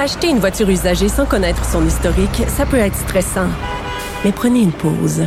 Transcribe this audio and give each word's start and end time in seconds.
Acheter 0.00 0.28
une 0.30 0.38
voiture 0.38 0.70
usagée 0.70 1.10
sans 1.10 1.26
connaître 1.26 1.62
son 1.62 1.86
historique, 1.86 2.44
ça 2.48 2.64
peut 2.64 2.78
être 2.78 2.96
stressant. 2.96 3.48
Mais 4.24 4.32
prenez 4.32 4.60
une 4.60 4.72
pause. 4.72 5.24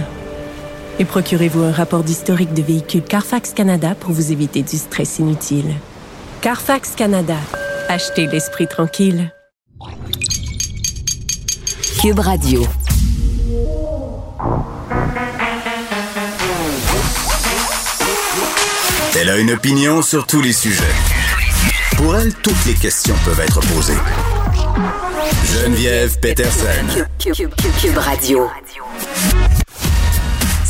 Et 0.98 1.06
procurez-vous 1.06 1.62
un 1.62 1.72
rapport 1.72 2.04
d'historique 2.04 2.56
de 2.56 2.64
véhicule 2.64 3.04
Carfax 3.04 3.54
Canada 3.54 3.94
pour 3.94 4.14
vous 4.14 4.32
éviter 4.32 4.64
du 4.64 4.78
stress 4.78 5.20
inutile. 5.20 5.76
Carfax 6.42 6.96
Canada. 6.96 7.38
Achetez 7.88 8.26
l'esprit 8.26 8.68
tranquille. 8.68 9.32
Cube 12.02 12.18
Radio. 12.18 12.66
Elle 19.16 19.30
a 19.30 19.38
une 19.38 19.52
opinion 19.52 20.02
sur 20.02 20.26
tous 20.26 20.42
les 20.42 20.52
sujets. 20.52 21.13
Pour 22.04 22.18
elle, 22.18 22.34
toutes 22.34 22.66
les 22.66 22.74
questions 22.74 23.16
peuvent 23.24 23.40
être 23.40 23.62
posées. 23.74 23.94
Geneviève 25.54 26.20
Peterson. 26.20 27.06
Cube, 27.18 27.98
Radio. 27.98 28.50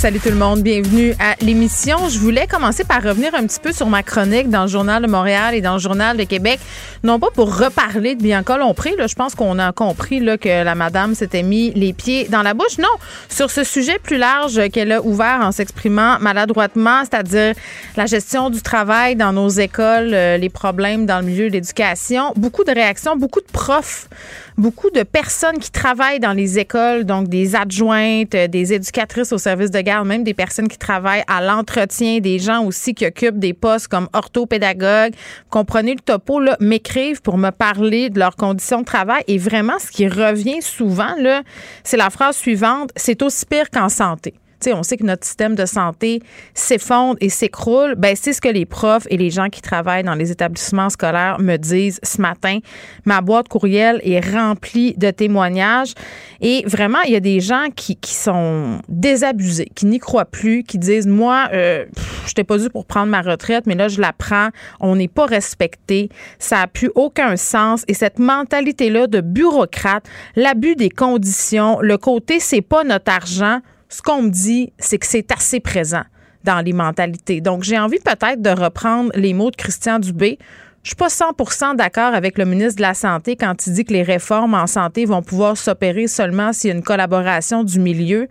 Salut 0.04 0.20
tout 0.20 0.32
le 0.32 0.36
monde, 0.36 0.64
bienvenue 0.64 1.16
à 1.18 1.36
l'émission. 1.40 2.10
Je 2.10 2.20
voulais 2.20 2.46
commencer 2.46 2.84
par 2.84 3.02
revenir 3.02 3.34
un 3.36 3.48
petit 3.48 3.62
peu 3.62 3.72
sur 3.72 3.88
ma 3.88 4.04
chronique 4.04 4.50
dans 4.50 4.64
le 4.64 4.68
Journal 4.68 5.02
de 5.02 5.08
Montréal 5.08 5.56
et 5.56 5.62
dans 5.62 5.76
le 5.76 5.80
Journal 5.80 6.18
de 6.18 6.26
Québec. 6.26 6.60
Non 7.06 7.22
pas 7.22 7.30
pour 7.34 7.58
reparler 7.58 8.16
de 8.16 8.22
Bianca 8.22 8.58
Lompré, 8.58 8.98
là, 8.98 9.08
je 9.08 9.16
pense 9.16 9.34
qu'on 9.34 9.58
a 9.60 9.72
compris 9.72 10.20
là, 10.20 10.38
que 10.38 10.66
la 10.66 10.76
madame 10.76 11.16
s'était 11.16 11.42
mis 11.42 11.72
les 11.72 11.94
pieds 11.94 12.26
dans 12.26 12.42
la 12.42 12.54
bouche. 12.54 12.80
Non, 12.80 12.90
sur 13.30 13.50
ce 13.50 13.64
sujet 13.64 13.98
plus 13.98 14.18
large 14.18 14.68
qu'elle 14.74 14.92
a 14.92 15.02
ouvert 15.02 15.40
en 15.42 15.54
s'exprimant 15.54 16.20
maladroitement, 16.20 17.04
c'est-à-dire 17.06 17.56
la 17.96 18.06
gestion 18.06 18.50
du 18.50 18.62
travail 18.62 19.16
dans 19.16 19.32
nos 19.32 19.48
écoles, 19.48 20.14
euh, 20.14 20.36
les 20.36 20.50
problèmes 20.50 21.06
dans 21.06 21.20
le 21.20 21.28
milieu 21.28 21.48
de 21.48 21.54
l'éducation. 21.54 22.34
Beaucoup 22.36 22.66
de 22.66 22.72
réactions, 22.72 23.16
beaucoup 23.16 23.40
de 23.40 23.52
profs, 23.54 24.10
beaucoup 24.58 24.90
de 24.90 25.04
personnes 25.04 25.58
qui 25.60 25.72
travaillent 25.72 26.20
dans 26.20 26.34
les 26.34 26.60
écoles, 26.60 27.06
donc 27.06 27.28
des 27.28 27.56
adjointes, 27.56 28.36
euh, 28.36 28.48
des 28.48 28.74
éducatrices 28.74 29.32
au 29.32 29.38
service 29.38 29.72
de 29.72 29.82
garde, 29.82 30.08
même 30.08 30.24
des 30.24 30.34
personnes 30.34 30.68
qui 30.68 30.78
travaillent 30.78 31.24
à 31.28 31.42
l'entretien, 31.42 32.20
des 32.20 32.40
gens 32.40 32.64
aussi 32.64 32.94
qui 32.94 33.06
occupent 33.06 33.40
des 33.40 33.54
postes 33.54 33.88
comme 33.88 34.08
orthopédagogue. 34.14 35.14
Comprenez 35.50 35.96
le 35.96 36.02
topo, 36.02 36.40
là, 36.40 36.58
m'écrivent 36.60 37.22
pour 37.22 37.38
me 37.38 37.50
parler 37.50 38.10
de 38.10 38.20
leurs 38.20 38.36
conditions 38.36 38.82
de 38.82 38.86
travail. 38.86 39.24
Et 39.28 39.38
vraiment, 39.38 39.80
ce 39.80 39.92
qui 39.92 40.08
revient 40.08 40.62
souvent, 40.62 41.16
là, 41.20 41.44
c'est 41.84 41.98
la 41.98 42.10
phrase 42.10 42.38
suivante, 42.38 42.92
c'est 42.96 43.22
aussi 43.22 43.46
pire 43.46 43.70
qu'en 43.70 43.90
santé 43.90 44.34
on 44.72 44.84
sait 44.84 44.98
que 44.98 45.04
notre 45.04 45.26
système 45.26 45.56
de 45.56 45.66
santé 45.66 46.22
s'effondre 46.54 47.18
et 47.20 47.30
s'écroule. 47.30 47.96
Ben, 47.96 48.16
c'est 48.16 48.34
ce 48.34 48.40
que 48.40 48.50
les 48.50 48.66
profs 48.66 49.08
et 49.10 49.18
les 49.18 49.30
gens 49.30 49.50
qui 49.50 49.62
travaillent 49.62 50.04
dans 50.04 50.16
les 50.16 50.32
établissements 50.32 50.90
scolaires 50.90 51.40
me 51.40 51.58
disent 51.58 52.00
ce 52.04 52.22
matin. 52.22 52.60
Ma 53.06 53.22
boîte 53.22 53.50
courriel 53.50 54.00
est 54.04 54.20
remplie 54.20 54.94
de 54.94 55.12
témoignages. 55.12 55.94
Et 56.42 56.64
vraiment, 56.66 57.00
il 57.06 57.14
y 57.14 57.16
a 57.16 57.20
des 57.20 57.40
gens 57.40 57.68
qui, 57.76 57.98
sont 58.04 58.80
désabusés, 58.88 59.70
qui 59.76 59.86
n'y 59.86 60.00
croient 60.00 60.26
plus, 60.26 60.64
qui 60.64 60.78
disent 60.78 61.08
Moi, 61.08 61.50
euh, 61.54 61.86
je 62.26 62.30
n'étais 62.30 62.44
pas 62.44 62.58
dû 62.58 62.70
pour 62.70 62.86
prendre 62.86 63.08
ma 63.08 63.22
retraite, 63.22 63.66
mais 63.66 63.76
là, 63.76 63.88
je 63.88 64.00
la 64.00 64.14
prends. 64.14 64.50
On 64.80 64.96
n'est 64.96 65.08
pas 65.08 65.26
respecté. 65.26 66.10
Ça 66.40 66.58
n'a 66.58 66.68
plus 66.68 66.92
aucun 66.96 67.36
sens. 67.36 67.84
Et 67.88 67.94
cette 67.94 68.20
mentalité-là 68.20 69.08
de 69.08 69.22
bureaucrate, 69.22 70.06
l'abus 70.36 70.76
des 70.76 70.90
conditions, 70.90 71.80
le 71.82 71.98
côté 71.98 72.40
c'est 72.40 72.62
pas 72.62 72.84
notre 72.84 73.12
argent, 73.12 73.60
ce 73.94 74.02
qu'on 74.02 74.24
me 74.24 74.30
dit, 74.30 74.74
c'est 74.80 74.98
que 74.98 75.06
c'est 75.06 75.32
assez 75.32 75.60
présent 75.60 76.02
dans 76.44 76.66
les 76.66 76.74
mentalités. 76.74 77.42
Donc, 77.42 77.62
j'ai 77.62 77.78
envie 77.78 78.00
peut-être 78.00 78.42
de 78.42 78.50
reprendre 78.50 79.12
les 79.14 79.36
mots 79.36 79.52
de 79.52 79.56
Christian 79.56 80.00
Dubé. 80.00 80.40
Je 80.82 80.90
suis 80.90 80.96
pas 80.96 81.10
100% 81.10 81.76
d'accord 81.76 82.16
avec 82.16 82.40
le 82.40 82.46
ministre 82.46 82.78
de 82.78 82.82
la 82.82 82.96
Santé 82.96 83.36
quand 83.36 83.68
il 83.68 83.74
dit 83.74 83.86
que 83.86 83.94
les 83.94 84.02
réformes 84.02 84.56
en 84.56 84.66
santé 84.66 85.06
vont 85.06 85.22
pouvoir 85.22 85.58
s'opérer 85.58 86.08
seulement 86.08 86.54
s'il 86.54 86.70
y 86.70 86.74
a 86.74 86.76
une 86.76 86.82
collaboration 86.82 87.64
du 87.64 87.80
milieu. 87.80 88.28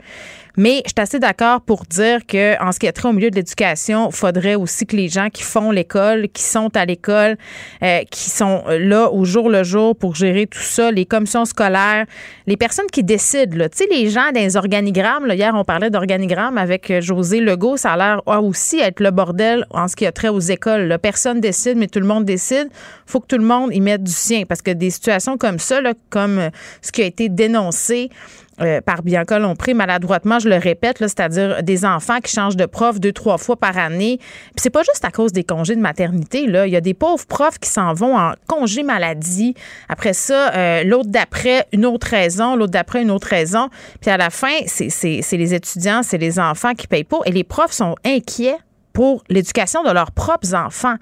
Mais 0.56 0.82
je 0.84 0.90
suis 0.90 1.00
assez 1.00 1.18
d'accord 1.18 1.62
pour 1.62 1.84
dire 1.84 2.26
que 2.26 2.62
en 2.62 2.72
ce 2.72 2.78
qui 2.78 2.86
est 2.86 2.92
trait 2.92 3.08
au 3.08 3.12
milieu 3.12 3.30
de 3.30 3.36
l'éducation, 3.36 4.08
il 4.10 4.14
faudrait 4.14 4.54
aussi 4.54 4.86
que 4.86 4.96
les 4.96 5.08
gens 5.08 5.28
qui 5.30 5.42
font 5.42 5.70
l'école, 5.70 6.28
qui 6.28 6.42
sont 6.42 6.74
à 6.76 6.84
l'école, 6.84 7.36
euh, 7.82 8.00
qui 8.10 8.28
sont 8.28 8.62
là 8.68 9.10
au 9.10 9.24
jour 9.24 9.48
le 9.48 9.62
jour 9.62 9.96
pour 9.96 10.14
gérer 10.14 10.46
tout 10.46 10.58
ça, 10.60 10.90
les 10.90 11.06
commissions 11.06 11.44
scolaires, 11.44 12.06
les 12.46 12.56
personnes 12.56 12.86
qui 12.92 13.02
décident, 13.02 13.56
tu 13.68 13.78
sais, 13.78 13.86
les 13.90 14.10
gens 14.10 14.30
les 14.34 14.56
organigrammes, 14.56 15.30
hier 15.30 15.52
on 15.54 15.64
parlait 15.64 15.90
d'organigrammes 15.90 16.58
avec 16.58 16.90
euh, 16.90 17.00
José 17.00 17.40
Legault, 17.40 17.76
ça 17.76 17.92
a 17.92 17.96
l'air 17.96 18.22
aussi 18.26 18.78
être 18.78 19.00
le 19.00 19.10
bordel 19.10 19.66
en 19.70 19.88
ce 19.88 19.96
qui 19.96 20.06
a 20.06 20.12
trait 20.12 20.28
aux 20.28 20.40
écoles. 20.40 20.82
Là. 20.82 20.98
Personne 20.98 21.40
décide, 21.40 21.76
mais 21.76 21.86
tout 21.86 22.00
le 22.00 22.06
monde 22.06 22.24
décide. 22.24 22.68
faut 23.06 23.20
que 23.20 23.26
tout 23.26 23.38
le 23.38 23.44
monde 23.44 23.74
y 23.74 23.80
mette 23.80 24.02
du 24.02 24.12
sien 24.12 24.44
parce 24.48 24.62
que 24.62 24.70
des 24.70 24.90
situations 24.90 25.36
comme 25.38 25.58
ça, 25.58 25.80
là, 25.80 25.94
comme 26.10 26.38
euh, 26.38 26.50
ce 26.80 26.92
qui 26.92 27.02
a 27.02 27.06
été 27.06 27.28
dénoncé, 27.28 28.10
euh, 28.60 28.80
par 28.80 29.02
Bianca 29.02 29.38
Lompré 29.38 29.72
maladroitement, 29.72 30.38
je 30.38 30.48
le 30.48 30.56
répète, 30.56 30.98
c'est-à-dire 30.98 31.62
des 31.62 31.84
enfants 31.84 32.20
qui 32.20 32.32
changent 32.32 32.56
de 32.56 32.66
prof 32.66 33.00
deux, 33.00 33.12
trois 33.12 33.38
fois 33.38 33.56
par 33.56 33.78
année. 33.78 34.18
Puis 34.18 34.56
c'est 34.56 34.70
pas 34.70 34.82
juste 34.82 35.04
à 35.04 35.10
cause 35.10 35.32
des 35.32 35.44
congés 35.44 35.74
de 35.74 35.80
maternité. 35.80 36.46
Là. 36.46 36.66
Il 36.66 36.72
y 36.72 36.76
a 36.76 36.80
des 36.80 36.94
pauvres 36.94 37.26
profs 37.26 37.58
qui 37.58 37.70
s'en 37.70 37.94
vont 37.94 38.16
en 38.16 38.34
congé 38.46 38.82
maladie. 38.82 39.54
Après 39.88 40.12
ça, 40.12 40.52
euh, 40.54 40.84
l'autre 40.84 41.08
d'après, 41.08 41.66
une 41.72 41.86
autre 41.86 42.08
raison, 42.08 42.54
l'autre 42.54 42.72
d'après, 42.72 43.02
une 43.02 43.10
autre 43.10 43.28
raison. 43.28 43.68
Puis 44.00 44.10
à 44.10 44.16
la 44.16 44.30
fin, 44.30 44.52
c'est 44.66 45.22
les 45.32 45.54
étudiants, 45.54 46.02
c'est 46.02 46.18
les 46.18 46.38
enfants 46.38 46.74
qui 46.74 46.86
payent 46.86 47.04
pas. 47.04 47.20
Et 47.24 47.32
les 47.32 47.44
profs 47.44 47.72
sont 47.72 47.96
inquiets 48.04 48.58
pour 48.92 49.24
l'éducation 49.30 49.82
de 49.82 49.90
leurs 49.90 50.12
propres 50.12 50.54
enfants. 50.54 50.96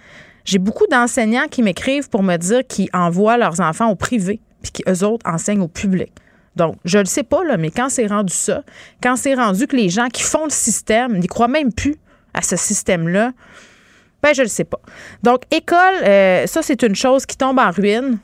J'ai 0.45 0.59
beaucoup 0.59 0.87
d'enseignants 0.91 1.49
qui 1.51 1.63
m'écrivent 1.63 2.09
pour 2.09 2.23
me 2.23 2.37
dire 2.37 2.67
qu'ils 2.67 2.89
envoient 2.93 3.37
leurs 3.37 3.61
enfants 3.61 3.91
au 3.91 3.97
privé, 3.97 4.41
puis 4.63 4.73
qu'eux 4.73 5.05
autres 5.05 5.29
enseignent 5.29 5.61
au 5.61 5.69
public. 5.69 6.13
Donc, 6.61 6.77
je 6.85 6.99
ne 6.99 7.05
le 7.05 7.09
sais 7.09 7.23
pas, 7.23 7.41
mais 7.57 7.71
quand 7.71 7.89
c'est 7.89 8.07
rendu 8.07 8.35
ça, 8.35 8.63
quand 9.03 9.17
c'est 9.17 9.33
rendu 9.33 9.67
que 9.67 9.75
les 9.75 9.89
gens 9.89 10.09
qui 10.09 10.23
font 10.23 10.45
le 10.45 10.51
système 10.51 11.17
n'y 11.17 11.27
croient 11.27 11.49
même 11.49 11.73
plus 11.73 11.97
à 12.35 12.43
ce 12.43 12.55
système-là, 12.55 13.33
ben, 14.23 14.35
je 14.35 14.43
ne 14.43 14.45
le 14.45 14.51
sais 14.51 14.65
pas. 14.65 14.79
Donc, 15.23 15.45
école, 15.51 15.79
euh, 16.03 16.47
ça, 16.47 16.61
c'est 16.61 16.83
une 16.83 16.95
chose 16.95 17.25
qui 17.25 17.39
tombe 17.39 17.59
en 17.59 17.71
ruine. 17.71 18.19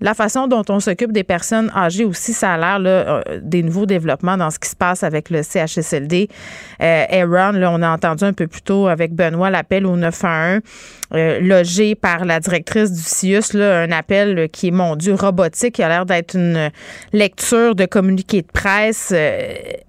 La 0.00 0.12
façon 0.12 0.46
dont 0.46 0.62
on 0.68 0.78
s'occupe 0.78 1.10
des 1.10 1.24
personnes 1.24 1.72
âgées 1.74 2.04
aussi, 2.04 2.34
ça 2.34 2.52
a 2.52 2.78
l'air 2.78 2.78
euh, 2.84 3.22
des 3.40 3.62
nouveaux 3.62 3.86
développements 3.86 4.36
dans 4.36 4.50
ce 4.50 4.58
qui 4.58 4.68
se 4.68 4.76
passe 4.76 5.02
avec 5.02 5.30
le 5.30 5.42
CHSLD. 5.42 6.28
Euh, 6.82 7.04
Aaron, 7.08 7.62
on 7.62 7.80
a 7.80 7.88
entendu 7.88 8.24
un 8.24 8.34
peu 8.34 8.46
plus 8.46 8.60
tôt 8.60 8.88
avec 8.88 9.14
Benoît 9.14 9.48
l'appel 9.48 9.86
au 9.86 9.96
911, 9.96 10.60
euh, 11.14 11.40
logé 11.40 11.94
par 11.94 12.26
la 12.26 12.40
directrice 12.40 12.92
du 12.92 13.00
CIUS, 13.00 13.54
un 13.54 13.90
appel 13.90 14.50
qui 14.50 14.68
est, 14.68 14.70
mon 14.70 14.96
Dieu, 14.96 15.14
robotique, 15.14 15.76
qui 15.76 15.82
a 15.82 15.88
l'air 15.88 16.04
d'être 16.04 16.34
une 16.34 16.70
lecture 17.14 17.74
de 17.74 17.86
communiqué 17.86 18.42
de 18.42 18.48
presse. 18.52 19.14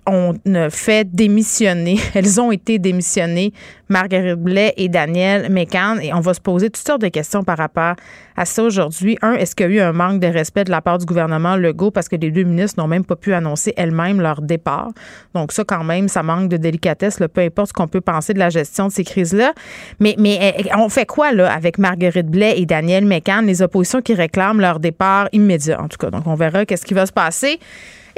On 0.06 0.36
a 0.54 0.70
fait 0.70 1.04
démissionner, 1.14 2.00
elles 2.14 2.40
ont 2.40 2.54
été 2.54 2.80
démissionnées, 2.80 3.52
Marguerite 3.90 4.40
Blais 4.40 4.74
et 4.78 4.88
Daniel 4.88 5.52
Mécan, 5.52 5.98
et 6.02 6.14
on 6.14 6.22
va 6.22 6.34
se 6.34 6.42
poser 6.42 6.70
toutes 6.70 6.86
sortes 6.86 7.02
de 7.02 7.10
questions 7.10 7.44
par 7.44 7.58
rapport 7.58 7.96
à 8.38 8.46
ça 8.46 8.64
aujourd'hui. 8.64 9.18
Un, 9.22 9.34
est-ce 9.34 9.56
qu'il 9.56 9.66
y 9.66 9.70
a 9.70 9.72
eu 9.74 9.80
un 9.82 9.94
manque 9.98 10.22
de 10.22 10.28
respect 10.28 10.64
de 10.64 10.72
la 10.72 10.82
part 10.82 10.98
du 10.98 11.06
gouvernement 11.06 11.56
Legault 11.56 11.92
parce 11.92 12.08
que 12.08 12.16
les 12.16 12.32
deux 12.32 12.44
ministres 12.44 12.82
n'ont 12.82 12.88
même 12.88 13.04
pas 13.04 13.16
pu 13.16 13.34
annoncer 13.34 13.74
elles-mêmes 13.76 14.22
leur 14.22 14.42
départ? 14.42 14.90
Donc 15.34 15.52
ça, 15.52 15.64
quand 15.66 15.84
même, 15.84 16.08
ça 16.08 16.24
manque 16.24 16.50
de 16.50 16.58
délicatesse, 16.58 17.20
peu 17.34 17.42
importe 17.42 17.70
ce 17.70 17.74
qu'on 17.74 17.88
peut 17.88 18.02
penser 18.02 18.34
de 18.34 18.40
la 18.40 18.50
gestion 18.50 18.88
de 18.88 18.92
ces 18.92 19.04
crises-là. 19.04 19.54
Mais, 20.00 20.16
mais 20.18 20.56
eh, 20.60 20.76
on 20.78 20.90
fait 20.90 21.06
quoi 21.06 21.32
là 21.34 21.52
avec 21.52 21.78
Marguerite 21.78 22.28
Blais 22.28 22.60
et 22.60 22.66
Daniel 22.66 23.06
Mécan, 23.06 23.42
les 23.42 23.62
oppositions 23.62 24.02
qui 24.02 24.14
réclament 24.14 24.62
leur 24.62 24.80
départ 24.80 25.28
immédiat, 25.34 25.82
en 25.82 25.88
tout 25.88 25.98
cas. 25.98 26.10
Donc 26.10 26.28
on 26.28 26.36
verra 26.36 26.66
qu'est-ce 26.66 26.86
qui 26.86 26.94
va 26.94 27.06
se 27.06 27.14
passer. 27.14 27.60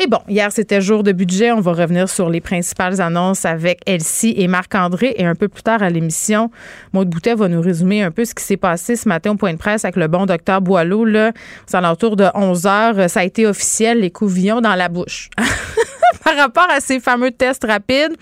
Et 0.01 0.07
bon, 0.07 0.19
hier, 0.29 0.49
c'était 0.49 0.79
jour 0.79 1.03
de 1.03 1.11
budget. 1.11 1.51
On 1.51 1.59
va 1.59 1.73
revenir 1.73 2.07
sur 2.07 2.29
les 2.29 2.39
principales 2.39 3.01
annonces 3.01 3.43
avec 3.43 3.81
Elsie 3.85 4.33
et 4.37 4.47
Marc-André. 4.47 5.13
Et 5.17 5.25
un 5.25 5.35
peu 5.35 5.49
plus 5.49 5.61
tard 5.61 5.83
à 5.83 5.89
l'émission, 5.89 6.51
Maud 6.93 7.09
Boutet 7.09 7.35
va 7.35 7.49
nous 7.49 7.59
résumer 7.59 8.01
un 8.01 8.09
peu 8.09 8.23
ce 8.23 8.33
qui 8.33 8.41
s'est 8.41 8.55
passé 8.55 8.95
ce 8.95 9.09
matin 9.09 9.31
au 9.31 9.35
point 9.35 9.51
de 9.51 9.57
presse 9.57 9.83
avec 9.83 9.97
le 9.97 10.07
bon 10.07 10.25
docteur 10.25 10.61
Boileau. 10.61 11.03
Là, 11.03 11.33
aux 11.69 11.75
alentours 11.75 12.15
de 12.15 12.27
11 12.33 12.65
heures, 12.65 13.09
ça 13.09 13.19
a 13.19 13.23
été 13.25 13.45
officiel, 13.45 13.99
les 13.99 14.09
couvillons 14.09 14.61
dans 14.61 14.75
la 14.75 14.87
bouche. 14.87 15.29
Par 16.23 16.37
rapport 16.37 16.67
à 16.69 16.79
ces 16.79 17.01
fameux 17.01 17.31
tests 17.31 17.65
rapides, 17.65 18.15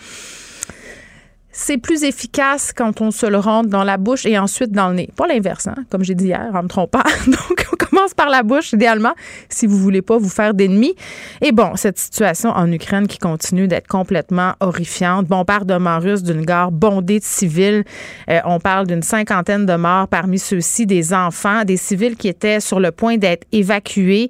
c'est 1.60 1.80
plus 1.80 2.04
efficace 2.04 2.72
quand 2.72 3.02
on 3.02 3.10
se 3.10 3.26
le 3.26 3.40
rentre 3.40 3.68
dans 3.68 3.84
la 3.84 3.98
bouche 3.98 4.28
et 4.28 4.38
ensuite 4.38 4.72
dans 4.72 4.90
le 4.90 4.96
nez. 4.96 5.10
Pas 5.16 5.26
l'inverse, 5.28 5.66
hein, 5.66 5.74
comme 5.90 6.04
j'ai 6.04 6.14
dit 6.14 6.26
hier, 6.26 6.52
en 6.54 6.62
me 6.62 6.68
trompant. 6.68 7.02
Donc, 7.26 7.68
on 7.74 7.76
commence 7.76 8.14
par 8.14 8.30
la 8.30 8.44
bouche, 8.44 8.74
idéalement, 8.74 9.14
si 9.50 9.66
vous 9.66 9.78
voulez 9.78 10.04
pas 10.04 10.20
vous 10.20 10.30
faire 10.30 10.54
d'ennemis. 10.54 10.94
Et 11.42 11.52
bon, 11.52 11.76
cette 11.76 11.98
situation 11.98 12.52
en 12.52 12.72
Ukraine 12.72 13.08
qui 13.08 13.18
continue 13.18 13.68
d'être 13.68 13.88
complètement 13.88 14.54
horrifiante. 14.60 15.26
Bombardement 15.26 15.98
russe 15.98 16.22
d'une 16.22 16.46
gare 16.46 16.72
bondée 16.72 17.20
de 17.20 17.26
civils. 17.26 17.84
Euh, 18.30 18.40
on 18.46 18.60
parle 18.60 18.86
d'une 18.86 19.02
cinquantaine 19.02 19.66
de 19.66 19.76
morts, 19.76 20.08
parmi 20.08 20.38
ceux-ci 20.38 20.86
des 20.86 21.12
enfants, 21.12 21.64
des 21.64 21.78
civils 21.78 22.18
qui 22.18 22.28
étaient 22.28 22.60
sur 22.60 22.80
le 22.80 22.92
point 22.92 23.18
d'être 23.18 23.48
évacués. 23.52 24.30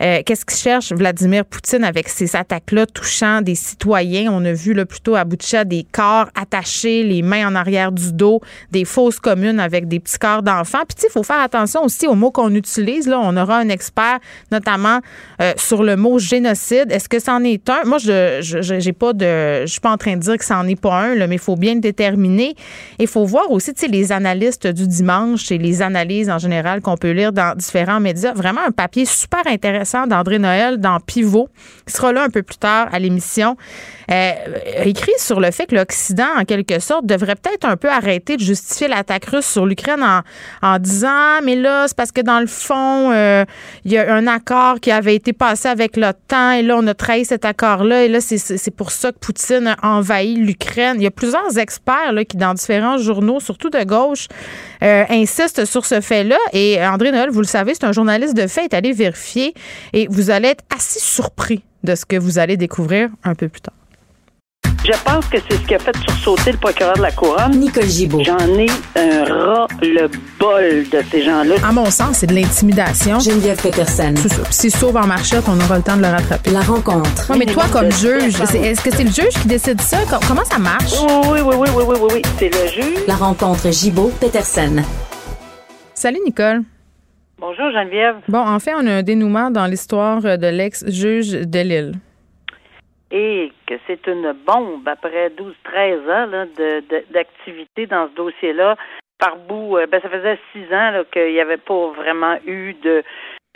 Euh, 0.00 0.22
qu'est-ce 0.24 0.44
qu'il 0.44 0.56
cherche 0.56 0.92
Vladimir 0.92 1.44
Poutine 1.44 1.82
avec 1.82 2.08
ces 2.08 2.36
attaques-là 2.36 2.86
touchant 2.86 3.42
des 3.42 3.54
citoyens? 3.54 4.30
On 4.32 4.44
a 4.44 4.52
vu 4.52 4.72
là, 4.72 4.86
plutôt 4.86 5.16
à 5.16 5.24
Boutcha 5.24 5.64
des 5.64 5.84
corps 5.90 6.28
attachés, 6.40 7.02
les 7.02 7.22
mains 7.22 7.48
en 7.48 7.54
arrière 7.54 7.90
du 7.90 8.12
dos, 8.12 8.40
des 8.70 8.84
fausses 8.84 9.18
communes 9.18 9.58
avec 9.58 9.88
des 9.88 9.98
petits 9.98 10.18
corps 10.18 10.42
d'enfants. 10.42 10.84
Puis 10.88 11.08
il 11.08 11.10
faut 11.10 11.22
faire 11.24 11.40
attention 11.40 11.84
aussi 11.84 12.06
aux 12.06 12.14
mots 12.14 12.30
qu'on 12.30 12.54
utilise. 12.54 13.08
Là, 13.08 13.18
on 13.20 13.36
aura 13.36 13.58
un 13.58 13.68
expert 13.68 14.18
notamment 14.52 15.00
euh, 15.42 15.52
sur 15.56 15.82
le 15.82 15.96
mot 15.96 16.18
génocide. 16.18 16.92
Est-ce 16.92 17.08
que 17.08 17.18
c'en 17.18 17.42
est 17.42 17.68
un? 17.68 17.84
Moi, 17.84 17.98
je 17.98 18.38
j'ai 18.40 18.92
pas 18.92 19.12
de. 19.12 19.62
Je 19.62 19.66
suis 19.66 19.80
pas 19.80 19.90
en 19.90 19.96
train 19.96 20.14
de 20.16 20.20
dire 20.20 20.38
que 20.38 20.44
c'en 20.44 20.66
est 20.66 20.80
pas 20.80 20.94
un, 20.94 21.14
là, 21.14 21.26
mais 21.26 21.36
il 21.36 21.40
faut 21.40 21.56
bien 21.56 21.74
le 21.74 21.80
déterminer. 21.80 22.54
Il 22.98 23.08
faut 23.08 23.24
voir 23.24 23.50
aussi 23.50 23.72
les 23.90 24.12
analystes 24.12 24.66
du 24.66 24.86
dimanche 24.86 25.50
et 25.50 25.58
les 25.58 25.82
analyses 25.82 26.30
en 26.30 26.38
général 26.38 26.80
qu'on 26.80 26.96
peut 26.96 27.10
lire 27.10 27.32
dans 27.32 27.56
différents 27.56 28.00
médias. 28.00 28.32
Vraiment 28.32 28.60
un 28.66 28.70
papier 28.70 29.04
super 29.04 29.46
intéressant 29.46 29.87
d'André 30.06 30.38
Noël 30.38 30.78
dans 30.78 31.00
Pivot, 31.00 31.48
qui 31.86 31.92
sera 31.92 32.12
là 32.12 32.24
un 32.24 32.30
peu 32.30 32.42
plus 32.42 32.58
tard 32.58 32.88
à 32.92 32.98
l'émission, 32.98 33.56
euh, 34.10 34.32
écrit 34.84 35.12
sur 35.18 35.38
le 35.38 35.50
fait 35.50 35.66
que 35.66 35.74
l'Occident, 35.74 36.28
en 36.38 36.44
quelque 36.44 36.78
sorte, 36.78 37.04
devrait 37.04 37.34
peut-être 37.34 37.66
un 37.66 37.76
peu 37.76 37.88
arrêter 37.88 38.36
de 38.36 38.42
justifier 38.42 38.88
l'attaque 38.88 39.26
russe 39.26 39.46
sur 39.46 39.66
l'Ukraine 39.66 40.04
en, 40.62 40.78
disant 40.78 41.42
mais 41.44 41.56
là, 41.56 41.86
c'est 41.88 41.96
parce 41.96 42.12
que 42.12 42.20
dans 42.20 42.40
le 42.40 42.46
fond, 42.46 43.12
euh, 43.12 43.44
il 43.84 43.92
y 43.92 43.98
a 43.98 44.14
un 44.14 44.26
accord 44.26 44.80
qui 44.80 44.90
avait 44.90 45.14
été 45.14 45.32
passé 45.32 45.68
avec 45.68 45.96
l'OTAN 45.96 46.52
et 46.52 46.62
là, 46.62 46.76
on 46.78 46.86
a 46.86 46.94
trahi 46.94 47.24
cet 47.24 47.44
accord-là 47.44 48.04
et 48.04 48.08
là, 48.08 48.20
c'est 48.20 48.70
pour 48.74 48.92
ça 48.92 49.12
que 49.12 49.18
Poutine 49.18 49.68
a 49.68 49.76
envahi 49.86 50.36
l'Ukraine. 50.36 50.96
Il 50.96 51.02
y 51.02 51.06
a 51.06 51.10
plusieurs 51.10 51.58
experts 51.58 52.12
là, 52.12 52.24
qui, 52.24 52.36
dans 52.36 52.54
différents 52.54 52.98
journaux, 52.98 53.40
surtout 53.40 53.70
de 53.70 53.84
gauche, 53.84 54.28
euh, 54.82 55.04
insistent 55.10 55.64
sur 55.64 55.84
ce 55.84 56.00
fait-là. 56.00 56.38
Et 56.52 56.82
André 56.84 57.12
Noël, 57.12 57.30
vous 57.30 57.40
le 57.40 57.46
savez, 57.46 57.74
c'est 57.74 57.84
un 57.84 57.92
journaliste 57.92 58.34
de 58.34 58.46
fait, 58.46 58.64
est 58.64 58.74
allé 58.74 58.92
vérifier 58.92 59.54
et 59.92 60.06
vous 60.08 60.30
allez 60.30 60.48
être 60.48 60.64
assez 60.74 60.98
surpris 60.98 61.62
de 61.84 61.94
ce 61.94 62.04
que 62.04 62.16
vous 62.16 62.38
allez 62.38 62.56
découvrir 62.56 63.10
un 63.24 63.34
peu 63.34 63.48
plus 63.48 63.60
tard. 63.60 63.74
Je 64.90 64.94
pense 65.04 65.26
que 65.26 65.36
c'est 65.46 65.56
ce 65.56 65.66
qui 65.66 65.74
a 65.74 65.78
fait 65.78 65.94
sursauter 65.98 66.52
le 66.52 66.56
procureur 66.56 66.94
de 66.94 67.02
la 67.02 67.10
Couronne. 67.10 67.50
Nicole 67.58 67.84
Gibault. 67.84 68.22
J'en 68.24 68.38
ai 68.38 68.70
un 68.96 69.24
ras-le-bol 69.24 70.88
de 70.90 71.02
ces 71.10 71.22
gens-là. 71.24 71.56
À 71.62 71.72
mon 71.72 71.90
sens, 71.90 72.20
c'est 72.20 72.26
de 72.26 72.34
l'intimidation. 72.34 73.18
Geneviève 73.18 73.60
Peterson. 73.60 74.14
C'est 74.16 74.32
ça. 74.32 74.42
S'il 74.50 74.70
sauve 74.70 74.96
en 74.96 75.06
marchette, 75.06 75.44
on 75.46 75.60
aura 75.60 75.76
le 75.76 75.82
temps 75.82 75.98
de 75.98 76.00
le 76.00 76.08
rattraper. 76.08 76.52
La 76.52 76.62
rencontre. 76.62 77.36
mais 77.38 77.44
toi, 77.44 77.64
comme 77.70 77.92
juge, 77.92 78.40
est-ce 78.40 78.80
que 78.80 78.90
c'est 78.90 79.04
le 79.04 79.10
juge 79.10 79.34
qui 79.42 79.46
décide 79.46 79.78
ça? 79.82 79.98
Comment 80.26 80.44
ça 80.44 80.58
marche? 80.58 80.94
Oui, 81.02 81.40
oui, 81.44 81.54
oui, 81.58 81.68
oui, 81.76 81.84
oui, 81.86 81.96
oui, 82.00 82.08
oui. 82.14 82.22
C'est 82.38 82.48
le 82.48 82.68
juge. 82.70 83.06
La 83.06 83.16
rencontre 83.16 83.70
Gibault-Peterson. 83.70 84.76
Salut, 85.92 86.20
Nicole. 86.24 86.62
Bonjour 87.38 87.70
Geneviève. 87.72 88.16
Bon, 88.26 88.38
en 88.38 88.58
fait, 88.58 88.72
on 88.74 88.86
a 88.86 88.92
un 88.94 89.02
dénouement 89.02 89.50
dans 89.50 89.66
l'histoire 89.66 90.22
de 90.22 90.46
l'ex-juge 90.46 91.32
de 91.32 91.60
Lille. 91.60 91.92
Et 93.10 93.52
que 93.66 93.74
c'est 93.86 94.06
une 94.06 94.32
bombe 94.32 94.86
après 94.86 95.30
12-13 95.30 96.12
ans 96.12 96.46
d'activité 97.10 97.86
dans 97.86 98.08
ce 98.08 98.14
dossier-là. 98.14 98.76
Par 99.18 99.36
bout, 99.36 99.78
euh, 99.78 99.86
ben, 99.86 100.00
ça 100.00 100.08
faisait 100.08 100.38
six 100.52 100.72
ans 100.72 101.02
qu'il 101.10 101.32
n'y 101.32 101.40
avait 101.40 101.56
pas 101.56 101.88
vraiment 101.88 102.36
eu 102.46 102.74
de 102.74 103.02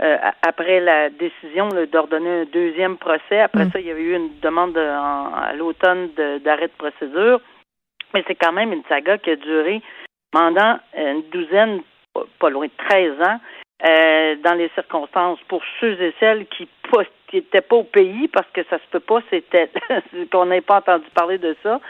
euh, 0.02 0.16
après 0.43 0.81
la 0.81 1.10
décision 1.10 1.69
d'ordonner 1.93 2.40
un 2.40 2.44
deuxième 2.46 2.96
procès. 2.96 3.40
Après 3.40 3.66
mm. 3.66 3.70
ça, 3.70 3.81
il 3.81 3.87
y 3.87 3.90
avait 3.90 4.02
eu 4.02 4.16
une 4.16 4.31
demande 4.40 4.76
à 4.76 5.52
l'automne 5.56 6.08
d'arrêt 6.43 6.69
de, 6.69 6.72
procédure. 6.76 7.40
Mais 8.12 8.25
c'est 8.26 8.34
quand 8.34 8.52
même 8.52 8.72
une 8.72 8.82
saga 8.88 9.19
qui 9.19 9.31
a 9.31 9.37
duré 9.37 9.81
pendant 10.32 10.78
une 10.96 11.22
douzaine, 11.31 11.82
pas 12.40 12.50
loin 12.50 12.66
de 12.66 12.88
13 12.88 13.20
ans. 13.22 13.40
Euh, 13.84 14.37
dans 14.44 14.55
les 14.55 14.69
circonstances 14.76 15.40
pour 15.49 15.61
ceux 15.81 16.00
et 16.00 16.14
celles 16.20 16.46
qui 16.46 16.69
n'étaient 17.32 17.62
pas 17.62 17.75
au 17.75 17.82
pays 17.82 18.29
parce 18.29 18.46
que 18.52 18.62
ça 18.70 18.79
se 18.79 18.84
peut 18.93 19.00
pas, 19.00 19.20
c'était 19.29 19.70
qu'on 20.32 20.46
n'ait 20.46 20.61
pas 20.61 20.76
entendu 20.76 21.06
parler 21.12 21.38
de 21.38 21.56
ça. 21.64 21.81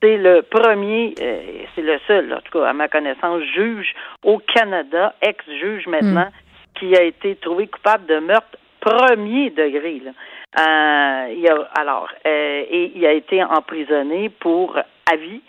C'est 0.00 0.18
le 0.18 0.42
premier, 0.42 1.14
euh, 1.20 1.64
c'est 1.74 1.82
le 1.82 1.98
seul, 2.06 2.32
en 2.32 2.40
tout 2.42 2.60
cas 2.60 2.68
à 2.68 2.72
ma 2.72 2.86
connaissance, 2.86 3.42
juge 3.56 3.92
au 4.22 4.38
Canada, 4.38 5.16
ex-juge 5.20 5.88
maintenant, 5.88 6.26
hmm. 6.28 6.78
qui 6.78 6.96
a 6.96 7.02
été 7.02 7.34
trouvé 7.34 7.66
coupable 7.66 8.06
de 8.06 8.20
meurtre 8.20 8.56
premier 8.78 9.50
degré. 9.50 10.00
Là. 10.04 10.12
Euh, 10.60 11.34
il 11.36 11.48
a, 11.48 11.56
alors, 11.74 12.08
et 12.24 12.92
il 12.94 13.04
a 13.04 13.12
été 13.12 13.42
emprisonné 13.42 14.28
pour 14.28 14.78
avis. 15.12 15.40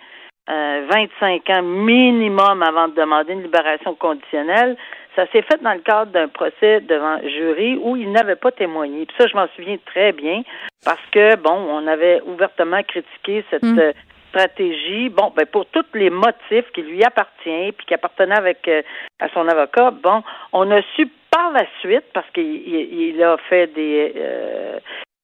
25 0.45 1.49
ans 1.51 1.61
minimum 1.61 2.61
avant 2.63 2.89
de 2.89 2.95
demander 2.95 3.31
une 3.31 3.43
libération 3.43 3.95
conditionnelle. 3.95 4.75
Ça 5.15 5.27
s'est 5.27 5.43
fait 5.43 5.61
dans 5.61 5.73
le 5.73 5.81
cadre 5.81 6.11
d'un 6.11 6.27
procès 6.27 6.81
devant 6.81 7.19
jury 7.21 7.77
où 7.81 7.95
il 7.95 8.11
n'avait 8.11 8.35
pas 8.35 8.51
témoigné. 8.51 9.05
Puis 9.05 9.15
ça, 9.17 9.27
je 9.27 9.35
m'en 9.35 9.47
souviens 9.55 9.77
très 9.85 10.11
bien 10.11 10.41
parce 10.83 11.01
que, 11.11 11.35
bon, 11.35 11.53
on 11.53 11.87
avait 11.87 12.21
ouvertement 12.21 12.81
critiqué 12.83 13.45
cette 13.49 13.63
mm. 13.63 13.79
euh, 13.79 13.93
stratégie. 14.29 15.09
Bon, 15.09 15.31
ben 15.35 15.45
pour 15.45 15.67
tous 15.67 15.85
les 15.93 16.09
motifs 16.09 16.71
qui 16.73 16.81
lui 16.81 17.03
appartiennent 17.03 17.73
puis 17.73 17.85
qui 17.85 17.93
appartenaient 17.93 18.37
avec 18.37 18.67
euh, 18.67 18.81
à 19.19 19.29
son 19.29 19.47
avocat, 19.47 19.91
bon, 19.91 20.23
on 20.51 20.71
a 20.71 20.81
su 20.95 21.07
par 21.29 21.51
la 21.51 21.65
suite, 21.79 22.05
parce 22.13 22.29
qu'il 22.31 23.23
a 23.23 23.37
fait 23.49 23.67
des 23.73 24.13
euh, 24.15 24.79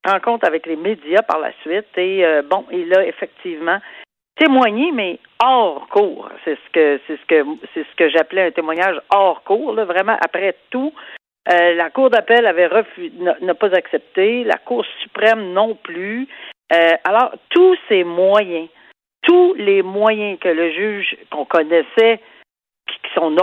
rencontres 0.08 0.46
avec 0.46 0.66
les 0.66 0.76
médias 0.76 1.22
par 1.22 1.40
la 1.40 1.52
suite, 1.62 1.96
et 1.98 2.24
bon, 2.50 2.66
il 2.72 2.92
a 2.96 3.06
effectivement 3.06 3.80
témoigner, 4.40 4.92
mais 4.92 5.20
hors 5.44 5.88
cours. 5.90 6.30
C'est 6.44 6.56
ce 6.56 6.70
que 6.72 7.00
c'est 7.06 7.18
ce 7.18 7.26
que 7.26 7.46
c'est 7.74 7.84
ce 7.84 7.96
que 7.96 8.10
j'appelais 8.10 8.48
un 8.48 8.52
témoignage 8.52 9.00
hors 9.14 9.44
cours. 9.44 9.74
Vraiment, 9.74 10.18
après 10.20 10.56
tout, 10.72 10.94
euh, 11.52 11.76
la 11.76 11.90
Cour 11.90 12.10
d'appel 12.10 12.46
avait 12.46 12.68
refusé, 12.68 13.12
n'a 13.20 13.54
pas 13.56 13.74
accepté, 13.76 14.44
la 14.44 14.58
Cour 14.58 14.86
suprême 15.02 15.54
non 15.54 15.76
plus. 15.76 16.28
Euh, 16.74 16.94
alors, 17.04 17.34
tous 17.50 17.76
ces 17.88 18.04
moyens, 18.04 18.68
tous 19.24 19.56
les 19.56 19.82
moyens 19.82 20.38
que 20.40 20.50
le 20.50 20.72
juge 20.72 21.18
qu'on 21.32 21.46
connaissait, 21.46 22.20
qui 22.88 23.14
sont 23.16 23.36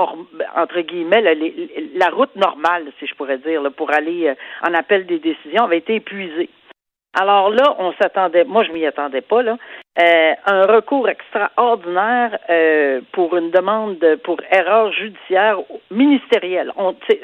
entre 0.56 0.80
guillemets 0.80 1.22
la, 1.94 2.08
route 2.10 2.34
normale, 2.36 2.92
si 2.98 3.06
je 3.06 3.14
pourrais 3.14 3.38
dire, 3.38 3.62
pour 3.76 3.92
aller 3.92 4.28
euh, 4.28 4.34
en 4.68 4.74
appel 4.74 5.06
des 5.06 5.18
décisions, 5.18 5.64
avait 5.64 5.78
été 5.78 5.96
épuisée. 5.96 6.48
Alors 7.18 7.48
là, 7.48 7.74
on 7.78 7.94
s'attendait, 7.94 8.44
moi 8.44 8.62
je 8.62 8.72
m'y 8.72 8.84
attendais 8.84 9.22
pas 9.22 9.42
là, 9.42 9.56
euh, 9.98 10.32
un 10.44 10.66
recours 10.66 11.08
extraordinaire 11.08 12.38
euh, 12.50 13.00
pour 13.12 13.34
une 13.38 13.50
demande 13.50 13.96
pour 14.22 14.36
erreur 14.50 14.92
judiciaire 14.92 15.56
ministérielle. 15.90 16.72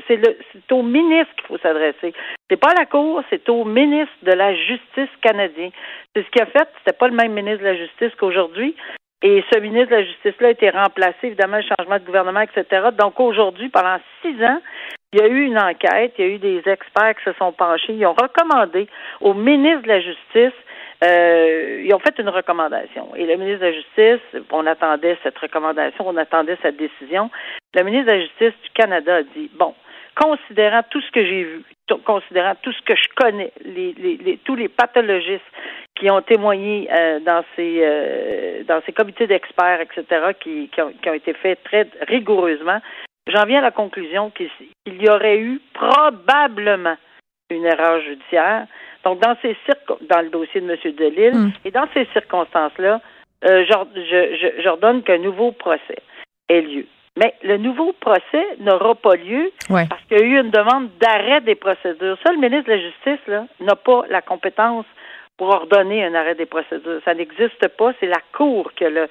C'est 0.06 0.16
le 0.16 0.38
c'est 0.52 0.72
au 0.72 0.82
ministre 0.82 1.34
qu'il 1.37 1.46
faut 1.49 1.58
s'adresser. 1.58 2.14
C'est 2.49 2.56
pas 2.56 2.70
à 2.70 2.80
la 2.80 2.87
cour, 2.87 3.22
c'est 3.28 3.46
au 3.50 3.66
ministre 3.66 4.14
de 4.22 4.32
la 4.32 4.54
Justice 4.54 5.11
canadien. 5.20 5.68
C'est 6.16 6.25
ce 6.25 6.30
qu'il 6.30 6.42
a 6.42 6.46
fait. 6.46 6.68
C'était 6.78 6.96
pas 6.96 7.08
le 7.08 7.14
même 7.14 7.32
ministre 7.32 7.61
de 7.61 7.68
la 7.68 7.76
Justice 7.76 8.12
qu'aujourd'hui. 8.18 8.75
Et 9.22 9.44
ce 9.52 9.61
ministre 9.61 9.90
de 9.90 9.96
la 9.96 10.04
Justice-là 10.04 10.49
a 10.49 10.50
été 10.52 10.70
remplacé, 10.70 11.18
évidemment, 11.25 11.58
le 11.58 11.62
changement 11.62 11.99
de 11.99 12.04
gouvernement, 12.04 12.40
etc. 12.40 12.88
Donc 12.99 13.20
aujourd'hui, 13.20 13.68
pendant 13.68 13.99
six 14.22 14.42
ans, 14.42 14.61
il 15.12 15.21
y 15.21 15.23
a 15.23 15.28
eu 15.28 15.45
une 15.45 15.59
enquête, 15.59 16.14
il 16.19 16.25
y 16.25 16.28
a 16.28 16.31
eu 16.35 16.38
des 16.38 16.62
experts 16.66 17.16
qui 17.16 17.25
se 17.25 17.33
sont 17.35 17.52
penchés, 17.52 17.92
ils 17.92 18.07
ont 18.07 18.14
recommandé 18.14 18.88
au 19.21 19.35
ministre 19.35 19.83
de 19.83 19.88
la 19.88 20.00
Justice 20.00 20.54
euh, 21.02 21.83
ils 21.85 21.92
ont 21.95 21.99
fait 21.99 22.16
une 22.19 22.28
recommandation. 22.28 23.14
Et 23.16 23.26
le 23.26 23.37
ministre 23.37 23.61
de 23.61 23.66
la 23.66 23.73
Justice, 23.73 24.42
on 24.52 24.66
attendait 24.66 25.19
cette 25.23 25.37
recommandation, 25.38 26.07
on 26.07 26.16
attendait 26.16 26.57
cette 26.62 26.76
décision. 26.76 27.31
Le 27.75 27.83
ministre 27.83 28.07
de 28.07 28.12
la 28.12 28.21
Justice 28.21 28.62
du 28.62 28.71
Canada 28.73 29.16
a 29.16 29.23
dit, 29.23 29.50
bon, 29.54 29.75
considérant 30.14 30.83
tout 30.90 31.00
ce 31.00 31.11
que 31.11 31.25
j'ai 31.25 31.42
vu, 31.42 31.62
considérant 32.04 32.54
tout 32.62 32.73
ce 32.73 32.83
que 32.83 32.95
je 32.95 33.09
connais, 33.16 33.52
les, 33.64 33.95
les, 33.95 34.38
tous 34.45 34.54
les 34.54 34.69
pathologistes 34.69 35.42
qui 35.97 36.09
ont 36.11 36.23
témoigné 36.23 36.88
euh, 36.92 37.19
dans 37.21 37.45
ces 37.57 37.81
euh, 37.83 38.62
dans 38.64 38.81
ces 38.87 38.92
comités 38.92 39.26
d'experts, 39.26 39.81
etc., 39.81 40.04
qui, 40.38 40.69
qui, 40.69 40.81
ont, 40.81 40.92
qui 41.02 41.11
ont 41.11 41.14
été 41.14 41.33
faits 41.35 41.62
très 41.64 41.88
rigoureusement, 42.09 42.81
j'en 43.26 43.45
viens 43.45 43.59
à 43.59 43.62
la 43.62 43.71
conclusion 43.71 44.31
qu'il 44.31 45.02
y 45.02 45.09
aurait 45.09 45.38
eu 45.38 45.61
probablement 45.75 46.97
une 47.50 47.64
erreur 47.64 48.00
judiciaire. 48.00 48.67
Donc, 49.05 49.21
dans 49.21 49.37
ces 49.43 49.57
dans 50.09 50.21
le 50.21 50.31
dossier 50.31 50.61
de 50.61 50.71
M. 50.71 50.95
Delille, 50.95 51.37
mm. 51.37 51.52
et 51.64 51.71
dans 51.71 51.88
ces 51.93 52.07
circonstances-là, 52.12 53.00
euh, 53.45 53.64
j'ordonne 54.62 55.02
qu'un 55.02 55.19
nouveau 55.19 55.52
procès 55.52 55.99
ait 56.49 56.62
lieu. 56.62 56.87
Mais 57.19 57.35
le 57.43 57.59
nouveau 57.59 57.93
procès 57.93 58.47
n'aura 58.61 58.95
pas 58.95 59.17
lieu 59.17 59.52
parce 59.69 60.02
qu'il 60.09 60.19
y 60.19 60.23
a 60.23 60.25
eu 60.25 60.41
une 60.41 60.50
demande 60.50 60.88
d'arrêt 60.99 61.43
des 61.43 61.57
procédures. 61.57 62.17
Ça, 62.25 62.33
le 62.33 62.38
ministre 62.38 62.71
de 62.71 62.76
la 62.76 62.81
Justice 62.81 63.50
n'a 63.61 63.76
pas 63.76 64.05
la 64.09 64.23
compétence 64.23 64.87
pour 65.42 65.52
ordonner 65.52 66.04
un 66.04 66.14
arrêt 66.14 66.37
des 66.37 66.46
procédures. 66.46 67.00
Ça 67.04 67.14
n'existe 67.14 67.66
pas. 67.76 67.92
C'est 67.99 68.06
la 68.06 68.20
Cour 68.32 68.72
qui 68.75 68.84
a 68.84 68.90
le, 68.90 69.08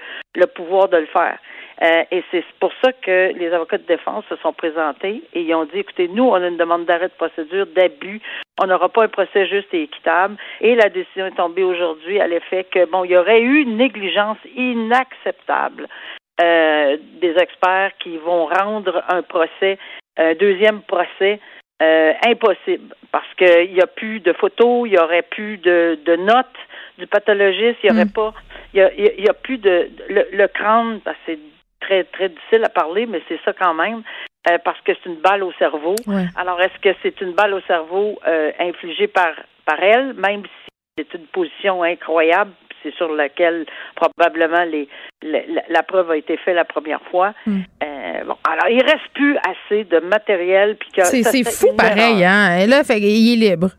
pouvoir 0.56 0.88
de 0.88 0.96
le 0.96 1.06
faire. 1.08 1.38
Euh, 1.82 2.04
et 2.10 2.24
c'est 2.32 2.46
pour 2.62 2.72
ça 2.82 2.94
que 2.94 3.34
les 3.34 3.52
avocats 3.52 3.80
de 3.80 3.86
défense 3.86 4.24
se 4.30 4.38
sont 4.38 4.54
présentés 4.54 5.24
et 5.34 5.42
ils 5.42 5.54
ont 5.54 5.66
dit, 5.66 5.80
écoutez, 5.80 6.08
nous, 6.08 6.24
on 6.24 6.36
a 6.36 6.48
une 6.48 6.56
demande 6.56 6.86
d'arrêt 6.86 7.10
de 7.10 7.14
procédure, 7.18 7.66
d'abus, 7.76 8.22
on 8.62 8.68
n'aura 8.68 8.88
pas 8.88 9.04
un 9.04 9.10
procès 9.10 9.46
juste 9.46 9.74
et 9.74 9.84
équitable. 9.84 10.38
Et 10.62 10.74
la 10.76 10.88
décision 10.88 11.26
est 11.26 11.36
tombée 11.36 11.64
aujourd'hui 11.64 12.22
à 12.22 12.28
l'effet 12.28 12.64
que, 12.64 12.86
bon, 12.86 13.04
il 13.04 13.12
y 13.12 13.18
aurait 13.18 13.42
eu 13.42 13.64
une 13.64 13.76
négligence 13.76 14.38
inacceptable 14.56 15.90
euh, 16.42 16.96
des 17.20 17.36
experts 17.38 17.92
qui 18.00 18.16
vont 18.20 18.46
rendre 18.46 19.04
un 19.10 19.22
procès, 19.22 19.78
un 20.16 20.34
deuxième 20.36 20.82
procès, 20.84 21.42
euh, 21.82 22.14
impossible 22.28 22.96
parce 23.12 23.28
qu'il 23.38 23.74
n'y 23.74 23.82
a 23.82 23.88
plus 23.88 24.20
de 24.20 24.34
photos, 24.34 24.88
il 24.88 24.92
n'y 24.92 24.98
aurait 24.98 25.24
plus 25.24 25.58
de, 25.58 26.00
de 26.06 26.16
notes 26.16 26.48
du 26.98 27.08
pathologiste, 27.08 27.80
il 27.84 27.92
n'y 27.92 27.96
aurait 27.96 28.06
mm. 28.06 28.12
pas, 28.12 28.34
il 28.74 28.80
y 28.80 29.30
a, 29.30 29.34
plus 29.34 29.58
de, 29.58 29.90
le, 30.10 30.28
le 30.32 30.48
crâne, 30.48 31.00
parce 31.04 31.18
que 31.18 31.34
c'est 31.34 31.40
très, 31.82 32.04
très 32.06 32.30
difficile 32.30 32.64
à 32.64 32.70
parler, 32.70 33.06
mais 33.06 33.22
c'est 33.28 33.40
ça 33.44 33.54
quand 33.54 33.74
même, 33.74 34.04
euh, 34.50 34.58
parce 34.64 34.80
que 34.82 34.92
c'est 34.94 35.10
une 35.10 35.20
balle 35.20 35.44
au 35.44 35.52
cerveau. 35.54 35.96
Alors, 36.36 36.62
est-ce 36.62 36.80
que 36.82 36.96
c'est 37.02 37.20
une 37.22 37.34
balle 37.34 37.54
au 37.54 37.62
cerveau 37.62 38.20
euh, 38.28 38.52
infligée 38.60 39.08
par, 39.08 39.34
par 39.66 39.82
elle, 39.82 40.14
même 40.14 40.44
si 40.44 40.72
c'est 40.98 41.14
une 41.16 41.26
position 41.28 41.84
incroyable, 41.84 42.52
c'est 42.84 42.94
sur 42.96 43.12
laquelle 43.14 43.66
probablement 43.96 44.64
les, 44.64 44.88
la, 45.22 45.84
preuve 45.84 46.12
a 46.12 46.18
été 46.18 46.38
faite 46.38 46.56
la 46.56 46.66
première 46.66 47.02
fois. 47.10 47.34
Hmm. 47.46 47.60
Euh, 47.84 48.24
bon, 48.26 48.36
alors 48.44 48.70
il 48.70 48.82
reste 48.82 49.10
plus 49.14 49.38
assez 49.38 49.84
de 49.86 50.00
matériel 50.00 50.78
c'est 51.04 51.44
fou 51.50 51.74
pareil 51.76 52.24
hein. 52.24 52.58
Et 52.58 52.68
là, 52.68 52.84
fait, 52.84 53.00
il 53.00 53.44
est 53.44 53.52
libre. 53.52 53.72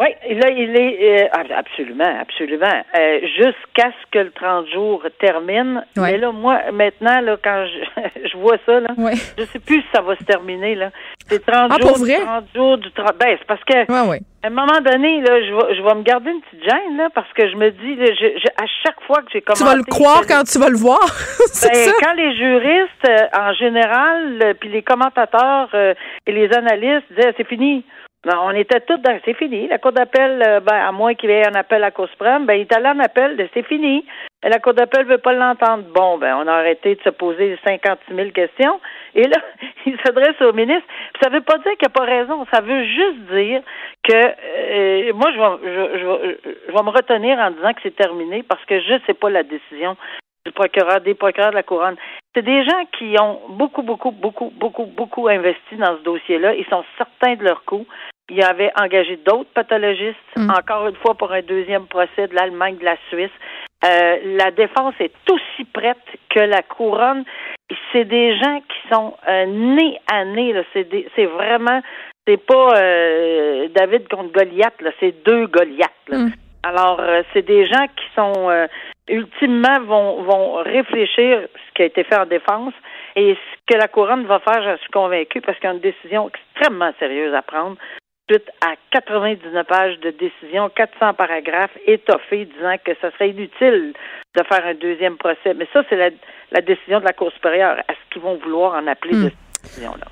Oui, 0.00 0.06
là, 0.34 0.48
il 0.50 0.74
est 0.78 1.24
euh, 1.24 1.54
absolument, 1.54 2.20
absolument. 2.22 2.82
Euh, 2.98 3.20
jusqu'à 3.36 3.90
ce 4.00 4.10
que 4.10 4.18
le 4.20 4.30
30 4.30 4.66
jours 4.72 5.04
termine. 5.18 5.84
Mais 5.94 6.16
là, 6.16 6.32
moi, 6.32 6.58
maintenant, 6.72 7.20
là, 7.20 7.36
quand 7.44 7.66
je, 7.66 8.28
je 8.32 8.36
vois 8.38 8.56
ça, 8.64 8.80
là, 8.80 8.88
je 9.36 9.44
sais 9.44 9.58
plus 9.58 9.82
si 9.82 9.86
ça 9.94 10.00
va 10.00 10.16
se 10.16 10.24
terminer. 10.24 10.74
Là. 10.74 10.90
C'est 11.28 11.44
30 11.44 11.70
ah, 11.70 11.76
jours, 11.78 11.92
pour 11.92 11.98
vrai? 11.98 12.18
30 12.18 12.44
jours 12.54 12.78
du 12.78 12.90
30. 12.92 13.14
Ben, 13.18 13.36
c'est 13.38 13.46
parce 13.46 13.62
que 13.62 13.92
à 14.42 14.46
un 14.46 14.50
moment 14.50 14.80
donné, 14.80 15.20
là, 15.20 15.38
je 15.42 15.52
vais, 15.54 15.76
je 15.76 15.82
vais 15.82 15.94
me 15.94 16.02
garder 16.02 16.30
une 16.30 16.40
petite 16.40 16.64
gêne, 16.64 16.96
là, 16.96 17.10
parce 17.14 17.30
que 17.34 17.50
je 17.50 17.56
me 17.56 17.70
dis, 17.70 17.94
là, 17.96 18.06
je, 18.06 18.48
à 18.56 18.66
chaque 18.82 19.02
fois 19.06 19.18
que 19.18 19.28
j'ai 19.34 19.42
commencé. 19.42 19.62
Tu 19.62 19.68
vas 19.68 19.76
le 19.76 19.82
croire 19.82 20.22
quand 20.26 20.44
tu 20.44 20.58
vas 20.58 20.70
le 20.70 20.78
voir. 20.78 20.98
ben, 21.38 21.74
ça? 21.74 21.92
Quand 22.00 22.14
les 22.14 22.34
juristes, 22.38 23.06
euh, 23.06 23.38
en 23.38 23.52
général, 23.52 24.54
puis 24.58 24.70
les 24.70 24.80
commentateurs 24.80 25.68
et 25.74 26.32
les 26.32 26.50
analystes 26.54 27.04
disaient 27.10 27.34
c'est 27.36 27.46
fini. 27.46 27.84
Ben, 28.26 28.38
on 28.42 28.50
était 28.50 28.80
tous 28.80 28.98
dans 28.98 29.18
c'est 29.24 29.32
fini. 29.32 29.66
La 29.68 29.78
Cour 29.78 29.92
d'appel, 29.92 30.44
euh, 30.46 30.60
ben, 30.60 30.76
à 30.76 30.92
moins 30.92 31.14
qu'il 31.14 31.30
y 31.30 31.32
ait 31.32 31.46
un 31.46 31.54
appel 31.54 31.82
à 31.82 31.90
Cour 31.90 32.06
suprême, 32.10 32.44
ben, 32.44 32.52
il 32.52 32.62
est 32.62 32.76
allé 32.76 32.88
en 32.88 32.98
appel 32.98 33.38
de 33.38 33.48
c'est 33.54 33.62
fini. 33.62 34.04
La 34.42 34.58
Cour 34.58 34.74
d'appel 34.74 35.06
veut 35.06 35.18
pas 35.18 35.32
l'entendre. 35.32 35.84
Bon, 35.94 36.18
ben, 36.18 36.36
on 36.36 36.46
a 36.46 36.52
arrêté 36.52 36.96
de 36.96 37.00
se 37.00 37.08
poser 37.08 37.58
56 37.64 38.14
000 38.14 38.30
questions. 38.32 38.78
Et 39.14 39.26
là, 39.26 39.38
il 39.86 39.96
s'adresse 40.04 40.38
au 40.42 40.52
ministre. 40.52 40.86
ça 41.22 41.30
veut 41.30 41.40
pas 41.40 41.56
dire 41.58 41.72
qu'il 41.78 41.88
n'a 41.88 41.94
pas 41.94 42.04
raison. 42.04 42.46
Ça 42.52 42.60
veut 42.60 42.84
juste 42.84 43.20
dire 43.32 43.62
que 44.02 44.12
euh, 44.12 45.12
moi, 45.14 45.30
je 45.32 45.38
vais, 45.38 45.72
je, 45.72 45.98
je, 45.98 46.52
je 46.68 46.72
vais 46.72 46.82
me 46.82 46.90
retenir 46.90 47.38
en 47.38 47.52
disant 47.52 47.72
que 47.72 47.80
c'est 47.82 47.96
terminé 47.96 48.42
parce 48.42 48.64
que 48.66 48.80
je 48.80 49.00
sais 49.06 49.14
pas 49.14 49.30
la 49.30 49.44
décision 49.44 49.96
du 50.46 50.52
procureur, 50.52 51.00
des 51.00 51.14
procureurs 51.14 51.50
de 51.50 51.56
la 51.56 51.62
couronne. 51.62 51.96
C'est 52.34 52.42
des 52.42 52.64
gens 52.64 52.84
qui 52.98 53.14
ont 53.20 53.40
beaucoup, 53.50 53.82
beaucoup, 53.82 54.10
beaucoup, 54.10 54.52
beaucoup, 54.56 54.86
beaucoup 54.86 55.28
investi 55.28 55.76
dans 55.76 55.96
ce 55.98 56.02
dossier-là. 56.02 56.54
Ils 56.54 56.66
sont 56.66 56.84
certains 56.96 57.34
de 57.34 57.44
leur 57.44 57.64
coup. 57.64 57.86
Il 58.30 58.42
avait 58.42 58.70
engagé 58.80 59.16
d'autres 59.16 59.50
pathologistes, 59.52 60.16
mm. 60.36 60.50
encore 60.50 60.86
une 60.88 60.96
fois 60.96 61.14
pour 61.14 61.32
un 61.32 61.42
deuxième 61.42 61.86
procès 61.86 62.28
de 62.28 62.34
l'Allemagne, 62.34 62.76
de 62.78 62.84
la 62.84 62.96
Suisse. 63.08 63.30
Euh, 63.84 64.16
la 64.38 64.50
défense 64.50 64.94
est 65.00 65.12
aussi 65.30 65.64
prête 65.64 65.96
que 66.28 66.40
la 66.40 66.62
couronne. 66.62 67.24
C'est 67.92 68.04
des 68.04 68.38
gens 68.38 68.60
qui 68.60 68.94
sont 68.94 69.14
euh, 69.28 69.46
nés 69.46 69.98
à 70.10 70.24
nez. 70.24 70.54
C'est 70.74 71.26
vraiment, 71.26 71.80
c'est 72.26 72.36
pas 72.36 72.76
euh, 72.76 73.68
David 73.74 74.08
contre 74.08 74.32
Goliath. 74.32 74.74
C'est 75.00 75.24
deux 75.24 75.46
Goliaths. 75.46 75.90
Mm. 76.08 76.28
Alors, 76.62 77.00
c'est 77.32 77.42
des 77.42 77.64
gens 77.66 77.86
qui 77.96 78.04
sont 78.14 78.68
ultimement 79.10 79.80
vont, 79.80 80.22
vont 80.22 80.54
réfléchir 80.62 81.48
ce 81.54 81.74
qui 81.74 81.82
a 81.82 81.86
été 81.86 82.04
fait 82.04 82.18
en 82.18 82.26
défense 82.26 82.74
et 83.16 83.34
ce 83.34 83.74
que 83.74 83.78
la 83.78 83.88
couronne 83.88 84.26
va 84.26 84.38
faire, 84.40 84.62
je 84.62 84.80
suis 84.80 84.90
convaincue, 84.90 85.40
parce 85.40 85.58
qu'il 85.58 85.68
y 85.68 85.72
a 85.72 85.74
une 85.74 85.80
décision 85.80 86.28
extrêmement 86.28 86.92
sérieuse 86.98 87.34
à 87.34 87.42
prendre 87.42 87.76
suite 88.30 88.48
à 88.60 88.74
99 88.92 89.66
pages 89.66 89.98
de 90.00 90.10
décision, 90.10 90.70
400 90.70 91.14
paragraphes 91.14 91.76
étoffés 91.86 92.44
disant 92.44 92.76
que 92.84 92.92
ce 93.02 93.10
serait 93.10 93.30
inutile 93.30 93.92
de 94.36 94.42
faire 94.44 94.64
un 94.64 94.74
deuxième 94.74 95.16
procès. 95.16 95.54
Mais 95.54 95.66
ça, 95.72 95.82
c'est 95.88 95.96
la, 95.96 96.10
la 96.52 96.60
décision 96.60 97.00
de 97.00 97.04
la 97.04 97.12
Cour 97.12 97.32
supérieure. 97.32 97.78
Est-ce 97.88 98.12
qu'ils 98.12 98.22
vont 98.22 98.36
vouloir 98.36 98.74
en 98.74 98.86
appeler 98.86 99.14
de 99.14 99.22
cette 99.30 99.62
décision-là? 99.64 100.06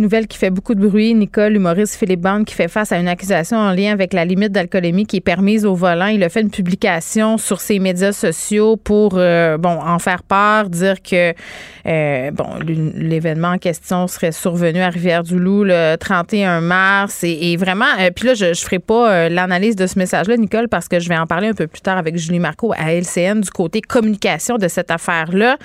Nouvelle 0.00 0.28
qui 0.28 0.38
fait 0.38 0.50
beaucoup 0.50 0.76
de 0.76 0.86
bruit. 0.86 1.12
Nicole, 1.12 1.56
humoriste 1.56 1.96
Philippe 1.96 2.20
Bande, 2.20 2.44
qui 2.44 2.54
fait 2.54 2.68
face 2.68 2.92
à 2.92 2.98
une 2.98 3.08
accusation 3.08 3.56
en 3.56 3.72
lien 3.72 3.90
avec 3.90 4.12
la 4.12 4.24
limite 4.24 4.52
d'alcoolémie 4.52 5.06
qui 5.06 5.16
est 5.16 5.20
permise 5.20 5.66
au 5.66 5.74
volant. 5.74 6.06
Il 6.06 6.22
a 6.22 6.28
fait 6.28 6.40
une 6.40 6.52
publication 6.52 7.36
sur 7.36 7.60
ses 7.60 7.80
médias 7.80 8.12
sociaux 8.12 8.76
pour, 8.76 9.14
euh, 9.16 9.58
bon, 9.58 9.76
en 9.80 9.98
faire 9.98 10.22
part, 10.22 10.70
dire 10.70 11.02
que, 11.02 11.34
euh, 11.88 12.30
bon, 12.30 12.46
l'événement 12.64 13.48
en 13.48 13.58
question 13.58 14.06
serait 14.06 14.30
survenu 14.30 14.78
à 14.78 14.88
Rivière-du-Loup 14.88 15.64
le 15.64 15.96
31 15.96 16.60
mars. 16.60 17.24
Et, 17.24 17.56
vraiment, 17.56 17.86
euh, 17.98 18.10
puis 18.14 18.28
là, 18.28 18.34
je 18.34 18.44
ne 18.44 18.54
ferai 18.54 18.78
pas 18.78 19.28
l'analyse 19.28 19.74
de 19.74 19.88
ce 19.88 19.98
message-là, 19.98 20.36
Nicole, 20.36 20.68
parce 20.68 20.86
que 20.86 21.00
je 21.00 21.08
vais 21.08 21.18
en 21.18 21.26
parler 21.26 21.48
un 21.48 21.54
peu 21.54 21.66
plus 21.66 21.80
tard 21.80 21.98
avec 21.98 22.16
Julie 22.16 22.38
Marco 22.38 22.72
à 22.78 22.92
LCN 22.94 23.40
du 23.40 23.50
côté 23.50 23.80
communication 23.80 24.58
de 24.58 24.68
cette 24.68 24.92
affaire-là. 24.92 25.56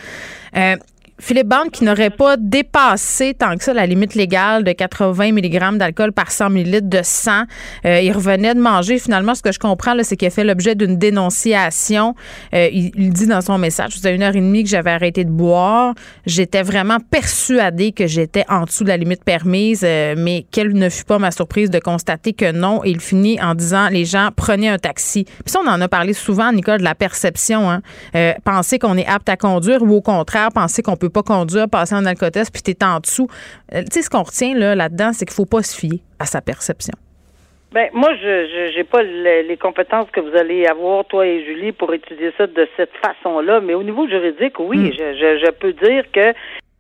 Philippe 1.24 1.48
Bande 1.48 1.72
qui 1.72 1.86
n'aurait 1.86 2.10
pas 2.10 2.36
dépassé 2.36 3.34
tant 3.34 3.56
que 3.56 3.64
ça 3.64 3.74
la 3.74 3.86
limite 3.86 4.14
légale 4.14 4.66
de 4.66 4.74
80 4.74 5.32
mg 5.32 5.78
d'alcool 5.78 6.12
par 6.12 6.30
100 6.30 6.50
ml 6.50 6.90
de 6.90 7.00
sang. 7.02 7.44
Euh, 7.86 8.02
il 8.02 8.12
revenait 8.12 8.54
de 8.54 8.60
manger. 8.60 9.00
Finalement, 9.00 9.34
ce 9.34 9.42
que 9.42 9.54
je 9.54 9.58
comprends, 9.58 9.96
c'est 10.02 10.18
qu'il 10.18 10.28
a 10.28 10.32
fait 10.32 10.44
l'objet 10.44 10.76
d'une 10.76 10.98
dénonciation. 10.98 12.14
Euh, 12.54 12.68
il, 12.74 13.14
dit 13.14 13.26
dans 13.26 13.40
son 13.40 13.58
message, 13.58 13.94
avez 14.04 14.16
une 14.16 14.22
heure 14.22 14.36
et 14.36 14.42
demie 14.42 14.64
que 14.64 14.70
j'avais 14.70 14.92
arrêté 14.92 15.24
de 15.24 15.30
boire. 15.30 15.94
J'étais 16.26 16.62
vraiment 16.62 16.98
persuadé 17.00 17.94
que 17.94 18.06
j'étais 18.06 18.44
en 18.50 18.66
dessous 18.66 18.84
de 18.84 18.90
la 18.90 18.98
limite 18.98 19.24
permise, 19.24 19.84
euh, 19.86 20.16
mais 20.18 20.46
quelle 20.52 20.74
ne 20.74 20.90
fut 20.90 21.06
pas 21.06 21.20
ma 21.20 21.32
surprise 21.32 21.70
de 21.70 21.80
constater 21.80 22.34
que 22.34 22.52
non. 22.52 22.84
Il 22.84 23.00
finit 23.00 23.42
en 23.42 23.56
disant, 23.56 23.88
les 23.88 24.04
gens, 24.04 24.28
prenez 24.36 24.68
un 24.68 24.78
taxi. 24.78 25.24
Puis 25.24 25.54
ça, 25.54 25.62
on 25.66 25.70
en 25.70 25.80
a 25.80 25.88
parlé 25.88 26.12
souvent, 26.12 26.52
Nicole, 26.52 26.80
de 26.80 26.84
la 26.84 26.96
perception. 26.96 27.72
Hein. 27.72 27.82
penser 28.44 28.78
qu'on 28.78 28.98
est 28.98 29.08
apte 29.08 29.30
à 29.30 29.38
conduire 29.38 29.84
ou 29.84 29.94
au 29.94 30.02
contraire, 30.02 30.50
penser 30.54 30.82
qu'on 30.82 30.98
peut 30.98 31.13
pas 31.14 31.24
conduire, 31.24 31.70
passer 31.70 31.96
en 31.96 32.06
alcotest, 32.06 32.52
puis 32.52 32.62
tu 32.62 32.72
es 32.72 32.84
en 32.84 33.00
dessous. 33.00 33.28
Euh, 33.74 33.82
tu 33.82 33.88
sais, 33.92 34.02
ce 34.02 34.10
qu'on 34.10 34.24
retient 34.24 34.56
là, 34.56 34.76
là-dedans, 34.76 35.14
c'est 35.14 35.26
qu'il 35.26 35.36
faut 35.36 35.46
pas 35.46 35.62
se 35.62 35.76
fier 35.76 36.02
à 36.20 36.26
sa 36.26 36.42
perception. 36.42 36.94
Ben 37.74 37.90
moi, 37.92 38.14
je 38.22 38.78
n'ai 38.78 38.84
pas 38.84 39.02
les, 39.02 39.58
compétences 39.58 40.10
que 40.12 40.20
vous 40.20 40.38
allez 40.38 40.68
avoir, 40.68 41.06
toi 41.06 41.26
et 41.26 41.44
Julie, 41.44 41.72
pour 41.72 41.92
étudier 41.92 42.32
ça 42.38 42.46
de 42.46 42.68
cette 42.78 42.92
façon-là. 43.04 43.62
Mais 43.62 43.74
au 43.74 43.82
niveau 43.82 44.08
juridique, 44.08 44.60
oui, 44.60 44.78
hmm. 44.78 44.94
je, 44.94 45.52
peux 45.52 45.74
dire 45.74 46.06
que 46.12 46.34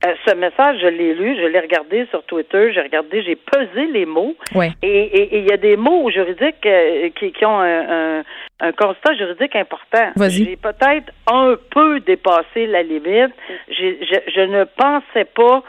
euh, 0.05 0.13
ce 0.27 0.35
message, 0.35 0.79
je 0.81 0.87
l'ai 0.87 1.13
lu, 1.13 1.35
je 1.37 1.45
l'ai 1.45 1.59
regardé 1.59 2.05
sur 2.09 2.23
Twitter, 2.23 2.73
j'ai 2.73 2.81
regardé, 2.81 3.23
j'ai 3.23 3.35
pesé 3.35 3.87
les 3.87 4.05
mots. 4.05 4.35
Et 4.81 5.37
il 5.39 5.45
y 5.45 5.51
a 5.51 5.57
des 5.57 5.77
mots 5.77 6.09
juridiques 6.09 6.65
euh, 6.65 7.09
qui, 7.17 7.31
qui, 7.31 7.45
ont 7.45 7.61
un, 7.61 8.23
un 8.59 8.71
constat 8.73 9.13
juridique 9.15 9.55
important. 9.55 10.11
J'ai 10.29 10.57
peut-être 10.57 11.11
un 11.31 11.55
peu 11.71 11.99
dépassé 12.01 12.67
la 12.67 12.83
limite. 12.83 13.33
Je, 13.69 14.21
je, 14.33 14.41
ne 14.41 14.65
pensais 14.65 15.25
pas 15.25 15.63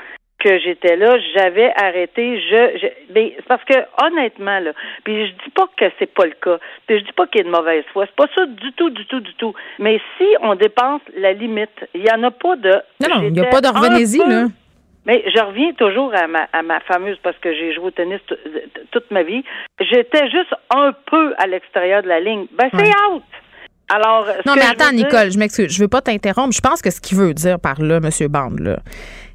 que 0.45 0.59
j'étais 0.59 0.97
là, 0.97 1.17
j'avais 1.35 1.73
arrêté, 1.75 2.39
je, 2.39 2.79
je 2.79 3.13
ben, 3.15 3.31
parce 3.49 3.65
que 3.65 3.75
honnêtement 4.05 4.61
là, 4.61 4.73
puis 5.03 5.27
je 5.27 5.33
dis 5.33 5.51
pas 5.55 5.67
que 5.77 5.87
c'est 5.99 6.13
pas 6.13 6.27
le 6.27 6.35
cas, 6.41 6.59
puis 6.87 6.99
je 6.99 7.05
dis 7.05 7.13
pas 7.13 7.27
qu'il 7.27 7.39
y 7.39 7.45
a 7.45 7.51
de 7.51 7.57
mauvaise 7.57 7.85
foi, 7.93 8.05
c'est 8.07 8.17
pas 8.17 8.31
ça 8.35 8.45
du 8.45 8.73
tout, 8.73 8.91
du 8.91 9.07
tout, 9.07 9.21
du 9.21 9.35
tout. 9.35 9.55
Mais 9.79 9.99
si 10.19 10.27
on 10.43 10.55
dépense 10.55 11.01
la 11.17 11.33
limite, 11.33 11.89
il 11.95 12.03
y 12.07 12.11
en 12.11 12.23
a 12.23 12.31
pas 12.31 12.57
de. 12.57 12.73
Non, 13.01 13.23
il 13.23 13.33
n'y 13.33 13.41
a 13.41 13.47
pas 13.47 13.61
revenez-y 13.71 14.19
là. 14.19 14.47
Mais 15.07 15.23
je 15.27 15.39
reviens 15.39 15.73
toujours 15.75 16.15
à 16.15 16.27
ma, 16.27 16.49
à 16.53 16.63
ma 16.63 16.81
fameuse, 16.81 17.19
parce 17.23 17.37
que 17.39 17.53
j'ai 17.53 17.75
joué 17.75 17.87
au 17.87 17.91
tennis 17.91 18.21
toute 18.91 19.11
ma 19.11 19.23
vie, 19.23 19.45
j'étais 19.81 20.31
juste 20.31 20.55
un 20.75 20.93
peu 21.11 21.35
à 21.39 21.47
l'extérieur 21.47 22.03
de 22.03 22.09
la 22.09 22.21
ligne. 22.21 22.47
Ben, 22.53 22.69
c'est 22.73 22.89
out! 23.11 23.23
Alors, 23.89 24.27
non, 24.47 24.55
mais 24.55 24.63
attends, 24.63 24.93
Nicole, 24.93 25.31
je 25.31 25.39
m'excuse. 25.39 25.71
Je 25.71 25.83
veux 25.83 25.89
pas 25.89 26.01
t'interrompre. 26.01 26.55
Je 26.55 26.61
pense 26.61 26.81
que 26.81 26.91
ce 26.91 27.03
qu'il 27.03 27.19
veut 27.19 27.35
dire 27.35 27.61
par 27.61 27.83
là, 27.83 27.97
M. 27.97 28.29
Bande, 28.29 28.61
là, 28.61 28.79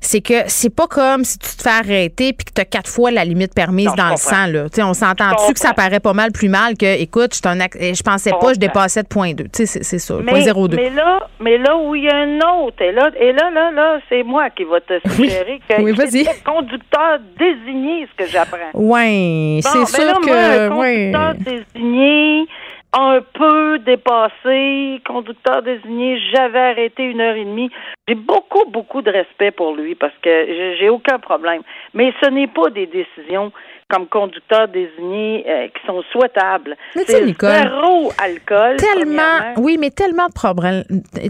c'est 0.01 0.21
que 0.21 0.33
c'est 0.47 0.73
pas 0.73 0.87
comme 0.87 1.23
si 1.23 1.37
tu 1.37 1.55
te 1.55 1.61
fais 1.61 1.69
arrêter 1.69 2.33
puis 2.33 2.45
que 2.45 2.53
tu 2.53 2.61
as 2.61 2.65
quatre 2.65 2.89
fois 2.89 3.11
la 3.11 3.25
limite 3.25 3.53
permise 3.53 3.93
dans 3.95 4.09
le 4.09 4.17
sang. 4.17 4.47
Là. 4.47 4.65
on 4.79 4.93
s'entend-tu 4.93 5.53
que 5.53 5.59
ça 5.59 5.73
paraît 5.73 5.99
pas 5.99 6.13
mal 6.13 6.31
plus 6.31 6.49
mal 6.49 6.77
que, 6.77 7.01
écoute, 7.01 7.35
je, 7.35 7.93
je 7.93 8.03
pensais 8.03 8.31
pas, 8.31 8.53
je 8.53 8.59
dépassais 8.59 9.03
de 9.03 9.07
point 9.07 9.33
2. 9.33 9.45
C'est 9.51 9.67
ça, 9.81 10.15
mais, 10.23 10.41
0,2. 10.41 10.75
Mais 10.75 10.89
là, 10.89 11.27
mais 11.39 11.57
là 11.57 11.77
où 11.77 11.95
il 11.95 12.03
y 12.03 12.09
a 12.09 12.15
un 12.15 12.37
autre, 12.37 12.81
et 12.81 12.91
là, 12.91 13.09
et 13.19 13.31
là, 13.33 13.49
là, 13.51 13.71
là 13.71 13.99
c'est 14.09 14.23
moi 14.23 14.49
qui 14.49 14.63
va 14.63 14.79
te 14.81 14.99
suggérer 15.09 15.59
que 15.67 15.81
oui, 15.81 15.93
le 15.93 16.43
conducteur 16.43 17.19
désigné, 17.37 18.07
ce 18.11 18.23
que 18.23 18.29
j'apprends. 18.29 18.57
Oui, 18.73 19.61
c'est 19.63 19.79
ben 19.79 19.85
sûr 19.85 20.21
que... 20.21 20.69
Moi, 20.69 20.85
conducteur 20.85 21.33
désigné 21.35 22.47
un 22.93 23.19
peu 23.33 23.79
dépassé, 23.79 25.01
conducteur 25.05 25.61
désigné, 25.61 26.19
j'avais 26.33 26.59
arrêté 26.59 27.03
une 27.03 27.21
heure 27.21 27.35
et 27.35 27.45
demie. 27.45 27.69
J'ai 28.07 28.15
beaucoup, 28.15 28.65
beaucoup 28.69 29.01
de 29.01 29.11
respect 29.11 29.51
pour 29.51 29.75
lui 29.75 29.95
parce 29.95 30.13
que 30.21 30.75
j'ai 30.79 30.89
aucun 30.89 31.19
problème. 31.19 31.61
Mais 31.93 32.13
ce 32.21 32.29
n'est 32.29 32.47
pas 32.47 32.69
des 32.69 32.87
décisions 32.87 33.51
comme 33.89 34.07
conducteurs 34.07 34.67
désignés 34.67 35.43
euh, 35.49 35.67
qui 35.67 35.85
sont 35.87 36.03
souhaitables. 36.11 36.77
Mais 36.95 37.03
sais, 37.05 37.25
Nicole, 37.25 37.49
zéro 37.49 38.11
alcool. 38.23 38.75
Tellement, 38.77 39.55
oui, 39.57 39.77
mais 39.79 39.89
tellement 39.89 40.27
de 40.27 40.33
problèmes, 40.33 40.83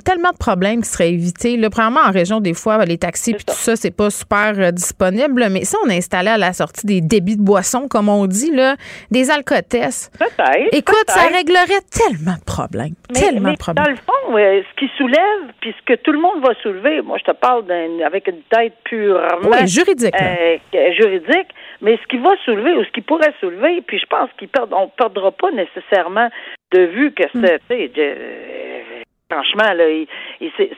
tellement 0.06 0.32
de 0.32 0.38
problèmes 0.38 0.82
qui 0.82 0.90
seraient 0.90 1.14
évités. 1.14 1.56
Là, 1.56 1.70
premièrement, 1.70 2.02
en 2.06 2.12
région, 2.12 2.42
des 2.42 2.54
fois, 2.54 2.84
les 2.86 2.98
taxis 2.98 3.34
puis 3.34 3.46
tout 3.46 3.54
ça, 3.54 3.78
c'est 3.78 3.96
pas 3.96 4.10
super 4.10 4.54
euh, 4.58 4.72
disponible. 4.72 5.48
Mais 5.50 5.64
ça, 5.64 5.78
on 5.86 5.90
a 5.90 5.94
installé 5.94 6.30
à 6.30 6.38
la 6.38 6.52
sortie 6.52 6.86
des 6.86 7.00
débits 7.00 7.38
de 7.38 7.42
boissons, 7.42 7.88
comme 7.88 8.10
on 8.10 8.28
dit, 8.28 8.52
là, 8.52 8.76
des 9.10 9.32
alcotests. 9.32 10.12
Peut-être. 10.20 10.74
Écoute, 10.74 11.06
ça 11.08 11.28
réglerait 11.28 11.82
tellement 11.90 12.36
de 12.36 12.46
problèmes. 12.46 12.96
tellement 13.14 13.54
de 13.54 13.58
problèmes. 13.58 13.86
Dans 13.86 13.92
le 13.92 13.96
fond, 13.96 14.36
ce 14.36 14.76
qui 14.76 14.92
soulève, 14.98 15.54
puis 15.62 15.74
ce 15.80 15.94
que 15.94 15.98
tout 16.02 16.12
le 16.12 16.20
monde 16.20 16.42
va 16.46 16.54
soulever, 16.62 17.02
moi, 17.02 17.18
je 17.20 17.32
te 17.32 17.38
parle 17.38 17.64
avec 18.06 18.28
une 18.28 18.42
tête 18.52 18.74
purement. 18.84 19.50
Oui, 19.50 19.66
juridique. 19.68 20.14
Euh, 20.20 20.58
juridique. 21.00 21.48
Mais 21.82 21.98
ce 22.04 22.08
qui 22.08 22.18
va 22.18 22.32
soulever 22.44 22.49
ou 22.52 22.84
ce 22.84 22.92
qui 22.92 23.02
pourrait 23.02 23.34
soulever, 23.40 23.82
puis 23.82 24.00
je 24.00 24.06
pense 24.06 24.30
qu'on 24.38 24.82
ne 24.82 24.88
perdra 24.98 25.32
pas 25.32 25.52
nécessairement 25.52 26.30
de 26.72 26.82
vue 26.82 27.12
que 27.12 27.24
mm. 27.34 27.58
c'est, 27.68 27.92
franchement, 29.32 29.74
là, 29.74 29.86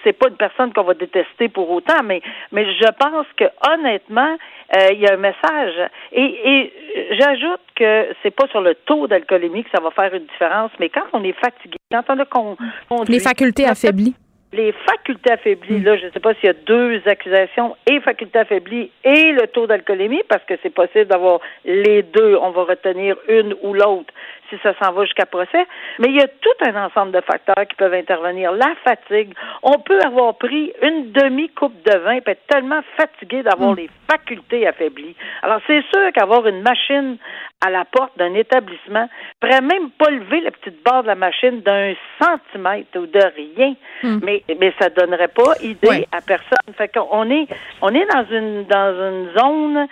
c'est 0.04 0.14
pas 0.14 0.28
une 0.30 0.36
personne 0.36 0.74
qu'on 0.74 0.84
va 0.84 0.94
détester 0.94 1.48
pour 1.50 1.70
autant, 1.72 2.04
mais, 2.04 2.22
mais 2.52 2.66
je 2.66 2.88
pense 3.00 3.26
que 3.38 3.46
honnêtement, 3.74 4.38
euh, 4.76 4.88
il 4.92 5.00
y 5.00 5.08
a 5.08 5.14
un 5.14 5.18
message. 5.18 5.90
Et, 6.12 6.24
et 6.24 6.74
j'ajoute 7.18 7.62
que 7.76 8.08
c'est 8.22 8.32
pas 8.32 8.48
sur 8.48 8.62
le 8.62 8.76
taux 8.76 9.08
d'alcoolémie 9.08 9.64
que 9.64 9.70
ça 9.74 9.82
va 9.82 9.92
faire 9.92 10.14
une 10.14 10.26
différence, 10.26 10.72
mais 10.80 10.90
quand 10.90 11.06
on 11.14 11.24
est 11.24 11.38
fatigué, 11.40 11.78
quand 11.92 12.04
on 12.10 12.20
a 12.20 12.26
conduit, 12.26 13.14
les 13.14 13.20
facultés 13.20 13.66
affaiblies 13.66 14.16
les 14.54 14.74
facultés 14.74 15.32
affaiblies, 15.32 15.80
là, 15.80 15.96
je 15.98 16.08
ne 16.08 16.12
sais 16.12 16.20
pas 16.20 16.34
s'il 16.36 16.46
y 16.46 16.50
a 16.50 16.54
deux 16.54 17.02
accusations, 17.06 17.76
et 17.90 18.00
facultés 18.02 18.40
affaiblies 18.40 18.92
et 19.04 19.32
le 19.32 19.48
taux 19.48 19.68
d'alcoolémie, 19.68 20.22
parce 20.28 20.44
que 20.44 20.56
c'est 20.62 20.74
possible 20.74 21.06
d'avoir 21.06 21.40
les 21.64 22.04
deux. 22.04 22.36
On 22.36 22.52
va 22.52 22.64
retenir 22.64 23.16
une 23.28 23.56
ou 23.62 23.74
l'autre 23.74 24.14
si 24.52 24.60
ça 24.62 24.74
s'en 24.78 24.92
va 24.92 25.06
jusqu'à 25.06 25.26
procès. 25.26 25.66
Mais 26.00 26.10
il 26.10 26.16
y 26.16 26.22
a 26.22 26.28
tout 26.28 26.66
un 26.66 26.86
ensemble 26.86 27.12
de 27.12 27.22
facteurs 27.22 27.66
qui 27.68 27.76
peuvent 27.76 27.94
intervenir. 27.94 28.52
La 28.52 28.74
fatigue. 28.84 29.34
On 29.64 29.80
peut 29.80 30.00
avoir 30.06 30.36
pris 30.36 30.74
une 30.82 31.12
demi-coupe 31.12 31.82
de 31.84 31.98
vin 31.98 32.16
et 32.16 32.24
être 32.26 32.46
tellement 32.48 32.82
fatigué 32.98 33.44
d'avoir 33.44 33.72
mm. 33.72 33.78
les 33.78 33.90
facultés 34.10 34.68
affaiblies. 34.68 35.16
Alors, 35.42 35.60
c'est 35.68 35.82
sûr 35.94 36.12
qu'avoir 36.14 36.46
une 36.48 36.62
machine 36.62 37.18
à 37.62 37.70
la 37.70 37.86
porte 37.86 38.18
d'un 38.18 38.34
établissement 38.34 39.08
pourrait 39.40 39.62
même 39.62 39.92
pas 39.92 40.10
lever 40.10 40.42
la 40.42 40.52
petite 40.52 40.84
barre 40.84 41.04
de 41.04 41.08
la 41.08 41.16
machine 41.16 41.62
d'un 41.62 41.94
centimètre 42.20 42.98
ou 42.98 43.06
de 43.06 43.22
rien. 43.36 43.76
Mm. 44.04 44.20
Mais, 44.24 44.44
mais 44.60 44.74
ça 44.80 44.90
donnerait 44.90 45.30
pas 45.30 45.54
idée 45.62 46.08
à 46.12 46.22
personne. 46.22 46.74
Fait 46.78 46.90
qu'on 46.90 47.30
est, 47.30 47.48
on 47.82 47.90
est 47.90 48.06
dans 48.06 48.26
une, 48.32 48.66
dans 48.66 49.10
une 49.10 49.30
zone 49.38 49.88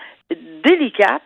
délicate 0.63 1.21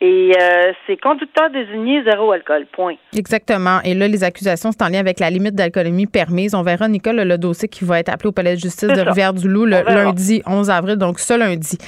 et 0.00 0.32
euh, 0.40 0.72
c'est 0.86 0.96
conducteur 0.96 1.50
désigné 1.50 2.04
zéro 2.04 2.30
alcool, 2.30 2.66
point. 2.72 2.94
Exactement. 3.16 3.80
Et 3.82 3.94
là, 3.94 4.06
les 4.06 4.22
accusations, 4.22 4.70
c'est 4.70 4.82
en 4.82 4.88
lien 4.88 5.00
avec 5.00 5.18
la 5.18 5.28
limite 5.28 5.56
d'alcoolémie 5.56 6.06
permise. 6.06 6.54
On 6.54 6.62
verra, 6.62 6.88
Nicole, 6.88 7.16
le, 7.16 7.38
dossier 7.38 7.68
qui 7.68 7.84
va 7.84 7.98
être 7.98 8.08
appelé 8.08 8.28
au 8.28 8.32
palais 8.32 8.54
de 8.54 8.60
justice 8.60 8.88
de 8.88 9.00
Rivière-du-Loup 9.00 9.66
le 9.66 9.82
lundi 9.82 10.42
11 10.46 10.70
avril, 10.70 10.96
donc 10.96 11.18
ce 11.18 11.34
lundi. 11.34 11.78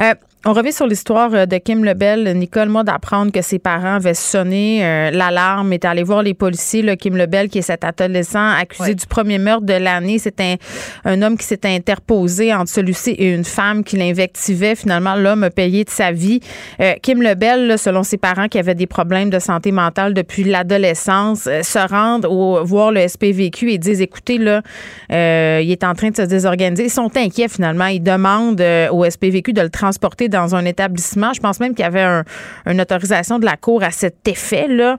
Euh, 0.00 0.14
on 0.44 0.52
revient 0.54 0.72
sur 0.72 0.86
l'histoire 0.86 1.32
euh, 1.34 1.46
de 1.46 1.56
Kim 1.58 1.84
Lebel. 1.84 2.36
Nicole, 2.36 2.68
moi, 2.68 2.82
d'apprendre 2.82 3.30
que 3.30 3.42
ses 3.42 3.60
parents 3.60 3.94
avaient 3.94 4.14
sonné 4.14 4.84
euh, 4.84 5.10
l'alarme, 5.12 5.72
est 5.72 5.84
allé 5.84 6.02
voir 6.02 6.22
les 6.22 6.34
policiers. 6.34 6.82
Là, 6.82 6.96
Kim 6.96 7.16
Lebel, 7.16 7.48
qui 7.48 7.58
est 7.58 7.62
cet 7.62 7.84
adolescent 7.84 8.50
accusé 8.50 8.94
du 8.94 9.06
premier 9.06 9.38
meurtre 9.38 9.66
de 9.66 9.74
l'année, 9.74 10.18
c'est 10.18 10.40
un, 10.40 10.56
un, 11.04 11.22
homme 11.22 11.38
qui 11.38 11.46
s'est 11.46 11.64
interposé 11.64 12.52
entre 12.52 12.70
celui-ci 12.70 13.10
et 13.10 13.30
une 13.30 13.44
femme 13.44 13.84
qui 13.84 13.96
l'invectivait. 13.96 14.74
Finalement, 14.74 15.14
l'homme 15.14 15.44
a 15.44 15.50
payé 15.50 15.84
de 15.84 15.90
sa 15.90 16.10
vie. 16.10 16.40
Euh, 16.80 16.94
Kim 17.02 17.22
Lebel, 17.22 17.78
selon 17.78 18.02
ses 18.02 18.18
parents 18.18 18.48
qui 18.48 18.58
avaient 18.58 18.74
des 18.74 18.88
problèmes 18.88 19.30
de 19.30 19.38
santé 19.38 19.70
mentale 19.70 20.12
depuis 20.12 20.42
l'adolescence, 20.42 21.42
se 21.44 21.88
rendent 21.88 22.26
au, 22.26 22.64
voir 22.64 22.90
le 22.90 23.06
SPVQ 23.06 23.70
et 23.70 23.78
disent, 23.78 24.00
écoutez, 24.00 24.38
là, 24.38 24.62
il 25.10 25.70
est 25.70 25.84
en 25.84 25.94
train 25.94 26.10
de 26.10 26.16
se 26.16 26.22
désorganiser. 26.22 26.84
Ils 26.84 26.90
sont 26.90 27.16
inquiets 27.16 27.48
finalement. 27.48 27.86
Ils 27.86 28.02
demandent 28.02 28.62
au 28.90 29.08
SPVQ 29.08 29.52
de 29.52 29.62
le 29.62 29.70
transporter 29.70 30.28
dans 30.32 30.56
un 30.56 30.64
établissement. 30.64 31.32
Je 31.32 31.40
pense 31.40 31.60
même 31.60 31.74
qu'il 31.74 31.84
y 31.84 31.88
avait 31.88 32.24
une 32.66 32.80
autorisation 32.80 33.38
de 33.38 33.44
la 33.44 33.56
Cour 33.56 33.82
à 33.82 33.90
cet 33.90 34.26
effet-là. 34.26 34.96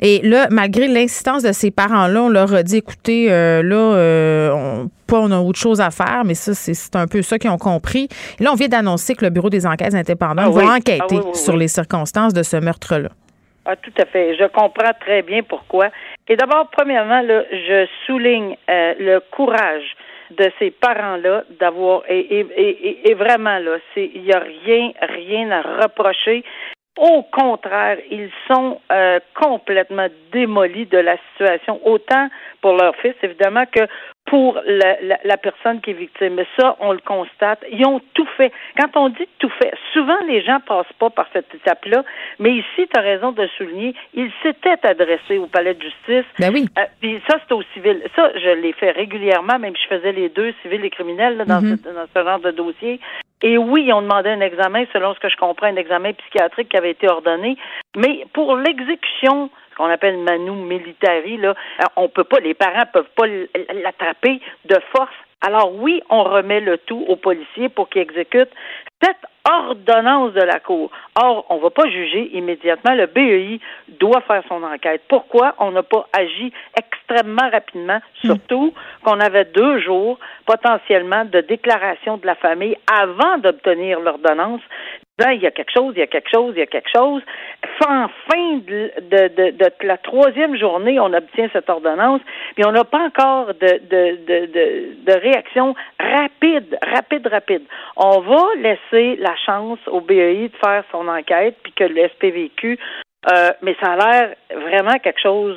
Et 0.00 0.20
là, 0.22 0.48
malgré 0.50 0.88
l'insistance 0.88 1.42
de 1.42 1.52
ces 1.52 1.70
parents-là, 1.70 2.22
on 2.22 2.28
leur 2.28 2.52
a 2.52 2.62
dit, 2.62 2.78
écoutez, 2.78 3.32
euh, 3.32 3.62
là, 3.62 3.76
euh, 3.76 4.50
on, 4.50 4.90
pas, 5.06 5.20
on 5.20 5.30
a 5.30 5.38
autre 5.38 5.58
chose 5.58 5.80
à 5.80 5.90
faire, 5.90 6.22
mais 6.24 6.34
ça, 6.34 6.54
c'est 6.54 6.96
un 6.96 7.06
peu 7.06 7.22
ça 7.22 7.38
qu'ils 7.38 7.50
ont 7.50 7.58
compris. 7.58 8.08
Et 8.40 8.44
là, 8.44 8.50
on 8.52 8.56
vient 8.56 8.68
d'annoncer 8.68 9.14
que 9.14 9.24
le 9.24 9.30
Bureau 9.30 9.48
des 9.48 9.66
enquêtes 9.66 9.94
indépendantes 9.94 10.52
ah 10.56 10.64
va 10.64 10.74
enquêter 10.74 11.18
ah 11.18 11.34
sur 11.34 11.56
les 11.56 11.68
circonstances 11.68 12.34
de 12.34 12.42
ce 12.42 12.56
meurtre-là. 12.56 13.10
Ah, 13.64 13.76
tout 13.76 13.92
à 13.96 14.04
fait. 14.06 14.34
Je 14.36 14.44
comprends 14.48 14.92
très 15.00 15.22
bien 15.22 15.42
pourquoi. 15.44 15.88
Et 16.28 16.36
d'abord, 16.36 16.68
premièrement, 16.72 17.20
là, 17.22 17.42
je 17.52 17.86
souligne 18.06 18.56
euh, 18.68 18.94
le 18.98 19.20
courage 19.30 19.84
de 20.36 20.50
ces 20.58 20.70
parents-là 20.70 21.44
d'avoir 21.60 22.02
et, 22.08 22.20
et, 22.20 23.10
et, 23.10 23.14
vraiment 23.14 23.58
là, 23.58 23.78
c'est 23.94 24.10
il 24.14 24.22
n'y 24.22 24.32
a 24.32 24.40
rien 24.40 24.92
rien 25.00 25.50
à 25.50 25.62
reprocher. 25.82 26.44
Au 26.98 27.22
contraire, 27.22 27.98
ils 28.10 28.30
sont 28.48 28.78
euh, 28.90 29.18
complètement 29.34 30.08
démolis 30.30 30.86
de 30.86 30.98
la 30.98 31.16
situation, 31.32 31.80
autant 31.86 32.28
pour 32.60 32.76
leur 32.76 32.94
fils, 32.96 33.14
évidemment, 33.22 33.64
que 33.64 33.80
pour 34.26 34.58
la, 34.66 34.96
la, 35.24 35.36
personne 35.36 35.80
qui 35.80 35.90
est 35.90 35.94
victime. 35.94 36.34
Mais 36.34 36.46
ça, 36.58 36.76
on 36.80 36.92
le 36.92 37.00
constate. 37.04 37.64
Ils 37.70 37.84
ont 37.86 38.00
tout 38.14 38.26
fait. 38.36 38.52
Quand 38.78 38.96
on 38.96 39.08
dit 39.08 39.28
tout 39.38 39.50
fait, 39.60 39.72
souvent 39.92 40.16
les 40.26 40.42
gens 40.42 40.60
passent 40.60 40.92
pas 40.98 41.10
par 41.10 41.26
cette 41.32 41.52
étape-là, 41.54 42.04
mais 42.38 42.52
ici, 42.52 42.88
tu 42.92 42.98
as 42.98 43.02
raison 43.02 43.32
de 43.32 43.46
souligner, 43.58 43.94
ils 44.14 44.30
s'étaient 44.42 44.78
adressés 44.84 45.38
au 45.38 45.46
palais 45.46 45.74
de 45.74 45.82
justice. 45.82 46.24
Ben 46.38 46.52
oui. 46.52 46.66
Euh, 46.78 46.84
puis 47.00 47.20
ça, 47.28 47.38
c'est 47.46 47.54
au 47.54 47.62
civil. 47.74 48.02
Ça, 48.14 48.30
je 48.34 48.60
l'ai 48.60 48.72
fait 48.72 48.92
régulièrement, 48.92 49.58
même 49.58 49.74
je 49.76 49.94
faisais 49.94 50.12
les 50.12 50.28
deux, 50.28 50.54
civils 50.62 50.84
et 50.84 50.90
criminels, 50.90 51.38
dans, 51.46 51.60
mm-hmm. 51.60 51.82
ce, 51.82 51.94
dans 51.94 52.06
ce 52.14 52.24
genre 52.24 52.40
de 52.40 52.52
dossier. 52.52 53.00
Et 53.42 53.58
oui, 53.58 53.84
ils 53.86 53.92
ont 53.92 54.02
demandé 54.02 54.30
un 54.30 54.40
examen, 54.40 54.84
selon 54.92 55.14
ce 55.14 55.20
que 55.20 55.28
je 55.28 55.36
comprends, 55.36 55.66
un 55.66 55.76
examen 55.76 56.12
psychiatrique 56.12 56.68
qui 56.68 56.76
avait 56.76 56.92
été 56.92 57.08
ordonné. 57.08 57.56
Mais 57.96 58.24
pour 58.32 58.56
l'exécution 58.56 59.50
ce 59.72 59.76
qu'on 59.76 59.90
appelle 59.90 60.18
manu 60.18 60.52
militari, 60.52 61.38
là, 61.38 61.54
euh, 61.80 61.84
on 61.96 62.08
peut 62.08 62.24
pas, 62.24 62.40
les 62.40 62.54
parents 62.54 62.86
peuvent 62.92 63.10
pas 63.16 63.26
l'attraper 63.26 64.40
de 64.66 64.78
force. 64.94 65.14
Alors 65.40 65.74
oui, 65.74 66.00
on 66.08 66.22
remet 66.22 66.60
le 66.60 66.78
tout 66.78 67.04
aux 67.08 67.16
policiers 67.16 67.68
pour 67.68 67.88
qu'ils 67.88 68.02
exécutent 68.02 68.52
cette 69.02 69.16
ordonnance 69.50 70.32
de 70.34 70.40
la 70.40 70.60
Cour. 70.60 70.90
Or, 71.20 71.46
on 71.48 71.56
ne 71.56 71.62
va 71.62 71.70
pas 71.70 71.88
juger 71.88 72.30
immédiatement. 72.36 72.94
Le 72.94 73.06
BEI 73.06 73.58
doit 73.98 74.20
faire 74.20 74.44
son 74.48 74.62
enquête. 74.62 75.02
Pourquoi 75.08 75.54
on 75.58 75.72
n'a 75.72 75.82
pas 75.82 76.06
agi 76.16 76.52
extrêmement 76.78 77.50
rapidement, 77.50 77.98
surtout 78.24 78.72
qu'on 79.02 79.18
avait 79.18 79.46
deux 79.46 79.80
jours 79.80 80.18
potentiellement 80.46 81.24
de 81.24 81.40
déclaration 81.40 82.18
de 82.18 82.26
la 82.26 82.36
famille 82.36 82.76
avant 82.86 83.38
d'obtenir 83.38 83.98
l'ordonnance? 83.98 84.62
Il 85.20 85.42
y 85.42 85.46
a 85.46 85.50
quelque 85.50 85.72
chose, 85.72 85.94
il 85.96 86.00
y 86.00 86.02
a 86.02 86.06
quelque 86.06 86.30
chose, 86.30 86.54
il 86.56 86.60
y 86.60 86.62
a 86.62 86.66
quelque 86.66 86.90
chose. 86.94 87.22
En 87.86 88.08
fin 88.08 88.56
de, 88.58 88.90
de, 89.10 89.86
la 89.86 89.98
troisième 89.98 90.56
journée, 90.56 90.98
on 91.00 91.12
obtient 91.12 91.48
cette 91.52 91.68
ordonnance, 91.68 92.20
mais 92.56 92.66
on 92.66 92.72
n'a 92.72 92.84
pas 92.84 93.06
encore 93.06 93.54
de, 93.54 95.20
réaction 95.20 95.74
rapide, 95.98 96.78
rapide, 96.82 97.26
rapide. 97.26 97.62
On 97.96 98.20
va 98.20 98.44
laisser 98.56 99.16
la 99.16 99.34
chance 99.44 99.78
au 99.88 100.00
BEI 100.00 100.48
de 100.48 100.56
faire 100.64 100.84
son 100.90 101.08
enquête, 101.08 101.56
puis 101.62 101.72
que 101.72 101.84
le 101.84 102.08
SPVQ 102.08 102.78
euh, 103.30 103.50
mais 103.62 103.76
ça 103.80 103.92
a 103.92 103.96
l'air 103.96 104.34
vraiment 104.50 104.98
quelque 104.98 105.20
chose 105.20 105.56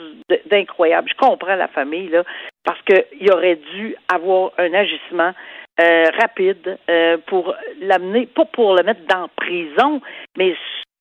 d'incroyable. 0.51 1.09
Je 1.09 1.17
comprends 1.17 1.55
la 1.55 1.67
famille, 1.67 2.09
là, 2.09 2.23
parce 2.63 2.79
qu'il 2.83 3.31
aurait 3.31 3.59
dû 3.73 3.95
avoir 4.07 4.51
un 4.59 4.71
agissement 4.71 5.31
euh, 5.79 6.05
rapide 6.19 6.77
euh, 6.89 7.17
pour 7.27 7.53
l'amener, 7.81 8.27
pas 8.27 8.45
pour 8.45 8.75
le 8.75 8.83
mettre 8.83 9.05
dans 9.07 9.27
prison, 9.35 10.01
mais 10.37 10.55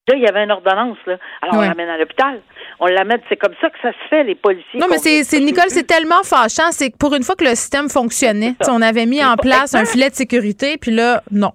Là, 0.07 0.17
il 0.17 0.23
y 0.23 0.27
avait 0.27 0.45
une 0.45 0.51
ordonnance, 0.51 0.99
là. 1.07 1.17
Alors, 1.41 1.57
on 1.57 1.61
l'amène 1.63 1.89
à 1.89 1.97
l'hôpital. 1.97 2.43
On 2.79 2.85
l'amène, 2.85 3.21
c'est 3.27 3.39
comme 3.39 3.55
ça 3.59 3.71
que 3.71 3.79
ça 3.81 3.91
se 3.91 4.09
fait, 4.11 4.23
les 4.23 4.35
policiers. 4.35 4.79
Non, 4.79 4.87
mais 4.91 4.99
c'est, 4.99 5.41
Nicole, 5.41 5.71
c'est 5.71 5.87
tellement 5.87 6.23
fâchant. 6.23 6.73
C'est 6.73 6.91
que 6.91 6.99
pour 6.99 7.15
une 7.15 7.23
fois 7.23 7.37
que 7.37 7.45
le 7.45 7.55
système 7.55 7.89
fonctionnait, 7.89 8.55
on 8.69 8.83
avait 8.83 9.07
mis 9.07 9.25
en 9.25 9.37
place 9.37 9.75
un 9.75 9.87
filet 9.87 10.11
de 10.11 10.15
sécurité, 10.15 10.77
puis 10.77 10.91
là, 10.91 11.23
non. 11.31 11.53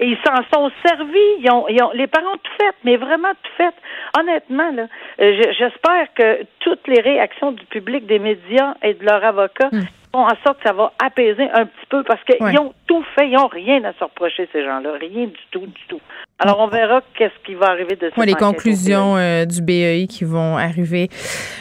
Et 0.00 0.08
ils 0.08 0.18
s'en 0.26 0.42
sont 0.52 0.68
servis. 0.84 1.16
Ils 1.38 1.48
ont, 1.52 1.64
les 1.94 2.08
parents 2.08 2.32
ont 2.32 2.38
tout 2.42 2.52
fait, 2.58 2.74
mais 2.82 2.96
vraiment 2.96 3.30
tout 3.40 3.52
fait. 3.56 3.74
Honnêtement, 4.18 4.72
là, 4.72 4.88
euh, 5.20 5.42
j'espère 5.56 6.12
que 6.16 6.44
toutes 6.58 6.88
les 6.88 7.00
réactions 7.00 7.52
du 7.52 7.64
public, 7.66 8.04
des 8.06 8.18
médias 8.18 8.74
et 8.82 8.94
de 8.94 9.04
leurs 9.04 9.22
avocats 9.22 9.68
hmm 9.70 9.82
font 10.16 10.24
en 10.26 10.34
sorte 10.44 10.58
que 10.62 10.68
ça 10.68 10.72
va 10.72 10.92
apaiser 11.04 11.48
un 11.52 11.66
petit 11.66 11.86
peu 11.90 12.02
parce 12.04 12.22
qu'ils 12.24 12.42
Ouais. 12.42 12.58
ont 12.58 12.72
tout 12.86 13.02
fait, 13.14 13.28
ils 13.28 13.34
n'ont 13.34 13.48
rien 13.48 13.82
à 13.84 13.92
se 13.92 14.02
reprocher, 14.04 14.48
ces 14.52 14.64
gens-là. 14.64 14.92
Rien 14.98 15.26
du 15.26 15.36
tout, 15.50 15.66
du 15.66 15.82
tout. 15.88 16.00
Alors, 16.38 16.60
on 16.60 16.68
verra 16.68 17.02
qu'est-ce 17.16 17.34
qui 17.46 17.54
va 17.54 17.66
arriver 17.70 17.96
de 17.96 18.10
Ouais, 18.16 18.26
les 18.26 18.34
conclusions 18.34 19.16
euh, 19.16 19.44
du 19.44 19.60
BEI 19.62 20.06
qui 20.06 20.24
vont 20.24 20.56
arriver 20.56 21.08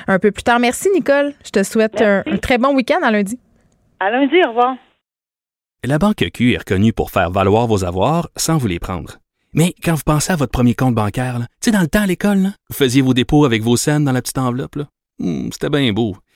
un 0.08 0.20
peu 0.20 0.32
plus 0.32 0.44
tard. 0.44 0.60
Merci, 0.60 0.90
Nicole. 0.94 1.34
Je 1.46 1.52
te 1.52 1.64
souhaite 1.64 2.02
un, 2.02 2.24
très 2.42 2.58
bon 2.58 2.74
week-end 2.76 3.00
à 3.04 3.12
lundi. 3.12 3.40
À 4.00 4.10
lundi, 4.12 4.36
au 4.46 4.50
revoir. 4.50 4.76
La 5.84 5.98
Banque 6.00 6.26
Q 6.34 6.54
est 6.54 6.58
reconnue 6.58 6.94
pour 6.94 7.12
faire 7.12 7.30
valoir 7.32 7.68
vos 7.68 7.84
avoirs 7.86 8.30
sans 8.36 8.58
vous 8.58 8.68
les 8.68 8.80
prendre. 8.80 9.18
Mais 9.54 9.74
quand 9.84 9.94
vous 9.94 10.04
pensez 10.06 10.34
à 10.34 10.36
votre 10.36 10.52
premier 10.52 10.74
compte 10.74 10.96
bancaire, 10.96 11.38
tu 11.40 11.46
sais, 11.62 11.72
dans 11.72 11.80
le 11.82 11.88
temps 11.88 12.02
à 12.02 12.08
l'école, 12.08 12.38
là, 12.40 12.50
vous 12.70 12.76
faisiez 12.76 13.02
vos 13.02 13.14
dépôts 13.14 13.46
avec 13.46 13.62
vos 13.62 13.78
scènes 13.78 14.04
dans 14.04 14.12
la 14.12 14.22
petite 14.22 14.38
enveloppe. 14.38 14.76
là. 14.76 14.86
Hmm, 15.20 15.50
C'était 15.52 15.70
bien 15.70 15.94
beau. 15.94 16.16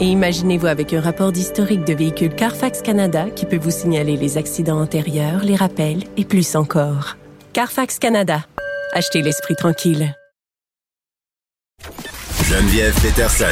Et 0.00 0.06
imaginez-vous 0.06 0.66
avec 0.66 0.94
un 0.94 1.00
rapport 1.00 1.30
d'historique 1.30 1.84
de 1.84 1.92
véhicule 1.92 2.34
Carfax 2.34 2.80
Canada 2.80 3.28
qui 3.28 3.44
peut 3.44 3.58
vous 3.58 3.70
signaler 3.70 4.16
les 4.16 4.38
accidents 4.38 4.80
antérieurs, 4.80 5.44
les 5.44 5.56
rappels 5.56 6.04
et 6.16 6.24
plus 6.24 6.56
encore. 6.56 7.16
Carfax 7.52 7.98
Canada. 7.98 8.46
Achetez 8.94 9.20
l'esprit 9.20 9.56
tranquille. 9.56 10.14
Geneviève 12.44 12.98
Peterson. 13.02 13.44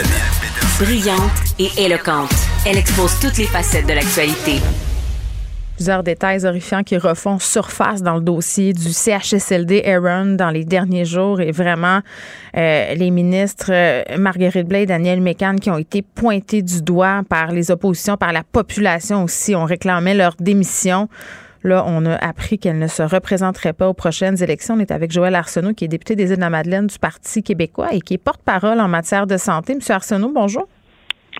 Brillante 0.80 1.30
et 1.58 1.68
éloquente, 1.76 2.34
elle 2.66 2.78
expose 2.78 3.12
toutes 3.20 3.36
les 3.36 3.46
facettes 3.46 3.86
de 3.86 3.92
l'actualité. 3.92 4.60
Plusieurs 5.78 6.02
détails 6.02 6.44
horrifiants 6.44 6.82
qui 6.82 6.96
refont 6.96 7.38
surface 7.38 8.02
dans 8.02 8.16
le 8.16 8.20
dossier 8.20 8.72
du 8.72 8.92
CHSLD 8.92 9.84
Aaron 9.86 10.34
dans 10.34 10.50
les 10.50 10.64
derniers 10.64 11.04
jours 11.04 11.40
et 11.40 11.52
vraiment 11.52 12.00
euh, 12.56 12.94
les 12.96 13.12
ministres 13.12 13.70
euh, 13.70 14.02
Marguerite 14.18 14.66
Blais 14.66 14.82
et 14.82 14.86
Daniel 14.86 15.20
Mécan 15.20 15.54
qui 15.54 15.70
ont 15.70 15.78
été 15.78 16.02
pointés 16.02 16.62
du 16.62 16.82
doigt 16.82 17.22
par 17.28 17.52
les 17.52 17.70
oppositions, 17.70 18.16
par 18.16 18.32
la 18.32 18.42
population 18.42 19.22
aussi. 19.22 19.54
On 19.54 19.66
réclamait 19.66 20.14
leur 20.14 20.34
démission. 20.40 21.08
Là, 21.62 21.84
on 21.86 22.04
a 22.06 22.16
appris 22.16 22.58
qu'elle 22.58 22.80
ne 22.80 22.88
se 22.88 23.04
représenterait 23.04 23.72
pas 23.72 23.88
aux 23.88 23.94
prochaines 23.94 24.42
élections. 24.42 24.74
On 24.74 24.80
est 24.80 24.90
avec 24.90 25.12
Joël 25.12 25.36
Arsenault, 25.36 25.74
qui 25.74 25.84
est 25.84 25.88
député 25.88 26.16
des 26.16 26.30
Îles-de-la-Madeleine 26.30 26.88
du 26.88 26.98
Parti 26.98 27.44
québécois 27.44 27.90
et 27.92 28.00
qui 28.00 28.14
est 28.14 28.18
porte-parole 28.18 28.80
en 28.80 28.88
matière 28.88 29.28
de 29.28 29.36
santé. 29.36 29.76
Monsieur 29.76 29.94
Arsenault, 29.94 30.32
bonjour. 30.34 30.66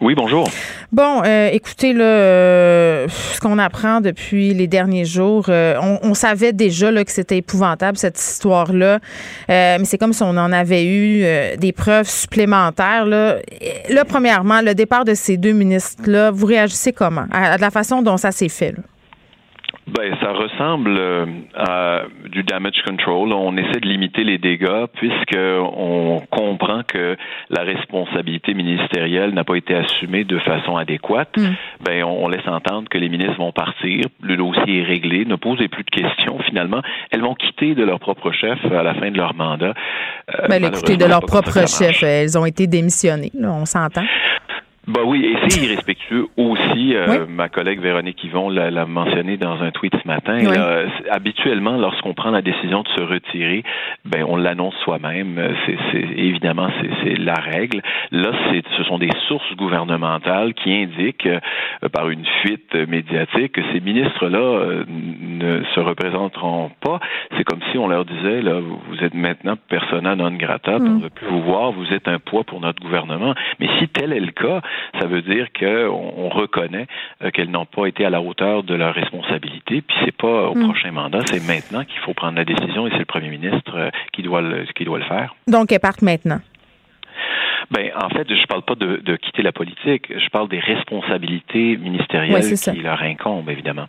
Oui, 0.00 0.14
bonjour. 0.14 0.48
Bon, 0.92 1.22
euh, 1.24 1.48
écoutez, 1.52 1.92
là, 1.92 2.04
euh, 2.04 3.08
ce 3.08 3.40
qu'on 3.40 3.58
apprend 3.58 4.00
depuis 4.00 4.54
les 4.54 4.68
derniers 4.68 5.04
jours, 5.04 5.46
euh, 5.48 5.74
on, 6.02 6.14
savait 6.14 6.52
déjà 6.52 6.92
là, 6.92 7.04
que 7.04 7.10
c'était 7.10 7.38
épouvantable, 7.38 7.98
cette 7.98 8.18
histoire-là, 8.18 9.00
mais 9.48 9.84
c'est 9.84 9.98
comme 9.98 10.12
si 10.12 10.22
on 10.22 10.36
en 10.36 10.52
avait 10.52 10.86
eu 10.86 11.56
des 11.56 11.72
preuves 11.72 12.08
supplémentaires. 12.08 13.06
Là. 13.06 13.36
Là, 13.88 14.04
premièrement, 14.04 14.60
le 14.62 14.74
départ 14.74 15.04
de 15.04 15.14
ces 15.14 15.36
deux 15.36 15.52
ministres-là, 15.52 16.30
vous 16.30 16.46
réagissez 16.46 16.92
comment? 16.92 17.26
À, 17.32 17.52
à 17.52 17.58
la 17.58 17.70
façon 17.70 18.02
dont 18.02 18.16
ça 18.16 18.30
s'est 18.30 18.48
fait? 18.48 18.72
là? 18.72 18.82
Ben, 19.96 20.14
ça 20.20 20.32
ressemble 20.32 20.96
euh, 20.96 21.26
à 21.54 22.02
du 22.30 22.42
damage 22.42 22.82
control. 22.86 23.32
On 23.32 23.56
essaie 23.56 23.80
de 23.80 23.88
limiter 23.88 24.24
les 24.24 24.38
dégâts 24.38 24.86
puisque 24.94 25.36
on 25.36 26.20
comprend 26.30 26.82
que 26.86 27.16
la 27.50 27.62
responsabilité 27.62 28.54
ministérielle 28.54 29.32
n'a 29.32 29.44
pas 29.44 29.56
été 29.56 29.74
assumée 29.74 30.24
de 30.24 30.38
façon 30.40 30.76
adéquate. 30.76 31.36
Mm. 31.36 31.54
Ben, 31.84 32.04
on, 32.04 32.28
laisse 32.28 32.46
entendre 32.46 32.88
que 32.90 32.98
les 32.98 33.08
ministres 33.08 33.38
vont 33.38 33.52
partir, 33.52 34.04
le 34.22 34.36
dossier 34.36 34.80
est 34.80 34.84
réglé, 34.84 35.24
ne 35.24 35.36
posez 35.36 35.68
plus 35.68 35.84
de 35.84 35.90
questions. 35.90 36.38
Finalement, 36.40 36.82
elles 37.10 37.22
vont 37.22 37.34
quitter 37.34 37.74
de 37.74 37.84
leur 37.84 37.98
propre 37.98 38.30
chef 38.32 38.58
à 38.70 38.82
la 38.82 38.94
fin 38.94 39.10
de 39.10 39.16
leur 39.16 39.34
mandat. 39.34 39.72
Euh, 40.34 40.48
Ben, 40.48 40.62
écoutez, 40.64 40.96
de 40.96 41.06
leur 41.06 41.20
propre 41.20 41.66
chef, 41.66 42.02
elles 42.02 42.36
ont 42.38 42.44
été 42.44 42.66
démissionnées, 42.66 43.32
là, 43.34 43.52
on 43.52 43.64
s'entend. 43.64 44.04
Bah 44.88 45.00
oui, 45.04 45.24
et 45.24 45.36
c'est 45.48 45.62
irrespectueux 45.62 46.26
aussi. 46.36 46.94
Euh, 46.96 47.06
Oui. 47.08 47.16
Ma 47.28 47.48
collègue 47.48 47.80
Véronique 47.80 48.22
Yvon 48.24 48.48
l'a 48.48 48.86
mentionné 48.86 49.36
dans 49.36 49.62
un 49.62 49.70
tweet 49.70 49.92
ce 50.02 50.08
matin. 50.08 50.38
Oui. 50.38 50.44
Là, 50.46 50.84
c'est- 50.96 51.08
habituellement, 51.10 51.76
lorsqu'on 51.76 52.14
prend 52.14 52.30
la 52.30 52.40
décision 52.42 52.82
de 52.82 52.88
se 52.88 53.00
retirer, 53.02 53.62
ben 54.04 54.24
on 54.26 54.36
l'annonce 54.36 54.74
soi-même. 54.84 55.36
Euh, 55.38 55.52
C'est 55.66 55.98
évidemment 55.98 56.68
c'est 57.02 57.18
la 57.18 57.34
règle. 57.34 57.82
Là, 58.12 58.30
c'est 58.50 58.62
ce 58.76 58.84
sont 58.84 58.98
des 58.98 59.10
sources 59.28 59.54
gouvernementales 59.56 60.54
qui 60.54 60.72
indiquent 60.72 61.26
euh, 61.26 61.88
par 61.92 62.08
une 62.08 62.24
fuite 62.42 62.74
médiatique 62.74 63.52
que 63.52 63.60
ces 63.72 63.80
ministres-là 63.80 64.38
euh, 64.38 64.84
ne 64.88 65.62
se 65.74 65.80
représenteront 65.80 66.70
pas. 66.80 66.98
C'est 67.36 67.44
comme 67.44 67.60
si 67.72 67.78
on 67.78 67.88
leur 67.88 68.04
disait 68.04 68.40
là, 68.42 68.60
vous 68.60 68.80
vous 68.88 69.04
êtes 69.04 69.14
maintenant 69.14 69.56
persona 69.68 70.16
non 70.16 70.30
grata, 70.32 70.78
Mm. 70.78 70.86
on 70.86 70.94
ne 70.98 71.02
veut 71.02 71.10
plus 71.10 71.26
vous 71.26 71.42
voir, 71.42 71.72
vous 71.72 71.92
êtes 71.92 72.08
un 72.08 72.18
poids 72.18 72.44
pour 72.44 72.60
notre 72.60 72.80
gouvernement. 72.82 73.34
Mais 73.60 73.68
si 73.78 73.88
tel 73.88 74.12
est 74.12 74.20
le 74.20 74.32
cas, 74.32 74.60
ça 75.00 75.06
veut 75.06 75.22
dire 75.22 75.46
qu'on 75.58 76.12
on 76.16 76.28
reconnaît 76.28 76.86
euh, 77.22 77.30
qu'elles 77.30 77.50
n'ont 77.50 77.66
pas 77.66 77.86
été 77.86 78.04
à 78.04 78.10
la 78.10 78.20
hauteur 78.20 78.62
de 78.62 78.74
leur 78.74 78.94
responsabilité. 78.94 79.82
Puis 79.82 79.96
c'est 80.04 80.16
pas 80.16 80.48
au 80.50 80.54
Mm. 80.54 80.64
prochain 80.64 80.90
mandat, 80.92 81.20
c'est 81.26 81.46
maintenant 81.46 81.84
qu'il 81.84 81.98
faut 82.00 82.14
prendre 82.14 82.36
la 82.36 82.44
décision 82.44 82.86
et 82.86 82.90
c'est 82.90 82.98
le 82.98 83.04
premier 83.04 83.28
ministre 83.28 83.72
euh, 83.76 83.90
qui 84.12 84.22
doit 84.22 84.40
le, 84.40 84.64
qui 84.74 84.84
doit 84.84 84.98
le 84.98 85.04
faire. 85.04 85.34
Donc, 85.46 85.72
elles 85.72 85.80
partent 85.80 86.02
maintenant. 86.02 86.40
Ben, 87.70 87.90
en 88.02 88.08
fait, 88.08 88.26
je 88.28 88.46
parle 88.46 88.62
pas 88.62 88.74
de, 88.76 88.96
de 89.04 89.16
quitter 89.16 89.42
la 89.42 89.52
politique. 89.52 90.06
Je 90.08 90.28
parle 90.30 90.48
des 90.48 90.58
responsabilités 90.58 91.76
ministérielles 91.76 92.42
qui 92.54 92.80
leur 92.80 93.02
incombent, 93.02 93.50
évidemment. 93.50 93.86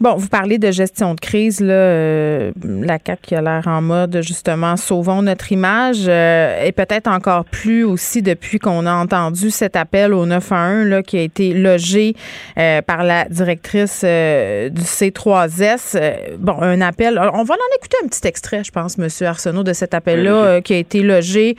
Bon, 0.00 0.14
vous 0.14 0.28
parlez 0.28 0.58
de 0.58 0.70
gestion 0.70 1.14
de 1.14 1.20
crise, 1.20 1.60
là, 1.60 1.72
euh, 1.74 2.52
la 2.64 2.98
CAQ 3.04 3.20
qui 3.20 3.34
a 3.34 3.42
l'air 3.42 3.64
en 3.66 3.82
mode 3.82 4.20
justement 4.22 4.76
sauvons 4.76 5.22
notre 5.22 5.50
image 5.50 6.04
euh, 6.06 6.64
et 6.64 6.70
peut-être 6.70 7.08
encore 7.08 7.44
plus 7.44 7.82
aussi 7.82 8.22
depuis 8.22 8.60
qu'on 8.60 8.86
a 8.86 8.92
entendu 8.92 9.50
cet 9.50 9.74
appel 9.74 10.14
au 10.14 10.24
911 10.24 10.86
là, 10.86 11.02
qui 11.02 11.18
a 11.18 11.22
été 11.22 11.52
logé 11.52 12.14
euh, 12.58 12.80
par 12.80 13.02
la 13.02 13.24
directrice 13.24 14.02
euh, 14.04 14.68
du 14.68 14.82
C3S. 14.82 15.96
Euh, 15.96 16.36
bon, 16.38 16.60
un 16.60 16.80
appel. 16.80 17.18
On 17.18 17.42
va 17.42 17.54
en 17.54 17.76
écouter 17.76 17.96
un 18.04 18.06
petit 18.06 18.24
extrait, 18.28 18.62
je 18.62 18.70
pense, 18.70 18.98
Monsieur 18.98 19.26
Arsenault, 19.26 19.64
de 19.64 19.72
cet 19.72 19.94
appel-là 19.94 20.30
euh, 20.30 20.60
qui 20.60 20.74
a 20.74 20.76
été 20.76 21.02
logé 21.02 21.56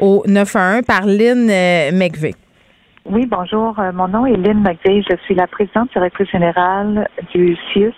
au 0.00 0.24
911 0.26 0.82
par 0.84 1.06
Lynn 1.06 1.48
euh, 1.48 1.92
McVeigh. 1.92 2.34
Oui, 3.10 3.24
bonjour. 3.24 3.78
Euh, 3.78 3.90
Mon 3.92 4.06
nom 4.06 4.26
est 4.26 4.36
Lynn 4.36 4.60
McVeigh. 4.62 5.02
Je 5.08 5.16
suis 5.24 5.34
la 5.34 5.46
présidente 5.46 5.90
directrice 5.92 6.28
générale 6.30 7.08
du 7.32 7.56
CIUS 7.72 7.94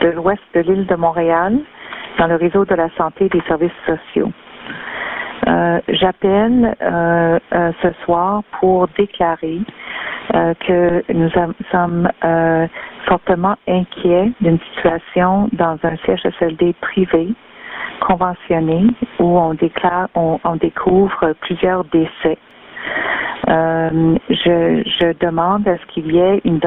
de 0.00 0.10
l'ouest 0.10 0.40
de 0.54 0.60
l'île 0.60 0.86
de 0.86 0.94
Montréal 0.94 1.58
dans 2.16 2.28
le 2.28 2.36
réseau 2.36 2.64
de 2.64 2.76
la 2.76 2.88
santé 2.96 3.24
et 3.24 3.28
des 3.28 3.40
services 3.48 3.72
sociaux. 3.84 4.30
Euh, 5.48 5.80
J'appelle 5.88 6.76
euh, 6.80 7.40
ce 7.82 7.88
soir 8.04 8.44
pour 8.60 8.86
déclarer 8.96 9.58
que 10.30 11.12
nous 11.12 11.28
sommes 11.72 12.08
fortement 13.06 13.56
inquiets 13.66 14.30
d'une 14.40 14.60
situation 14.72 15.48
dans 15.52 15.76
un 15.82 15.96
CHSLD 16.06 16.74
privé 16.80 17.34
conventionné 18.00 18.86
où 19.18 19.38
on 19.38 19.54
déclare, 19.54 20.08
on 20.14 20.56
découvre 20.56 21.34
plusieurs 21.40 21.84
décès. 21.86 22.38
Euh, 23.48 24.16
je, 24.30 24.82
je 24.86 25.18
demande 25.18 25.66
à 25.66 25.76
ce 25.76 25.86
qu'il 25.86 26.12
y 26.12 26.18
ait 26.18 26.40
une, 26.44 26.60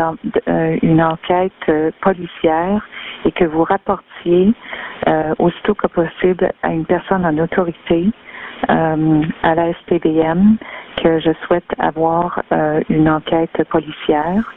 euh, 0.47 0.77
une 0.81 1.01
enquête 1.01 1.51
euh, 1.69 1.91
policière 2.01 2.85
et 3.23 3.31
que 3.31 3.45
vous 3.45 3.63
rapportiez 3.63 4.53
euh, 5.07 5.33
aussitôt 5.39 5.73
que 5.73 5.87
possible 5.87 6.51
à 6.63 6.73
une 6.73 6.85
personne 6.85 7.25
en 7.25 7.37
autorité 7.37 8.11
euh, 8.69 9.21
à 9.43 9.55
la 9.55 9.73
SPDM 9.73 10.57
que 10.97 11.19
je 11.19 11.31
souhaite 11.45 11.65
avoir 11.79 12.41
une 12.89 13.09
enquête 13.09 13.63
policière. 13.69 14.53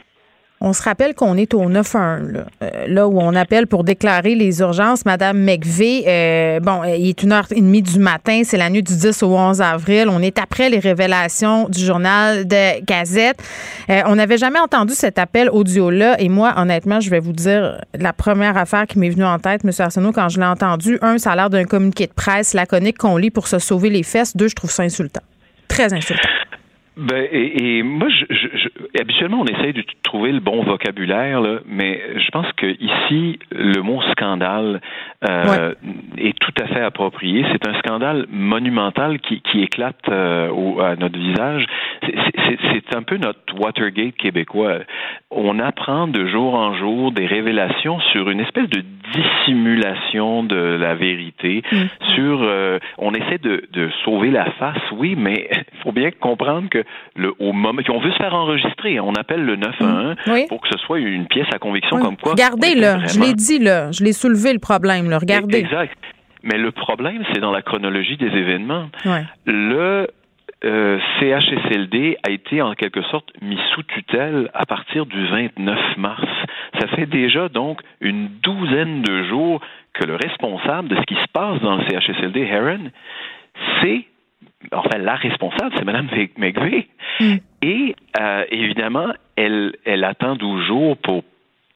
On 0.61 0.73
se 0.73 0.83
rappelle 0.83 1.15
qu'on 1.15 1.37
est 1.37 1.53
au 1.53 1.69
9-1, 1.69 2.31
là, 2.31 2.45
Euh, 2.61 2.85
là 2.87 3.07
où 3.07 3.17
on 3.19 3.33
appelle 3.33 3.65
pour 3.65 3.85
déclarer 3.85 4.35
les 4.35 4.59
urgences. 4.59 5.05
Madame 5.05 5.37
McVeigh, 5.39 6.03
euh, 6.05 6.59
bon, 6.59 6.83
euh, 6.83 6.97
il 6.97 7.07
est 7.09 7.23
une 7.23 7.31
heure 7.31 7.47
et 7.51 7.61
demie 7.61 7.81
du 7.81 7.97
matin, 7.97 8.41
c'est 8.43 8.57
la 8.57 8.69
nuit 8.69 8.83
du 8.83 8.93
10 8.93 9.23
au 9.23 9.37
11 9.37 9.61
avril. 9.61 10.09
On 10.09 10.21
est 10.21 10.37
après 10.37 10.69
les 10.69 10.79
révélations 10.79 11.69
du 11.69 11.79
journal 11.79 12.45
de 12.45 12.83
Gazette. 12.83 13.41
On 13.87 14.15
n'avait 14.15 14.37
jamais 14.37 14.59
entendu 14.59 14.93
cet 14.93 15.17
appel 15.17 15.49
audio-là. 15.49 16.19
Et 16.19 16.27
moi, 16.29 16.53
honnêtement, 16.57 16.99
je 16.99 17.09
vais 17.09 17.19
vous 17.19 17.31
dire, 17.33 17.79
la 17.97 18.11
première 18.11 18.57
affaire 18.57 18.85
qui 18.85 18.99
m'est 18.99 19.09
venue 19.09 19.25
en 19.25 19.39
tête, 19.39 19.61
M. 19.63 19.71
Arsenault, 19.79 20.11
quand 20.11 20.27
je 20.29 20.39
l'ai 20.39 20.45
entendu, 20.45 20.99
un, 21.01 21.17
ça 21.17 21.31
a 21.31 21.35
l'air 21.35 21.49
d'un 21.49 21.63
communiqué 21.63 22.05
de 22.07 22.13
presse 22.13 22.53
laconique 22.53 22.97
qu'on 22.97 23.15
lit 23.17 23.31
pour 23.31 23.47
se 23.47 23.59
sauver 23.59 23.89
les 23.89 24.03
fesses. 24.03 24.35
Deux, 24.35 24.49
je 24.49 24.55
trouve 24.55 24.71
ça 24.71 24.83
insultant. 24.83 25.21
Très 25.69 25.93
insultant. 25.93 26.27
Ben, 26.99 27.27
et, 27.31 27.77
et 27.79 27.83
moi, 27.83 28.09
je, 28.09 28.25
je, 28.29 28.47
je- 28.57 28.99
habituellement, 29.01 29.41
on 29.41 29.45
essaye 29.45 29.71
de 29.73 29.83
trouver 30.03 30.31
le 30.33 30.39
bon 30.41 30.63
vocabulaire, 30.63 31.39
là, 31.39 31.59
mais 31.65 32.01
je 32.17 32.29
pense 32.31 32.51
que 32.53 32.65
ici, 32.67 33.39
le 33.51 33.81
mot 33.81 34.01
scandale 34.11 34.81
euh, 35.27 35.73
est 36.17 36.37
tout 36.39 36.53
à 36.61 36.67
fait 36.67 36.81
approprié. 36.81 37.45
C'est 37.51 37.67
un 37.67 37.77
scandale 37.79 38.25
monumental 38.29 39.19
qui, 39.19 39.41
qui 39.41 39.61
éclate 39.61 40.07
euh, 40.07 40.49
au, 40.49 40.79
à 40.79 40.95
notre 40.95 41.19
visage. 41.19 41.65
C'est 42.01 42.95
un 42.95 43.03
peu 43.03 43.17
notre 43.17 43.39
Watergate 43.59 44.15
québécois. 44.15 44.79
On 45.29 45.59
apprend 45.59 46.07
de 46.07 46.25
jour 46.27 46.55
en 46.55 46.73
jour 46.75 47.11
des 47.11 47.25
révélations 47.25 47.99
sur 48.11 48.29
une 48.29 48.39
espèce 48.39 48.69
de 48.69 48.81
dissimulation 49.13 50.43
de 50.43 50.55
la 50.55 50.95
vérité. 50.95 51.63
Mm. 51.71 51.77
Sur, 52.15 52.41
euh, 52.43 52.79
on 52.97 53.13
essaie 53.13 53.37
de, 53.39 53.63
de, 53.71 53.89
sauver 54.03 54.31
la 54.31 54.45
face, 54.51 54.81
oui, 54.97 55.15
mais 55.17 55.49
il 55.51 55.79
faut 55.83 55.91
bien 55.91 56.11
comprendre 56.11 56.69
que 56.69 56.83
le 57.15 57.33
au 57.39 57.53
moment, 57.53 57.81
on 57.89 57.99
veut 57.99 58.11
se 58.11 58.17
faire 58.17 58.33
enregistrer, 58.33 58.99
on 58.99 59.13
appelle 59.13 59.43
le 59.43 59.55
911 59.55 60.15
mm. 60.25 60.47
pour 60.47 60.61
que 60.61 60.69
ce 60.71 60.77
soit 60.79 60.99
une 60.99 61.27
pièce 61.27 61.47
à 61.53 61.59
conviction 61.59 61.99
comme 61.99 62.17
quoi. 62.17 62.31
Regardez 62.31 62.75
là, 62.75 62.99
je 63.07 63.19
l'ai 63.19 63.33
dit 63.33 63.59
là, 63.59 63.91
je 63.91 64.03
l'ai 64.03 64.13
soulevé 64.13 64.53
le 64.53 64.59
problème, 64.59 65.08
là, 65.09 65.19
regardez. 65.19 65.59
Exact. 65.59 65.97
Mais 66.43 66.57
le 66.57 66.71
problème, 66.71 67.23
c'est 67.33 67.41
dans 67.41 67.51
la 67.51 67.61
chronologie 67.61 68.17
des 68.17 68.27
événements. 68.27 68.89
Le 69.45 70.07
euh, 70.63 70.99
CHSLD 71.19 72.17
a 72.27 72.31
été 72.31 72.61
en 72.61 72.73
quelque 72.75 73.01
sorte 73.03 73.29
mis 73.41 73.59
sous 73.73 73.83
tutelle 73.83 74.49
à 74.53 74.65
partir 74.65 75.05
du 75.05 75.25
29 75.27 75.97
mars. 75.97 76.27
Ça 76.79 76.87
fait 76.87 77.05
déjà 77.05 77.49
donc 77.49 77.81
une 78.01 78.27
douzaine 78.41 79.01
de 79.01 79.23
jours 79.23 79.61
que 79.93 80.05
le 80.05 80.15
responsable 80.15 80.89
de 80.89 80.95
ce 80.95 81.01
qui 81.01 81.15
se 81.15 81.27
passe 81.33 81.59
dans 81.61 81.75
le 81.75 81.83
CHSLD 81.89 82.41
Heron, 82.41 82.91
c'est 83.81 84.05
enfin 84.73 84.97
la 84.97 85.15
responsable, 85.15 85.73
c'est 85.77 85.85
Mme 85.85 86.09
McVeigh. 86.37 86.87
Mm. 87.19 87.35
Et 87.61 87.95
euh, 88.19 88.45
évidemment, 88.51 89.13
elle, 89.35 89.75
elle 89.85 90.03
attend 90.03 90.35
12 90.35 90.65
jours 90.65 90.97
pour 90.97 91.23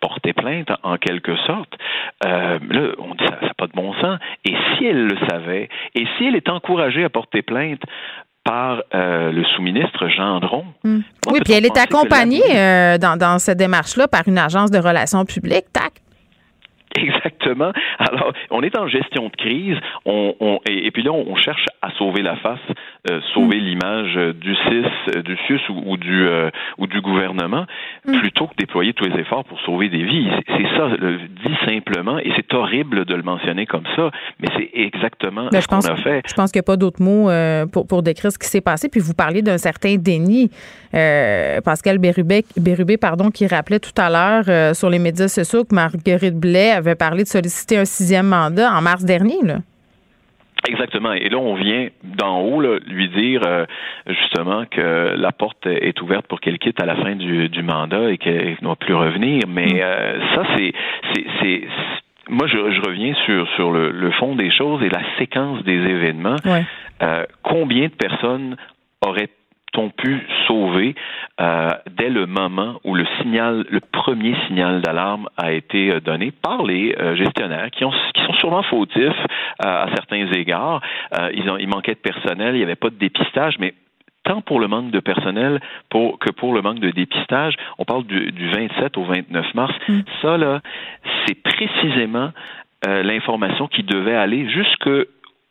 porter 0.03 0.33
plainte 0.33 0.67
en 0.83 0.97
quelque 0.97 1.33
sorte. 1.47 1.73
Euh, 2.25 2.59
là, 2.69 2.89
on 2.99 3.15
dit 3.15 3.23
ça 3.23 3.39
n'a 3.41 3.53
pas 3.57 3.67
de 3.67 3.71
bon 3.71 3.93
sens. 4.01 4.19
Et 4.43 4.53
si 4.53 4.85
elle 4.85 5.05
le 5.05 5.17
savait, 5.29 5.69
et 5.95 6.05
si 6.17 6.25
elle 6.25 6.35
est 6.35 6.49
encouragée 6.49 7.05
à 7.05 7.09
porter 7.09 7.41
plainte 7.41 7.79
par 8.43 8.83
euh, 8.93 9.31
le 9.31 9.45
sous-ministre 9.45 10.09
Gendron. 10.09 10.65
Hmm. 10.83 10.99
Oui, 11.31 11.39
puis 11.45 11.53
elle 11.53 11.65
est 11.65 11.77
accompagnée 11.77 12.43
euh, 12.53 12.97
dans, 12.97 13.15
dans 13.15 13.39
cette 13.39 13.57
démarche-là 13.57 14.09
par 14.09 14.23
une 14.27 14.37
agence 14.37 14.69
de 14.69 14.77
relations 14.77 15.23
publiques, 15.23 15.71
TAC. 15.71 15.93
Exactement. 16.95 17.71
Alors, 17.99 18.33
on 18.51 18.61
est 18.61 18.77
en 18.77 18.87
gestion 18.87 19.29
de 19.29 19.35
crise, 19.35 19.77
on, 20.05 20.35
on 20.41 20.59
et, 20.67 20.91
puis 20.91 21.01
là, 21.01 21.11
on 21.11 21.35
cherche 21.35 21.65
à 21.81 21.91
sauver 21.91 22.21
la 22.21 22.35
face, 22.35 22.59
euh, 23.11 23.19
sauver 23.33 23.57
mm. 23.57 23.65
l'image 23.65 24.15
du 24.35 24.55
CIS, 24.55 24.85
euh, 25.13 25.21
du 25.23 25.35
CIUS 25.45 25.59
ou, 25.69 25.97
du 25.97 26.25
euh, 26.25 26.49
ou 26.77 26.87
du 26.87 27.01
gouvernement, 27.01 27.65
mm. 28.05 28.17
plutôt 28.19 28.47
que 28.47 28.55
déployer 28.57 28.93
tous 28.93 29.03
les 29.03 29.19
efforts 29.19 29.43
pour 29.43 29.59
sauver 29.59 29.89
des 29.89 30.03
vies. 30.03 30.29
C'est 30.47 30.77
ça, 30.77 30.87
le, 30.97 31.17
dit 31.17 31.55
simplement, 31.65 32.17
et 32.17 32.31
c'est 32.37 32.53
horrible 32.53 33.03
de 33.03 33.13
le 33.13 33.23
mentionner 33.23 33.65
comme 33.65 33.83
ça, 33.97 34.09
mais 34.39 34.47
c'est 34.55 34.69
exactement 34.73 35.49
ben, 35.51 35.59
ce 35.59 35.67
qu'on 35.67 35.79
a 35.79 35.97
fait. 35.97 36.21
Je 36.25 36.33
pense 36.33 36.53
qu'il 36.53 36.59
n'y 36.59 36.63
a 36.63 36.67
pas 36.67 36.77
d'autres 36.77 37.01
mots 37.01 37.29
pour, 37.73 37.87
pour 37.87 38.03
décrire 38.03 38.31
ce 38.31 38.39
qui 38.39 38.47
s'est 38.47 38.61
passé. 38.61 38.87
Puis 38.87 39.01
vous 39.01 39.13
parliez 39.13 39.41
d'un 39.41 39.57
certain 39.57 39.97
déni. 39.97 40.49
Pascal 41.65 41.97
Bérubé, 41.97 42.45
Bérubé, 42.55 42.95
pardon, 42.95 43.31
qui 43.31 43.47
rappelait 43.47 43.79
tout 43.79 43.91
à 43.97 44.09
l'heure 44.09 44.75
sur 44.75 44.89
les 44.89 44.99
médias 44.99 45.27
sociaux 45.27 45.65
que 45.65 45.75
Marguerite 45.75 46.39
Blais 46.39 46.71
avait 46.71 46.95
parlé 46.95 47.23
de 47.23 47.27
solliciter 47.27 47.77
un 47.77 47.85
sixième 47.85 48.27
mandat 48.27 48.71
en 48.73 48.81
mars 48.81 49.03
dernier. 49.03 49.41
Là. 49.43 49.57
Exactement. 50.67 51.11
Et 51.11 51.29
là, 51.29 51.37
on 51.37 51.55
vient 51.55 51.87
d'en 52.03 52.39
haut 52.39 52.61
lui 52.61 53.09
dire 53.09 53.41
euh, 53.45 53.65
justement 54.07 54.63
que 54.65 55.13
la 55.17 55.31
porte 55.31 55.65
est 55.65 55.99
ouverte 56.01 56.25
pour 56.27 56.39
qu'elle 56.39 56.57
quitte 56.57 56.81
à 56.81 56.85
la 56.85 56.95
fin 56.95 57.15
du, 57.15 57.63
mandat 57.63 58.11
et 58.11 58.17
qu'elle 58.17 58.57
ne 58.61 58.67
va 58.67 58.75
plus 58.75 58.95
revenir. 58.95 59.43
Mais 59.47 59.65
mm. 59.65 59.79
euh, 59.81 60.35
ça, 60.35 60.43
c'est, 60.55 60.73
c'est, 61.41 61.61
moi, 62.29 62.47
je, 62.47 62.57
reviens 62.57 63.13
sur 63.25 63.47
sur 63.55 63.71
le, 63.71 64.11
fond 64.11 64.35
des 64.35 64.51
choses 64.51 64.81
et 64.83 64.89
la 64.89 65.01
séquence 65.17 65.63
des 65.63 65.73
événements. 65.73 66.37
Euh, 67.01 67.25
combien 67.41 67.87
de 67.87 67.93
personnes 67.93 68.55
auraient 69.05 69.29
ont 69.77 69.89
pu 69.89 70.21
sauver 70.47 70.95
euh, 71.41 71.69
dès 71.97 72.09
le 72.09 72.25
moment 72.25 72.79
où 72.83 72.95
le 72.95 73.05
signal, 73.19 73.65
le 73.69 73.79
premier 73.79 74.35
signal 74.47 74.81
d'alarme 74.81 75.29
a 75.37 75.51
été 75.51 75.91
euh, 75.91 75.99
donné 75.99 76.31
par 76.31 76.63
les 76.63 76.95
euh, 76.99 77.15
gestionnaires 77.15 77.69
qui, 77.71 77.85
ont, 77.85 77.93
qui 78.13 78.23
sont 78.23 78.33
sûrement 78.33 78.63
fautifs 78.63 79.25
à 79.59 79.87
certains 79.93 80.31
égards. 80.31 80.81
ils, 81.33 81.49
ont, 81.49 81.57
ils 81.57 81.67
manquaient 81.67 81.95
de 81.95 81.99
personnel, 82.11 82.55
il 82.55 82.57
n'y 82.57 82.63
avait 82.63 82.75
pas 82.75 82.89
de 82.89 82.95
dépistage, 82.95 83.55
mais 83.59 83.73
tant 84.23 84.41
pour 84.41 84.59
le 84.59 84.67
manque 84.67 84.91
de 84.91 84.99
personnel 84.99 85.59
pour, 85.89 86.19
que 86.19 86.31
pour 86.31 86.53
le 86.53 86.61
manque 86.61 86.79
de 86.79 86.91
dépistage. 86.91 87.55
On 87.77 87.85
parle 87.85 88.05
du, 88.05 88.31
du 88.31 88.49
27 88.49 88.97
au 88.97 89.03
29 89.03 89.53
mars. 89.53 89.73
Mm. 89.87 89.99
Ça, 90.21 90.37
là, 90.37 90.61
c'est 91.25 91.41
précisément 91.41 92.31
l'information 92.85 93.67
qui 93.67 93.81
devait 93.83 94.15
aller 94.15 94.49
jusque 94.49 94.89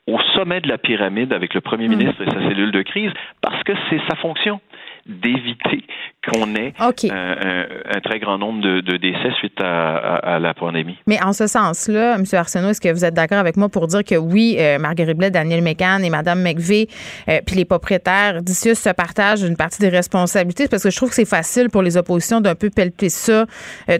au 0.07 0.19
sommet 0.35 0.61
de 0.61 0.69
la 0.69 0.79
pyramide 0.79 1.33
avec 1.33 1.55
le 1.55 1.61
premier 1.61 1.89
hmm. 1.89 1.97
ministre 1.97 2.23
et 2.23 2.31
sa 2.31 2.49
cellule 2.49 2.73
de 2.73 2.83
crise 2.83 3.13
parce 3.41 3.63
que 3.63 3.73
c'est 3.89 4.01
sa 4.09 4.17
fonction 4.17 4.61
d'éviter 5.07 5.85
qu'on 6.31 6.55
ait 6.55 6.73
euh, 6.81 7.67
un, 7.93 8.01
très 8.01 8.21
grand 8.21 8.39
nombre 8.39 8.61
de, 8.63 8.97
décès 8.97 9.33
suite 9.39 9.61
à, 9.61 10.39
la 10.39 10.55
pandémie. 10.55 10.97
Mais 11.07 11.21
en 11.23 11.33
ce 11.33 11.49
sens-là, 11.49 12.15
M. 12.15 12.25
Arsenault, 12.33 12.69
est-ce 12.69 12.81
que 12.81 12.93
vous 12.93 13.05
êtes 13.05 13.15
d'accord 13.15 13.39
avec 13.39 13.57
moi 13.57 13.69
pour 13.69 13.89
dire 13.89 14.05
que 14.05 14.15
oui, 14.15 14.57
euh, 14.59 14.79
Marguerite 14.79 15.17
Blais, 15.17 15.31
Daniel 15.31 15.63
McCann 15.63 16.05
et 16.05 16.11
Mme 16.11 16.43
McVeigh, 16.43 16.87
euh, 17.29 17.41
puis 17.45 17.57
les 17.57 17.65
propriétaires 17.65 18.43
d'Issius 18.43 18.79
se 18.79 18.91
partagent 18.91 19.43
une 19.43 19.57
partie 19.57 19.81
des 19.81 19.89
responsabilités? 19.89 20.69
Parce 20.69 20.85
que 20.85 20.91
je 20.91 20.97
trouve 20.97 21.09
que 21.09 21.17
c'est 21.17 21.25
facile 21.25 21.69
pour 21.71 21.83
les 21.83 21.97
oppositions 21.97 22.41
d'un 22.41 22.55
peu 22.55 22.71
pelleter 22.71 23.09
ça 23.09 23.47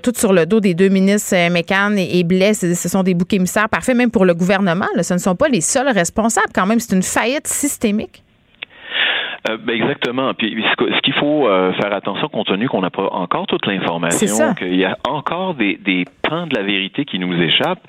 tout 0.03 0.13
sur 0.15 0.33
le 0.33 0.47
dos 0.47 0.61
des 0.61 0.75
deux 0.75 0.89
ministres 0.89 1.35
McCann 1.51 1.99
et, 1.99 2.23
Blais. 2.23 2.55
Ce 2.55 2.89
sont 2.89 3.03
des 3.03 3.15
boucs 3.15 3.33
émissaires 3.33 3.69
parfaits, 3.69 3.97
même 3.97 4.11
pour 4.11 4.25
le 4.25 4.35
gouvernement. 4.35 4.87
ce 5.01 5.15
ne 5.15 5.19
sont 5.19 5.35
pas 5.35 5.49
les 5.49 5.61
seuls 5.61 5.89
responsables 5.89 6.53
quand 6.55 6.67
même. 6.67 6.79
C'est 6.79 6.95
une 6.95 7.03
faillite 7.03 7.49
systémique. 7.49 8.23
Euh, 9.49 9.57
ben 9.57 9.75
exactement. 9.75 10.33
Puis 10.35 10.65
ce 10.79 11.01
qu'il 11.01 11.15
faut 11.15 11.49
euh, 11.49 11.73
faire 11.73 11.93
attention, 11.93 12.29
compte 12.29 12.47
tenu 12.47 12.69
qu'on 12.69 12.81
n'a 12.81 12.91
pas 12.91 13.09
encore 13.11 13.47
toute 13.47 13.67
l'information, 13.67 14.55
qu'il 14.55 14.77
y 14.77 14.85
a 14.85 14.97
encore 15.09 15.55
des, 15.55 15.77
des 15.77 16.05
de 16.31 16.57
la 16.57 16.63
vérité 16.63 17.05
qui 17.05 17.19
nous 17.19 17.35
échappent. 17.41 17.87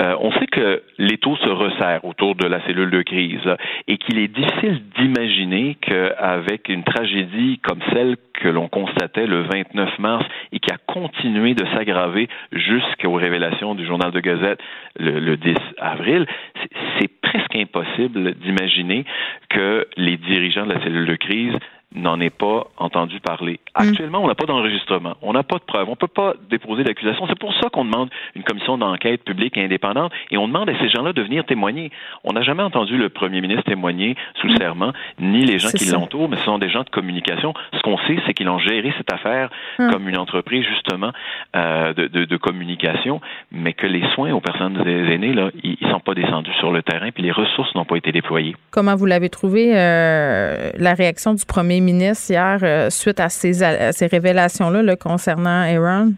Euh, 0.00 0.14
on 0.20 0.30
sait 0.32 0.46
que 0.46 0.82
l'étau 0.98 1.36
se 1.36 1.48
resserre 1.48 2.04
autour 2.04 2.34
de 2.34 2.46
la 2.46 2.60
cellule 2.66 2.90
de 2.90 3.02
crise 3.02 3.48
et 3.88 3.96
qu'il 3.96 4.18
est 4.18 4.28
difficile 4.28 4.82
d'imaginer 4.98 5.76
qu'avec 5.80 6.68
une 6.68 6.84
tragédie 6.84 7.58
comme 7.62 7.80
celle 7.92 8.16
que 8.34 8.48
l'on 8.48 8.68
constatait 8.68 9.26
le 9.26 9.42
29 9.42 9.98
mars 9.98 10.26
et 10.52 10.58
qui 10.58 10.70
a 10.70 10.76
continué 10.86 11.54
de 11.54 11.64
s'aggraver 11.74 12.28
jusqu'aux 12.52 13.14
révélations 13.14 13.74
du 13.74 13.86
journal 13.86 14.10
de 14.10 14.20
Gazette 14.20 14.60
le, 14.98 15.18
le 15.18 15.36
10 15.38 15.54
avril, 15.78 16.26
c'est 16.98 17.08
presque 17.22 17.56
impossible 17.56 18.34
d'imaginer 18.34 19.04
que 19.48 19.86
les 19.96 20.18
dirigeants 20.18 20.66
de 20.66 20.74
la 20.74 20.82
cellule 20.82 21.06
de 21.06 21.16
crise 21.16 21.54
n'en 21.94 22.20
est 22.20 22.30
pas 22.30 22.66
entendu 22.76 23.20
parler. 23.20 23.60
Mm. 23.78 23.88
Actuellement, 23.88 24.22
on 24.22 24.26
n'a 24.26 24.34
pas 24.34 24.46
d'enregistrement, 24.46 25.16
on 25.22 25.32
n'a 25.32 25.42
pas 25.42 25.56
de 25.56 25.64
preuves, 25.64 25.86
on 25.88 25.92
ne 25.92 25.96
peut 25.96 26.08
pas 26.08 26.34
déposer 26.50 26.84
d'accusation. 26.84 27.26
C'est 27.28 27.38
pour 27.38 27.54
ça 27.54 27.68
qu'on 27.70 27.84
demande 27.84 28.10
une 28.34 28.42
commission 28.42 28.76
d'enquête 28.76 29.24
publique 29.24 29.56
et 29.56 29.64
indépendante 29.64 30.12
et 30.30 30.36
on 30.36 30.48
demande 30.48 30.68
à 30.68 30.78
ces 30.78 30.88
gens-là 30.88 31.12
de 31.12 31.22
venir 31.22 31.44
témoigner. 31.46 31.90
On 32.24 32.32
n'a 32.32 32.42
jamais 32.42 32.62
entendu 32.62 32.96
le 32.96 33.08
premier 33.08 33.40
ministre 33.40 33.64
témoigner 33.64 34.16
sous 34.40 34.48
mm. 34.48 34.56
serment, 34.56 34.92
ni 35.20 35.44
les 35.44 35.58
gens 35.58 35.70
qui 35.70 35.86
l'entourent, 35.86 36.28
mais 36.28 36.36
ce 36.36 36.44
sont 36.44 36.58
des 36.58 36.70
gens 36.70 36.82
de 36.82 36.90
communication. 36.90 37.54
Ce 37.72 37.80
qu'on 37.82 37.98
sait, 37.98 38.18
c'est 38.26 38.34
qu'ils 38.34 38.48
ont 38.48 38.58
géré 38.58 38.92
cette 38.98 39.12
affaire 39.12 39.50
mm. 39.78 39.90
comme 39.90 40.08
une 40.08 40.18
entreprise 40.18 40.64
justement 40.66 41.12
euh, 41.54 41.94
de, 41.94 42.08
de, 42.08 42.24
de, 42.24 42.36
communication, 42.36 43.20
mais 43.52 43.72
que 43.72 43.86
les 43.86 44.06
soins 44.14 44.32
aux 44.32 44.40
personnes 44.40 44.76
aînées, 44.86 45.32
là, 45.32 45.50
ils 45.62 45.76
ne 45.80 45.90
sont 45.90 46.00
pas 46.00 46.14
descendus 46.14 46.52
sur 46.58 46.72
le 46.72 46.82
terrain, 46.82 47.10
puis 47.10 47.22
les 47.22 47.32
ressources 47.32 47.74
n'ont 47.74 47.84
pas 47.84 47.96
été 47.96 48.12
déployées. 48.12 48.56
Comment 48.70 48.96
vous 48.96 49.06
l'avez 49.06 49.28
trouvé, 49.28 49.72
euh, 49.76 50.70
la 50.76 50.94
réaction 50.94 51.34
du 51.34 51.44
premier 51.46 51.75
ministre 51.80 52.30
hier 52.30 52.58
euh, 52.62 52.90
suite 52.90 53.20
à 53.20 53.28
ces, 53.28 53.54
ces 53.92 54.06
révélations-là 54.06 54.82
là, 54.82 54.96
concernant 54.96 55.62
Aaron? 55.62 56.12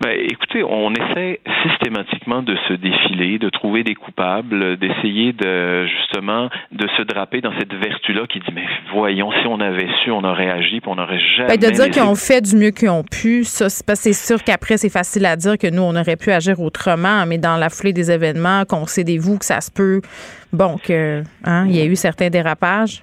Ben, 0.00 0.16
écoutez, 0.30 0.62
on 0.62 0.92
essaie 0.92 1.40
systématiquement 1.64 2.42
de 2.42 2.54
se 2.68 2.74
défiler, 2.74 3.40
de 3.40 3.48
trouver 3.48 3.82
des 3.82 3.96
coupables, 3.96 4.76
d'essayer 4.76 5.32
de 5.32 5.86
justement 5.86 6.48
de 6.70 6.86
se 6.96 7.02
draper 7.02 7.40
dans 7.40 7.52
cette 7.58 7.74
vertu-là 7.74 8.28
qui 8.28 8.38
dit 8.38 8.52
mais 8.54 8.66
voyons 8.92 9.32
si 9.32 9.46
on 9.48 9.58
avait 9.58 9.88
su, 10.04 10.12
on 10.12 10.22
aurait 10.22 10.50
agi, 10.50 10.80
puis 10.80 10.88
on 10.88 10.94
n'aurait 10.94 11.18
jamais. 11.36 11.58
Ben, 11.58 11.68
de 11.68 11.74
dire 11.74 11.90
qu'ils 11.90 12.02
ont 12.02 12.14
fait 12.14 12.40
du 12.40 12.54
mieux 12.54 12.70
qu'ils 12.70 12.90
ont 12.90 13.02
pu, 13.02 13.42
ça 13.42 13.68
c'est 13.68 14.12
sûr 14.12 14.44
qu'après 14.44 14.76
c'est 14.76 14.88
facile 14.88 15.26
à 15.26 15.34
dire 15.34 15.58
que 15.58 15.68
nous 15.68 15.82
on 15.82 15.96
aurait 15.96 16.16
pu 16.16 16.30
agir 16.30 16.60
autrement, 16.60 17.26
mais 17.26 17.38
dans 17.38 17.56
la 17.56 17.68
foulée 17.68 17.92
des 17.92 18.12
événements, 18.12 18.64
concédez-vous 18.68 19.38
que 19.38 19.44
ça 19.44 19.60
se 19.60 19.72
peut, 19.72 20.00
bon 20.52 20.76
que 20.78 21.24
hein, 21.44 21.66
il 21.68 21.74
y 21.74 21.80
a 21.80 21.84
eu 21.84 21.96
certains 21.96 22.30
dérapages. 22.30 23.02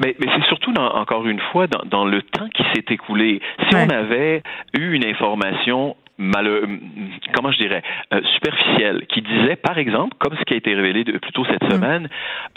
Mais, 0.00 0.16
mais 0.18 0.26
c'est 0.34 0.44
surtout, 0.46 0.72
encore 0.74 1.26
une 1.26 1.40
fois, 1.52 1.66
dans, 1.66 1.84
dans, 1.84 2.04
le 2.04 2.22
temps 2.22 2.48
qui 2.52 2.64
s'est 2.74 2.84
écoulé. 2.90 3.40
Si 3.68 3.76
on 3.76 3.88
avait 3.90 4.42
eu 4.76 4.92
une 4.92 5.06
information 5.06 5.96
comment 6.16 7.50
je 7.50 7.58
dirais, 7.58 7.82
euh, 8.12 8.20
superficielle, 8.34 9.06
qui 9.08 9.22
disait, 9.22 9.56
par 9.56 9.78
exemple, 9.78 10.14
comme 10.18 10.36
ce 10.36 10.44
qui 10.44 10.54
a 10.54 10.56
été 10.56 10.74
révélé 10.74 11.04
de, 11.04 11.18
plus 11.18 11.32
tôt 11.32 11.44
cette 11.44 11.64
mm. 11.64 11.70
semaine, 11.70 12.08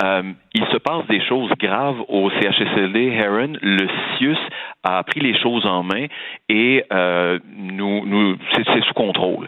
euh, 0.04 0.24
il 0.54 0.66
se 0.68 0.78
passe 0.78 1.06
des 1.08 1.22
choses 1.22 1.52
graves 1.60 2.02
au 2.08 2.30
CHSLD 2.30 3.08
Heron. 3.14 3.54
Le 3.62 3.88
CIUS 4.18 4.38
a 4.84 5.04
pris 5.04 5.22
les 5.22 5.38
choses 5.40 5.66
en 5.66 5.84
main 5.84 6.06
et 6.50 6.84
euh, 6.94 7.40
nous, 7.56 8.06
nous 8.06 8.38
c'est 8.54 8.84
sous 8.84 8.94
contrôle. 8.94 9.48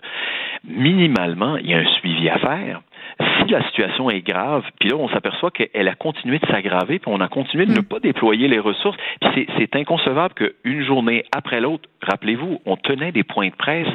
Minimalement, 0.68 1.58
il 1.58 1.70
y 1.70 1.74
a 1.74 1.78
un 1.78 1.94
suivi 2.00 2.30
à 2.30 2.40
faire 2.40 2.82
si 3.20 3.52
la 3.52 3.64
situation 3.68 4.10
est 4.10 4.22
grave, 4.22 4.64
puis 4.80 4.90
là, 4.90 4.96
on 4.96 5.10
s'aperçoit 5.10 5.52
qu'elle 5.52 5.88
a 5.88 5.96
continué 5.96 6.40
de 6.40 6.46
s'aggraver, 6.48 7.00
puis 7.00 7.12
on 7.12 7.20
a 7.20 7.28
continué 7.28 7.66
de 7.66 7.74
ne 7.74 7.80
mm. 7.80 7.86
pas 7.86 8.00
déployer 8.00 8.48
les 8.48 8.60
ressources, 8.60 8.98
puis 9.22 9.48
c'est 9.58 9.76
inconcevable 9.76 10.34
qu'une 10.34 10.84
journée 10.84 11.26
après 11.32 11.60
l'autre, 11.60 11.90
rappelez-vous, 12.02 12.62
on 12.66 12.78
tenait 12.78 13.12
des 13.12 13.24
points 13.24 13.50
de 13.50 13.56
presse 13.56 13.88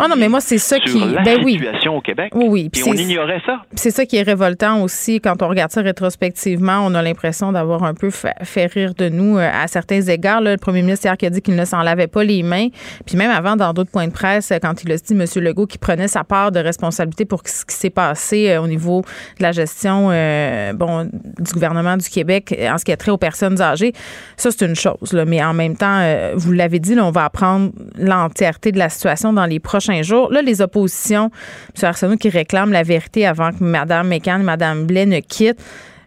ah 0.00 0.06
non, 0.08 0.16
mais 0.16 0.28
moi, 0.28 0.40
c'est 0.40 0.58
ça 0.58 0.78
qui. 0.78 0.98
La 0.98 1.22
ben 1.22 1.44
situation 1.44 1.96
au 1.96 2.00
Québec. 2.00 2.32
Oui, 2.34 2.46
oui. 2.48 2.70
Et 2.74 2.82
on 2.88 2.92
ignorait 2.92 3.42
ça. 3.44 3.62
C'est 3.74 3.90
ça 3.90 4.06
qui 4.06 4.16
est 4.16 4.22
révoltant 4.22 4.82
aussi. 4.82 5.20
Quand 5.20 5.42
on 5.42 5.48
regarde 5.48 5.70
ça 5.70 5.82
rétrospectivement, 5.82 6.84
on 6.84 6.94
a 6.94 7.02
l'impression 7.02 7.52
d'avoir 7.52 7.82
un 7.82 7.94
peu 7.94 8.10
fait, 8.10 8.66
rire 8.66 8.94
de 8.94 9.08
nous 9.08 9.38
euh, 9.38 9.50
à 9.52 9.66
certains 9.66 10.00
égards. 10.00 10.40
le 10.40 10.56
premier 10.56 10.82
ministre 10.82 11.06
hier 11.06 11.16
qui 11.16 11.26
a 11.26 11.30
dit 11.30 11.42
qu'il 11.42 11.56
ne 11.56 11.64
s'en 11.64 11.82
lavait 11.82 12.06
pas 12.06 12.24
les 12.24 12.42
mains. 12.42 12.68
Puis 13.06 13.16
même 13.16 13.30
avant, 13.30 13.56
dans 13.56 13.72
d'autres 13.72 13.90
points 13.90 14.06
de 14.06 14.12
presse, 14.12 14.52
quand 14.62 14.82
il 14.84 14.92
a 14.92 14.96
dit, 14.96 15.12
M. 15.12 15.24
Legault, 15.42 15.66
qui 15.66 15.78
prenait 15.78 16.08
sa 16.08 16.24
part 16.24 16.52
de 16.52 16.60
responsabilité 16.60 17.24
pour 17.24 17.42
ce 17.44 17.64
qui 17.64 17.74
s'est 17.74 17.90
passé 17.90 18.50
euh, 18.50 18.62
au 18.62 18.68
niveau 18.68 19.02
de 19.38 19.42
la 19.42 19.52
gestion 19.52 20.08
euh, 20.10 20.72
bon, 20.72 21.10
du 21.38 21.52
gouvernement 21.52 21.96
du 21.96 22.08
Québec 22.08 22.56
en 22.70 22.78
ce 22.78 22.84
qui 22.84 22.92
a 22.92 22.96
trait 22.96 23.10
aux 23.10 23.18
personnes 23.18 23.60
âgées, 23.60 23.92
ça, 24.36 24.50
c'est 24.50 24.64
une 24.64 24.76
chose. 24.76 25.12
Là. 25.12 25.24
Mais 25.24 25.42
en 25.42 25.54
même 25.54 25.76
temps, 25.76 26.02
vous 26.34 26.52
l'avez 26.52 26.78
dit, 26.78 26.94
là, 26.94 27.04
on 27.04 27.10
va 27.10 27.24
apprendre 27.24 27.72
l'entièreté 27.96 28.72
de 28.72 28.78
la 28.78 28.88
situation 28.88 29.32
dans 29.32 29.46
les 29.46 29.57
prochains 29.60 30.02
jours. 30.02 30.32
Là, 30.32 30.42
les 30.42 30.62
oppositions, 30.62 31.30
M. 31.76 31.88
Arsenault 31.88 32.16
qui 32.16 32.28
réclame 32.28 32.72
la 32.72 32.82
vérité 32.82 33.26
avant 33.26 33.50
que 33.50 33.62
Mme 33.62 34.08
McCann 34.08 34.40
et 34.40 34.44
Mme 34.44 34.86
Blais 34.86 35.06
ne 35.06 35.20
quittent. 35.20 35.62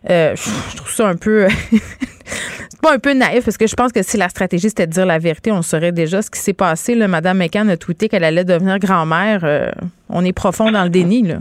Euh, 0.10 0.36
je 0.36 0.78
trouve 0.78 0.90
ça 0.90 1.08
un 1.08 1.16
peu. 1.16 1.48
c'est 2.26 2.82
pas 2.82 2.94
un 2.96 3.00
peu 3.00 3.14
naïf 3.14 3.46
parce 3.46 3.58
que 3.58 3.68
je 3.68 3.76
pense 3.76 3.92
que 3.92 4.02
si 4.02 4.18
la 4.18 4.30
stratégie 4.30 4.70
c'était 4.70 4.88
de 4.88 4.92
dire 4.92 5.06
la 5.06 5.20
vérité, 5.20 5.52
on 5.52 5.62
saurait 5.62 5.92
déjà 5.92 6.22
ce 6.22 6.32
qui 6.32 6.40
s'est 6.40 6.54
passé. 6.54 6.96
Là. 6.96 7.08
Mme 7.08 7.38
McCann 7.38 7.70
a 7.70 7.78
tweeté 7.78 8.10
qu'elle 8.10 8.24
allait 8.24 8.46
devenir 8.46 8.80
grand-mère. 8.80 9.42
Euh, 9.44 9.70
on 10.10 10.26
est 10.26 10.34
profond 10.34 10.72
dans 10.72 10.84
le 10.84 10.90
déni. 10.90 11.24
Là. 11.24 11.38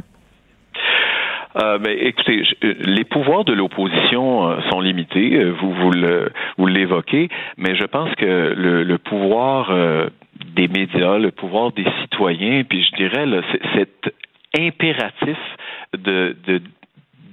Euh, 1.56 1.78
écoutez, 2.00 2.42
les 2.62 3.04
pouvoirs 3.04 3.44
de 3.44 3.52
l'opposition 3.52 4.60
sont 4.70 4.80
limités. 4.80 5.42
Vous 5.50 5.72
vous, 5.72 5.90
vous 6.58 6.66
l'évoquez, 6.66 7.28
mais 7.56 7.74
je 7.74 7.84
pense 7.84 8.14
que 8.14 8.54
le 8.54 8.98
pouvoir 8.98 9.72
des 10.54 10.68
médias, 10.68 11.18
le 11.18 11.30
pouvoir 11.30 11.72
des 11.72 11.86
citoyens, 12.02 12.64
puis 12.64 12.82
je 12.82 12.96
dirais 12.96 13.26
là, 13.26 13.42
cet 13.74 14.14
impératif 14.58 15.38
de, 15.96 16.36
de 16.46 16.60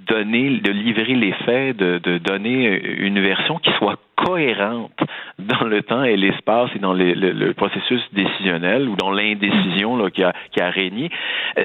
donner, 0.07 0.59
de 0.59 0.71
livrer 0.71 1.15
les 1.15 1.33
faits, 1.45 1.77
de, 1.77 1.99
de 1.99 2.17
donner 2.17 2.79
une 2.99 3.19
version 3.19 3.57
qui 3.57 3.71
soit 3.77 3.99
cohérente 4.17 4.99
dans 5.39 5.65
le 5.65 5.83
temps 5.83 6.03
et 6.03 6.17
l'espace 6.17 6.71
et 6.75 6.79
dans 6.79 6.93
le, 6.93 7.53
processus 7.53 8.01
décisionnel 8.13 8.89
ou 8.89 8.95
dans 8.95 9.11
l'indécision 9.11 10.09
qui 10.09 10.23
a, 10.23 10.33
qui 10.51 10.59
a 10.59 10.69
régné, 10.69 11.09
euh, 11.57 11.63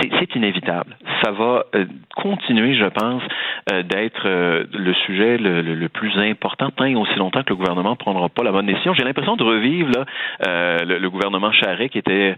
c'est 0.00 0.34
inévitable. 0.34 0.96
Ça 1.22 1.30
va 1.30 1.64
euh, 1.74 1.84
continuer, 2.16 2.74
je 2.74 2.86
pense, 2.86 3.22
euh, 3.70 3.82
d'être 3.82 4.26
le 4.26 4.94
sujet 5.06 5.36
le, 5.38 5.88
plus 5.88 6.18
important 6.18 6.70
tant 6.70 6.86
et 6.86 6.94
aussi 6.94 7.14
longtemps 7.16 7.42
que 7.42 7.50
le 7.50 7.56
gouvernement 7.56 7.90
ne 7.90 7.96
prendra 7.96 8.28
pas 8.28 8.42
la 8.42 8.52
bonne 8.52 8.66
décision. 8.66 8.94
J'ai 8.94 9.04
l'impression 9.04 9.36
de 9.36 9.44
revivre 9.44 9.92
le, 10.40 11.08
gouvernement 11.08 11.52
Charest 11.52 11.90
qui 11.90 11.98
était 11.98 12.34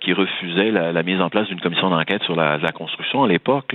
qui 0.00 0.12
refusait 0.12 0.70
la, 0.70 1.02
mise 1.02 1.20
en 1.20 1.28
place 1.28 1.48
d'une 1.48 1.60
commission 1.60 1.90
d'enquête 1.90 2.22
sur 2.22 2.36
la, 2.36 2.58
construction 2.72 3.24
à 3.24 3.28
l'époque, 3.28 3.74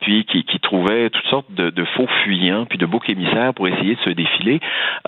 puis 0.00 0.24
qui, 0.24 0.44
qui, 0.44 0.58
trouvait 0.60 1.10
toutes 1.10 1.26
sortes 1.26 1.52
de, 1.52 1.70
de 1.70 1.84
faux 1.96 2.08
fuyants 2.24 2.64
puis 2.64 2.78
de 2.78 2.86
boucs 2.86 3.08
émissaires 3.08 3.54
pour 3.54 3.68
essayer 3.68 3.89
de 3.94 4.00
se 4.00 4.10
défiler. 4.10 4.60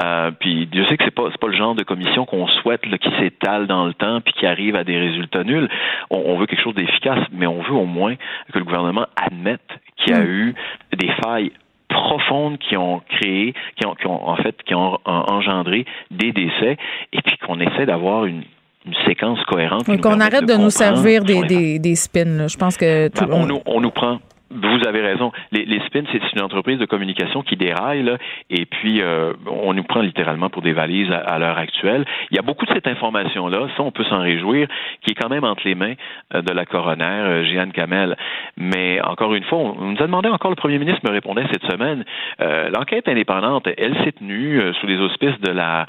Euh, 0.03 0.31
puis 0.39 0.69
je 0.73 0.85
sais 0.85 0.97
que 0.97 1.05
c'est 1.05 1.15
pas 1.15 1.31
pas 1.41 1.49
le 1.49 1.57
genre 1.57 1.75
de 1.75 1.83
commission 1.83 2.25
qu'on 2.25 2.47
souhaite 2.47 2.83
qui 2.83 3.11
s'étale 3.19 3.67
dans 3.67 3.87
le 3.87 3.95
temps 3.95 4.21
puis 4.21 4.33
qui 4.35 4.47
arrive 4.47 4.77
à 4.77 4.85
des 4.85 4.99
résultats 4.99 5.45
nuls. 5.45 5.69
On, 6.11 6.37
veut 6.39 6.47
quelque 6.47 6.63
chose 6.63 6.75
d'efficace, 6.75 7.19
mais 7.33 7.47
on 7.47 7.63
veut 7.63 7.75
au 7.75 7.87
moins 7.87 8.15
que 8.53 8.59
le 8.59 8.65
gouvernement 8.65 9.07
admette 9.17 9.61
qu'il 9.97 10.13
y 10.13 10.17
a 10.17 10.21
mm. 10.21 10.29
eu 10.29 10.55
des 10.97 11.11
failles 11.23 11.53
profondes 11.89 12.59
qui 12.59 12.77
ont 12.77 13.01
créé, 13.09 13.55
qui 13.77 13.87
ont, 13.87 14.29
en 14.29 14.37
fait 14.37 14.57
qui 14.63 14.75
ont 14.75 14.99
engendré 15.05 15.85
des 16.11 16.33
décès, 16.33 16.77
et 17.13 17.23
puis 17.23 17.37
qu'on 17.39 17.61
essaie 17.61 17.87
d'avoir 17.87 18.25
une, 18.25 18.43
séquence 19.07 19.41
cohérente. 19.45 19.85
qu'on 19.85 20.19
arrête 20.19 20.45
de, 20.45 20.55
nous 20.55 20.71
servir 20.71 21.23
des, 21.23 21.79
des, 21.79 21.95
spins. 21.95 22.49
Je 22.49 22.57
pense 22.57 22.77
que 22.77 23.09
tout, 23.09 23.27
ben, 23.27 23.47
on, 23.49 23.63
on, 23.65 23.81
nous 23.81 23.91
prend 23.93 24.19
vous 24.53 24.87
avez 24.87 25.01
raison. 25.01 25.33
Les, 25.51 25.65
les 25.65 25.81
spins, 25.87 26.03
c'est 26.13 26.21
une 26.35 26.43
entreprise 26.43 26.79
de 26.79 26.87
communication 26.87 27.43
qui 27.43 27.57
déraille, 27.57 28.03
là, 28.03 28.19
et 28.51 28.67
puis 28.67 29.01
euh, 29.01 29.33
on 29.47 29.73
nous 29.75 29.83
prend 29.83 30.01
littéralement 30.01 30.51
pour 30.51 30.63
des 30.63 30.73
valises 30.73 31.11
à, 31.11 31.39
l'heure 31.39 31.59
actuelle. 31.59 32.05
Il 32.31 32.37
y 32.37 32.39
a 32.39 32.43
beaucoup 32.43 32.67
de 32.67 32.73
cette 32.73 32.87
information-là, 32.87 33.69
ça 33.77 33.83
on 33.83 33.91
peut 33.91 34.05
s'en 34.05 34.21
réjouir, 34.21 34.69
qui 35.03 35.13
est 35.13 35.15
quand 35.15 35.29
même 35.29 35.45
entre 35.45 35.63
les 35.65 35.75
mains 35.75 35.95
euh, 36.35 36.43
de 36.43 36.53
la 36.53 36.65
coroner, 36.65 37.05
euh, 37.05 37.45
Jeanne 37.45 37.73
Kamel. 37.73 38.17
Mais 38.57 39.01
encore 39.03 39.35
une 39.35 39.45
fois, 39.45 39.59
on, 39.59 39.93
nous 39.93 40.03
a 40.03 40.07
demandé 40.07 40.29
encore, 40.29 40.51
le 40.51 40.57
premier 40.57 40.79
ministre 40.79 41.01
me 41.05 41.13
répondait 41.13 41.45
cette 41.53 41.65
semaine, 41.71 42.05
l'enquête 42.39 43.09
indépendante, 43.09 43.69
elle 43.77 43.97
s'est 44.05 44.13
tenue 44.13 44.61
sous 44.81 44.87
les 44.87 44.99
auspices 44.99 45.39
de 45.41 45.51
la 45.51 45.87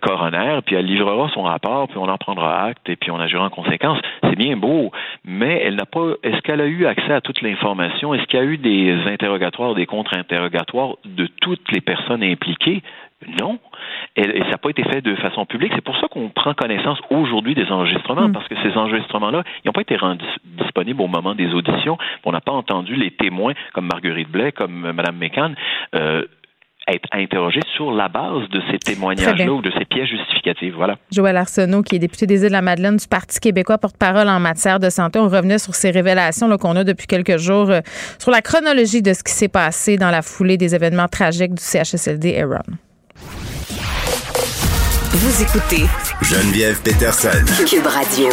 coroner, 0.00 0.60
puis 0.64 0.76
elle 0.76 0.86
livrera 0.86 1.28
son 1.30 1.42
rapport, 1.42 1.88
puis 1.88 1.98
on 1.98 2.08
en 2.08 2.16
prendra 2.16 2.64
acte, 2.64 2.88
et 2.88 2.96
puis 2.96 3.10
on 3.10 3.20
agira 3.20 3.44
en 3.44 3.50
conséquence. 3.50 3.98
C'est 4.22 4.36
bien 4.36 4.56
beau, 4.56 4.90
mais 5.24 5.62
elle 5.64 5.76
n'a 5.76 5.86
pas, 5.86 6.14
est-ce 6.22 6.40
qu'elle 6.42 6.60
a 6.60 6.66
eu 6.66 6.86
accès 6.86 7.12
à 7.12 7.20
toute 7.20 7.40
l'information? 7.42 7.83
Est-ce 7.84 8.24
qu'il 8.26 8.38
y 8.38 8.42
a 8.42 8.44
eu 8.44 8.58
des 8.58 8.94
interrogatoires, 9.06 9.74
des 9.74 9.86
contre-interrogatoires 9.86 10.96
de 11.04 11.26
toutes 11.40 11.70
les 11.72 11.80
personnes 11.80 12.22
impliquées? 12.22 12.82
Non. 13.40 13.58
Et, 14.16 14.22
ça 14.22 14.50
n'a 14.50 14.58
pas 14.58 14.70
été 14.70 14.84
fait 14.84 15.00
de 15.00 15.14
façon 15.16 15.46
publique. 15.46 15.72
C'est 15.74 15.84
pour 15.84 15.96
ça 15.98 16.08
qu'on 16.08 16.28
prend 16.28 16.54
connaissance 16.54 16.98
aujourd'hui 17.10 17.54
des 17.54 17.70
enregistrements, 17.70 18.28
hmm. 18.28 18.32
parce 18.32 18.48
que 18.48 18.54
ces 18.62 18.76
enregistrements-là, 18.76 19.42
ils 19.64 19.68
n'ont 19.68 19.72
pas 19.72 19.80
été 19.80 19.96
rendus 19.96 20.24
disponibles 20.44 21.00
au 21.00 21.08
moment 21.08 21.34
des 21.34 21.52
auditions. 21.54 21.98
On 22.24 22.32
n'a 22.32 22.40
pas 22.40 22.52
entendu 22.52 22.94
les 22.94 23.10
témoins 23.10 23.54
comme 23.72 23.86
Marguerite 23.86 24.28
Blais, 24.28 24.52
comme 24.52 24.92
Mme 24.92 25.16
Mécan, 25.16 25.52
euh, 25.94 26.24
être 26.86 27.08
interrogé 27.12 27.60
sur 27.76 27.90
la 27.92 28.08
base 28.08 28.48
de 28.50 28.60
ces 28.70 28.78
témoignages-là 28.78 29.52
ou 29.52 29.62
de 29.62 29.70
ces 29.78 29.84
pièces 29.84 30.08
justificatives. 30.08 30.74
Voilà. 30.76 30.96
Joël 31.10 31.36
Arsenault, 31.36 31.82
qui 31.82 31.96
est 31.96 31.98
député 31.98 32.26
des 32.26 32.42
Îles-de-la-Madeleine 32.42 32.96
du 32.96 33.06
Parti 33.06 33.40
québécois, 33.40 33.78
porte-parole 33.78 34.28
en 34.28 34.40
matière 34.40 34.80
de 34.80 34.90
santé. 34.90 35.18
On 35.18 35.28
revenait 35.28 35.58
sur 35.58 35.74
ces 35.74 35.90
révélations 35.90 36.54
qu'on 36.58 36.76
a 36.76 36.84
depuis 36.84 37.06
quelques 37.06 37.38
jours 37.38 37.70
euh, 37.70 37.80
sur 38.18 38.30
la 38.30 38.42
chronologie 38.42 39.02
de 39.02 39.12
ce 39.12 39.22
qui 39.22 39.32
s'est 39.32 39.48
passé 39.48 39.96
dans 39.96 40.10
la 40.10 40.22
foulée 40.22 40.56
des 40.56 40.74
événements 40.74 41.08
tragiques 41.08 41.54
du 41.54 41.62
CHSLD 41.62 42.38
Aaron. 42.38 42.62
Vous 45.12 45.42
écoutez 45.42 45.84
Geneviève 46.22 46.82
Peterson. 46.82 47.44
Cube 47.66 47.86
Radio. 47.86 48.28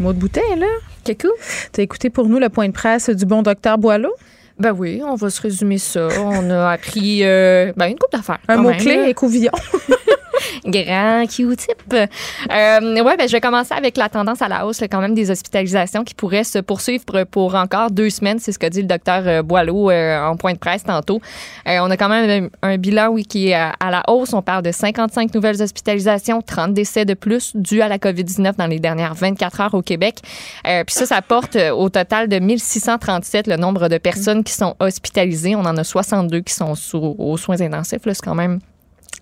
Mot 0.00 0.12
de 0.12 0.18
bouteille, 0.18 0.58
là. 0.58 0.66
Coucou. 1.04 1.28
Tu 1.72 1.80
as 1.80 1.84
écouté 1.84 2.10
pour 2.10 2.28
nous 2.28 2.38
le 2.38 2.48
point 2.48 2.66
de 2.68 2.72
presse 2.72 3.08
du 3.10 3.24
bon 3.24 3.42
docteur 3.42 3.78
Boileau? 3.78 4.12
Ben 4.58 4.72
oui, 4.72 5.00
on 5.04 5.14
va 5.14 5.30
se 5.30 5.40
résumer 5.40 5.78
ça. 5.78 6.08
On 6.20 6.50
a 6.50 6.70
appris 6.70 7.20
euh, 7.22 7.72
ben, 7.76 7.86
une 7.86 7.98
coupe 7.98 8.12
d'affaires. 8.12 8.38
Un 8.48 8.56
mot-clé, 8.56 9.04
écouvillon. 9.08 9.52
Grand 10.64 11.24
Q-tip. 11.26 11.92
Euh, 11.92 13.02
ouais, 13.02 13.16
ben, 13.16 13.26
je 13.28 13.32
vais 13.32 13.40
commencer 13.40 13.74
avec 13.74 13.96
la 13.96 14.08
tendance 14.08 14.42
à 14.42 14.48
la 14.48 14.66
hausse 14.66 14.80
quand 14.90 15.00
même 15.00 15.14
des 15.14 15.30
hospitalisations 15.30 16.04
qui 16.04 16.14
pourraient 16.14 16.44
se 16.44 16.58
poursuivre 16.58 17.24
pour 17.24 17.54
encore 17.54 17.90
deux 17.90 18.10
semaines. 18.10 18.38
C'est 18.38 18.52
ce 18.52 18.58
qu'a 18.58 18.70
dit 18.70 18.82
le 18.82 18.88
docteur 18.88 19.22
euh, 19.26 19.42
Boileau 19.42 19.90
euh, 19.90 20.20
en 20.20 20.36
point 20.36 20.52
de 20.52 20.58
presse 20.58 20.84
tantôt. 20.84 21.20
On 21.66 21.90
a 21.90 21.96
quand 21.96 22.08
même 22.08 22.48
un, 22.62 22.76
bilan 22.78 23.08
oui, 23.08 23.24
qui 23.24 23.48
est 23.48 23.54
à, 23.54 23.90
la 23.90 24.02
hausse. 24.08 24.32
On 24.32 24.42
parle 24.42 24.62
de 24.62 24.72
55 24.72 25.34
nouvelles 25.34 25.60
hospitalisations, 25.60 26.40
30 26.40 26.72
décès 26.72 27.04
de 27.04 27.14
plus 27.14 27.54
dus 27.54 27.82
à 27.82 27.88
la 27.88 27.98
COVID-19 27.98 28.56
dans 28.56 28.66
les 28.66 28.78
dernières 28.78 29.14
24 29.14 29.60
heures 29.60 29.74
au 29.74 29.82
Québec. 29.82 30.20
Puis 30.64 30.94
ça, 30.94 31.06
ça 31.06 31.22
porte 31.22 31.56
au 31.56 31.88
total 31.88 32.28
de 32.28 32.38
1637 32.38 33.46
le 33.46 33.56
nombre 33.56 33.88
de 33.88 33.98
personnes 33.98 34.42
qui 34.48 34.54
sont 34.54 34.74
hospitalisées. 34.80 35.54
On 35.54 35.60
en 35.60 35.76
a 35.76 35.84
62 35.84 36.40
qui 36.40 36.54
sont 36.54 36.74
sous, 36.74 37.14
aux 37.18 37.36
soins 37.36 37.60
intensifs. 37.60 38.00
C'est 38.04 38.22
quand 38.22 38.34
même 38.34 38.60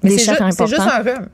mais 0.03 0.11
c'est 0.11 0.19
juste, 0.19 0.67
juste, 0.67 0.81
un 0.81 1.03
rhume. 1.03 1.29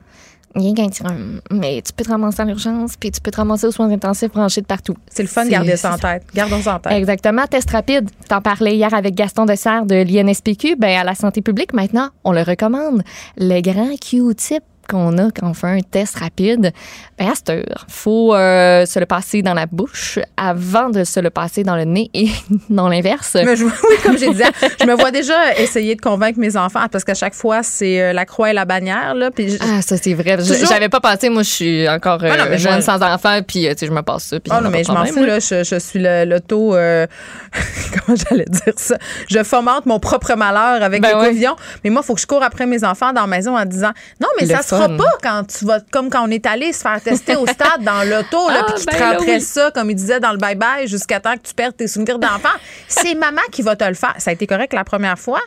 Rien 0.55 0.75
qu'un 0.75 0.89
petit 0.89 1.03
rhume. 1.03 1.41
Mais 1.51 1.83
tu 1.83 1.93
peux 1.93 2.05
te 2.05 2.11
ramasser 2.11 2.43
en 2.43 2.49
urgence, 2.49 2.97
puis 2.97 3.11
tu 3.11 3.21
peux 3.21 3.31
te 3.31 3.39
ramasser 3.39 3.67
aux 3.67 3.71
soins 3.73 3.91
intensifs 3.91 4.31
branchés 4.31 4.61
de 4.61 4.67
partout. 4.67 4.95
C'est 5.11 5.23
le 5.23 5.29
fun 5.29 5.45
de 5.45 5.51
garder 5.51 5.77
ça 5.77 5.95
en 5.95 5.99
tête. 5.99 6.25
Gardons 6.35 6.61
ça 6.61 6.77
en 6.77 6.79
tête. 6.79 6.93
Exactement. 6.93 7.47
Test 7.47 7.71
rapide. 7.71 8.11
T'en 8.29 8.41
parlais 8.41 8.77
hier 8.77 8.93
avec 8.93 9.15
Gaston 9.15 9.47
Dessert 9.47 9.87
de 9.87 9.95
l'INSPQ. 9.95 10.77
Ben, 10.77 11.01
à 11.01 11.05
la 11.05 11.15
santé 11.15 11.41
publique, 11.41 11.73
maintenant, 11.73 12.11
on 12.25 12.33
le 12.33 12.43
recommande. 12.43 13.03
Le 13.39 13.61
grand 13.63 13.99
Q-tip 13.99 14.63
qu'on 14.93 15.19
a 15.19 15.31
quand 15.31 15.49
on 15.51 15.55
fait 15.55 15.67
un 15.67 15.81
test 15.81 16.19
rapide, 16.19 16.73
ben 17.19 17.29
à 17.31 17.35
cette 17.35 17.51
heure, 17.51 17.87
faut 17.89 18.35
euh, 18.35 18.85
se 18.87 18.99
le 18.99 19.07
passer 19.07 19.43
dans 19.43 19.55
la 19.55 19.67
bouche 19.67 20.19
avant 20.37 20.91
de 20.91 21.05
se 21.05 21.19
le 21.21 21.31
passer 21.31 21.65
dans 21.65 21.77
le 21.77 21.85
nez 21.85 22.11
et 22.15 22.29
dans 22.71 22.89
l'inverse. 22.89 23.35
Mais 23.35 23.57
je, 23.57 23.65
oui, 23.65 23.71
comme 24.03 24.19
j'ai 24.19 24.33
dit, 24.33 24.43
je 24.81 24.87
me 24.87 24.95
vois 24.95 25.11
déjà 25.11 25.55
essayer 25.57 25.95
de 25.95 26.01
convaincre 26.01 26.39
mes 26.39 26.57
enfants 26.57 26.87
parce 26.91 27.05
qu'à 27.05 27.15
chaque 27.15 27.35
fois, 27.35 27.63
c'est 27.63 28.01
euh, 28.01 28.13
la 28.13 28.25
croix 28.27 28.51
et 28.51 28.53
la 28.53 28.65
bannière. 28.65 29.15
Là, 29.15 29.31
puis 29.31 29.57
Ah, 29.61 29.83
ça, 29.83 29.97
c'est 29.97 30.15
vrai. 30.15 30.37
Je- 30.41 30.53
Toujours- 30.53 30.69
J'avais 30.69 30.89
pas 30.89 31.01
pensé. 31.01 31.29
Moi, 31.29 31.43
je 31.43 31.51
suis 31.51 31.89
encore 31.89 32.23
euh, 32.23 32.31
Ah 32.33 32.37
non, 32.37 32.45
mais 32.51 32.59
jeune 32.59 32.73
moi- 32.75 32.83
sans 32.83 33.03
enfant, 33.03 33.41
puis 33.47 33.67
euh, 33.67 33.73
tu 33.73 33.79
sais, 33.81 33.87
je 33.87 33.93
me 33.93 34.03
passe 34.03 34.25
ça. 34.25 34.41
puis 34.41 34.53
Ah 34.55 34.61
non, 34.61 34.71
mais 34.71 34.85
je 34.85 34.93
m'en 34.93 35.05
fous, 35.07 35.25
là. 35.25 35.39
Je, 35.41 35.65
je 35.65 35.79
suis 35.79 35.99
le- 35.99 36.25
l'auto. 36.25 36.75
euh, 36.75 37.07
comment 38.07 38.17
j'allais 38.29 38.45
dire 38.49 38.75
ça? 38.77 38.97
Je 39.29 39.43
fomente 39.43 39.87
mon 39.87 39.99
propre 40.01 40.35
malheur 40.35 40.83
avec 40.83 41.03
Ben 41.03 41.19
ouais. 41.19 41.29
couvillons. 41.29 41.57
Mais 41.85 41.91
moi, 41.91 42.03
il 42.05 42.07
faut 42.07 42.15
que 42.15 42.21
je 42.21 42.27
cours 42.27 42.43
après 42.43 42.67
mes 42.67 42.85
enfants 42.85 43.13
dans 43.13 43.23
la 43.23 43.27
maison 43.27 43.57
en 43.57 43.65
disant 43.65 43.93
Non, 44.21 44.29
mais 44.41 44.47
Le 44.47 44.55
ça 44.55 44.63
se 44.63 44.75
fun. 44.89 44.97
pas 44.97 45.19
quand 45.23 45.45
tu 45.45 45.65
vas, 45.65 45.81
comme 45.91 46.11
quand 46.11 46.27
on 46.27 46.31
est 46.31 46.47
allé 46.47 46.73
se 46.73 46.81
faire 46.81 47.01
tester 47.03 47.37
au 47.37 47.47
stade 47.47 47.83
dans 47.83 48.09
l'auto, 48.09 48.49
là, 48.49 48.65
Ah, 48.69 48.73
puis 48.75 48.85
ben 48.87 48.97
te 48.97 49.03
rentraient 49.03 49.35
oui. 49.37 49.41
ça, 49.41 49.71
comme 49.73 49.91
il 49.91 49.97
disait 49.97 50.21
dans 50.21 50.33
le 50.33 50.39
bye-bye, 50.39 50.87
jusqu'à 50.87 51.21
temps 51.21 51.35
que 51.35 51.43
tu 51.43 51.55
perdes 51.55 51.77
tes 51.77 51.89
souvenirs 51.89 52.19
d'enfant. 52.19 52.49
C'est 52.89 53.15
maman 53.15 53.43
qui 53.51 53.63
va 53.63 53.77
te 53.77 53.85
le 53.85 53.95
faire. 53.95 54.15
Ça 54.19 54.31
a 54.31 54.33
été 54.35 54.47
correct 54.47 54.73
la 54.73 54.85
première 54.85 55.19
fois, 55.19 55.41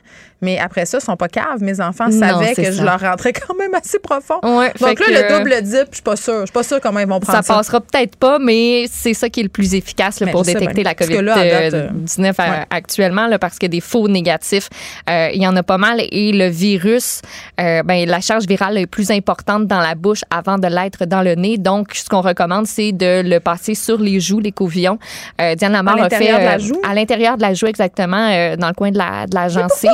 mais 0.45 0.59
après 0.59 0.85
ça, 0.85 0.99
ils 1.01 1.03
sont 1.03 1.17
pas 1.17 1.27
caves. 1.27 1.61
Mes 1.61 1.81
enfants 1.81 2.09
savaient 2.11 2.53
que 2.53 2.71
je 2.71 2.83
leur 2.83 2.99
rentrais 2.99 3.33
quand 3.47 3.55
même 3.55 3.73
assez 3.73 3.99
profond. 3.99 4.39
Ouais, 4.43 4.71
Donc 4.79 4.99
là, 4.99 5.05
le 5.09 5.37
double 5.39 5.61
dip, 5.63 5.87
je 5.89 5.95
suis 5.95 6.03
pas 6.03 6.15
sûre. 6.15 6.41
Je 6.41 6.45
suis 6.45 6.53
pas 6.53 6.63
sûre 6.63 6.79
comment 6.81 6.99
ils 6.99 7.07
vont 7.07 7.19
prendre 7.19 7.37
Ça 7.37 7.43
ça. 7.43 7.55
passera 7.55 7.81
peut-être 7.81 8.15
pas, 8.15 8.37
mais 8.39 8.85
c'est 8.91 9.13
ça 9.13 9.27
qui 9.29 9.39
est 9.39 9.43
le 9.43 9.49
plus 9.49 9.73
efficace 9.73 10.19
là, 10.19 10.27
Mais 10.27 10.31
pour 10.31 10.43
détecter 10.43 10.75
bien. 10.75 10.83
la 10.83 10.95
Parce 10.95 11.09
que 11.09 11.17
là, 11.17 11.33
à 11.33 11.43
date, 11.45 11.73
euh, 11.73 11.89
COVID-19 11.89 12.33
à- 12.37 12.49
ouais. 12.49 12.65
actuellement, 12.69 13.27
là, 13.27 13.39
parce 13.39 13.57
que 13.59 13.65
des 13.65 13.81
faux 13.81 14.07
négatifs, 14.07 14.69
euh, 15.09 15.29
il 15.33 15.41
y 15.41 15.47
en 15.47 15.55
a 15.55 15.63
pas 15.63 15.77
mal. 15.77 16.01
Et 16.11 16.31
le 16.31 16.47
virus, 16.47 17.21
euh, 17.59 17.81
ben, 17.83 18.07
la 18.07 18.21
charge 18.21 18.45
virale 18.45 18.77
est 18.77 18.85
plus 18.87 19.09
importante 19.11 19.65
dans 19.67 19.81
la 19.81 19.95
bouche 19.95 20.21
avant 20.29 20.57
de 20.57 20.67
l'être 20.67 21.05
dans 21.05 21.21
le 21.21 21.33
nez. 21.35 21.57
Donc, 21.57 21.93
ce 21.95 22.07
qu'on 22.07 22.21
recommande, 22.21 22.67
c'est 22.67 22.91
de 22.91 23.21
le 23.27 23.39
passer 23.39 23.73
sur 23.75 23.97
les 23.97 24.19
joues, 24.19 24.39
les 24.39 24.51
couvillons. 24.51 24.99
Euh, 25.41 25.55
Diane 25.55 25.71
Lamar 25.73 25.95
a 25.95 26.09
fait... 26.09 26.19
l'intérieur 26.19 26.39
de 26.39 26.45
la 26.45 26.55
euh, 26.55 26.59
joue? 26.59 26.81
À 26.87 26.93
l'intérieur 26.93 27.37
de 27.37 27.41
la 27.41 27.53
joue, 27.53 27.65
exactement, 27.67 28.29
euh, 28.31 28.55
dans 28.55 28.67
le 28.67 28.73
coin 28.73 28.91
de 28.91 28.97
la, 28.97 29.25
de 29.27 29.33
la 29.35 29.47
gencive. 29.47 29.89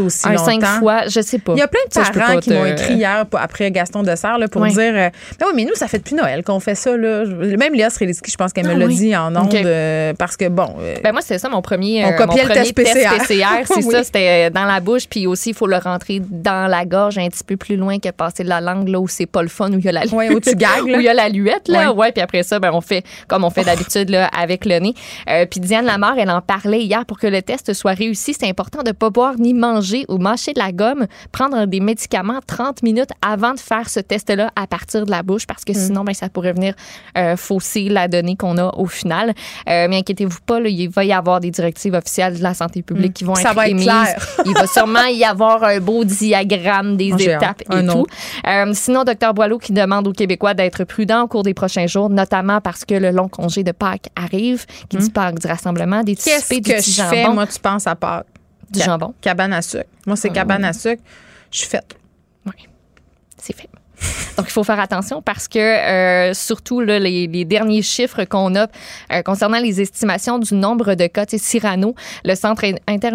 Aussi 0.00 0.26
un 0.28 0.32
longtemps? 0.32 0.44
cinq 0.44 0.64
fois, 0.80 1.02
je 1.08 1.20
sais 1.20 1.38
pas. 1.38 1.52
Il 1.54 1.58
y 1.58 1.62
a 1.62 1.68
plein 1.68 1.80
de 1.88 1.92
Ça, 1.92 2.10
parents 2.12 2.38
qui 2.38 2.50
te- 2.50 2.54
m'ont 2.54 2.64
écrit 2.66 2.94
hier 2.94 3.24
après 3.38 3.70
Gaston 3.70 4.02
Dessert 4.02 4.38
là, 4.38 4.48
pour 4.48 4.62
Ouais. 4.62 4.70
dire 4.70 4.92
euh, 4.94 5.08
Ben 5.38 5.46
oui, 5.48 5.52
mais 5.56 5.64
nous, 5.64 5.74
ça 5.74 5.88
fait 5.88 5.98
depuis 5.98 6.14
Noël 6.14 6.42
qu'on 6.44 6.60
fait 6.60 6.74
ça. 6.74 6.96
Là. 6.96 7.24
Même 7.26 7.74
Léa 7.74 7.90
Sreliski, 7.90 8.30
je 8.30 8.36
pense 8.36 8.52
qu'elle 8.52 8.66
me 8.66 8.72
Ah 8.72 8.78
l'a 8.78 8.86
oui. 8.86 8.96
dit 8.96 9.16
en 9.16 9.34
ondes 9.34 9.54
euh, 9.54 10.12
parce 10.18 10.36
que, 10.36 10.48
bon. 10.48 10.76
euh, 10.80 10.96
Ben 11.02 11.12
moi, 11.12 11.20
c'était 11.22 11.38
ça 11.38 11.48
mon 11.48 11.62
premier, 11.62 12.04
On 12.04 12.10
mon 12.10 12.16
copiait 12.16 12.44
le 12.44 12.50
test 12.54 12.74
PCR. 12.74 13.08
c'est 13.26 13.76
Oui. 13.76 13.90
ça, 13.92 14.04
c'était 14.04 14.50
dans 14.50 14.64
la 14.64 14.80
bouche, 14.80 15.08
puis 15.08 15.26
aussi, 15.26 15.50
il 15.50 15.54
faut 15.54 15.66
le 15.66 15.76
rentrer 15.76 16.20
dans 16.28 16.66
la 16.68 16.84
gorge 16.84 17.18
un 17.18 17.28
petit 17.28 17.44
peu 17.44 17.56
plus 17.56 17.76
loin 17.76 17.98
que 17.98 18.10
passer 18.10 18.44
la 18.44 18.60
langue, 18.60 18.88
là 18.88 19.00
où 19.00 19.08
c'est 19.08 19.26
pas 19.26 19.42
le 19.42 19.48
fun, 19.48 19.70
où 19.72 19.78
il 19.78 19.84
y 19.84 19.88
a 19.88 19.92
la 19.92 20.06
Ouais, 20.12 20.30
où 20.30 20.40
tu 20.40 20.54
gagues, 20.54 20.82
où 20.84 20.88
il 20.88 21.02
y 21.02 21.08
a 21.08 21.14
la 21.14 21.28
luette, 21.28 21.68
là. 21.68 21.92
Ouais. 21.92 22.12
Puis 22.12 22.22
après 22.22 22.42
ça, 22.42 22.58
ben, 22.58 22.70
on 22.72 22.80
fait 22.80 23.04
comme 23.28 23.44
on 23.44 23.50
fait 23.50 23.64
d'habitude, 23.64 24.10
là, 24.10 24.28
avec 24.36 24.64
le 24.64 24.78
nez. 24.78 24.94
Puis 25.50 25.60
Diane 25.60 25.84
Lamar, 25.86 26.18
elle 26.18 26.30
en 26.30 26.40
parlait 26.40 26.80
hier 26.82 27.04
pour 27.06 27.18
que 27.18 27.26
le 27.26 27.42
test 27.42 27.72
soit 27.72 27.92
réussi. 27.92 28.34
C'est 28.38 28.48
important 28.48 28.82
de 28.82 28.92
pas 28.92 29.10
boire 29.10 29.34
ni 29.38 29.54
manger 29.60 30.04
ou 30.08 30.18
mâcher 30.18 30.52
de 30.52 30.58
la 30.58 30.72
gomme, 30.72 31.06
prendre 31.30 31.66
des 31.66 31.80
médicaments 31.80 32.40
30 32.46 32.82
minutes 32.82 33.10
avant 33.22 33.54
de 33.54 33.60
faire 33.60 33.88
ce 33.88 34.00
test-là 34.00 34.50
à 34.56 34.66
partir 34.66 35.06
de 35.06 35.10
la 35.10 35.22
bouche, 35.22 35.46
parce 35.46 35.62
Mm. 35.62 35.72
que 35.72 35.78
sinon, 35.78 36.04
ben, 36.04 36.14
ça 36.14 36.28
pourrait 36.28 36.52
venir 36.54 36.74
euh, 37.18 37.36
fausser 37.36 37.88
la 37.88 38.08
donnée 38.08 38.34
qu'on 38.36 38.56
a 38.58 38.74
au 38.76 38.86
final. 38.86 39.34
Euh, 39.68 39.86
mais 39.88 39.98
inquiétez-vous 39.98 40.38
pas, 40.46 40.58
là, 40.60 40.68
il 40.68 40.88
va 40.88 41.04
y 41.04 41.12
avoir 41.12 41.38
des 41.40 41.50
directives 41.50 41.94
officielles 41.94 42.38
de 42.38 42.42
la 42.42 42.54
santé 42.54 42.82
publique 42.82 43.14
qui 43.14 43.24
vont 43.24 43.34
Mm. 43.34 43.36
Ça 43.36 43.50
être 43.50 43.54
va 43.56 43.66
être 43.66 43.70
émises. 43.72 43.84
clair. 43.84 44.26
il 44.46 44.54
va 44.54 44.66
sûrement 44.66 45.04
y 45.06 45.22
avoir 45.24 45.62
un 45.64 45.78
beau 45.80 46.04
diagramme 46.04 46.96
des 46.96 47.12
étapes 47.22 47.62
et 47.72 47.86
tout. 47.86 48.06
Euh, 48.46 48.70
sinon, 48.74 49.04
Dr 49.04 49.34
Boileau 49.34 49.58
qui 49.58 49.72
demande 49.72 50.06
aux 50.08 50.12
Québécois 50.12 50.54
d'être 50.54 50.84
prudents 50.84 51.22
au 51.22 51.28
cours 51.28 51.42
des 51.42 51.54
prochains 51.54 51.86
jours, 51.86 52.08
notamment 52.10 52.60
parce 52.60 52.84
que 52.84 52.94
le 52.94 53.10
long 53.10 53.28
congé 53.28 53.62
de 53.62 53.72
Pâques 53.72 54.08
arrive, 54.16 54.64
qui 54.88 54.96
dit 54.96 55.10
Pâques 55.10 55.38
du 55.40 55.46
rassemblement, 55.46 56.02
des 56.02 56.14
petits 56.14 56.30
Qu'est-ce 56.30 56.54
du 56.54 56.60
que 56.62 56.80
je 56.80 57.02
fais, 57.02 57.28
moi, 57.28 57.46
tu 57.46 57.58
penses 57.58 57.86
à 57.86 57.94
part 57.94 58.22
du 58.70 58.80
jambon. 58.80 59.14
cabane 59.20 59.52
à 59.52 59.62
sucre? 59.62 59.84
Moi, 60.06 60.16
c'est 60.16 60.30
cabane 60.30 60.64
à 60.64 60.72
sucre. 60.72 61.02
Je 61.50 61.58
suis 61.58 61.68
faite. 61.68 61.96
C'est 63.42 63.56
fait. 63.56 63.68
Donc, 64.36 64.46
il 64.48 64.52
faut 64.52 64.64
faire 64.64 64.80
attention 64.80 65.22
parce 65.22 65.48
que, 65.48 65.58
euh, 65.58 66.34
surtout, 66.34 66.80
là, 66.80 66.98
les, 66.98 67.26
les 67.26 67.44
derniers 67.44 67.82
chiffres 67.82 68.24
qu'on 68.24 68.54
a 68.54 68.66
euh, 69.12 69.22
concernant 69.22 69.58
les 69.58 69.80
estimations 69.80 70.38
du 70.38 70.54
nombre 70.54 70.94
de 70.94 71.06
cas, 71.06 71.26
tu 71.26 71.38
sais, 71.38 71.44
Cyrano, 71.44 71.94
le 72.24 72.34
centre 72.34 72.64
inter 72.86 73.10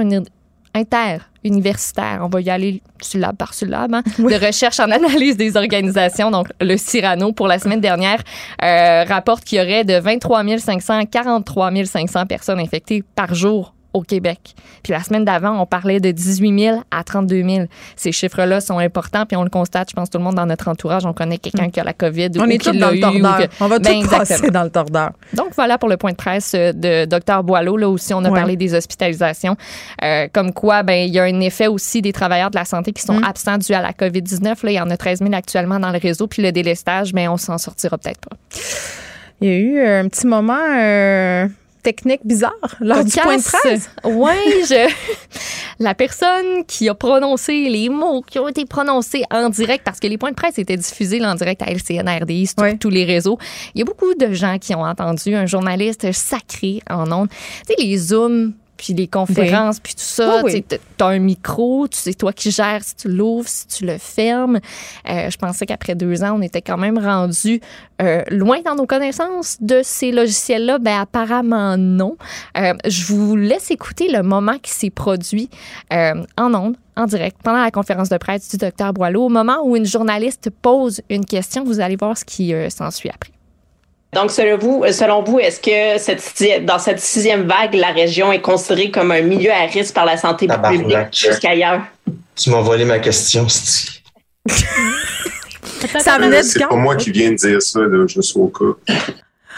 interuniversitaire, 0.75 2.19
on 2.21 2.27
va 2.27 2.41
y 2.41 2.49
aller 2.49 2.81
syllabe 2.99 3.37
par 3.37 3.53
syllabe, 3.53 3.93
hein, 3.93 4.03
de 4.19 4.45
recherche 4.45 4.79
en 4.79 4.91
analyse 4.91 5.37
des 5.37 5.55
organisations, 5.55 6.31
donc 6.31 6.47
le 6.59 6.75
Cyrano, 6.75 7.31
pour 7.31 7.47
la 7.47 7.59
semaine 7.59 7.79
dernière, 7.79 8.21
euh, 8.61 9.05
rapporte 9.05 9.45
qu'il 9.45 9.59
y 9.59 9.61
aurait 9.61 9.85
de 9.85 9.97
23 9.97 10.43
500 10.57 10.99
à 10.99 11.05
43 11.05 11.71
500 11.85 12.25
personnes 12.25 12.59
infectées 12.59 13.03
par 13.15 13.33
jour 13.33 13.74
au 13.95 14.01
Québec. 14.01 14.39
Puis 14.83 14.91
la 14.93 15.01
semaine 15.01 15.23
d'avant, 15.25 15.59
on 15.59 15.65
parlait 15.65 15.99
de 15.99 16.11
18 16.11 16.59
000 16.59 16.83
à 16.91 17.03
32 17.03 17.43
000. 17.43 17.65
Ces 17.95 18.11
chiffres-là 18.11 18.59
sont 18.61 18.77
importants, 18.77 19.25
puis 19.25 19.37
on 19.37 19.43
le 19.43 19.49
constate, 19.49 19.89
je 19.89 19.95
pense, 19.95 20.09
tout 20.09 20.17
le 20.17 20.23
monde 20.23 20.35
dans 20.35 20.45
notre 20.45 20.67
entourage, 20.67 21.05
on 21.05 21.13
connaît 21.13 21.37
quelqu'un 21.37 21.69
qui 21.69 21.79
a 21.79 21.83
la 21.83 21.93
COVID 21.93 22.29
On 22.37 22.41
ou 22.41 22.49
est 22.51 22.57
qui 22.57 22.69
tous 22.71 22.77
dans 22.77 22.91
le 22.91 22.99
tordeur. 22.99 23.37
que- 23.37 23.43
On 23.63 23.67
va 23.67 23.79
Ben, 23.79 24.01
tous 24.03 24.09
passer 24.09 24.49
dans 24.51 24.63
le 24.63 24.69
tordeur. 24.69 25.11
Donc 25.33 25.53
voilà 25.55 25.77
pour 25.77 25.87
le 25.89 25.97
point 25.97 26.11
de 26.11 26.17
presse 26.17 26.51
euh, 26.55 26.73
de 26.73 27.05
Dr 27.05 27.41
Boileau. 27.43 27.77
Là 27.77 27.89
aussi, 27.89 28.13
on 28.13 28.23
a 28.25 28.29
Ouais. 28.29 28.37
parlé 28.37 28.55
des 28.57 28.73
hospitalisations. 28.75 29.55
Euh, 30.03 30.27
comme 30.33 30.51
quoi, 30.53 30.83
ben 30.83 31.07
il 31.07 31.13
y 31.13 31.19
a 31.19 31.23
un 31.23 31.39
effet 31.39 31.67
aussi 31.67 32.01
des 32.01 32.11
travailleurs 32.11 32.51
de 32.51 32.57
la 32.57 32.65
santé 32.65 32.91
qui 32.91 33.01
sont 33.01 33.19
Mm. 33.19 33.23
absents 33.23 33.57
dû 33.57 33.73
à 33.73 33.81
la 33.81 33.93
COVID-19. 33.93 34.63
Là, 34.63 34.71
il 34.71 34.75
y 34.75 34.79
en 34.81 34.89
a 34.89 34.97
13 34.97 35.19
000 35.19 35.33
actuellement 35.33 35.79
dans 35.79 35.91
le 35.91 35.99
réseau. 35.99 36.27
Puis 36.27 36.41
le 36.43 36.51
délestage, 36.51 37.13
ben 37.13 37.29
on 37.29 37.37
s'en 37.37 37.57
sortira 37.57 37.97
peut-être 37.97 38.19
pas. 38.19 38.35
Il 39.41 39.47
y 39.47 39.51
a 39.51 39.57
eu 39.57 39.79
un 39.87 40.07
petit 40.09 40.27
moment 40.27 40.57
euh, 40.77 41.47
technique 41.85 42.21
bizarre 42.25 42.51
lors 42.79 43.03
du 43.03 43.11
point 43.11 43.37
de 43.37 43.43
presse. 43.43 43.89
Oui, 44.03 44.33
je... 44.67 44.91
la 45.79 45.93
personne 45.93 46.65
qui 46.67 46.89
a 46.89 46.95
prononcé 46.95 47.69
les 47.69 47.89
mots 47.89 48.21
qui 48.21 48.39
ont 48.39 48.47
été 48.47 48.65
prononcés 48.65 49.23
en 49.31 49.49
direct, 49.49 49.83
parce 49.85 49.99
que 49.99 50.07
les 50.07 50.17
points 50.17 50.31
de 50.31 50.35
presse 50.35 50.57
étaient 50.57 50.77
diffusés 50.77 51.23
en 51.23 51.35
direct 51.35 51.61
à 51.61 51.67
LCN, 51.67 52.09
RDI, 52.09 52.47
sur 52.47 52.79
tous 52.79 52.89
les 52.89 53.05
réseaux. 53.05 53.37
Il 53.75 53.79
y 53.79 53.81
a 53.83 53.85
beaucoup 53.85 54.15
de 54.15 54.33
gens 54.33 54.57
qui 54.57 54.73
ont 54.73 54.83
entendu 54.83 55.35
un 55.35 55.45
journaliste 55.45 56.11
sacré 56.11 56.81
en 56.89 57.11
ondes. 57.11 57.29
Tu 57.67 57.75
sais, 57.75 57.83
les 57.83 57.97
Zooms, 57.97 58.53
puis 58.77 58.93
les 58.93 59.07
conférences, 59.07 59.79
puis 59.79 59.93
tout 59.93 60.01
ça. 60.01 60.41
Oui, 60.43 60.51
oui. 60.55 60.65
Tu 60.69 61.03
as 61.03 61.07
un 61.07 61.19
micro, 61.19 61.87
tu 61.87 61.97
sais 61.97 62.13
toi 62.13 62.33
qui 62.33 62.51
gères 62.51 62.83
si 62.83 62.95
tu 62.95 63.07
l'ouvres, 63.09 63.47
si 63.47 63.67
tu 63.67 63.85
le 63.85 63.97
fermes. 63.97 64.59
Euh, 65.09 65.29
je 65.29 65.37
pensais 65.37 65.65
qu'après 65.65 65.95
deux 65.95 66.23
ans, 66.23 66.37
on 66.37 66.41
était 66.41 66.61
quand 66.61 66.77
même 66.77 66.97
rendu 66.97 67.61
euh, 68.01 68.23
loin 68.29 68.61
dans 68.61 68.75
nos 68.75 68.85
connaissances 68.85 69.57
de 69.61 69.81
ces 69.83 70.11
logiciels-là. 70.11 70.79
Ben 70.79 70.99
apparemment 70.99 71.77
non. 71.77 72.17
Euh, 72.57 72.73
je 72.85 73.05
vous 73.05 73.35
laisse 73.35 73.71
écouter 73.71 74.09
le 74.09 74.23
moment 74.23 74.57
qui 74.59 74.71
s'est 74.71 74.89
produit 74.89 75.49
euh, 75.93 76.23
en 76.37 76.53
ondes, 76.53 76.77
en 76.95 77.05
direct, 77.05 77.37
pendant 77.43 77.61
la 77.61 77.71
conférence 77.71 78.09
de 78.09 78.17
presse 78.17 78.49
du 78.49 78.57
docteur 78.57 78.93
Boileau, 78.93 79.25
au 79.25 79.29
moment 79.29 79.59
où 79.63 79.75
une 79.75 79.85
journaliste 79.85 80.49
pose 80.61 81.01
une 81.09 81.25
question. 81.25 81.63
Vous 81.63 81.79
allez 81.79 81.95
voir 81.95 82.17
ce 82.17 82.25
qui 82.25 82.53
euh, 82.53 82.69
s'ensuit 82.69 83.09
après. 83.09 83.34
Donc, 84.13 84.31
selon 84.31 84.57
vous, 84.57 84.83
euh, 84.83 84.91
selon 84.91 85.23
vous, 85.23 85.39
est-ce 85.39 85.59
que 85.59 85.97
cette, 86.01 86.65
dans 86.65 86.79
cette 86.79 86.99
sixième 86.99 87.47
vague, 87.47 87.73
la 87.73 87.91
région 87.91 88.31
est 88.31 88.41
considérée 88.41 88.89
comme 88.91 89.11
un 89.11 89.21
milieu 89.21 89.51
à 89.51 89.65
risque 89.65 89.93
par 89.93 90.05
la 90.05 90.17
santé 90.17 90.47
Tabarnak. 90.47 90.79
publique 90.79 91.07
jusqu'ailleurs? 91.11 91.81
Tu 92.35 92.49
m'as 92.49 92.61
volé 92.61 92.85
ma 92.85 92.99
question, 92.99 93.47
Ça 93.49 93.83
venait 96.17 96.41
du 96.41 96.47
C'est 96.47 96.67
pas 96.67 96.75
moi 96.75 96.95
qui 96.95 97.11
viens 97.11 97.31
de 97.31 97.35
dire 97.35 97.61
ça, 97.61 97.81
là, 97.81 98.07
juste 98.07 98.35
au 98.37 98.47
cas. 98.47 98.93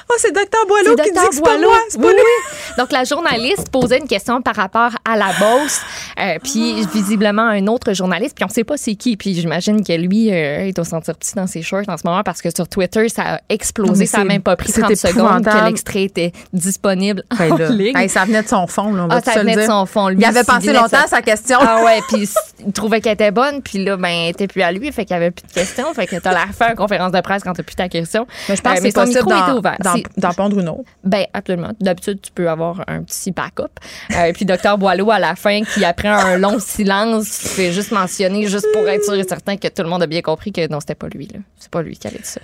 Oh, 0.10 0.16
c'est 0.20 0.32
Docteur 0.34 0.66
Boileau 0.68 0.96
qui 0.96 1.12
dit 1.12 1.18
que 1.28 1.36
c'est 1.36 1.42
pas 1.44 1.58
moi. 1.58 1.78
C'est 1.90 2.00
pas 2.00 2.08
Oui, 2.08 2.14
lui. 2.14 2.20
oui. 2.22 2.74
Donc, 2.78 2.92
la 2.94 3.04
journaliste 3.04 3.70
posait 3.72 3.98
une 4.00 4.08
question 4.08 4.42
par 4.42 4.56
rapport 4.56 4.92
à 5.04 5.18
la 5.18 5.28
Beauce, 5.40 5.82
euh, 6.20 6.38
puis 6.44 6.86
visiblement 6.94 7.42
un 7.44 7.68
autre 7.68 7.94
journaliste, 7.94 8.36
puis 8.36 8.46
on 8.46 8.50
sait 8.50 8.64
pas 8.64 8.78
c'est 8.78 8.96
qui. 8.96 9.18
Puis 9.18 9.34
j'imagine 9.36 9.84
que 9.84 9.92
lui, 9.94 10.32
euh, 10.32 10.68
il 10.68 10.74
doit 10.74 10.86
se 10.86 10.92
sentir 10.92 11.16
petit 11.16 11.36
dans 11.36 11.46
ses 11.48 11.62
shorts 11.62 11.84
en 11.90 11.98
ce 11.98 12.04
moment 12.06 12.24
parce 12.24 12.42
que 12.42 12.50
sur 12.56 12.68
Twitter, 12.70 13.10
ça 13.10 13.36
a 13.36 13.40
explosé. 13.50 14.06
Ça 14.06 14.20
a 14.20 14.24
même 14.24 14.42
pas 14.42 14.56
pris 14.56 14.72
c'est 14.72 14.82
30 14.82 14.96
secondes 14.96 15.46
que 15.46 15.66
l'extrait 15.66 16.04
était 16.04 16.32
disponible 16.54 17.24
Ben 17.38 17.52
en 17.52 17.70
ligne. 17.70 17.98
hey, 17.98 18.08
ça 18.10 18.24
venait 18.26 18.44
de 18.44 18.48
son 18.48 18.66
fond, 18.68 18.94
là, 18.94 19.04
on 19.04 19.08
va 19.08 19.16
Ah, 19.18 19.22
ça 19.22 19.40
venait 19.42 19.56
de 19.56 19.62
son 19.70 19.86
fond. 19.86 20.08
Lui, 20.10 20.18
Il 20.20 20.26
avait 20.26 20.44
pensé 20.44 20.72
longtemps 20.72 21.04
à 21.04 21.08
sa 21.08 21.22
question. 21.22 21.58
Ah 21.62 21.84
ouais, 21.84 22.00
puis 22.08 22.30
il 22.66 22.72
trouvait 22.72 23.02
qu'elle 23.02 23.14
était 23.14 23.32
bonne, 23.32 23.62
puis 23.62 23.84
là, 23.84 23.98
ben, 23.98 24.08
elle 24.10 24.30
était 24.30 24.48
plus 24.48 24.62
à 24.62 24.72
lui, 24.72 24.92
fait 24.92 25.04
qu'il 25.06 25.14
y 25.16 25.18
avait 25.18 25.32
plus 25.32 25.46
de 25.48 25.54
questions, 25.54 25.94
fait 25.94 26.08
que 26.08 26.16
t'as 26.16 26.32
l'air 26.32 26.48
fait 26.58 26.70
une 26.70 26.76
conférence 26.76 27.12
de 27.12 27.20
presse 27.22 27.44
quand 27.44 27.54
t'as 27.54 27.64
plus 27.64 27.76
ta 27.76 27.90
question. 27.90 28.26
Mais 28.48 28.56
je 28.56 28.62
pense 28.62 28.74
Euh, 28.74 28.76
que 28.78 28.82
c'est 28.84 28.94
possible 28.94 29.34
micro 29.34 29.60
était 29.60 29.97
d'en- 30.18 30.34
pondre 30.34 30.60
une 30.60 30.70
autre. 30.70 30.84
Ben, 31.04 31.26
absolument. 31.34 31.72
D'habitude, 31.80 32.20
tu 32.22 32.32
peux 32.32 32.50
avoir 32.50 32.84
un 32.88 33.04
petit 33.04 33.32
backup. 33.32 33.70
Euh, 34.16 34.26
et 34.26 34.34
puis, 34.34 34.46
Docteur 34.46 34.78
Boileau, 34.78 35.12
à 35.12 35.20
la 35.20 35.36
fin, 35.36 35.62
qui 35.64 35.84
après 35.86 36.08
un 36.08 36.38
long 36.38 36.60
silence, 36.60 37.28
fait 37.30 37.72
juste 37.72 37.92
mentionner, 37.92 38.48
juste 38.48 38.68
pour 38.74 38.88
être 38.88 39.04
sûr 39.04 39.16
et 39.16 39.24
certain 39.28 39.58
que 39.58 39.68
tout 39.68 39.84
le 39.84 39.90
monde 39.90 40.04
a 40.04 40.08
bien 40.08 40.22
compris 40.22 40.52
que 40.52 40.68
non, 40.70 40.80
c'était 40.80 40.96
pas 40.96 41.08
lui. 41.08 41.28
là. 41.28 41.40
C'est 41.58 41.72
pas 41.72 41.82
lui 41.82 41.98
qui 41.98 42.08
avait 42.08 42.18
dit 42.20 42.24
ça. 42.26 42.42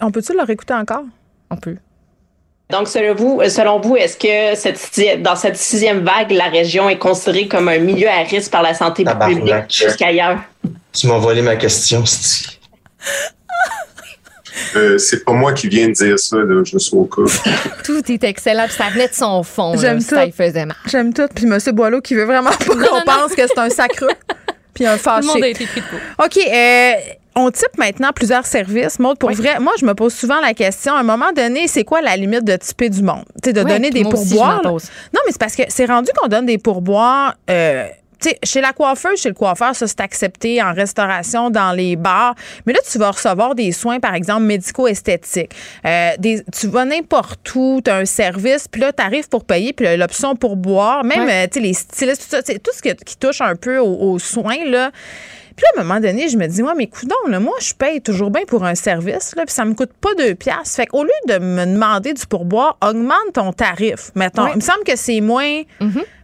On 0.00 0.10
peut-tu 0.10 0.32
le 0.32 0.42
réécouter 0.42 0.74
encore? 0.74 1.04
On 1.50 1.56
peut. 1.56 1.76
Donc, 2.70 2.88
selon 2.88 3.14
vous, 3.14 3.40
euh, 3.40 3.48
selon 3.48 3.78
vous, 3.78 3.94
est-ce 3.96 4.16
que 4.16 4.58
cette, 4.58 5.22
dans 5.22 5.36
cette 5.36 5.56
sixième 5.56 6.00
vague, 6.04 6.32
la 6.32 6.46
région 6.48 6.88
est 6.88 6.98
considérée 6.98 7.46
comme 7.46 7.68
un 7.68 7.78
milieu 7.78 8.08
à 8.08 8.22
risque 8.24 8.50
par 8.50 8.62
la 8.62 8.74
santé 8.74 9.04
publique 9.04 9.54
jusqu'ailleurs? 9.70 10.40
Tu 10.92 11.06
m'as 11.06 11.18
volé 11.18 11.42
ma 11.42 11.54
question, 11.56 12.04
c'est 12.04 12.58
Euh, 14.76 14.98
c'est 14.98 15.24
pas 15.24 15.32
moi 15.32 15.52
qui 15.52 15.68
viens 15.68 15.88
de 15.88 15.92
dire 15.92 16.18
ça, 16.18 16.36
là, 16.36 16.62
juste 16.64 16.92
au 16.94 17.04
cas. 17.04 17.22
Tout 17.84 18.10
est 18.10 18.24
excellent, 18.24 18.64
puis 18.66 18.74
ça 18.76 18.88
venait 18.92 19.08
de 19.08 19.14
son 19.14 19.42
fond. 19.42 19.76
J'aime 19.76 20.00
ça. 20.00 20.16
ça. 20.16 20.26
il 20.26 20.32
faisait 20.32 20.66
mal. 20.66 20.76
J'aime 20.86 21.12
tout. 21.12 21.26
Puis 21.34 21.44
M. 21.44 21.58
Boileau 21.74 22.00
qui 22.00 22.14
veut 22.14 22.24
vraiment 22.24 22.50
pas 22.50 22.64
qu'on 22.74 23.02
pense 23.04 23.34
que 23.34 23.46
c'est 23.46 23.58
un 23.58 23.70
sacreux. 23.70 24.08
Puis 24.74 24.86
un 24.86 24.96
Tout 24.96 25.04
le 25.06 25.26
monde 25.26 25.36
a 25.36 25.38
fâché. 25.40 25.50
été 25.50 25.66
pris 25.66 25.80
de. 25.80 26.24
OK. 26.24 26.38
euh, 26.52 26.92
on 27.38 27.50
type 27.50 27.76
maintenant 27.78 28.12
plusieurs 28.14 28.46
services. 28.46 28.98
Maud, 28.98 29.18
pour 29.18 29.30
vrai, 29.30 29.58
moi, 29.60 29.74
je 29.78 29.84
me 29.84 29.94
pose 29.94 30.14
souvent 30.14 30.40
la 30.40 30.54
question, 30.54 30.94
à 30.94 31.00
un 31.00 31.02
moment 31.02 31.32
donné, 31.36 31.68
c'est 31.68 31.84
quoi 31.84 32.00
la 32.00 32.16
limite 32.16 32.44
de 32.44 32.56
typer 32.56 32.88
du 32.88 33.02
monde? 33.02 33.24
Tu 33.42 33.50
sais, 33.50 33.52
de 33.52 33.62
donner 33.62 33.90
des 33.90 34.04
aussi, 34.04 34.10
pourboires. 34.34 34.62
Non, 34.64 35.20
mais 35.26 35.32
c'est 35.32 35.38
parce 35.40 35.54
que 35.54 35.62
c'est 35.68 35.84
rendu 35.84 36.10
qu'on 36.16 36.28
donne 36.28 36.46
des 36.46 36.56
pourboires. 36.58 37.34
euh, 37.50 37.86
sais, 38.20 38.38
chez 38.42 38.60
la 38.60 38.72
coiffeuse, 38.72 39.20
chez 39.20 39.28
le 39.28 39.34
coiffeur, 39.34 39.74
ça, 39.74 39.86
c'est 39.86 40.00
accepté 40.00 40.62
en 40.62 40.72
restauration, 40.72 41.50
dans 41.50 41.72
les 41.72 41.96
bars. 41.96 42.34
Mais 42.66 42.72
là, 42.72 42.78
tu 42.90 42.98
vas 42.98 43.10
recevoir 43.10 43.54
des 43.54 43.72
soins, 43.72 44.00
par 44.00 44.14
exemple, 44.14 44.42
médico-esthétiques. 44.42 45.50
Euh, 45.84 46.10
des- 46.18 46.42
tu 46.58 46.66
vas 46.68 46.84
n'importe 46.84 47.54
où, 47.54 47.80
tu 47.84 47.90
as 47.90 47.96
un 47.96 48.04
service, 48.04 48.68
puis 48.68 48.80
là, 48.80 48.92
tu 48.92 49.02
arrives 49.02 49.28
pour 49.28 49.44
payer, 49.44 49.72
puis 49.72 49.96
l'option 49.96 50.36
pour 50.36 50.56
boire, 50.56 51.04
même, 51.04 51.24
Ouais. 51.26 51.44
euh, 51.44 51.46
tu 51.50 51.54
sais, 51.54 51.66
les 51.66 51.72
stylistes, 51.74 52.22
tout 52.22 52.36
ça, 52.36 52.42
tout 52.42 52.70
ce 52.74 52.82
qui, 52.82 52.94
qui 52.96 53.16
touche 53.16 53.40
un 53.40 53.56
peu 53.56 53.78
aux, 53.78 54.12
aux 54.12 54.18
soins, 54.18 54.64
là. 54.64 54.90
Puis 55.56 55.64
là, 55.74 55.80
à 55.80 55.80
un 55.80 55.84
moment 55.84 56.00
donné, 56.00 56.28
je 56.28 56.36
me 56.36 56.46
dis, 56.46 56.62
ouais, 56.62 56.74
mais 56.76 56.86
coudons, 56.86 57.14
là, 57.28 57.40
moi, 57.40 57.54
je 57.62 57.72
paye 57.72 58.02
toujours 58.02 58.30
bien 58.30 58.42
pour 58.46 58.64
un 58.64 58.74
service, 58.74 59.34
là, 59.36 59.44
puis 59.46 59.54
ça 59.54 59.64
me 59.64 59.72
coûte 59.72 59.92
pas 59.98 60.14
deux 60.18 60.34
piastres. 60.34 60.76
Fait 60.76 60.84
qu'au 60.86 61.02
lieu 61.02 61.10
de 61.28 61.38
me 61.38 61.64
demander 61.64 62.12
du 62.12 62.26
pourboire, 62.26 62.76
augmente 62.84 63.32
ton 63.32 63.54
tarif. 63.54 64.10
Mettons, 64.14 64.46
il 64.48 64.56
me 64.56 64.60
semble 64.60 64.84
que 64.84 64.96
c'est 64.96 65.22
moins 65.22 65.62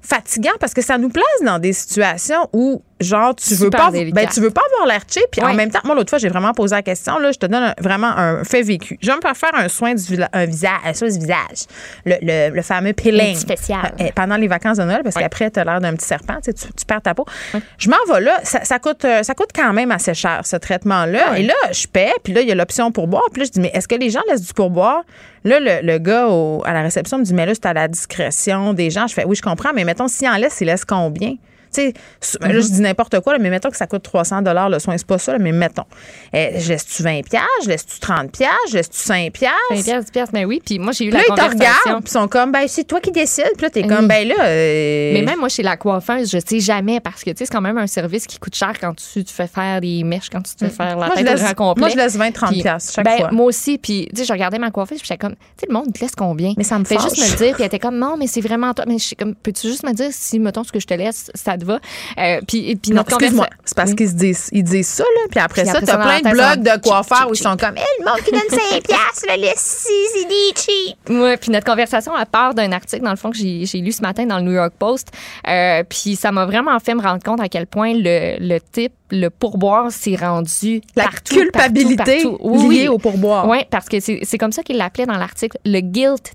fatigant 0.02 0.50
parce 0.60 0.74
que 0.74 0.82
ça 0.82 0.98
nous 0.98 1.08
place 1.08 1.24
dans 1.44 1.58
des 1.58 1.72
situations 1.72 2.48
où, 2.52 2.82
genre, 3.00 3.34
tu 3.36 3.54
veux 3.54 3.70
pas, 3.70 3.90
ben, 3.90 4.28
tu 4.32 4.40
veux 4.40 4.50
pas 4.50 4.62
avoir 4.74 4.86
l'air 4.88 5.02
cheap, 5.08 5.24
puis 5.30 5.40
en 5.40 5.46
Ouais. 5.46 5.54
même 5.54 5.70
temps, 5.70 5.78
moi, 5.84 5.94
l'autre 5.94 6.10
fois, 6.10 6.18
j'ai 6.18 6.28
vraiment 6.28 6.52
posé 6.52 6.74
la 6.74 6.82
question, 6.82 7.18
là, 7.18 7.30
je 7.32 7.38
te 7.38 7.46
donne 7.46 7.62
un- 7.62 7.74
vraiment 7.80 8.08
un 8.08 8.42
fait 8.44 8.62
vécu. 8.62 8.98
Je 9.00 9.06
vais 9.10 9.16
me 9.16 9.20
faire 9.20 9.36
faire 9.36 9.54
un 9.54 9.68
soin 9.68 9.94
du 9.94 10.20
un 10.32 10.44
visage, 10.44 10.70
un 10.84 10.92
soin 10.92 11.08
du 11.08 11.18
visage, 11.18 11.66
le, 12.04 12.16
le, 12.20 12.54
le 12.54 12.62
fameux 12.62 12.92
peeling. 12.92 13.36
Spécial. 13.36 13.92
Euh, 14.00 14.08
pendant 14.14 14.36
les 14.36 14.48
vacances 14.48 14.78
de 14.78 14.82
Noël, 14.84 15.02
parce 15.04 15.14
qu'après, 15.14 15.50
tu 15.50 15.60
as 15.60 15.64
l'air 15.64 15.80
d'un 15.80 15.94
petit 15.94 16.06
serpent, 16.06 16.38
tu, 16.44 16.52
perds 16.86 17.02
ta 17.02 17.14
peau. 17.14 17.24
Je 17.78 17.88
m'en 17.88 17.96
vais 18.12 18.20
là, 18.20 18.40
ça, 18.42 18.64
ça 18.64 18.78
coûte, 18.80 19.04
euh, 19.04 19.22
ça 19.22 19.34
coûte 19.34 19.50
quand 19.54 19.72
même 19.72 19.92
assez 19.92 20.14
cher, 20.14 20.42
ce 20.44 20.56
traitement-là. 20.56 21.20
Ah 21.28 21.30
ouais. 21.32 21.42
Et 21.42 21.46
là, 21.46 21.54
je 21.70 21.86
paie, 21.86 22.12
puis 22.24 22.32
là, 22.32 22.40
il 22.40 22.48
y 22.48 22.52
a 22.52 22.54
l'option 22.56 22.90
pour 22.90 23.06
boire. 23.06 23.22
Puis 23.32 23.40
là, 23.42 23.46
je 23.46 23.52
dis, 23.52 23.60
mais 23.60 23.70
est-ce 23.72 23.86
que 23.86 23.94
les 23.94 24.10
gens 24.10 24.20
laissent 24.28 24.46
du 24.46 24.52
pourboire? 24.52 25.02
Là, 25.44 25.58
le, 25.60 25.84
le 25.84 25.98
gars 25.98 26.28
à 26.64 26.72
la 26.72 26.82
réception 26.82 27.18
me 27.18 27.24
dit, 27.24 27.34
mais 27.34 27.46
là, 27.46 27.54
c'est 27.54 27.66
à 27.66 27.72
la 27.72 27.88
discrétion 27.88 28.74
des 28.74 28.90
gens. 28.90 29.06
Je 29.06 29.14
fais, 29.14 29.24
oui, 29.24 29.36
je 29.36 29.42
comprends, 29.42 29.70
mais 29.74 29.84
mettons, 29.84 30.08
s'il 30.08 30.28
en 30.28 30.36
laisse, 30.36 30.60
il 30.60 30.66
laisse 30.66 30.84
combien? 30.84 31.34
Là, 31.78 32.60
je 32.60 32.68
dis 32.68 32.80
n'importe 32.80 33.20
quoi, 33.20 33.32
là, 33.34 33.38
mais 33.38 33.50
mettons 33.50 33.70
que 33.70 33.76
ça 33.76 33.86
coûte 33.86 34.02
300 34.02 34.40
le 34.70 34.78
soin. 34.78 34.96
C'est 34.98 35.06
pas 35.06 35.18
ça, 35.18 35.32
là, 35.32 35.38
mais 35.38 35.52
mettons. 35.52 35.84
Eh, 36.32 36.58
je 36.60 36.68
laisse-tu 36.68 37.02
20 37.02 37.22
piastres? 37.24 37.48
Je 37.64 37.68
laisse-tu 37.68 37.98
30 38.00 38.30
piastres? 38.32 38.56
Je 38.70 38.74
laisse-tu 38.76 38.98
5 38.98 39.32
piastres? 39.32 39.56
5 39.70 39.84
piastres, 39.84 40.04
10 40.06 40.10
piastres, 40.10 40.34
mais 40.34 40.44
oui. 40.44 40.60
Puis 40.64 40.78
moi, 40.78 40.92
j'ai 40.92 41.06
eu 41.06 41.10
là, 41.10 41.18
la 41.18 41.24
ils 41.24 41.26
te 41.36 41.40
regardent, 41.54 42.02
puis 42.02 42.04
ils 42.06 42.10
sont 42.10 42.28
comme, 42.28 42.52
ben, 42.52 42.64
c'est 42.68 42.84
toi 42.84 43.00
qui 43.00 43.10
décides. 43.10 43.44
Puis 43.56 43.62
là, 43.62 43.70
t'es 43.70 43.82
comme, 43.86 44.06
ben 44.08 44.26
là. 44.28 44.34
euh, 44.40 45.12
Mais 45.14 45.22
même 45.22 45.38
moi, 45.38 45.48
chez 45.48 45.62
la 45.62 45.76
coiffeuse, 45.76 46.30
je 46.30 46.38
sais 46.44 46.60
jamais 46.60 47.00
parce 47.00 47.22
que 47.24 47.30
tu 47.30 47.36
sais, 47.38 47.46
c'est 47.46 47.52
quand 47.52 47.60
même 47.60 47.78
un 47.78 47.86
service 47.86 48.26
qui 48.26 48.38
coûte 48.38 48.54
cher 48.54 48.72
quand 48.80 48.94
tu 48.94 49.24
te 49.24 49.30
fais 49.30 49.46
faire 49.46 49.80
les 49.80 50.04
mèches, 50.04 50.28
quand 50.30 50.42
tu 50.42 50.54
te 50.54 50.64
fais 50.64 50.70
faire 50.70 50.96
la 50.98 51.06
Moi, 51.06 51.16
tête 51.16 51.26
laisse- 51.26 51.54
moi, 51.76 51.88
je 51.88 51.96
laisse 51.96 52.16
20-30 52.16 52.48
Puis, 52.52 52.62
piastres 52.62 52.92
chaque 52.94 53.04
ben, 53.04 53.16
fois. 53.18 53.30
Moi 53.32 53.46
aussi. 53.46 53.78
Puis, 53.78 54.08
tu 54.14 54.20
sais, 54.20 54.24
je 54.26 54.32
regardais 54.32 54.58
ma 54.58 54.70
coiffeuse, 54.70 54.98
puis 54.98 55.06
j'étais 55.08 55.18
comme, 55.18 55.34
tu 55.34 55.38
sais, 55.60 55.66
le 55.68 55.74
monde, 55.74 55.92
te 55.92 56.00
laisse 56.00 56.14
combien? 56.16 56.54
Mais 56.56 56.64
ça 56.64 56.78
me 56.78 56.84
fâche. 56.84 57.02
juste 57.02 57.18
me 57.18 57.36
dire. 57.36 57.54
Puis 57.54 57.62
elle 57.62 57.66
était 57.66 57.78
comme, 57.78 57.98
non, 57.98 58.16
mais 58.18 58.26
c'est 58.26 58.40
vraiment 58.40 58.72
toi. 58.74 58.84
Mais 58.86 58.98
je 58.98 59.04
suis 59.04 59.16
comme, 59.16 59.34
peux-tu 59.34 59.68
juste 59.68 59.84
me 59.84 59.92
dire 59.92 60.08
si, 60.10 60.38
mettons, 60.38 60.64
ce 60.64 60.72
que 60.72 60.80
je 60.80 60.86
te 60.86 60.94
laisse, 60.94 61.30
ça 61.34 61.56
te 61.62 61.66
va? 61.66 61.78
Euh, 62.18 62.40
puis, 62.46 62.76
puis 62.76 62.92
notre 62.92 63.12
excuse-moi. 63.14 63.48
C'est 63.64 63.76
parce 63.76 63.94
qu'ils 63.94 64.08
se 64.08 64.14
disent, 64.14 64.48
ils 64.52 64.64
disent 64.64 64.88
ça, 64.88 65.04
là. 65.04 65.20
Puis 65.30 65.40
après 65.40 65.62
Puis 65.62 65.70
ça, 65.70 65.78
après 65.78 65.86
t'as 65.86 65.92
ça, 65.92 65.98
dans 65.98 66.04
plein 66.04 66.30
de 66.30 66.34
blogs 66.34 66.74
de 66.76 66.80
coiffeurs 66.82 67.28
où 67.30 67.34
ils 67.34 67.36
sont 67.36 67.56
comme, 67.56 67.76
hey, 67.76 67.84
le 68.00 68.04
monde 68.04 68.20
qui 68.24 68.30
donne 68.30 68.40
5 68.50 68.82
piastres, 68.82 69.26
le 69.28 69.52
c'est 69.56 70.28
des 70.28 70.52
cheap. 70.56 70.96
Ouais, 71.10 71.36
puis 71.36 71.50
notre 71.50 71.66
conversation 71.66 72.14
à 72.14 72.26
part 72.26 72.54
d'un 72.54 72.72
article 72.72 73.02
dans 73.02 73.10
le 73.10 73.16
fond 73.16 73.30
que 73.30 73.36
j'ai 73.36 73.78
lu 73.78 73.92
ce 73.92 74.02
matin 74.02 74.26
dans 74.26 74.36
le 74.38 74.42
New 74.44 74.52
York 74.52 74.72
Post, 74.78 75.08
euh, 75.48 75.82
puis 75.88 76.16
ça 76.16 76.32
m'a 76.32 76.44
vraiment 76.46 76.78
fait 76.80 76.94
me 76.94 77.02
rendre 77.02 77.22
compte 77.22 77.40
à 77.40 77.48
quel 77.48 77.66
point 77.66 77.92
le, 77.94 78.36
le 78.38 78.58
type, 78.60 78.92
le 79.10 79.28
pourboire 79.28 79.90
s'est 79.90 80.16
rendu 80.16 80.80
La 80.96 81.04
partout, 81.04 81.34
culpabilité 81.34 82.22
partout, 82.22 82.38
partout. 82.38 82.70
liée 82.70 82.88
au 82.88 82.98
pourboire. 82.98 83.46
Oui, 83.48 83.58
parce 83.70 83.88
que 83.88 84.00
c'est 84.00 84.20
c'est 84.22 84.38
comme 84.38 84.52
ça 84.52 84.62
qu'il 84.62 84.76
l'appelait 84.76 85.06
dans 85.06 85.18
l'article, 85.18 85.58
le 85.64 85.80
guilt 85.80 86.32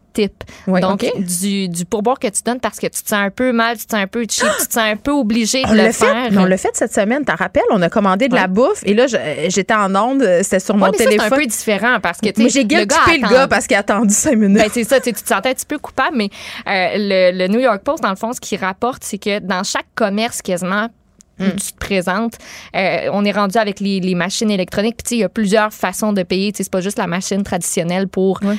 Donc, 0.67 1.05
du, 1.17 1.69
du 1.69 1.85
pourboire 1.85 2.19
que 2.19 2.27
tu 2.27 2.41
donnes 2.43 2.59
parce 2.59 2.77
que 2.79 2.87
tu 2.87 3.03
te 3.03 3.09
sens 3.09 3.19
un 3.19 3.29
peu 3.29 3.51
mal, 3.51 3.77
tu 3.77 3.85
te 3.85 3.91
sens 3.91 4.01
un 4.01 4.07
peu 4.07 4.25
cheap, 4.29 4.47
tu 4.59 4.67
te 4.67 4.73
sens 4.73 4.83
un 4.83 4.95
peu 4.95 5.11
obligé 5.11 5.63
de 5.63 5.67
On 5.67 5.71
le 5.71 5.77
l'a 5.77 5.91
fait, 5.91 6.05
faire. 6.05 6.29
on 6.37 6.45
l'a 6.45 6.57
fait 6.57 6.69
cette 6.73 6.93
semaine, 6.93 7.23
t'en 7.25 7.35
rappelles? 7.35 7.63
On 7.71 7.81
a 7.81 7.89
commandé 7.89 8.27
de 8.27 8.35
la 8.35 8.47
bouffe 8.47 8.81
et 8.83 8.93
là, 8.93 9.05
j'étais 9.07 9.73
en 9.73 9.93
onde, 9.95 10.23
c'était 10.43 10.59
sur 10.59 10.75
Ouais, 10.75 10.79
mon 10.81 10.85
mais 10.87 10.91
ça, 10.93 10.97
c'est 11.03 11.09
téléphone. 11.09 11.33
un 11.33 11.35
peu 11.37 11.45
différent 11.45 11.99
parce 12.01 12.19
que, 12.19 12.29
tu 12.29 12.49
sais, 12.49 12.59
le 12.61 12.65
gars 12.67 12.79
le 12.81 13.29
gars 13.29 13.47
parce 13.47 13.67
qu'il 13.67 13.75
a 13.77 13.79
attendu 13.79 14.13
5 14.13 14.35
minutes. 14.35 14.57
Ben, 14.57 14.69
c'est 14.73 14.83
ça, 14.83 14.99
tu 14.99 15.13
te 15.13 15.19
sentais 15.27 15.49
un 15.49 15.53
petit 15.53 15.65
peu 15.65 15.77
coupable, 15.77 16.15
mais 16.17 16.29
euh, 16.67 16.89
le, 16.97 17.37
le 17.37 17.47
New 17.47 17.59
York 17.59 17.81
Post, 17.83 18.03
dans 18.03 18.09
le 18.09 18.15
fond, 18.15 18.33
ce 18.33 18.39
qu'il 18.39 18.59
rapporte, 18.59 19.03
c'est 19.03 19.17
que 19.17 19.39
dans 19.39 19.63
chaque 19.63 19.85
commerce 19.95 20.41
quasiment 20.41 20.87
où 21.39 21.43
Hmm. 21.43 21.51
tu 21.55 21.71
te 21.73 21.77
présentes, 21.77 22.33
euh, 22.75 23.09
on 23.13 23.23
est 23.25 23.31
rendu 23.31 23.57
avec 23.57 23.79
les, 23.79 23.99
les 23.99 24.15
machines 24.15 24.49
électroniques. 24.49 24.95
Puis, 24.97 25.03
tu 25.03 25.09
sais, 25.09 25.15
il 25.15 25.19
y 25.19 25.23
a 25.23 25.29
plusieurs 25.29 25.71
façons 25.71 26.13
de 26.13 26.23
payer. 26.23 26.51
Tu 26.51 26.57
sais, 26.57 26.63
c'est 26.63 26.71
pas 26.71 26.81
juste 26.81 26.97
la 26.97 27.07
machine 27.07 27.43
traditionnelle 27.43 28.07
pour 28.07 28.39
euh, 28.43 28.49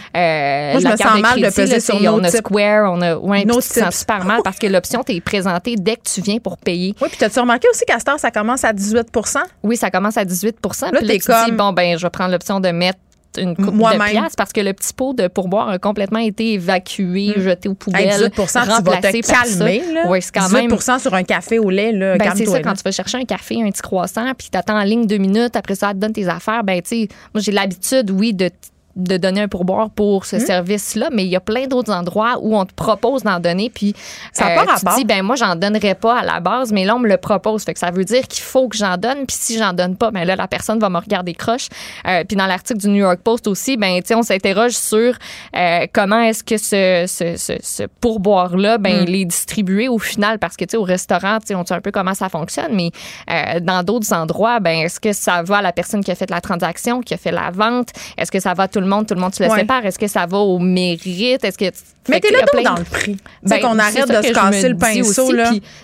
Moi, 0.73 0.79
je 0.81 0.85
la 0.85 0.93
me 0.93 0.97
carte 0.97 1.13
sens 1.15 1.21
mal 1.21 1.37
de 1.37 1.41
crédit, 1.43 1.57
peser 1.57 1.75
là, 1.75 1.81
sur 1.81 1.95
tu 1.97 2.01
sais, 2.03 2.07
no 2.07 2.19
On 2.21 2.25
a. 2.25 2.31
Square, 2.31 2.93
on 2.93 3.01
a. 3.03 3.17
Ouais, 3.17 3.43
tu 3.43 3.49
te 3.49 3.61
sens 3.81 3.97
super 3.99 4.25
mal 4.25 4.41
parce 4.45 4.59
que 4.59 4.67
l'option 4.67 5.03
t'est 5.03 5.21
présentée 5.21 5.75
dès 5.77 5.97
que 5.97 6.03
tu 6.13 6.21
viens 6.21 6.39
pour 6.39 6.57
payer. 6.59 6.95
Oui, 7.01 7.09
puis 7.09 7.19
t'as-tu 7.19 7.41
remarqué 7.41 7.69
aussi 7.71 7.85
qu'à 7.85 7.99
heure, 8.09 8.19
ça 8.21 8.31
commence 8.31 8.65
à 8.65 8.73
18% 8.73 9.39
Oui, 9.63 9.77
ça 9.77 9.91
commence 9.91 10.17
à 10.17 10.25
18 10.25 10.57
Puis 10.61 10.71
là, 10.81 10.91
t'es 11.01 11.07
dis, 11.07 11.19
comme- 11.21 11.57
bon, 11.57 11.73
ben, 11.73 11.99
je 11.99 12.03
vais 12.07 12.11
prendre 12.11 12.31
l'option 12.31 12.61
de 12.61 12.69
mettre 12.69 12.99
une 13.41 13.57
coupe 13.57 13.67
de 13.67 13.71
Moi-même. 13.71 14.11
pièces 14.11 14.37
parce 14.37 14.53
que 14.53 14.61
le 14.61 14.73
petit 14.73 14.93
pot 14.93 15.15
de 15.15 15.29
pourboire 15.29 15.69
a 15.69 15.79
complètement 15.79 16.19
été 16.19 16.55
évacué, 16.55 17.35
jeté 17.37 17.69
aux 17.69 17.75
poubelles, 17.75 18.09
Hey, 18.09 18.31
18 18.31 18.33
tu 18.35 18.41
vas 18.41 18.65
remplacé 18.65 19.21
par 19.23 19.47
ça. 19.47 19.65
Là. 19.65 20.21
C'est 20.21 20.33
quand 20.33 20.47
18 20.47 20.55
même 20.55 20.99
sur 20.99 21.15
un 21.15 21.23
café 21.23 21.59
au 21.59 21.71
lait, 21.71 21.93
là, 21.93 22.17
ben, 22.17 22.33
c'est 22.35 22.47
ça, 22.47 22.53
là. 22.53 22.63
quand 22.63 22.75
tu 22.75 22.83
vas 22.83 22.93
chercher 22.93 23.19
un 23.19 23.25
café, 23.25 23.63
un 23.63 23.71
petit 23.71 23.83
croissant, 23.83 24.33
puis 24.37 24.49
t'attends 24.51 24.79
en 24.79 24.85
ligne 24.85 25.07
deux 25.07 25.19
minutes, 25.19 25.57
après 25.57 25.75
ça, 25.75 25.91
elle 25.91 25.97
te 25.97 26.01
donne 26.01 26.13
tes 26.13 26.29
affaires, 26.29 26.65
ben, 26.65 26.81
tu 26.83 26.89
sais, 26.89 27.09
moi, 27.35 27.43
j'ai 27.43 27.53
l'habitude, 27.53 28.11
oui, 28.11 28.35
de 28.35 28.51
de 28.99 29.17
donner 29.17 29.41
un 29.41 29.49
pourboire 29.49 29.89
pour 29.91 30.23
Hmm? 30.23 30.25
ce 30.27 30.39
service-là, 30.41 31.09
mais 31.13 31.25
il 31.25 31.29
y 31.31 31.37
a 31.37 31.41
plein 31.41 31.67
d'autres 31.67 31.93
endroits 31.93 32.37
où 32.41 32.57
on 32.57 32.65
te 32.67 32.75
propose 32.75 33.23
d'en 33.23 33.39
donner, 33.41 33.71
puis 33.71 33.95
Ça 34.33 34.49
euh, 34.49 34.55
pas 34.57 34.63
tu 34.65 34.69
rapport. 34.73 34.97
dis, 34.97 35.05
ben 35.05 35.23
moi, 35.23 35.37
j'en 35.37 35.55
donnerais 35.57 35.95
pas 35.95 36.19
à 36.19 36.25
la 36.25 36.41
base, 36.41 36.73
mais 36.73 36.85
là, 36.85 36.97
on 36.97 36.99
me 36.99 37.09
le 37.09 37.17
propose. 37.17 37.63
Fait 37.65 37.73
que 37.75 37.79
ça 37.81 37.91
veut 37.91 38.05
dire 38.05 38.27
qu'il 38.29 38.43
faut 38.43 38.69
que 38.69 38.77
j'en 38.77 38.97
donne, 38.97 39.25
puis 39.27 39.37
si 39.39 39.57
j'en 39.59 39.73
donne 39.73 39.97
pas, 39.97 40.11
ben 40.11 40.25
là, 40.25 40.37
la 40.37 40.49
personne 40.49 40.79
va 40.79 40.89
me 40.91 40.99
regarder 40.99 41.35
croche. 41.35 41.69
Euh, 42.07 42.25
puis 42.25 42.37
dans 42.37 42.47
l'article 42.47 42.81
du 42.81 42.89
New 42.89 42.97
York 42.97 43.21
Post 43.23 43.47
aussi, 43.47 43.77
ben, 43.77 44.01
tu 44.01 44.09
sais, 44.09 44.15
on 44.15 44.23
s'interroge 44.23 44.73
sur 44.73 45.15
euh, 45.57 45.87
comment 45.93 46.21
est-ce 46.21 46.43
que 46.43 46.57
ce, 46.59 47.05
ce, 47.07 47.37
ce, 47.37 47.53
ce 47.63 47.85
pourboire-là, 48.01 48.79
ben, 48.79 48.89
Hmm. 49.03 49.05
il 49.09 49.15
est 49.17 49.25
distribué 49.27 49.87
au 49.89 49.99
final, 49.99 50.39
parce 50.39 50.57
que, 50.57 50.65
tu 50.65 50.73
sais, 50.73 50.77
au 50.77 50.83
restaurant, 50.83 51.39
tu 51.41 51.49
sais, 51.49 51.55
on 51.55 51.65
sait 51.65 51.75
un 51.75 51.81
peu 51.81 51.91
comment 51.93 52.15
ça 52.15 52.29
fonctionne, 52.29 52.73
mais 52.75 52.91
euh, 53.31 53.61
dans 53.61 53.83
d'autres 53.85 54.13
endroits, 54.13 54.59
ben, 54.61 54.79
est-ce 54.81 54.99
que 54.99 55.13
ça 55.13 55.43
va 55.43 55.59
à 55.59 55.63
la 55.63 55.73
personne 55.73 56.03
qui 56.03 56.11
a 56.11 56.15
fait 56.15 56.31
la 56.31 56.41
transaction, 56.41 57.01
qui 57.01 57.15
a 57.15 57.17
fait 57.17 57.31
la 57.31 57.51
vente? 57.53 57.89
Est-ce 58.17 58.33
que 58.33 58.41
ça 58.41 58.55
va 58.55 58.65
à 58.65 58.69
tout 58.69 58.81
le 58.81 58.87
monde? 58.89 59.07
Tout 59.07 59.15
le 59.15 59.21
monde 59.21 59.35
se 59.35 59.43
le 59.43 59.49
Ouais. 59.51 59.61
sépare? 59.61 59.85
Est-ce 59.87 59.99
que 59.99 60.07
ça 60.07 60.27
va 60.27 60.39
au 60.39 60.59
mérite? 60.59 61.45
Est-ce 61.45 61.59
que. 61.59 61.67
Fait 61.67 62.15
Mettez 62.15 62.29
qu'il 62.29 62.37
le 62.37 62.41
y 62.41 62.43
a 62.43 62.47
dos 62.47 62.53
plein- 62.59 62.71
dans 62.75 62.79
le 62.79 62.85
prix. 62.85 63.17
Ben, 63.43 63.61
qu'on 63.61 63.79
arrête 63.79 64.09
de 64.09 64.15
se 64.27 64.33
casser 64.33 64.69
le 64.71 64.77
pinceau, 64.79 65.31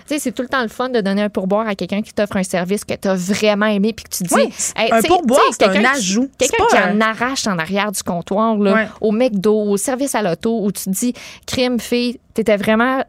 c'est 0.07 0.31
tout 0.33 0.41
le 0.41 0.47
temps 0.47 0.63
le 0.63 0.69
fun 0.69 0.89
de 0.89 0.99
donner 1.01 1.21
un 1.21 1.29
pourboire 1.29 1.67
à 1.67 1.75
quelqu'un 1.75 2.01
qui 2.01 2.13
t'offre 2.13 2.37
un 2.37 2.43
service 2.43 2.83
que 2.83 2.95
tu 2.95 3.07
as 3.07 3.13
vraiment 3.13 3.67
aimé 3.67 3.93
puis 3.93 4.05
que 4.05 4.09
tu 4.09 4.23
dis. 4.23 4.33
Oui, 4.33 4.49
Hey, 4.75 4.91
un 4.91 5.01
pourboire, 5.03 5.39
c'est 5.51 5.65
un 5.67 5.83
ajout. 5.85 6.29
Quelqu'un 6.39 6.63
qui 6.71 6.77
en 6.77 6.99
arrache 7.01 7.45
en 7.45 7.59
arrière 7.59 7.91
du 7.91 8.01
comptoir, 8.01 8.57
là, 8.57 8.73
Ouais. 8.73 8.87
au 9.01 9.11
McDo, 9.11 9.53
au 9.55 9.77
service 9.77 10.15
à 10.15 10.23
l'auto, 10.23 10.61
où 10.63 10.71
tu 10.71 10.85
te 10.85 10.89
dis, 10.89 11.13
crime, 11.45 11.79
fille, 11.79 12.19
t'étais 12.33 12.57
vraiment. 12.57 13.03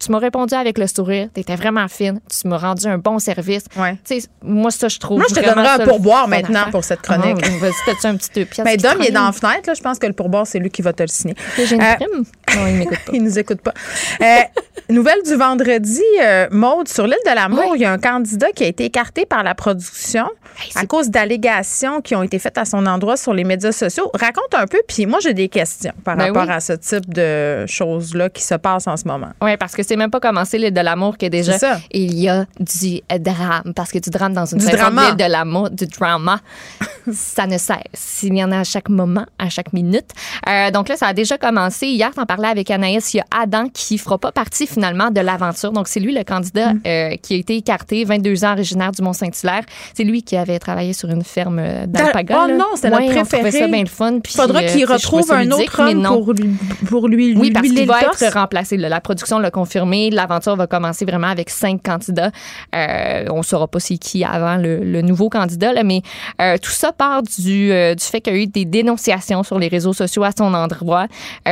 Tu 0.00 0.10
m'as 0.10 0.18
répondu 0.18 0.54
avec 0.54 0.78
le 0.78 0.86
sourire, 0.86 1.28
t'étais 1.34 1.56
vraiment 1.56 1.86
fine, 1.88 2.20
tu 2.28 2.48
m'as 2.48 2.56
rendu 2.56 2.86
un 2.86 2.96
bon 2.98 3.18
service. 3.18 3.64
Ouais. 3.76 3.98
Tu 4.04 4.20
moi, 4.42 4.70
ça, 4.70 4.88
je 4.88 4.98
trouve. 4.98 5.18
Moi, 5.18 5.26
je 5.28 5.34
te 5.34 5.40
donnerais 5.44 5.82
un 5.82 5.86
pourboire 5.86 6.26
maintenant 6.26 6.70
pour 6.70 6.84
cette 6.84 7.02
chronique. 7.02 7.36
Ah, 7.44 7.48
vas-y, 7.60 8.06
un 8.06 8.16
petit 8.16 8.30
deux 8.34 8.44
piastres 8.46 8.64
Mais 8.64 8.76
Dom, 8.78 8.94
il 9.00 9.06
est 9.08 9.10
dans 9.10 9.26
la 9.26 9.32
fenêtre. 9.32 9.64
Là, 9.66 9.74
je 9.74 9.82
pense 9.82 9.98
que 9.98 10.06
le 10.06 10.14
pourboire, 10.14 10.46
c'est 10.46 10.58
lui 10.58 10.70
qui 10.70 10.80
va 10.82 10.92
te 10.94 11.02
le 11.02 11.08
signer. 11.08 11.34
J'ai 11.56 11.74
une 11.74 11.82
Euh, 11.82 11.94
prime? 11.96 12.24
Non, 12.56 12.66
il 12.66 12.74
m'écoute 12.76 12.98
pas. 13.04 13.12
Il 13.12 13.22
nous 13.22 13.38
écoute 13.38 13.60
pas. 13.60 13.74
Euh, 14.22 14.40
nouvelle 14.88 15.22
du 15.24 15.34
vendredi, 15.36 16.02
euh, 16.22 16.48
Maude, 16.50 16.88
sur 16.88 17.06
l'île 17.06 17.14
de 17.26 17.34
l'Amour, 17.34 17.72
il 17.76 17.82
y 17.82 17.84
a 17.84 17.92
un 17.92 17.98
candidat 17.98 18.50
qui 18.52 18.64
a 18.64 18.66
été 18.66 18.84
écarté 18.86 19.26
par 19.26 19.42
la 19.42 19.54
production 19.54 20.26
Hey, 20.62 20.72
à 20.74 20.84
cause 20.86 21.10
d'allégations 21.10 22.00
qui 22.00 22.14
ont 22.16 22.22
été 22.22 22.38
faites 22.38 22.58
à 22.58 22.64
son 22.64 22.84
endroit 22.86 23.16
sur 23.16 23.32
les 23.32 23.44
médias 23.44 23.72
sociaux. 23.72 24.10
Raconte 24.14 24.52
un 24.54 24.66
peu, 24.66 24.80
puis 24.88 25.06
moi, 25.06 25.20
j'ai 25.22 25.32
des 25.32 25.48
questions 25.48 25.92
par 26.04 26.16
Ben 26.16 26.26
rapport 26.26 26.48
oui. 26.48 26.52
à 26.52 26.60
ce 26.60 26.72
type 26.72 27.12
de 27.14 27.66
choses-là 27.66 28.28
qui 28.30 28.42
se 28.42 28.54
passent 28.56 28.86
en 28.88 28.96
ce 28.96 29.06
moment. 29.06 29.28
Oui, 29.40 29.56
parce 29.56 29.74
que 29.74 29.82
c'est 29.90 29.96
même 29.96 30.10
pas 30.10 30.20
commencé 30.20 30.56
l'île 30.56 30.72
de 30.72 30.80
l'amour 30.80 31.18
que 31.18 31.26
déjà 31.26 31.58
C'est 31.58 31.66
il 31.92 32.14
y 32.16 32.28
a 32.28 32.46
du 32.60 33.00
drame 33.18 33.72
parce 33.74 33.90
que 33.90 33.98
du 33.98 34.08
drame 34.10 34.32
dans 34.34 34.46
une 34.46 34.58
Du 34.58 34.66
de 34.66 34.70
drama. 34.70 35.08
l'île 35.08 35.16
de 35.16 35.24
l'amour, 35.30 35.68
du 35.70 35.86
drama, 35.86 36.38
ça 37.12 37.46
ne 37.48 37.58
cesse. 37.58 38.20
Il 38.22 38.36
y 38.36 38.44
en 38.44 38.52
a 38.52 38.60
à 38.60 38.64
chaque 38.64 38.88
moment, 38.88 39.26
à 39.38 39.48
chaque 39.48 39.72
minute. 39.72 40.10
Euh, 40.48 40.70
donc 40.70 40.88
là, 40.88 40.96
ça 40.96 41.08
a 41.08 41.12
déjà 41.12 41.38
commencé. 41.38 41.88
Hier, 41.88 42.10
t'en 42.14 42.24
parlais 42.26 42.46
avec 42.48 42.70
Anaïs. 42.70 43.14
Il 43.14 43.16
y 43.16 43.20
a 43.20 43.24
Adam 43.42 43.64
qui 43.72 43.98
fera 43.98 44.16
pas 44.18 44.30
partie 44.32 44.66
finalement 44.66 45.10
de 45.10 45.20
l'aventure. 45.20 45.72
Donc 45.72 45.88
c'est 45.88 46.00
lui 46.00 46.14
le 46.14 46.22
candidat 46.24 46.72
Mm. 46.74 46.80
euh, 46.86 47.16
qui 47.22 47.34
a 47.34 47.36
été 47.38 47.56
écarté, 47.56 48.04
22 48.04 48.44
ans, 48.44 48.52
originaire 48.52 48.92
du 48.92 49.02
Mont-Saint-Hilaire. 49.02 49.62
C'est 49.94 50.04
lui 50.04 50.22
qui 50.22 50.36
avait 50.36 50.58
travaillé 50.58 50.92
sur 50.92 51.08
une 51.08 51.24
ferme 51.24 51.60
d'alpaga. 51.86 52.42
Oh 52.44 52.46
là. 52.48 52.56
non, 52.56 52.64
c'était 52.74 52.90
Ouais, 52.94 53.06
notre 53.08 53.26
préféré. 53.28 53.50
ça 53.50 53.66
bien 53.68 53.80
le 53.80 53.86
fun. 53.88 54.20
Puis, 54.20 54.34
Faudra 54.34 54.60
euh, 54.60 54.66
qu'il 54.66 54.86
sais, 54.86 54.92
retrouve 54.92 55.32
un 55.32 55.44
ludique, 55.44 55.54
autre 55.62 55.80
homme 55.90 56.02
pour 56.02 56.32
lui, 56.32 56.50
pour 56.86 57.08
lui, 57.08 57.34
Oui, 57.34 57.46
lui 57.48 57.50
parce 57.50 57.66
qu'il 57.66 57.86
va 57.86 58.00
être 58.02 58.34
remplacé. 58.34 58.76
là. 58.76 58.88
La 58.88 59.00
production 59.00 59.38
l'a 59.38 59.50
confirmé. 59.50 59.79
L'aventure 60.10 60.56
va 60.56 60.66
commencer 60.66 61.04
vraiment 61.04 61.28
avec 61.28 61.50
cinq 61.50 61.82
candidats. 61.82 62.30
Euh, 62.74 63.26
on 63.30 63.38
ne 63.38 63.42
saura 63.42 63.68
pas 63.68 63.80
c'est 63.80 63.98
qui 63.98 64.24
avant 64.24 64.56
le, 64.56 65.00
nouveau 65.00 65.28
candidat, 65.30 65.82
mais 65.82 66.02
euh, 66.40 66.56
tout 66.58 66.70
ça 66.70 66.92
part 66.92 67.22
du, 67.22 67.72
euh, 67.72 67.94
du 67.94 68.04
fait 68.04 68.20
qu'il 68.20 68.34
y 68.34 68.36
a 68.36 68.42
eu 68.42 68.46
des 68.46 68.64
dénonciations 68.64 69.42
sur 69.42 69.58
les 69.58 69.68
réseaux 69.68 69.92
sociaux 69.92 70.24
à 70.24 70.30
son 70.36 70.52
endroit. 70.54 71.06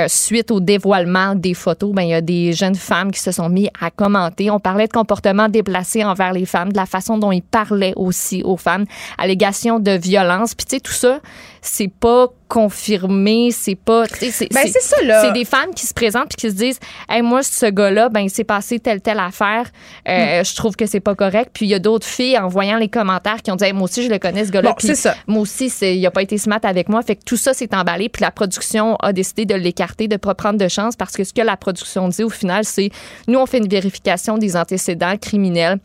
Suite 0.07 0.51
au 0.51 0.61
dévoilement 0.61 1.35
des 1.35 1.55
photos, 1.55 1.93
ben, 1.93 2.03
il 2.03 2.11
y 2.11 2.14
a 2.14 2.20
des 2.20 2.53
jeunes 2.53 2.74
femmes 2.74 3.11
qui 3.11 3.20
se 3.20 3.33
sont 3.33 3.49
mis 3.49 3.68
à 3.81 3.91
commenter. 3.91 4.51
On 4.51 4.61
parlait 4.61 4.87
de 4.87 4.93
comportements 4.93 5.49
déplacés 5.49 6.05
envers 6.05 6.33
les 6.33 6.47
femmes, 6.47 6.72
de 6.72 6.76
la 6.76 6.87
façon 6.87 7.18
dont 7.18 7.33
il 7.33 7.43
parlait 7.43 7.93
aussi 7.97 8.43
aux 8.43 8.57
femmes, 8.57 8.85
allégations 9.16 9.81
de 9.81 9.93
violence. 9.93 10.55
Puis 10.55 10.66
tu 10.66 10.76
sais, 10.76 10.81
tout 10.81 10.93
ça, 10.93 11.20
c'est 11.69 11.89
pas 11.93 12.29
confirmé, 12.49 13.51
c'est 13.53 13.75
pas... 13.75 14.05
Ben, 14.05 14.31
c'est 14.31 14.81
ça, 14.81 14.97
là. 15.05 15.23
C'est 15.23 15.33
des 15.33 15.45
femmes 15.45 15.75
qui 15.75 15.87
se 15.87 15.93
présentent 15.93 16.29
puis 16.29 16.37
qui 16.37 16.51
se 16.51 16.57
disent 16.57 16.79
hey, 17.09 17.21
moi 17.23 17.43
ce 17.43 17.66
gars-là 17.66 18.09
ben 18.09 18.21
il 18.21 18.31
s'est 18.31 18.45
passé 18.45 18.79
telle 18.81 19.01
telle 19.01 19.19
affaire 19.21 19.66
Mm. 20.07 20.11
Euh, 20.11 20.45
je 20.45 20.55
trouve 20.57 20.75
que 20.77 20.87
c'est 20.87 21.01
pas 21.01 21.14
correct 21.14 21.51
puis 21.53 21.66
il 21.66 21.69
y 21.69 21.75
a 21.75 21.79
d'autres 21.79 22.07
filles 22.07 22.39
en 22.39 22.49
voyant 22.49 22.79
les 22.79 22.89
commentaires 22.89 23.43
qui 23.43 23.51
ont 23.51 23.57
dit 23.57 23.64
Hey, 23.64 23.73
moi 23.73 23.85
aussi 23.85 24.03
je 24.03 24.09
le 24.11 24.19
connais 24.19 24.45
ce 24.47 24.51
gars-là 24.51 24.71
Bon, 24.71 24.75
Puis 24.77 24.87
c'est 24.89 24.95
ça. 24.95 25.14
moi 25.27 25.43
aussi 25.43 25.69
c'est 25.69 25.97
il 25.97 26.07
a 26.07 26.11
pas 26.11 26.23
été 26.23 26.39
smart 26.39 26.61
avec 26.62 26.89
moi 26.89 27.03
fait 27.03 27.16
que 27.16 27.25
tout 27.25 27.37
ça 27.37 27.53
s'est 27.53 27.75
emballé 27.75 28.09
puis 28.09 28.23
la 28.23 28.31
production 28.31 28.97
a 28.97 29.12
décidé 29.12 29.45
de 29.45 29.55
l'écarter 29.55 30.09
de 30.09 30.16
pas 30.16 30.35
prendre 30.35 30.59
de 30.59 30.69
chance 30.69 30.97
parce 30.97 31.14
que 31.14 31.25
ce 31.25 31.33
que 31.35 31.43
la 31.43 31.57
production 31.57 32.09
dit 32.09 32.23
au 32.23 32.31
final 32.31 32.64
c'est 32.64 32.91
nous 33.27 33.39
on 33.39 33.47
fait 33.47 33.59
une 33.59 33.69
vérification 33.69 34.39
des 34.39 34.57
antécédents 34.57 35.16
criminels 35.19 35.79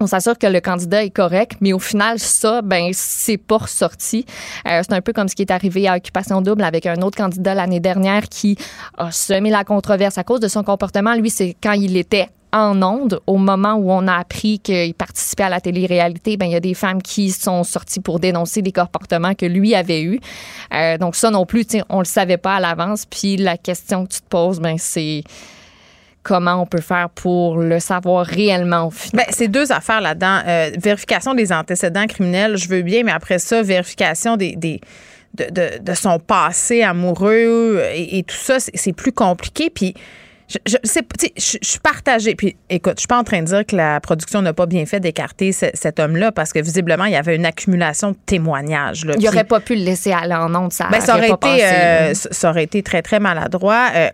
on 0.00 0.06
s'assure 0.06 0.38
que 0.38 0.46
le 0.46 0.60
candidat 0.60 1.04
est 1.04 1.10
correct, 1.10 1.58
mais 1.60 1.72
au 1.72 1.78
final, 1.78 2.18
ça, 2.18 2.62
ben, 2.62 2.90
c'est 2.92 3.38
pas 3.38 3.58
ressorti. 3.58 4.24
Euh, 4.66 4.82
c'est 4.82 4.94
un 4.94 5.00
peu 5.00 5.12
comme 5.12 5.28
ce 5.28 5.34
qui 5.34 5.42
est 5.42 5.50
arrivé 5.50 5.88
à 5.88 5.96
Occupation 5.96 6.40
Double 6.40 6.64
avec 6.64 6.86
un 6.86 7.02
autre 7.02 7.16
candidat 7.16 7.54
l'année 7.54 7.80
dernière 7.80 8.28
qui 8.28 8.56
a 8.98 9.10
semé 9.10 9.50
la 9.50 9.64
controverse 9.64 10.18
à 10.18 10.24
cause 10.24 10.40
de 10.40 10.48
son 10.48 10.62
comportement. 10.62 11.14
Lui, 11.14 11.30
c'est 11.30 11.56
quand 11.62 11.72
il 11.72 11.96
était 11.96 12.28
en 12.52 12.82
onde, 12.82 13.20
au 13.26 13.36
moment 13.36 13.74
où 13.74 13.90
on 13.90 14.06
a 14.06 14.14
appris 14.14 14.58
qu'il 14.60 14.94
participait 14.94 15.44
à 15.44 15.48
la 15.48 15.60
télé-réalité, 15.60 16.36
ben, 16.36 16.46
il 16.46 16.52
y 16.52 16.56
a 16.56 16.60
des 16.60 16.74
femmes 16.74 17.02
qui 17.02 17.30
sont 17.30 17.64
sorties 17.64 18.00
pour 18.00 18.18
dénoncer 18.20 18.62
des 18.62 18.72
comportements 18.72 19.34
que 19.34 19.46
lui 19.46 19.74
avait 19.74 20.02
eus. 20.02 20.20
Euh, 20.72 20.96
donc 20.96 21.16
ça 21.16 21.30
non 21.30 21.44
plus, 21.44 21.66
on 21.88 21.98
le 21.98 22.04
savait 22.04 22.38
pas 22.38 22.56
à 22.56 22.60
l'avance. 22.60 23.04
Puis 23.04 23.36
la 23.36 23.56
question 23.56 24.06
que 24.06 24.12
tu 24.12 24.20
te 24.20 24.28
poses, 24.28 24.60
ben, 24.60 24.76
c'est 24.78 25.22
comment 26.26 26.60
on 26.60 26.66
peut 26.66 26.80
faire 26.80 27.08
pour 27.08 27.58
le 27.58 27.78
savoir 27.78 28.26
réellement 28.26 28.88
au 28.88 28.90
final. 28.90 29.24
Ben, 29.26 29.32
c'est 29.32 29.46
deux 29.46 29.70
affaires 29.70 30.00
là-dedans. 30.00 30.40
Euh, 30.44 30.70
vérification 30.76 31.34
des 31.34 31.52
antécédents 31.52 32.06
criminels, 32.08 32.56
je 32.56 32.68
veux 32.68 32.82
bien, 32.82 33.04
mais 33.04 33.12
après 33.12 33.38
ça, 33.38 33.62
vérification 33.62 34.36
des, 34.36 34.56
de, 34.56 34.80
de, 35.80 35.94
son 35.94 36.18
passé 36.18 36.82
amoureux 36.82 37.80
et, 37.94 38.18
et 38.18 38.22
tout 38.24 38.34
ça, 38.34 38.58
c'est 38.58 38.76
c'est 38.76 38.92
plus 38.92 39.12
compliqué. 39.12 39.70
Puis 39.70 39.94
je, 40.48 40.58
je, 40.66 40.76
je, 40.84 41.58
je 41.62 41.68
suis 41.68 41.78
partagée. 41.80 42.34
Puis 42.34 42.56
écoute, 42.70 42.94
je 42.96 43.00
suis 43.00 43.06
pas 43.08 43.18
en 43.18 43.24
train 43.24 43.40
de 43.40 43.46
dire 43.46 43.66
que 43.66 43.74
la 43.76 44.00
production 44.00 44.42
n'a 44.42 44.52
pas 44.52 44.66
bien 44.66 44.86
fait 44.86 45.00
d'écarter 45.00 45.52
ce- 45.52 45.66
cet 45.74 45.98
homme-là 46.00 46.32
parce 46.32 46.52
que 46.52 46.60
visiblement, 46.60 47.04
il 47.06 47.12
y 47.12 47.16
avait 47.16 47.36
une 47.36 47.46
accumulation 47.46 48.12
de 48.12 48.16
témoignages. 48.26 49.04
Là. 49.04 49.14
Il 49.14 49.18
Puis- 49.18 49.28
aurait 49.28 49.44
pas 49.44 49.60
pu 49.60 49.74
le 49.74 49.82
laisser 49.82 50.12
aller 50.12 50.34
en 50.34 50.54
onde, 50.54 50.72
ça, 50.72 50.88
ben, 50.90 51.00
ça 51.00 51.16
aurait 51.16 51.30
été, 51.30 51.64
euh, 51.64 52.14
ça 52.14 52.50
aurait 52.50 52.64
été 52.64 52.82
très, 52.82 53.02
très 53.02 53.18
maladroit. 53.20 53.88
Euh, 53.94 54.08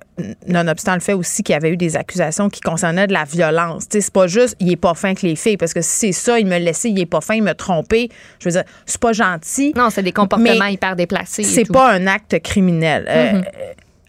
nonobstant 0.47 0.95
le 0.95 1.01
fait 1.01 1.13
aussi 1.15 1.43
qu'il 1.43 1.53
y 1.53 1.57
avait 1.57 1.71
eu 1.71 1.77
des 1.77 1.97
accusations 1.97 2.49
qui 2.49 2.61
concernaient 2.61 3.07
de 3.07 3.13
la 3.13 3.25
violence. 3.25 3.85
C'est 3.91 4.11
pas 4.13 4.27
juste, 4.27 4.57
il 4.61 4.71
est 4.73 4.77
pas 4.77 4.95
fin 4.95 5.15
que 5.15 5.27
les 5.27 5.37
filles, 5.37 5.57
parce 5.57 5.75
que 5.75 5.81
si 5.83 5.91
c'est 5.91 6.13
ça, 6.13 6.39
il 6.39 6.47
me 6.47 6.59
laissait, 6.59 6.91
il 6.91 6.99
est 7.01 7.07
pas 7.07 7.21
fin, 7.21 7.35
il 7.35 7.43
me 7.43 7.55
trompé. 7.55 8.09
Je 8.39 8.49
veux 8.49 8.53
dire, 8.53 8.65
c'est 8.87 9.01
pas 9.01 9.13
gentil. 9.13 9.73
Non, 9.77 9.91
c'est 9.91 10.03
des 10.03 10.13
comportements 10.13 10.67
hyper 10.67 10.97
déplacés. 10.97 11.43
C'est 11.45 11.71
pas 11.71 11.91
un 11.93 12.07
acte 12.07 12.41
criminel. 12.43 13.07
Euh, 13.09 13.33
Mhm. 13.33 13.45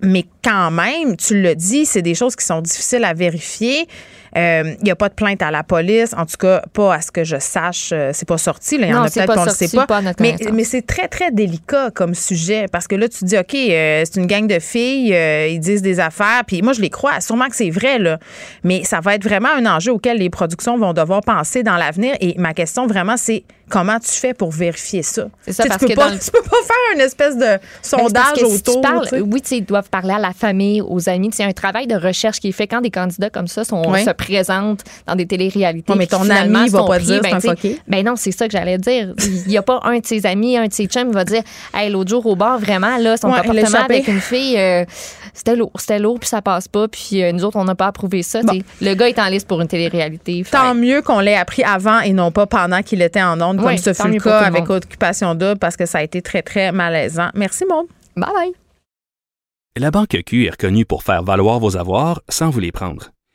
Mais 0.03 0.25
quand 0.43 0.69
même, 0.69 1.17
tu 1.17 1.41
le 1.41 1.55
dis, 1.55 1.85
c'est 1.85 2.01
des 2.01 2.13
choses 2.13 2.35
qui 2.35 2.45
sont 2.45 2.61
difficiles 2.61 3.05
à 3.05 3.13
vérifier. 3.13 3.87
Euh, 4.37 4.73
Il 4.79 4.83
n'y 4.85 4.91
a 4.91 4.95
pas 4.95 5.09
de 5.09 5.13
plainte 5.13 5.41
à 5.41 5.51
la 5.51 5.63
police, 5.63 6.13
en 6.17 6.25
tout 6.25 6.37
cas 6.37 6.61
pas 6.73 6.95
à 6.95 7.01
ce 7.01 7.11
que 7.11 7.23
je 7.23 7.37
sache. 7.39 7.91
euh, 7.93 8.11
c'est 8.13 8.27
pas 8.27 8.37
sorti. 8.37 8.77
Là. 8.77 8.87
Il 8.87 8.89
y 8.91 8.93
en 8.93 9.03
a 9.03 9.09
peut-être 9.09 9.33
qu'on 9.35 9.45
ne 9.45 9.49
sait 9.49 9.67
pas. 9.75 9.85
pas 9.85 10.01
mais 10.19 10.35
mais 10.51 10.63
c'est 10.63 10.81
très 10.85 11.07
très 11.07 11.31
délicat 11.31 11.91
comme 11.91 12.15
sujet 12.15 12.65
parce 12.71 12.87
que 12.87 12.95
là 12.95 13.07
tu 13.09 13.25
dis 13.25 13.37
ok, 13.37 13.53
euh, 13.55 14.03
c'est 14.05 14.19
une 14.19 14.27
gang 14.27 14.47
de 14.47 14.59
filles, 14.59 15.13
euh, 15.13 15.47
ils 15.47 15.59
disent 15.59 15.81
des 15.81 15.99
affaires, 15.99 16.43
puis 16.47 16.61
moi 16.61 16.73
je 16.73 16.81
les 16.81 16.89
crois, 16.89 17.19
sûrement 17.21 17.47
que 17.47 17.55
c'est 17.55 17.69
vrai 17.69 17.99
là. 17.99 18.17
Mais 18.63 18.83
ça 18.83 18.99
va 19.01 19.15
être 19.15 19.23
vraiment 19.23 19.49
un 19.55 19.65
enjeu 19.65 19.91
auquel 19.91 20.17
les 20.17 20.29
productions 20.29 20.77
vont 20.77 20.93
devoir 20.93 21.21
penser 21.21 21.63
dans 21.63 21.77
l'avenir. 21.77 22.15
Et 22.19 22.35
ma 22.37 22.53
question 22.53 22.87
vraiment 22.87 23.17
c'est 23.17 23.43
comment 23.69 23.97
tu 23.99 24.11
fais 24.11 24.33
pour 24.33 24.51
vérifier 24.51 25.01
ça? 25.03 25.27
C'est 25.41 25.53
ça, 25.53 25.63
Tu 25.63 25.69
sais, 25.69 25.69
parce 25.69 25.79
tu 25.81 25.87
peux 25.87 25.93
que 25.93 25.99
pas, 25.99 26.09
le- 26.11 26.19
tu 26.23 26.31
peux 26.31 26.41
pas 26.41 26.57
faire 26.65 26.95
une 26.95 27.01
espèce 27.01 27.35
de 27.35 27.41
Ben, 27.41 27.59
sondage 27.81 28.33
que 28.33 28.45
si 28.47 28.61
tu 28.61 28.69
autour. 28.71 28.81
parles- 28.81 29.03
tu 29.03 29.15
sais. 29.15 29.21
oui, 29.21 29.41
tu 29.41 29.47
sais, 29.49 29.57
ils 29.57 29.65
doivent 29.65 29.89
parler 29.89 30.13
à 30.13 30.19
la 30.19 30.31
famille, 30.33 30.81
aux 30.81 31.09
amis. 31.09 31.29
C'est 31.33 31.43
un 31.43 31.53
travail 31.53 31.87
de 31.87 31.95
recherche 31.95 32.39
qui 32.39 32.49
est 32.49 32.51
fait 32.53 32.67
quand 32.67 32.81
des 32.81 32.91
candidats 32.91 33.29
comme 33.29 33.47
ça 33.47 33.63
sont, 33.63 33.81
Oui. 33.89 34.03
se 34.03 34.09
présentent 34.25 34.83
dans 35.07 35.15
des 35.15 35.25
téléréalités. 35.25 35.91
Ouais, 35.91 35.97
mais 35.97 36.07
ton 36.07 36.29
ami 36.29 36.69
va 36.69 36.83
pas 36.83 36.95
pris, 36.97 37.05
dire 37.05 37.21
c'est 37.23 37.29
ben, 37.29 37.35
un 37.35 37.39
sais, 37.39 37.49
fucké. 37.49 37.79
Ben 37.87 38.05
non, 38.05 38.15
c'est 38.15 38.31
ça 38.31 38.47
que 38.47 38.51
j'allais 38.51 38.77
dire. 38.77 39.13
Il 39.45 39.47
n'y 39.47 39.57
a 39.57 39.61
pas 39.61 39.79
un 39.83 39.99
de 39.99 40.05
ses 40.05 40.25
amis, 40.25 40.57
un 40.57 40.67
de 40.67 40.73
ses 40.73 40.85
chums 40.87 41.09
qui 41.09 41.13
va 41.13 41.25
dire 41.25 41.43
Hey, 41.73 41.89
l'autre 41.91 42.09
jour 42.09 42.25
au 42.25 42.35
bar, 42.35 42.59
vraiment, 42.59 42.97
là, 42.97 43.17
son 43.17 43.29
Ouais, 43.31 43.41
comportement 43.41 43.83
avec 43.83 44.07
une 44.07 44.19
fille, 44.21 44.57
euh, 44.57 44.85
c'était 45.33 45.55
lourd, 45.55 45.71
c'était 45.77 45.99
lourd, 45.99 46.19
puis 46.19 46.29
ça 46.29 46.41
passe 46.41 46.67
pas. 46.67 46.87
Puis 46.87 47.23
euh, 47.23 47.31
nous 47.31 47.43
autres, 47.43 47.57
on 47.57 47.65
n'a 47.65 47.75
pas 47.75 47.87
approuvé 47.87 48.23
ça. 48.23 48.41
Le 48.81 48.93
gars 48.93 49.09
est 49.09 49.19
en 49.19 49.27
liste 49.27 49.47
pour 49.47 49.61
une 49.61 49.67
télé-réalité. 49.67 50.43
Fait- 50.43 50.57
Tant 50.57 50.75
mieux 50.75 51.01
qu'on 51.01 51.19
l'ait 51.19 51.35
appris 51.35 51.63
avant 51.63 51.99
et 51.99 52.13
non 52.13 52.31
pas 52.31 52.45
pendant 52.45 52.81
qu'il 52.81 53.01
était 53.01 53.21
en 53.21 53.39
onde, 53.41 53.57
comme 53.57 53.67
Oui, 53.67 53.77
ce 53.79 53.93
fut 53.93 54.07
le 54.07 54.19
cas 54.19 54.39
avec. 54.39 54.69
Occupation 54.69 55.35
Double, 55.35 55.57
parce 55.59 55.75
que 55.77 55.85
ça 55.85 55.99
a 55.99 56.03
été 56.03 56.21
très, 56.21 56.41
très 56.41 56.71
malaisant. 56.71 57.29
Merci, 57.35 57.65
Maud. 57.69 57.85
Bye 58.15 58.29
bye. 58.33 58.51
La 59.75 59.89
Banque 59.91 60.17
Q 60.25 60.45
est 60.45 60.51
reconnue 60.51 60.85
pour 60.85 61.03
faire 61.03 61.23
valoir 61.23 61.59
vos 61.59 61.77
avoirs 61.77 62.21
sans 62.29 62.49
vous 62.49 62.59
les 62.59 62.71
prendre. 62.71 63.09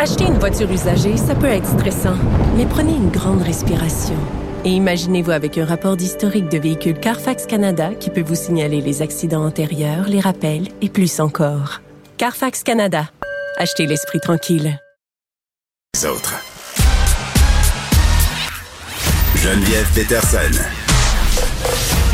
Acheter 0.00 0.24
une 0.24 0.38
voiture 0.38 0.70
usagée, 0.70 1.18
ça 1.18 1.34
peut 1.34 1.44
être 1.44 1.66
stressant, 1.66 2.16
mais 2.56 2.64
prenez 2.64 2.94
une 2.94 3.10
grande 3.10 3.42
respiration. 3.42 4.16
Et 4.64 4.70
imaginez-vous 4.70 5.30
avec 5.30 5.58
un 5.58 5.66
rapport 5.66 5.94
d'historique 5.94 6.48
de 6.48 6.58
véhicule 6.58 6.98
Carfax 6.98 7.44
Canada 7.44 7.90
qui 8.00 8.08
peut 8.08 8.22
vous 8.22 8.34
signaler 8.34 8.80
les 8.80 9.02
accidents 9.02 9.44
antérieurs, 9.44 10.08
les 10.08 10.20
rappels 10.20 10.68
et 10.80 10.88
plus 10.88 11.20
encore. 11.20 11.82
Carfax 12.16 12.62
Canada. 12.62 13.10
Achetez 13.58 13.84
l'esprit 13.84 14.20
tranquille. 14.20 14.78
Les 15.94 16.06
autres. 16.06 16.34
Geneviève 19.36 19.86
Peterson. 19.94 20.62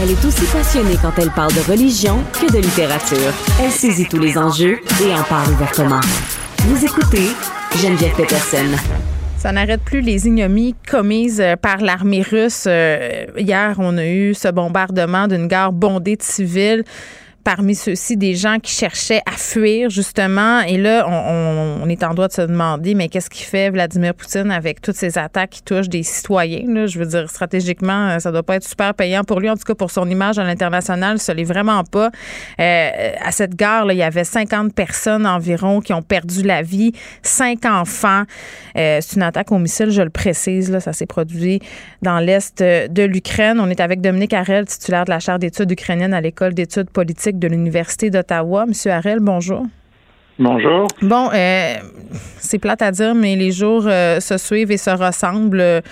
Elle 0.01 0.11
est 0.11 0.25
aussi 0.25 0.45
passionnée 0.47 0.97
quand 1.01 1.17
elle 1.19 1.31
parle 1.31 1.55
de 1.55 1.71
religion 1.71 2.19
que 2.33 2.53
de 2.53 2.59
littérature. 2.59 3.33
Elle 3.61 3.71
saisit 3.71 4.09
tous 4.09 4.19
les 4.19 4.37
enjeux 4.37 4.81
et 5.05 5.15
en 5.15 5.23
parle 5.23 5.53
ouvertement. 5.53 6.01
Vous 6.67 6.85
écoutez 6.85 7.29
Ça 9.37 9.53
n'arrête 9.53 9.83
plus 9.83 10.01
les 10.01 10.27
ignomies 10.27 10.75
commises 10.89 11.43
euh, 11.43 11.57
par 11.57 11.77
l'armée 11.79 12.23
russe. 12.23 12.65
Euh, 12.67 13.27
Hier, 13.37 13.75
on 13.79 13.99
a 13.99 14.07
eu 14.07 14.33
ce 14.33 14.49
bombardement 14.49 15.29
d'une 15.29 15.47
gare 15.47 15.73
bondée 15.73 16.17
de 16.17 16.23
civils. 16.23 16.85
Parmi 17.47 17.77
ceux-ci 17.77 18.17
des 18.17 18.35
gens 18.35 18.59
qui 18.59 18.73
cherchaient 18.73 19.23
à 19.25 19.37
fuir, 19.37 19.89
justement. 19.89 20.63
Et 20.63 20.77
là, 20.79 21.07
on, 21.09 21.89
est 21.89 22.03
en 22.03 22.13
droit 22.13 22.27
de 22.27 22.33
se 22.33 22.43
demander, 22.43 22.97
mais 22.97 23.09
qu'est-ce 23.09 23.31
qu'il 23.31 23.47
fait 23.47 23.71
Vladimir 23.71 24.15
Poutine 24.15 24.51
avec 24.51 24.81
toutes 24.81 24.97
ces 24.97 25.17
attaques 25.17 25.51
qui 25.51 25.63
touchent 25.63 25.89
des 25.89 26.03
citoyens? 26.03 26.87
Je 26.87 26.99
veux 26.99 27.07
dire, 27.07 27.31
stratégiquement, 27.31 28.19
ça 28.19 28.33
doit 28.33 28.43
pas 28.43 28.57
être 28.57 28.67
super 28.67 28.95
payant 28.95 29.23
pour 29.23 29.39
lui. 29.39 29.49
En 29.49 29.55
tout 29.55 29.63
cas, 29.63 29.77
pour 29.77 29.93
son 29.93 30.11
image 30.11 30.41
à 30.41 30.45
l'international, 30.45 31.21
ce 31.21 31.31
l'est 31.31 31.45
vraiment 31.45 31.85
pas. 31.85 32.11
Euh, 32.59 33.13
à 33.25 33.31
cette 33.31 33.55
gare, 33.55 33.85
là, 33.85 33.93
il 33.93 33.99
y 33.99 34.03
avait 34.03 34.25
50 34.25 34.75
personnes 34.75 35.25
environ 35.25 35.81
qui 35.81 35.93
ont 35.93 36.03
perdu 36.03 36.43
la 36.43 36.63
vie, 36.63 36.91
cinq 37.23 37.65
enfants. 37.65 38.25
Euh, 38.77 38.99
c'est 39.01 39.15
une 39.15 39.23
attaque 39.23 39.53
au 39.53 39.59
missile, 39.59 39.91
je 39.91 40.03
le 40.03 40.11
précise. 40.11 40.69
Là, 40.69 40.81
ça 40.81 40.93
s'est 40.93 41.07
produit 41.07 41.61
dans 42.03 42.19
l'est 42.19 42.61
de 42.61 43.03
l'Ukraine. 43.05 43.61
On 43.61 43.71
est 43.71 43.81
avec 43.81 44.01
Dominique 44.01 44.33
Harel, 44.33 44.67
titulaire 44.67 45.05
de 45.05 45.11
la 45.11 45.21
chaire 45.21 45.39
d'études 45.39 45.71
ukrainiennes 45.71 46.13
à 46.13 46.21
l'École 46.21 46.53
d'études 46.53 46.91
politiques 46.91 47.36
de 47.39 47.49
l'Université 47.49 48.11
d'Ottawa. 48.11 48.67
Monsieur 48.67 48.93
Harel, 48.93 49.21
bonjour. 49.21 49.67
Bonjour. 50.39 50.87
Bon, 51.01 51.31
euh, 51.33 51.77
c'est 52.39 52.59
plate 52.59 52.83
à 52.83 52.91
dire, 52.91 53.15
mais 53.15 53.37
les 53.37 53.53
jours 53.53 53.85
euh, 53.87 54.21
se 54.21 54.37
suivent 54.37 54.71
et 54.71 54.77
se 54.77 54.91
ressemblent. 54.91 55.83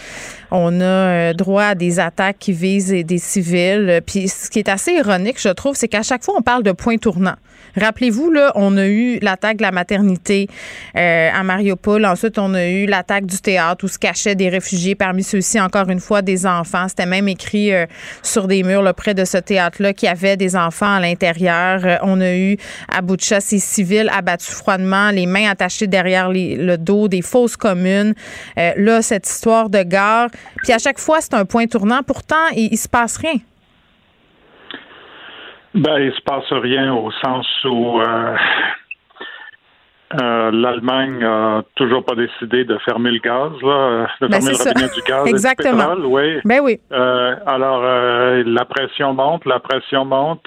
On 0.50 0.80
a 0.80 0.84
euh, 0.84 1.32
droit 1.32 1.62
à 1.62 1.74
des 1.74 1.98
attaques 1.98 2.36
qui 2.38 2.52
visent 2.52 2.90
des 2.90 3.18
civils. 3.18 4.02
Puis 4.06 4.28
ce 4.28 4.50
qui 4.50 4.58
est 4.58 4.68
assez 4.68 4.92
ironique, 4.92 5.40
je 5.40 5.48
trouve, 5.48 5.76
c'est 5.76 5.88
qu'à 5.88 6.02
chaque 6.02 6.22
fois, 6.22 6.34
on 6.36 6.42
parle 6.42 6.62
de 6.62 6.72
point 6.72 6.98
tournant. 6.98 7.36
Rappelez-vous, 7.76 8.30
là, 8.30 8.52
on 8.54 8.76
a 8.76 8.86
eu 8.86 9.18
l'attaque 9.20 9.56
de 9.58 9.62
la 9.62 9.72
maternité 9.72 10.48
euh, 10.96 11.30
à 11.32 11.42
Mariupol. 11.42 12.04
Ensuite, 12.04 12.38
on 12.38 12.54
a 12.54 12.66
eu 12.66 12.86
l'attaque 12.86 13.26
du 13.26 13.38
théâtre 13.38 13.84
où 13.84 13.88
se 13.88 13.98
cachaient 13.98 14.34
des 14.34 14.48
réfugiés. 14.48 14.94
Parmi 14.94 15.22
ceux-ci, 15.22 15.60
encore 15.60 15.88
une 15.88 16.00
fois, 16.00 16.22
des 16.22 16.46
enfants. 16.46 16.86
C'était 16.88 17.06
même 17.06 17.28
écrit 17.28 17.72
euh, 17.72 17.86
sur 18.22 18.46
des 18.46 18.62
murs 18.62 18.82
là, 18.82 18.92
près 18.92 19.14
de 19.14 19.24
ce 19.24 19.38
théâtre-là 19.38 19.92
qu'il 19.92 20.08
y 20.08 20.12
avait 20.12 20.36
des 20.36 20.56
enfants 20.56 20.94
à 20.94 21.00
l'intérieur. 21.00 21.80
Euh, 21.84 21.96
on 22.02 22.20
a 22.20 22.34
eu 22.34 22.56
à 22.88 23.02
bout 23.02 23.16
de 23.16 23.22
ces 23.22 23.58
civils 23.58 24.10
abattus 24.12 24.54
froidement, 24.54 25.10
les 25.10 25.26
mains 25.26 25.50
attachées 25.50 25.86
derrière 25.86 26.30
le 26.30 26.76
dos, 26.76 27.08
des 27.08 27.22
fausses 27.22 27.56
communes. 27.56 28.14
là, 28.56 29.02
cette 29.02 29.28
histoire 29.28 29.68
de 29.68 29.82
gare. 29.82 30.28
Puis 30.62 30.72
à 30.72 30.78
chaque 30.78 30.98
fois, 30.98 31.20
c'est 31.20 31.34
un 31.34 31.44
point 31.44 31.66
tournant. 31.66 32.02
Pourtant, 32.06 32.48
il, 32.54 32.68
il 32.72 32.78
se 32.78 32.88
passe 32.88 33.16
rien. 33.16 33.40
Ben, 35.74 35.98
il 35.98 36.12
se 36.12 36.20
passe 36.20 36.50
rien 36.52 36.94
au 36.94 37.10
sens 37.10 37.46
où 37.64 38.00
euh, 38.00 38.36
euh, 40.20 40.50
l'Allemagne 40.52 41.18
n'a 41.18 41.64
toujours 41.74 42.04
pas 42.04 42.14
décidé 42.14 42.64
de 42.64 42.78
fermer 42.78 43.10
le 43.10 43.18
gaz, 43.18 43.50
là, 43.60 44.06
de 44.20 44.28
ben, 44.28 44.40
fermer 44.40 44.52
le 44.52 44.68
robinet 44.68 44.94
du 44.94 45.02
gaz 45.02 45.26
Exactement. 45.26 45.70
et 45.70 45.72
du 45.72 45.80
pétrole. 45.80 46.06
Oui. 46.06 46.40
Ben 46.44 46.60
oui. 46.62 46.78
Euh, 46.92 47.34
alors, 47.46 47.82
la 47.82 48.64
pression 48.66 49.14
monte, 49.14 49.44
la 49.46 49.58
pression 49.58 50.04
monte. 50.04 50.46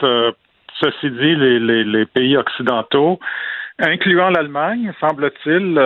ceci 0.80 1.11
dit, 1.11 1.36
les, 1.36 1.59
les, 1.59 1.84
les, 1.84 2.05
pays 2.05 2.38
occidentaux, 2.38 3.19
incluant 3.80 4.30
l'Allemagne, 4.30 4.93
semble-t-il, 5.01 5.78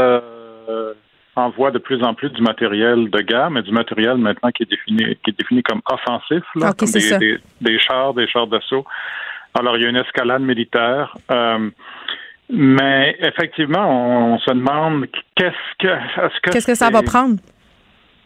envoie 1.35 1.71
de 1.71 1.79
plus 1.79 2.03
en 2.03 2.13
plus 2.13 2.29
du 2.29 2.43
matériel 2.43 3.09
de 3.09 3.21
guerre, 3.21 3.49
mais 3.49 3.63
du 3.63 3.71
matériel 3.71 4.17
maintenant 4.17 4.51
qui 4.51 4.63
est 4.63 4.69
défini, 4.69 5.15
qui 5.23 5.31
est 5.31 5.39
défini 5.39 5.63
comme 5.63 5.81
offensif, 5.89 6.43
là, 6.55 6.73
comme 6.77 6.89
des, 6.89 7.39
des, 7.61 7.79
chars, 7.79 8.13
des 8.13 8.27
chars 8.27 8.45
d'assaut. 8.45 8.85
Alors, 9.53 9.77
il 9.77 9.83
y 9.83 9.85
a 9.85 9.89
une 9.89 9.97
escalade 9.97 10.41
militaire. 10.41 11.17
Euh, 11.31 11.69
mais 12.51 13.15
effectivement, 13.19 14.33
on, 14.33 14.39
se 14.39 14.51
demande 14.51 15.07
qu'est-ce 15.35 15.77
que 15.79 15.87
est-ce 15.87 16.41
que 16.41 16.49
qu'est-ce 16.51 16.67
que 16.67 16.75
ça 16.75 16.89
va 16.89 17.01
prendre? 17.01 17.37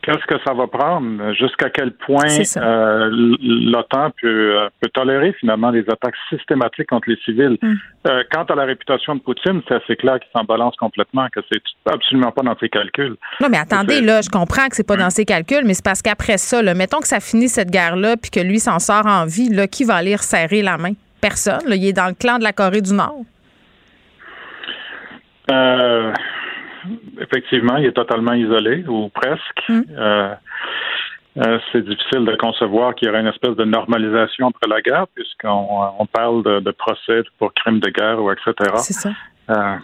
Qu'est-ce 0.02 0.26
que 0.28 0.40
ça 0.46 0.54
va 0.54 0.68
prendre? 0.68 1.34
Jusqu'à 1.34 1.72
quel 1.72 1.92
point 1.92 2.28
euh, 2.58 3.10
l'OTAN 3.42 4.12
peut, 4.22 4.56
euh, 4.56 4.70
peut, 4.80 4.90
tolérer 4.94 5.34
finalement 5.40 5.72
les 5.72 5.84
attaques 5.90 6.14
systématiques 6.30 6.88
contre 6.90 7.10
les 7.10 7.18
civils? 7.26 7.58
Mm. 7.60 7.74
euh, 8.08 8.24
Quant 8.32 8.44
à 8.44 8.56
la 8.56 8.66
réputation 8.66 9.16
de 9.16 9.22
Poutine, 9.22 9.64
c'est 9.68 9.74
assez 9.74 9.96
clair 9.96 10.20
qu'il 10.20 10.30
s'en 10.36 10.44
balance 10.44 10.76
complètement, 10.76 11.28
que 11.34 11.40
c'est 11.52 11.62
absolument 11.92 12.32
pas 12.32 12.44
dans 12.44 12.56
ses 12.60 12.70
calculs. 12.70 13.16
Non, 13.42 13.48
mais 13.50 13.58
attendez, 13.58 14.02
là, 14.02 14.22
je 14.22 14.30
comprends 14.30 14.68
que 14.68 14.76
c'est 14.76 14.88
pas 14.88 14.98
dans 14.98 15.10
ses 15.10 15.26
calculs, 15.26 15.66
mais 15.66 15.74
c'est 15.74 15.86
parce 15.86 16.04
qu'après 16.04 16.38
ça, 16.38 16.62
là, 16.62 16.76
mettons 16.76 17.00
que 17.00 17.08
ça 17.08 17.20
finit 17.20 17.50
cette 17.50 17.72
guerre-là, 17.72 18.16
puis 18.16 18.30
que 18.30 18.40
lui 18.40 18.60
s'en 18.60 18.78
sort 18.78 19.08
en 19.08 19.26
vie, 19.26 19.50
là, 19.50 19.68
qui 19.68 19.86
va 19.86 19.96
aller 19.96 20.16
resserrer 20.16 20.62
la 20.62 20.78
main? 20.78 20.94
Personne. 21.28 21.62
Il 21.68 21.86
est 21.86 21.94
dans 21.94 22.08
le 22.08 22.14
clan 22.14 22.38
de 22.38 22.44
la 22.44 22.54
Corée 22.54 22.82
du 22.82 22.94
Nord. 22.94 23.24
Euh, 25.52 26.12
effectivement, 27.20 27.78
il 27.78 27.86
est 27.86 27.98
totalement 28.04 28.34
isolé, 28.34 28.84
ou 28.88 29.10
presque. 29.10 29.62
Hmm. 29.68 29.82
Euh, 29.98 30.34
euh, 31.38 31.60
c'est 31.72 31.84
difficile 31.84 32.24
de 32.26 32.36
concevoir 32.36 32.96
qu'il 32.96 33.08
y 33.08 33.12
aurait 33.12 33.22
une 33.22 33.34
espèce 33.36 33.56
de 33.56 33.66
normalisation 33.66 34.48
après 34.48 34.70
la 34.70 34.82
guerre, 34.82 35.08
puisqu'on 35.16 36.08
parle 36.12 36.44
de, 36.44 36.72
procès 36.72 37.24
pour 37.40 37.54
crimes 37.54 37.80
de 37.80 37.90
guerre 37.90 38.22
ou 38.22 38.32
etc. 38.32 38.54
C'est 38.78 38.94
ça. 38.94 39.12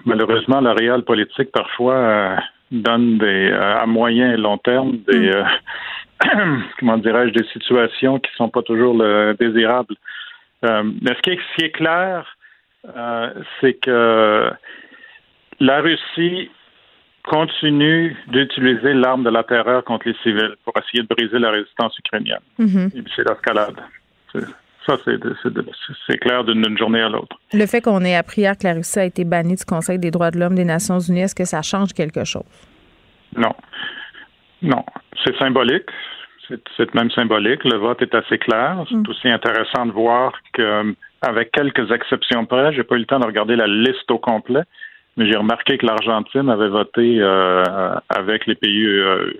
malheureusement, 0.05 0.61
la 0.61 0.73
réelle 0.73 1.03
politique 1.03 1.51
parfois 1.51 2.37
donne 2.71 3.17
des 3.17 3.51
à 3.51 3.85
moyen 3.85 4.31
et 4.33 4.37
long 4.37 4.57
terme 4.59 4.91
des 5.07 5.31
hmm. 6.23 6.61
comment 6.79 6.97
dirais-je 6.97 7.33
des 7.33 7.47
situations 7.51 8.19
qui 8.19 8.31
sont 8.37 8.49
pas 8.49 8.61
toujours 8.61 8.95
désirables. 9.39 9.95
Euh, 10.63 10.83
mais 11.01 11.15
ce 11.15 11.21
qui 11.21 11.65
est, 11.65 11.71
clair, 11.71 12.25
euh, 12.95 13.33
c'est 13.59 13.73
que 13.73 14.51
la 15.59 15.81
Russie 15.81 16.49
continue 17.23 18.15
d'utiliser 18.27 18.93
l'arme 18.93 19.23
de 19.23 19.29
la 19.29 19.43
terreur 19.43 19.83
contre 19.83 20.07
les 20.07 20.15
civils 20.23 20.55
pour 20.63 20.73
essayer 20.77 21.03
de 21.03 21.07
briser 21.07 21.39
la 21.39 21.51
résistance 21.51 21.97
ukrainienne. 21.99 22.39
Mm-hmm. 22.59 23.03
C'est 23.15 23.27
l'escalade. 23.27 23.79
Ça, 24.85 24.97
c'est 26.07 26.17
clair 26.17 26.43
d'une 26.43 26.75
journée 26.77 27.01
à 27.01 27.09
l'autre. 27.09 27.39
Le 27.53 27.65
fait 27.67 27.81
qu'on 27.81 28.03
ait 28.03 28.15
appris 28.15 28.41
hier 28.41 28.57
que 28.57 28.65
la 28.65 28.73
Russie 28.73 28.99
a 28.99 29.05
été 29.05 29.23
bannie 29.23 29.55
du 29.55 29.65
Conseil 29.65 29.99
des 29.99 30.09
droits 30.09 30.31
de 30.31 30.39
l'homme 30.39 30.55
des 30.55 30.65
Nations 30.65 30.99
unies, 30.99 31.21
est-ce 31.21 31.35
que 31.35 31.45
ça 31.45 31.61
change 31.61 31.93
quelque 31.93 32.23
chose? 32.23 32.43
Non. 33.37 33.53
Non. 34.63 34.83
C'est 35.23 35.37
symbolique 35.37 35.89
c'est 36.77 36.93
même 36.93 37.11
symbolique. 37.11 37.63
Le 37.63 37.77
vote 37.77 38.01
est 38.01 38.13
assez 38.15 38.37
clair. 38.37 38.83
C'est 38.89 38.95
mm. 38.95 39.09
aussi 39.09 39.29
intéressant 39.29 39.85
de 39.85 39.91
voir 39.91 40.33
que, 40.53 40.95
avec 41.21 41.51
quelques 41.51 41.91
exceptions 41.91 42.45
près, 42.45 42.73
j'ai 42.73 42.83
pas 42.83 42.95
eu 42.95 42.99
le 42.99 43.05
temps 43.05 43.19
de 43.19 43.25
regarder 43.25 43.55
la 43.55 43.67
liste 43.67 44.09
au 44.09 44.17
complet, 44.17 44.63
mais 45.17 45.29
j'ai 45.29 45.37
remarqué 45.37 45.77
que 45.77 45.85
l'Argentine 45.85 46.49
avait 46.49 46.69
voté 46.69 47.17
euh, 47.19 47.63
avec 48.09 48.45
les 48.47 48.55
pays 48.55 48.85
euh, 48.85 49.33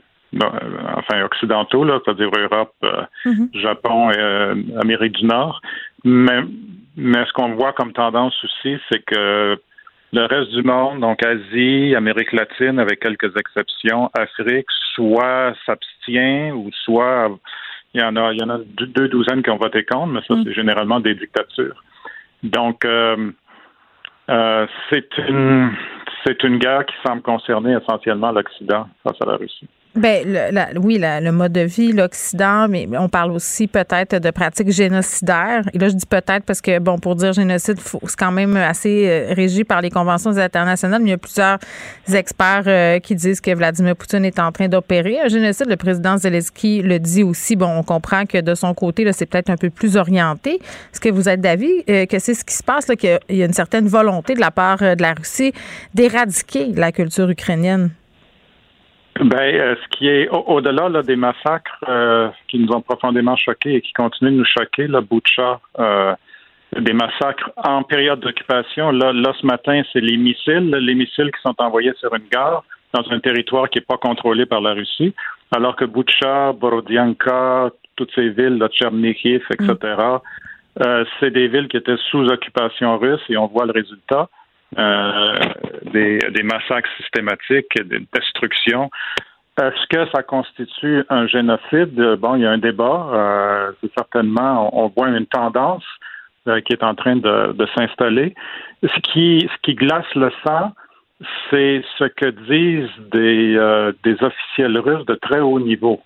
enfin 0.96 1.24
occidentaux, 1.24 1.86
c'est-à-dire 1.86 2.30
Europe, 2.38 2.74
euh, 2.84 3.02
mm-hmm. 3.26 3.60
Japon 3.62 4.12
et 4.12 4.78
Amérique 4.82 5.14
du 5.14 5.26
Nord. 5.26 5.62
Mais, 6.04 6.42
mais 6.96 7.26
ce 7.26 7.34
qu'on 7.34 7.56
voit 7.56 7.74
comme 7.74 7.94
tendance 7.94 8.36
aussi, 8.44 8.78
c'est 8.90 9.04
que 9.04 9.60
le 10.14 10.26
reste 10.26 10.52
du 10.52 10.64
monde, 10.64 11.00
donc 11.00 11.24
Asie, 11.26 11.96
Amérique 11.96 12.34
latine, 12.34 12.80
avec 12.80 13.00
quelques 13.00 13.36
exceptions, 13.38 14.10
Afrique, 14.14 14.68
soit 14.94 15.54
s'abstient 15.66 16.52
ou 16.52 16.70
soit 16.84 17.30
il 17.94 18.02
y 18.02 18.04
en 18.04 18.16
a, 18.16 18.34
il 18.34 18.40
y 18.40 18.44
en 18.44 18.50
a 18.50 18.58
deux, 18.58 19.08
douzaines 19.08 19.44
qui 19.44 19.50
ont 19.50 19.58
voté 19.58 19.84
contre, 19.84 20.08
mais 20.08 20.22
ça, 20.28 20.36
mm. 20.36 20.44
c'est 20.44 20.54
généralement 20.54 21.00
des 21.00 21.16
dictatures. 21.16 21.82
Donc, 22.44 22.84
euh, 22.86 23.32
euh, 24.30 24.68
c'est 24.90 25.18
une 25.18 25.72
c'est 26.26 26.44
une 26.44 26.60
guerre 26.60 26.86
qui 26.86 26.96
semble 27.06 27.22
concerner 27.22 27.76
essentiellement 27.76 28.32
l'Occident 28.32 28.88
face 29.04 29.18
à 29.22 29.26
la 29.26 29.38
Russie. 29.38 29.68
Ben, 29.94 30.24
le, 30.26 30.80
oui, 30.80 30.98
le 31.02 31.32
mode 31.32 31.52
de 31.52 31.62
vie, 31.62 31.92
l'Occident, 31.92 32.70
mais 32.70 32.88
on 32.98 33.10
parle 33.10 33.32
aussi 33.32 33.68
peut-être 33.68 34.16
de 34.22 34.32
pratiques 34.32 34.72
génocidaires. 34.72 35.64
Et 35.74 35.80
là, 35.80 35.90
je 35.90 35.96
dis 35.96 36.06
peut-être 36.06 36.46
parce 36.46 36.62
que, 36.62 36.80
bon, 36.80 36.98
pour 36.98 37.16
dire 37.16 37.34
génocide, 37.34 37.78
c'est 37.78 38.16
quand 38.18 38.32
même 38.32 38.56
assez 38.56 39.06
euh, 39.10 39.34
régi 39.34 39.66
par 39.66 39.82
les 39.82 39.90
conventions 39.90 40.38
internationales, 40.38 41.02
mais 41.02 41.10
il 41.10 41.12
y 41.12 41.16
a 41.16 41.18
plusieurs 41.18 41.58
experts 42.08 42.64
euh, 42.68 43.00
qui 43.00 43.16
disent 43.16 43.42
que 43.42 43.54
Vladimir 43.54 43.98
Poutine 43.98 44.24
est 44.24 44.40
en 44.40 44.54
train 44.54 44.70
d'opérer 44.70 45.20
un 45.20 45.28
génocide. 45.28 45.68
Le 45.68 45.76
président 45.76 46.18
Zelensky 46.18 46.82
le 46.82 46.98
dit 46.98 47.24
aussi. 47.24 47.58
Bon, 47.58 47.78
on 47.78 47.84
comprend 47.84 48.26
que 48.26 48.40
de 48.40 48.56
son 48.56 48.74
côté, 48.74 49.04
là, 49.04 49.12
c'est 49.12 49.26
peut-être 49.26 49.50
un 49.50 49.58
peu 49.58 49.70
plus 49.70 49.98
orienté. 49.98 50.62
Est-ce 50.94 51.02
que 51.02 51.10
vous 51.10 51.28
êtes 51.28 51.42
d'avis 51.42 51.84
euh, 51.90 52.06
que 52.06 52.18
c'est 52.18 52.34
ce 52.34 52.46
qui 52.46 52.56
se 52.56 52.64
passe, 52.64 52.86
qu'il 52.98 53.20
y 53.30 53.44
a 53.44 53.46
une 53.46 53.52
certaine 53.52 53.88
volonté 53.88 54.36
de 54.36 54.40
la 54.40 54.52
part 54.52 54.78
de 54.78 55.02
la 55.02 55.14
Russie 55.14 55.52
d'éradiquer 55.94 56.72
la 56.76 56.94
culture 56.94 57.30
ukrainienne? 57.30 57.90
Ben, 59.22 59.38
euh, 59.40 59.76
ce 59.76 59.98
qui 59.98 60.08
est 60.08 60.28
au-delà 60.30 61.04
des 61.04 61.16
massacres 61.16 61.78
euh, 61.88 62.30
qui 62.48 62.58
nous 62.58 62.74
ont 62.74 62.82
profondément 62.82 63.36
choqués 63.36 63.76
et 63.76 63.82
qui 63.82 63.94
continuent 63.94 64.32
de 64.32 64.38
nous 64.38 64.46
choquer, 64.46 64.88
là, 64.88 65.02
Boucha, 65.02 65.60
euh, 65.78 66.16
des 66.76 66.94
massacres 66.94 67.52
en 67.56 67.84
période 67.84 68.20
d'occupation. 68.20 68.92
Là, 68.92 69.14
là, 69.14 69.32
ce 69.40 69.46
matin, 69.46 69.84
c'est 69.94 70.02
les 70.02 70.18
missiles, 70.18 70.72
les 70.72 70.96
missiles 70.96 71.30
qui 71.32 71.42
sont 71.44 71.54
envoyés 71.60 71.94
sur 72.00 72.12
une 72.16 72.28
gare 72.32 72.64
dans 72.94 73.04
un 73.12 73.20
territoire 73.20 73.70
qui 73.70 73.78
n'est 73.78 73.86
pas 73.86 73.98
contrôlé 73.98 74.48
par 74.48 74.60
la 74.60 74.74
Russie, 74.74 75.14
alors 75.56 75.76
que 75.76 75.86
Boucha, 75.86 76.54
Borodianka, 76.54 77.70
toutes 77.96 78.12
ces 78.16 78.30
villes, 78.30 78.58
là, 78.58 78.70
Tchernihiv, 78.70 79.44
etc., 79.52 79.78
mm. 80.80 81.04
c'est 81.20 81.30
des 81.30 81.48
villes 81.48 81.68
qui 81.68 81.78
étaient 81.78 81.98
sous 82.10 82.26
occupation 82.26 82.98
russe 82.98 83.22
et 83.30 83.38
on 83.38 83.46
voit 83.46 83.68
le 83.68 83.74
résultat. 83.74 84.30
Euh, 84.78 85.36
des, 85.92 86.20
des, 86.20 86.44
massacres 86.44 86.90
systématiques, 86.96 87.76
des 87.84 88.08
destructions. 88.14 88.90
Est-ce 89.62 89.88
que 89.90 90.10
ça 90.12 90.24
constitue 90.24 91.04
un 91.10 91.28
génocide? 91.28 91.94
Bon, 92.20 92.36
il 92.36 92.44
y 92.44 92.46
a 92.46 92.52
un 92.52 92.58
débat. 92.58 93.10
Euh, 93.12 93.72
certainement, 93.98 94.70
on, 94.72 94.88
voit 94.88 95.10
une 95.10 95.26
tendance 95.26 95.84
qui 96.46 96.74
est 96.74 96.84
en 96.84 96.96
train 96.96 97.18
de, 97.18 97.68
s'installer. 97.76 98.34
Ce 98.82 99.00
qui, 99.02 99.48
ce 99.54 99.62
qui 99.62 99.76
glace 99.76 100.06
le 100.16 100.32
sang, 100.46 100.72
c'est 101.50 101.84
ce 102.00 102.06
que 102.06 102.30
disent 102.30 103.10
des, 103.12 103.92
des 104.04 104.24
officiels 104.24 104.78
russes 104.78 105.06
de 105.06 105.16
très 105.16 105.42
haut 105.42 105.60
niveau. 105.60 106.02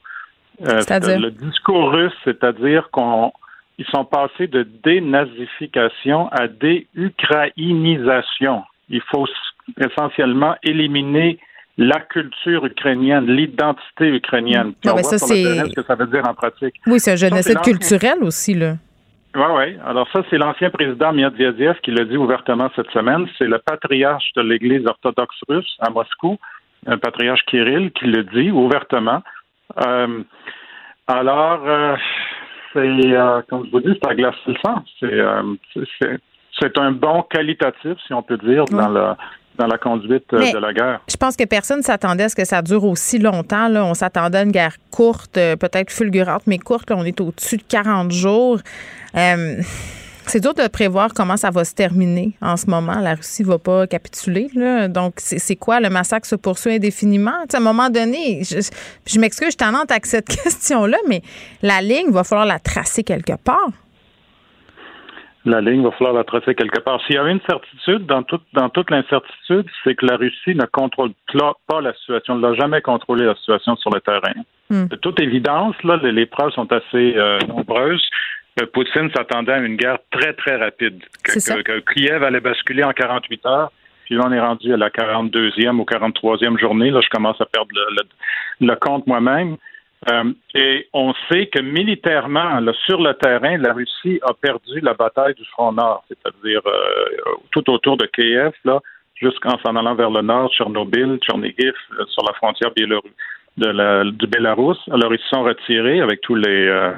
c'est-à-dire? 0.60 1.20
Le 1.20 1.32
discours 1.32 1.92
russe, 1.92 2.18
c'est-à-dire 2.24 2.90
qu'on 2.92 3.32
ils 3.78 3.86
sont 3.88 4.06
passés 4.06 4.48
de 4.48 4.66
dénazification 4.84 6.30
à 6.30 6.48
déucraïnisation. 6.48 8.64
Il 8.90 9.02
faut 9.12 9.28
essentiellement 9.80 10.56
éliminer 10.64 11.38
la 11.78 12.00
culture 12.00 12.66
ukrainienne, 12.66 13.26
l'identité 13.26 14.08
ukrainienne. 14.08 14.74
non, 14.86 14.98
ça, 15.04 15.18
c'est 15.18 15.44
ce 15.44 15.76
que 15.76 15.84
ça 15.84 15.96
veut 15.96 16.08
dire 16.08 16.24
en 16.28 16.34
pratique. 16.34 16.76
Oui, 16.88 17.00
c'est 17.00 17.12
un 17.12 17.18
génocide 17.18 17.60
culturel 17.62 18.24
aussi, 18.24 18.54
là. 18.54 18.76
Oui, 19.36 19.44
oui. 19.58 19.78
Alors 19.86 20.08
ça, 20.14 20.22
c'est 20.30 20.38
l'ancien 20.38 20.70
président 20.70 21.12
Medvedev 21.12 21.76
qui 21.84 21.92
l'a 21.92 22.06
dit 22.06 22.16
ouvertement 22.16 22.72
cette 22.76 22.90
semaine. 22.92 23.28
C'est 23.38 23.48
le 23.48 23.60
patriarche 23.60 24.32
de 24.38 24.42
l'Église 24.42 24.88
orthodoxe 24.88 25.36
russe 25.50 25.76
à 25.80 25.90
Moscou, 25.90 26.38
un 26.88 26.98
patriarche 26.98 27.42
Kirill, 27.48 27.92
qui 27.92 28.06
le 28.06 28.24
dit 28.24 28.52
ouvertement. 28.52 29.22
Euh, 29.86 30.24
alors, 31.08 31.68
euh, 31.68 31.98
c'est, 32.76 33.14
euh, 33.14 33.42
comme 33.50 33.66
je 33.66 33.72
vous 33.72 33.80
dis, 33.80 33.98
ça 34.04 34.14
glace 34.14 34.36
le 34.46 34.54
sang. 34.64 34.84
C'est, 35.00 36.20
c'est, 36.60 36.78
un 36.78 36.92
bon 36.92 37.24
qualitatif, 37.24 37.98
si 38.06 38.14
on 38.14 38.22
peut 38.22 38.38
dire, 38.38 38.66
dans 38.66 38.90
la 38.90 39.18
dans 39.58 39.68
la 39.68 39.78
conduite 39.78 40.32
euh, 40.34 40.52
de 40.52 40.58
la 40.58 40.74
guerre. 40.74 41.02
Je 41.10 41.16
pense 41.18 41.36
que 41.36 41.44
personne 41.46 41.80
ne 41.80 41.84
s'attendait 41.84 42.24
à 42.24 42.30
ce 42.30 42.36
que 42.36 42.46
ça 42.46 42.62
dure 42.62 42.84
aussi 42.84 43.20
longtemps. 43.20 43.68
Là. 43.68 43.86
On 43.86 43.94
s'attendait 43.94 44.40
à 44.40 44.44
une 44.44 44.52
guerre 44.52 44.76
courte, 44.92 45.38
euh, 45.38 45.56
peut-être 45.56 45.92
fulgurante, 45.92 46.44
mais 46.48 46.58
courte. 46.58 46.92
on 46.92 47.04
est 47.04 47.20
au-dessus 47.22 47.58
de 47.58 47.64
40 47.64 48.12
jours. 48.12 48.60
Euh, 49.16 49.62
c'est 50.28 50.42
dur 50.42 50.54
de 50.54 50.68
prévoir 50.68 51.14
comment 51.14 51.38
ça 51.38 51.52
va 51.52 51.64
se 51.64 51.74
terminer 51.74 52.34
en 52.42 52.58
ce 52.58 52.70
moment. 52.70 53.00
La 53.00 53.16
Russie 53.16 53.44
ne 53.44 53.48
va 53.48 53.60
pas 53.60 53.88
capituler. 53.88 54.48
Là. 54.56 54.88
Donc, 54.88 55.14
c'est 55.18 55.56
quoi? 55.56 55.80
Le 55.80 55.90
massacre 55.90 56.26
se 56.26 56.36
poursuit 56.36 56.74
indéfiniment? 56.74 57.32
à 57.32 57.58
un 57.58 57.60
moment 57.60 57.90
donné, 57.90 58.44
je, 58.44 58.60
je 59.06 59.20
m'excuse, 59.20 59.52
je 59.52 59.58
t'en 59.58 59.74
avec 59.76 60.06
cette 60.06 60.28
question-là, 60.44 60.98
mais 61.08 61.22
la 61.62 61.82
ligne, 61.82 62.12
va 62.12 62.24
falloir 62.24 62.46
la 62.46 62.60
tracer 62.60 63.04
quelque 63.04 63.36
part 63.44 63.70
la 65.46 65.62
ligne, 65.62 65.84
va 65.84 65.92
falloir 65.92 66.14
la 66.14 66.24
tracer 66.24 66.56
quelque 66.56 66.80
part. 66.80 67.00
S'il 67.06 67.16
y 67.16 67.18
avait 67.20 67.32
une 67.32 67.42
certitude 67.48 68.06
dans, 68.06 68.24
toute 68.24 68.44
dans 68.54 68.70
toute 68.70 68.90
l'incertitude, 68.90 69.68
c'est 69.84 69.96
que 69.96 70.06
la 70.06 70.18
Russie 70.18 70.56
ne 70.56 70.66
contrôle 70.66 71.12
pas 71.68 71.82
la 71.82 71.94
situation, 71.94 72.36
ne 72.36 72.42
l'a 72.42 72.56
jamais 72.56 72.82
contrôlé 72.82 73.26
la 73.26 73.36
situation 73.36 73.76
sur 73.76 73.92
le 73.92 74.02
terrain. 74.02 74.34
Hmm. 74.70 74.88
De 74.88 74.96
toute 74.96 75.20
évidence, 75.22 75.76
là, 75.84 75.98
les, 75.98 76.26
preuves 76.26 76.52
sont 76.52 76.72
assez 76.72 77.16
euh, 77.16 77.40
nombreuses. 77.48 78.04
Euh, 78.60 78.66
Poutine 78.74 79.10
s'attendait 79.16 79.54
à 79.54 79.60
une 79.60 79.76
guerre 79.76 80.00
très, 80.12 80.34
très 80.34 80.56
rapide. 80.58 81.04
Que, 81.24 81.80
Kiev 81.94 82.24
allait 82.24 82.40
basculer 82.40 82.84
en 82.84 82.92
48 82.92 83.46
heures. 83.46 83.72
Puis 84.06 84.16
là, 84.16 84.24
on 84.26 84.32
est 84.32 84.40
rendu 84.40 84.72
à 84.74 84.78
la 84.78 84.90
42e 84.90 85.80
ou 85.80 85.84
43e 85.84 86.60
journée. 86.60 86.92
Là, 86.92 87.02
je 87.02 87.10
commence 87.10 87.42
à 87.42 87.46
perdre 87.46 87.72
le 88.62 88.76
compte 88.76 89.08
moi-même. 89.08 89.58
Euh, 90.12 90.32
et 90.54 90.88
on 90.94 91.14
sait 91.30 91.48
que 91.48 91.60
militairement, 91.62 92.60
sur 92.86 93.02
le 93.02 93.14
terrain, 93.14 93.58
la 93.58 93.74
Russie 93.74 94.20
a 94.22 94.34
perdu 94.34 94.80
la 94.82 94.94
bataille 94.94 95.34
du 95.34 95.46
front 95.46 95.72
nord, 95.72 96.04
c'est-à-dire 96.08 96.62
euh, 96.66 97.06
tout 97.52 97.68
autour 97.72 97.98
de 97.98 98.06
Kiev, 98.06 98.52
là, 98.66 98.80
jusqu'en 99.16 99.58
s'en 99.60 99.76
allant 99.76 99.96
vers 99.96 100.12
le 100.12 100.22
nord, 100.22 100.52
Tchernobyl, 100.54 101.18
Tchernigiv, 101.22 101.74
euh, 102.00 102.06
sur 102.08 102.24
la 102.24 102.34
frontière 102.34 102.72
de 102.76 103.68
la, 103.68 104.04
du 104.04 104.28
Bélarus. 104.28 104.78
Alors 104.92 105.14
ils 105.14 105.20
se 105.20 105.30
sont 105.30 105.44
retirés 105.44 106.02
avec 106.02 106.22
tous 106.22 106.36
les 106.36 106.92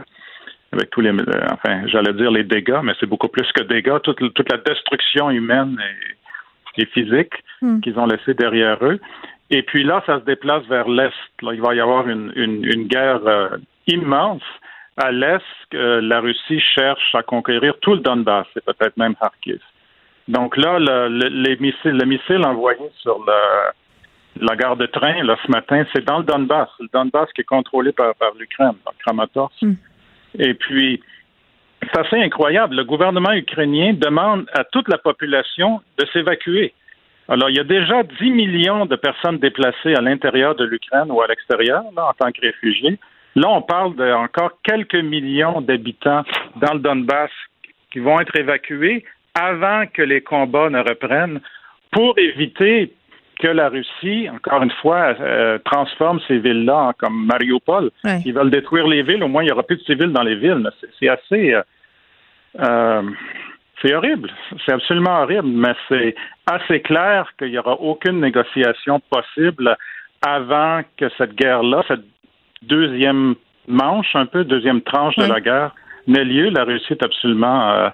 avec 0.71 0.89
tous 0.89 1.01
les 1.01 1.11
enfin 1.51 1.87
j'allais 1.87 2.13
dire 2.13 2.31
les 2.31 2.43
dégâts, 2.43 2.81
mais 2.83 2.93
c'est 2.99 3.05
beaucoup 3.05 3.29
plus 3.29 3.49
que 3.53 3.63
dégâts, 3.63 3.99
toute, 4.03 4.33
toute 4.33 4.51
la 4.51 4.57
destruction 4.57 5.29
humaine 5.29 5.77
et, 6.79 6.85
physique 6.93 7.33
hmm. 7.63 7.79
qu'ils 7.79 7.97
ont 7.97 8.05
laissé 8.05 8.35
derrière 8.35 8.77
eux. 8.85 8.99
Et 9.49 9.63
puis 9.63 9.83
là, 9.83 10.03
ça 10.05 10.19
se 10.19 10.25
déplace 10.25 10.63
vers 10.65 10.87
l'Est. 10.87 11.11
il 11.41 11.59
va 11.59 11.73
y 11.73 11.79
avoir 11.79 12.07
une, 12.07 12.31
une, 12.35 12.87
guerre 12.87 13.25
euh, 13.25 13.49
immense 13.87 14.43
à 14.95 15.11
l'Est. 15.11 15.41
la 15.71 16.19
Russie 16.19 16.59
cherche 16.59 17.15
à 17.15 17.23
conquérir 17.23 17.73
tout 17.81 17.93
le 17.93 18.01
Donbass 18.01 18.45
et 18.55 18.61
peut-être 18.61 18.95
même 18.97 19.15
Kharkiv. 19.15 19.59
Donc 20.27 20.55
là, 20.55 20.77
le, 20.77 21.07
les 21.29 21.55
missiles, 21.57 21.97
le 21.97 22.05
missile 22.05 22.45
envoyé 22.45 22.91
sur 23.01 23.25
la 24.39 24.55
gare 24.55 24.77
de 24.77 24.85
train 24.85 25.23
là, 25.23 25.35
ce 25.43 25.51
matin, 25.51 25.83
c'est 25.93 26.05
dans 26.05 26.19
le 26.19 26.25
Donbass. 26.25 26.69
Le 26.79 26.89
Donbass 26.93 27.31
qui 27.33 27.41
est 27.41 27.45
contrôlé 27.45 27.91
par, 27.91 28.13
par 28.15 28.33
l'Ukraine, 28.37 28.75
par 28.83 28.93
Kramatorsk. 28.99 29.61
Hmm. 29.61 29.73
Et 30.39 30.53
puis, 30.53 31.01
c'est 32.09 32.21
incroyable. 32.21 32.75
Le 32.75 32.83
gouvernement 32.83 33.33
ukrainien 33.33 33.93
demande 33.93 34.45
à 34.53 34.63
toute 34.63 34.87
la 34.89 34.97
population 34.97 35.81
de 35.97 36.05
s'évacuer. 36.13 36.73
Alors, 37.29 37.49
il 37.49 37.57
y 37.57 37.59
a 37.59 37.63
déjà 37.63 38.03
10 38.03 38.31
millions 38.31 38.85
de 38.85 38.95
personnes 38.95 39.37
déplacées 39.37 39.95
à 39.95 40.01
l'intérieur 40.01 40.55
de 40.55 40.63
l'Ukraine 40.63 41.11
ou 41.11 41.21
à 41.21 41.27
l'extérieur, 41.27 41.83
en 41.85 42.13
tant 42.13 42.31
que 42.31 42.41
réfugiés. 42.41 42.97
Là, 43.35 43.49
on 43.49 43.61
parle 43.61 43.95
de 43.95 44.11
encore 44.13 44.51
quelques 44.63 44.95
millions 44.95 45.61
d'habitants 45.61 46.23
dans 46.55 46.73
le 46.73 46.79
Donbass 46.79 47.29
qui 47.91 47.99
vont 47.99 48.19
être 48.19 48.35
évacués 48.35 49.03
avant 49.35 49.85
que 49.87 50.01
les 50.01 50.21
combats 50.21 50.69
ne 50.69 50.79
reprennent 50.79 51.41
pour 51.91 52.17
éviter 52.17 52.93
que 53.39 53.47
la 53.47 53.69
Russie, 53.69 54.29
encore 54.29 54.63
une 54.63 54.71
fois, 54.81 55.15
euh, 55.19 55.57
transforme 55.65 56.19
ces 56.27 56.39
villes-là 56.39 56.93
comme 56.97 57.25
Mariupol. 57.25 57.91
Ils 58.25 58.33
veulent 58.33 58.49
détruire 58.49 58.87
les 58.87 59.03
villes, 59.03 59.23
au 59.23 59.27
moins 59.27 59.43
il 59.43 59.47
n'y 59.47 59.51
aura 59.51 59.63
plus 59.63 59.77
de 59.77 59.83
civils 59.83 60.11
dans 60.11 60.23
les 60.23 60.35
villes. 60.35 60.69
C'est 60.99 61.09
assez... 61.09 61.53
Euh, 61.53 61.61
euh, 62.59 63.01
c'est 63.81 63.93
horrible. 63.93 64.31
C'est 64.65 64.73
absolument 64.73 65.21
horrible, 65.21 65.47
mais 65.47 65.73
c'est 65.87 66.15
assez 66.47 66.81
clair 66.81 67.31
qu'il 67.37 67.51
n'y 67.51 67.59
aura 67.59 67.73
aucune 67.73 68.19
négociation 68.19 68.99
possible 69.11 69.77
avant 70.25 70.81
que 70.97 71.05
cette 71.17 71.35
guerre-là, 71.35 71.83
cette 71.87 72.05
deuxième 72.63 73.35
manche, 73.67 74.15
un 74.15 74.25
peu 74.25 74.43
deuxième 74.43 74.81
tranche 74.81 75.15
de 75.17 75.25
la 75.25 75.41
guerre, 75.41 75.75
n'ait 76.07 76.23
lieu. 76.23 76.49
La 76.49 76.63
Russie 76.63 76.93
est 76.93 77.03
absolument 77.03 77.69
euh, 77.69 77.89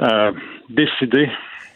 euh, 0.00 0.32
décidée 0.68 1.30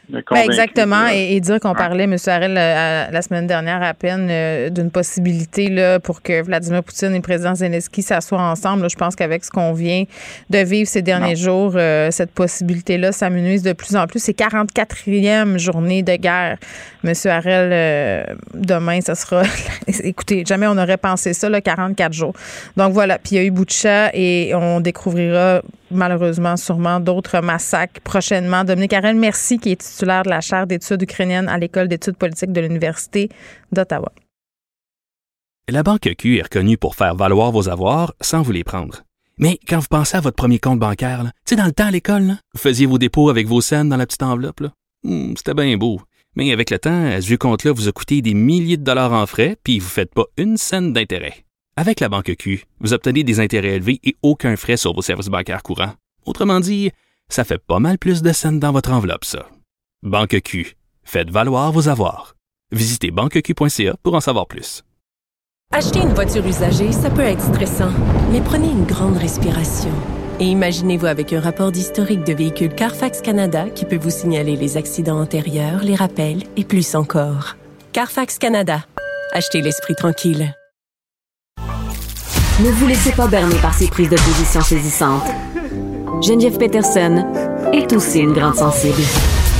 ben, 0.08 0.22
exactement. 0.44 1.08
Et, 1.08 1.40
dire 1.40 1.58
qu'on 1.60 1.74
parlait, 1.74 2.04
M. 2.04 2.16
Harel, 2.26 2.56
euh, 2.56 3.06
la 3.10 3.22
semaine 3.22 3.46
dernière 3.46 3.82
à 3.82 3.92
peine, 3.94 4.28
euh, 4.30 4.70
d'une 4.70 4.90
possibilité 4.90 5.68
là, 5.68 5.98
pour 5.98 6.22
que 6.22 6.42
Vladimir 6.42 6.82
Poutine 6.82 7.12
et 7.12 7.16
le 7.16 7.22
président 7.22 7.54
Zelensky 7.54 8.02
s'assoient 8.02 8.40
ensemble. 8.40 8.88
je 8.88 8.96
pense 8.96 9.16
qu'avec 9.16 9.44
ce 9.44 9.50
qu'on 9.50 9.72
vient 9.72 10.04
de 10.50 10.58
vivre 10.58 10.88
ces 10.88 11.02
derniers 11.02 11.36
jours, 11.36 11.72
euh, 11.74 12.10
cette 12.10 12.30
possibilité-là 12.30 13.12
s'amenuise 13.12 13.62
de 13.62 13.72
plus 13.72 13.96
en 13.96 14.06
plus. 14.06 14.20
C'est 14.20 14.36
44e 14.36 15.58
journée 15.58 16.02
de 16.02 16.16
guerre. 16.16 16.58
M. 17.04 17.12
Harel, 17.24 18.36
demain, 18.54 19.00
ça 19.00 19.14
sera. 19.14 19.42
Écoutez, 19.86 20.44
jamais 20.46 20.66
on 20.66 20.74
n'aurait 20.74 20.96
pensé 20.96 21.32
ça, 21.32 21.48
là, 21.48 21.60
44 21.60 22.12
jours. 22.12 22.32
Donc 22.76 22.92
voilà. 22.92 23.18
Puis 23.18 23.36
il 23.36 23.38
y 23.38 23.40
a 23.40 23.44
eu 23.44 23.50
Boucha 23.50 24.10
et 24.12 24.52
on 24.54 24.80
découvrira 24.80 25.62
malheureusement 25.90 26.56
sûrement 26.56 27.00
d'autres 27.00 27.40
massacres 27.40 28.00
prochainement. 28.00 28.64
Dominique 28.64 28.92
Harel, 28.92 29.16
merci, 29.16 29.58
qui 29.58 29.72
est 29.72 29.80
titulaire 29.80 30.22
de 30.22 30.30
la 30.30 30.40
chaire 30.40 30.66
d'études 30.66 31.02
ukrainiennes 31.02 31.48
à 31.48 31.58
l'École 31.58 31.88
d'études 31.88 32.16
politiques 32.16 32.52
de 32.52 32.60
l'Université 32.60 33.28
d'Ottawa. 33.72 34.12
La 35.68 35.82
Banque 35.82 36.14
Q 36.16 36.38
est 36.38 36.42
reconnue 36.42 36.78
pour 36.78 36.94
faire 36.94 37.16
valoir 37.16 37.50
vos 37.50 37.68
avoirs 37.68 38.14
sans 38.20 38.42
vous 38.42 38.52
les 38.52 38.64
prendre. 38.64 39.02
Mais 39.38 39.58
quand 39.68 39.80
vous 39.80 39.88
pensez 39.90 40.16
à 40.16 40.20
votre 40.20 40.36
premier 40.36 40.58
compte 40.58 40.78
bancaire, 40.78 41.24
tu 41.24 41.30
sais, 41.50 41.56
dans 41.56 41.66
le 41.66 41.72
temps 41.72 41.86
à 41.86 41.90
l'école, 41.90 42.36
vous 42.54 42.60
faisiez 42.60 42.86
vos 42.86 42.98
dépôts 42.98 43.30
avec 43.30 43.46
vos 43.46 43.60
scènes 43.60 43.88
dans 43.88 43.96
la 43.96 44.06
petite 44.06 44.22
enveloppe. 44.22 44.62
Hmm, 45.02 45.34
c'était 45.36 45.54
bien 45.54 45.76
beau. 45.76 46.00
Mais 46.36 46.52
avec 46.52 46.70
le 46.70 46.78
temps, 46.78 47.10
ce 47.20 47.26
vieux 47.26 47.38
compte-là 47.38 47.72
vous 47.72 47.88
a 47.88 47.92
coûté 47.92 48.22
des 48.22 48.34
milliers 48.34 48.76
de 48.76 48.84
dollars 48.84 49.12
en 49.12 49.26
frais, 49.26 49.56
puis 49.64 49.78
vous 49.78 49.86
ne 49.86 49.90
faites 49.90 50.14
pas 50.14 50.26
une 50.36 50.56
scène 50.56 50.92
d'intérêt. 50.92 51.45
Avec 51.78 52.00
la 52.00 52.08
banque 52.08 52.34
Q, 52.38 52.64
vous 52.80 52.94
obtenez 52.94 53.22
des 53.22 53.38
intérêts 53.38 53.74
élevés 53.74 54.00
et 54.02 54.16
aucun 54.22 54.56
frais 54.56 54.78
sur 54.78 54.94
vos 54.94 55.02
services 55.02 55.28
bancaires 55.28 55.62
courants. 55.62 55.92
Autrement 56.24 56.58
dit, 56.58 56.90
ça 57.28 57.44
fait 57.44 57.58
pas 57.58 57.78
mal 57.78 57.98
plus 57.98 58.22
de 58.22 58.32
scènes 58.32 58.58
dans 58.58 58.72
votre 58.72 58.92
enveloppe, 58.92 59.26
ça. 59.26 59.46
Banque 60.02 60.40
Q, 60.42 60.76
faites 61.04 61.28
valoir 61.28 61.72
vos 61.72 61.88
avoirs. 61.88 62.34
Visitez 62.72 63.10
banqueq.ca 63.10 63.94
pour 64.02 64.14
en 64.14 64.20
savoir 64.20 64.46
plus. 64.46 64.84
Acheter 65.70 66.00
une 66.00 66.14
voiture 66.14 66.46
usagée, 66.46 66.92
ça 66.92 67.10
peut 67.10 67.20
être 67.20 67.42
stressant, 67.42 67.92
mais 68.32 68.40
prenez 68.40 68.70
une 68.70 68.86
grande 68.86 69.18
respiration. 69.18 69.92
Et 70.40 70.46
imaginez-vous 70.46 71.06
avec 71.06 71.34
un 71.34 71.40
rapport 71.40 71.72
d'historique 71.72 72.24
de 72.24 72.32
véhicule 72.32 72.74
Carfax 72.74 73.20
Canada 73.20 73.68
qui 73.68 73.84
peut 73.84 73.98
vous 73.98 74.10
signaler 74.10 74.56
les 74.56 74.78
accidents 74.78 75.20
antérieurs, 75.20 75.82
les 75.82 75.94
rappels 75.94 76.44
et 76.56 76.64
plus 76.64 76.94
encore. 76.94 77.56
Carfax 77.92 78.38
Canada. 78.38 78.86
Achetez 79.32 79.60
l'esprit 79.60 79.94
tranquille. 79.94 80.54
Ne 82.60 82.70
vous 82.70 82.86
laissez 82.86 83.12
pas 83.12 83.26
berner 83.26 83.56
par 83.56 83.74
ces 83.74 83.88
prises 83.88 84.08
de 84.08 84.16
position 84.16 84.60
saisissantes. 84.60 85.24
Geneviève 86.22 86.56
Peterson 86.56 87.24
est 87.72 87.92
aussi 87.92 88.20
une 88.20 88.32
grande 88.32 88.54
sensible. 88.54 89.02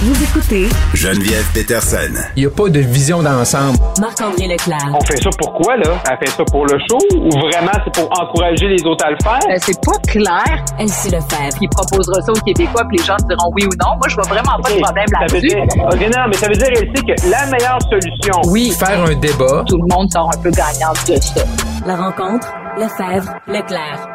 Vous 0.03 0.23
écoutez 0.25 0.69
Geneviève 0.95 1.45
Peterson. 1.55 2.13
Il 2.37 2.41
n'y 2.41 2.47
a 2.47 2.51
pas 2.51 2.69
de 2.69 2.81
vision 2.81 3.23
d'ensemble. 3.23 3.79
Marc-André 4.01 4.47
Leclerc. 4.49 4.91
On 4.95 5.01
fait 5.05 5.23
ça 5.23 5.31
pourquoi, 5.39 5.77
là? 5.79 6.03
Elle 6.11 6.19
fait 6.27 6.33
ça 6.37 6.45
pour 6.51 6.67
le 6.67 6.79
show 6.89 6.99
ou 7.17 7.31
vraiment 7.31 7.73
c'est 7.85 7.95
pour 7.95 8.09
encourager 8.21 8.69
les 8.69 8.83
autres 8.85 9.05
à 9.07 9.11
le 9.11 9.17
faire? 9.23 9.41
Euh, 9.51 9.57
c'est 9.59 9.81
pas 9.85 9.99
clair. 10.07 10.65
Elle 10.79 10.89
sait 10.89 11.11
le 11.11 11.21
faire. 11.29 11.51
Il 11.61 11.69
proposera 11.71 12.21
ça 12.23 12.33
aux 12.33 12.41
Québécois, 12.45 12.83
puis 12.89 12.99
les 12.99 13.05
gens 13.05 13.17
diront 13.29 13.51
oui 13.55 13.65
ou 13.65 13.71
non. 13.83 13.97
Moi, 13.97 14.09
je 14.09 14.15
vois 14.17 14.25
vraiment 14.29 14.59
pas 14.63 14.71
de 14.71 14.81
problème 14.81 15.07
Ça 15.09 15.27
veut 15.35 15.41
là-dessus. 15.41 15.49
dire, 15.49 15.65
ok, 15.65 16.01
non, 16.15 16.23
mais 16.29 16.37
ça 16.37 16.49
veut 16.49 16.57
dire, 16.57 16.69
elle 16.71 16.93
sait 16.95 17.03
que 17.05 17.31
la 17.31 17.47
meilleure 17.47 17.79
solution. 17.91 18.41
Oui. 18.51 18.73
Faire 18.79 19.03
un 19.03 19.15
débat. 19.15 19.65
Tout 19.67 19.79
le 19.79 19.95
monde 19.95 20.11
sort 20.13 20.31
un 20.35 20.43
peu 20.43 20.51
gagnant 20.51 20.93
de 21.09 21.17
ça. 21.23 21.45
La 21.87 21.97
rencontre, 21.97 22.47
Lefebvre, 22.79 23.41
Leclerc. 23.47 24.07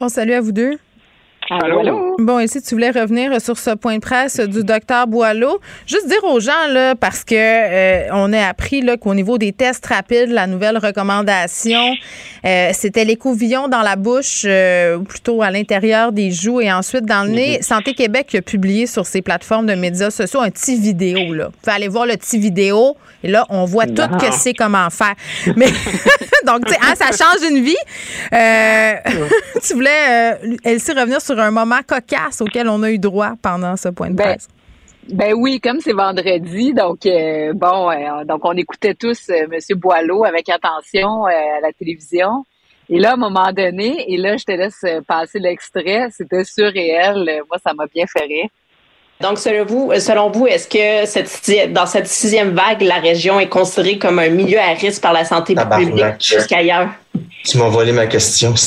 Bon, 0.00 0.08
salut 0.08 0.32
à 0.32 0.40
vous 0.40 0.52
deux. 0.52 0.78
Allô? 1.50 2.16
Bon, 2.18 2.38
et 2.38 2.46
si 2.46 2.62
tu 2.62 2.74
voulais 2.74 2.90
revenir 2.90 3.40
sur 3.40 3.58
ce 3.58 3.70
point 3.74 3.96
de 3.96 4.00
presse 4.00 4.40
du 4.40 4.64
docteur 4.64 5.06
Boileau, 5.06 5.60
juste 5.86 6.08
dire 6.08 6.24
aux 6.24 6.40
gens, 6.40 6.52
là, 6.70 6.94
parce 6.94 7.22
que 7.24 7.34
euh, 7.34 8.08
on 8.12 8.32
a 8.32 8.46
appris 8.46 8.80
là, 8.80 8.96
qu'au 8.96 9.14
niveau 9.14 9.36
des 9.36 9.52
tests 9.52 9.84
rapides, 9.86 10.30
la 10.30 10.46
nouvelle 10.46 10.78
recommandation, 10.78 11.94
euh, 12.46 12.70
c'était 12.72 13.04
l'écouvillon 13.04 13.68
dans 13.68 13.82
la 13.82 13.96
bouche, 13.96 14.42
euh, 14.46 14.96
ou 14.96 15.02
plutôt 15.04 15.42
à 15.42 15.50
l'intérieur 15.50 16.12
des 16.12 16.30
joues 16.30 16.60
et 16.60 16.72
ensuite 16.72 17.04
dans 17.04 17.24
le 17.24 17.30
nez. 17.30 17.62
Santé 17.62 17.94
Québec 17.94 18.34
a 18.34 18.42
publié 18.42 18.86
sur 18.86 19.06
ses 19.06 19.20
plateformes 19.22 19.66
de 19.66 19.74
médias 19.74 20.10
sociaux 20.10 20.40
un 20.40 20.50
petit 20.50 20.80
vidéo. 20.80 21.32
Là. 21.34 21.46
Vous 21.46 21.52
pouvez 21.62 21.76
aller 21.76 21.88
voir 21.88 22.06
le 22.06 22.16
petit 22.16 22.38
vidéo 22.38 22.96
et 23.22 23.28
là, 23.28 23.46
on 23.48 23.64
voit 23.64 23.86
tout 23.86 24.02
Ah. 24.02 24.16
que 24.18 24.32
c'est 24.32 24.52
comment 24.54 24.88
faire. 24.90 25.14
Mais 25.56 25.66
donc, 26.46 26.66
tu 26.66 26.72
sais, 26.72 26.78
hein, 26.82 26.94
ça 26.94 27.06
change 27.06 27.48
une 27.50 27.62
vie. 27.64 27.76
Euh, 28.32 28.94
tu 29.66 29.74
voulais, 29.74 30.34
euh, 30.42 30.56
Elsie, 30.64 30.92
revenir 30.92 31.20
sur 31.20 31.33
un 31.38 31.50
moment 31.50 31.80
cocasse 31.86 32.40
auquel 32.40 32.68
on 32.68 32.82
a 32.82 32.90
eu 32.90 32.98
droit 32.98 33.32
pendant 33.42 33.76
ce 33.76 33.88
point 33.88 34.10
de 34.10 34.16
Ben, 34.16 34.24
presse. 34.24 34.48
Ben 35.08 35.34
oui, 35.34 35.60
comme 35.60 35.80
c'est 35.80 35.92
vendredi, 35.92 36.72
donc 36.72 37.04
euh, 37.04 37.52
bon, 37.54 37.90
euh, 37.90 38.24
donc 38.24 38.44
on 38.44 38.52
écoutait 38.52 38.94
tous 38.94 39.28
euh, 39.28 39.46
Monsieur 39.50 39.76
Boileau 39.76 40.24
avec 40.24 40.48
attention 40.48 41.26
euh, 41.26 41.30
à 41.30 41.60
la 41.60 41.72
télévision. 41.78 42.44
Et 42.88 42.98
là, 42.98 43.10
à 43.10 43.14
un 43.14 43.16
moment 43.16 43.52
donné, 43.52 44.12
et 44.12 44.16
là, 44.16 44.36
je 44.36 44.44
te 44.44 44.52
laisse 44.52 44.84
passer 45.06 45.38
l'extrait, 45.38 46.08
c'était 46.10 46.44
surréel. 46.44 47.42
Moi, 47.48 47.58
ça 47.64 47.72
m'a 47.72 47.86
bien 47.86 48.04
fait 48.06 48.24
rire. 48.24 48.48
Donc, 49.20 49.38
selon 49.38 49.64
vous, 49.64 49.92
selon 50.00 50.30
vous, 50.30 50.46
est-ce 50.46 50.68
que 50.68 51.06
cette, 51.06 51.72
dans 51.72 51.86
cette 51.86 52.06
sixième 52.06 52.50
vague, 52.50 52.82
la 52.82 52.98
région 52.98 53.40
est 53.40 53.48
considérée 53.48 53.98
comme 53.98 54.18
un 54.18 54.28
milieu 54.28 54.58
à 54.58 54.74
risque 54.74 55.00
par 55.00 55.14
la 55.14 55.24
santé 55.24 55.54
Tabarnak. 55.54 55.88
publique 55.88 56.20
jusqu'ailleurs? 56.20 56.90
Tu 57.44 57.56
m'as 57.56 57.68
volé 57.68 57.92
ma 57.92 58.06
question, 58.06 58.52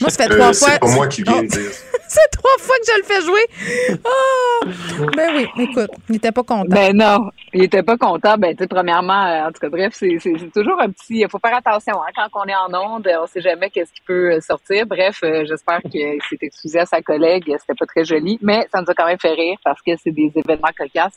Moi, 0.00 0.10
ça 0.10 0.24
fait 0.24 0.32
Euh, 0.32 0.36
trois 0.38 0.52
c'est 0.54 0.66
fois. 0.70 0.78
pas 0.78 0.94
moi 0.94 1.06
qui 1.08 1.22
viens 1.22 1.42
de 1.42 1.46
Oh. 1.46 1.48
dire. 1.58 1.70
C'est 2.10 2.30
trois 2.32 2.56
fois 2.60 2.74
que 2.78 2.90
je 2.90 2.96
le 2.96 3.04
fais 3.04 3.20
jouer. 3.20 3.98
Oh! 4.02 5.08
Ben 5.14 5.30
oui, 5.36 5.46
écoute, 5.62 5.90
il 6.08 6.12
n'était 6.12 6.32
pas 6.32 6.42
content. 6.42 6.64
Ben 6.66 6.96
non, 6.96 7.30
il 7.52 7.64
était 7.64 7.82
pas 7.82 7.98
content. 7.98 8.36
Ben, 8.38 8.56
tu 8.56 8.62
sais, 8.64 8.66
premièrement, 8.66 9.26
euh, 9.26 9.42
en 9.48 9.52
tout 9.52 9.58
cas, 9.60 9.68
bref, 9.68 9.92
c'est 9.94 10.16
c'est- 10.18 10.32
c'est 10.38 10.50
toujours 10.50 10.80
un 10.80 10.88
petit. 10.88 11.18
Il 11.20 11.28
faut 11.28 11.38
faire 11.38 11.54
attention 11.54 12.00
hein, 12.00 12.06
quand 12.16 12.28
on 12.40 12.44
est 12.46 12.54
en 12.54 12.72
onde, 12.94 13.06
on 13.20 13.26
sait 13.26 13.42
jamais 13.42 13.68
qu'est-ce 13.68 13.92
qui 13.92 14.00
peut 14.06 14.32
euh, 14.36 14.40
sortir. 14.40 14.86
Bref, 14.86 15.18
euh, 15.22 15.44
j'espère 15.46 15.80
qu'il 15.82 16.18
s'est 16.30 16.38
excusé 16.40 16.78
à 16.78 16.86
sa 16.86 17.02
collègue. 17.02 17.44
C'était 17.60 17.74
pas 17.78 17.84
très 17.84 18.04
joli, 18.06 18.38
mais 18.40 18.66
ça 18.72 18.80
nous 18.80 18.90
a 18.90 18.94
quand 18.94 19.06
même 19.06 19.18
fait 19.20 19.34
rire 19.34 19.58
parce 19.62 19.82
que 19.82 19.90
c'est 20.02 20.10
des 20.12 20.32
événements 20.34 20.70
cocasses. 20.78 21.12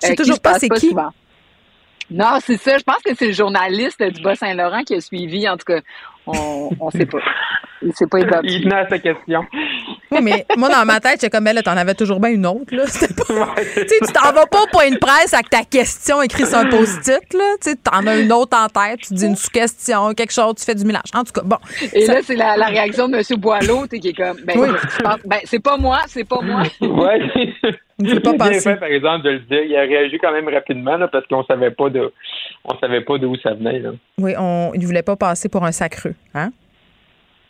Je 0.00 0.06
sais 0.06 0.12
euh, 0.12 0.14
qui 0.14 0.22
toujours 0.22 0.40
pas 0.40 0.58
c'est 0.58 0.70
qui. 0.70 0.88
souvent. 0.88 1.10
Non, 2.10 2.38
c'est 2.42 2.56
ça. 2.56 2.78
Je 2.78 2.84
pense 2.84 3.02
que 3.04 3.14
c'est 3.14 3.26
le 3.26 3.32
journaliste 3.32 4.02
du 4.02 4.22
Bas-Saint-Laurent 4.22 4.82
qui 4.84 4.94
a 4.94 5.00
suivi. 5.02 5.46
En 5.46 5.58
tout 5.58 5.66
cas, 5.66 5.80
on 6.26 6.70
ne 6.86 6.90
sait 6.90 7.04
pas. 7.06 7.18
Il 7.84 7.92
s'est 7.94 8.06
pas 8.06 8.18
Il 8.42 8.62
tenait 8.62 8.74
à 8.74 8.88
sa 8.88 8.98
question. 8.98 9.44
Oui, 10.10 10.18
mais 10.22 10.44
moi, 10.56 10.68
dans 10.68 10.84
ma 10.84 11.00
tête, 11.00 11.12
j'étais 11.20 11.30
comme, 11.30 11.44
ben 11.44 11.54
là, 11.54 11.62
t'en 11.62 11.76
avais 11.76 11.94
toujours 11.94 12.20
bien 12.20 12.30
une 12.30 12.46
autre, 12.46 12.74
là. 12.74 12.84
Pas... 13.16 13.54
tu 13.56 13.64
sais, 13.64 13.86
tu 14.06 14.12
t'en 14.12 14.32
vas 14.32 14.46
pas 14.46 14.62
au 14.62 14.66
point 14.66 14.90
de 14.90 14.98
presse 14.98 15.32
avec 15.32 15.48
ta 15.48 15.64
question 15.64 16.20
écrite 16.22 16.46
sur 16.46 16.58
un 16.58 16.66
post-it, 16.66 17.32
là. 17.34 17.54
Tu 17.62 17.76
t'en 17.76 18.06
as 18.06 18.18
une 18.18 18.32
autre 18.32 18.56
en 18.58 18.66
tête, 18.68 19.00
tu 19.00 19.14
dis 19.14 19.26
une 19.26 19.36
sous-question, 19.36 20.12
quelque 20.14 20.32
chose, 20.32 20.54
tu 20.56 20.64
fais 20.64 20.74
du 20.74 20.84
mélange. 20.84 21.02
En 21.14 21.24
tout 21.24 21.32
cas, 21.32 21.42
bon. 21.44 21.56
Et 21.94 22.02
Ça- 22.02 22.14
là, 22.14 22.20
c'est 22.22 22.36
la, 22.36 22.56
la 22.56 22.66
réaction 22.66 23.08
de 23.08 23.16
M. 23.16 23.40
Boileau, 23.40 23.86
tu 23.86 23.96
sais, 23.96 24.00
qui 24.00 24.08
est 24.08 24.12
comme, 24.12 24.36
ben, 24.44 24.58
Oui. 24.58 24.68
ben, 25.24 25.38
c'est 25.44 25.62
pas 25.62 25.76
moi, 25.78 26.00
c'est 26.08 26.24
pas 26.28 26.40
moi. 26.42 26.62
Ouais. 26.82 27.20
Il 27.98 28.20
pas 28.20 28.52
fait, 28.52 28.76
par 28.76 28.88
exemple, 28.88 29.24
de 29.24 29.30
le 29.30 29.38
dire. 29.40 29.62
Il 29.64 29.76
a 29.76 29.82
réagi 29.82 30.18
quand 30.20 30.32
même 30.32 30.48
rapidement, 30.48 30.96
là, 30.96 31.08
parce 31.08 31.26
qu'on 31.26 31.44
savait 31.44 31.70
pas 31.70 31.88
de, 31.88 32.12
on 32.64 32.76
savait 32.78 33.02
pas 33.02 33.16
d'où 33.18 33.36
ça 33.36 33.54
venait, 33.54 33.78
là. 33.78 33.90
Oui, 34.18 34.32
on, 34.38 34.72
il 34.74 34.84
voulait 34.86 35.02
pas 35.02 35.16
passer 35.16 35.48
pour 35.48 35.64
un 35.64 35.72
sacreux, 35.72 36.14
hein? 36.34 36.50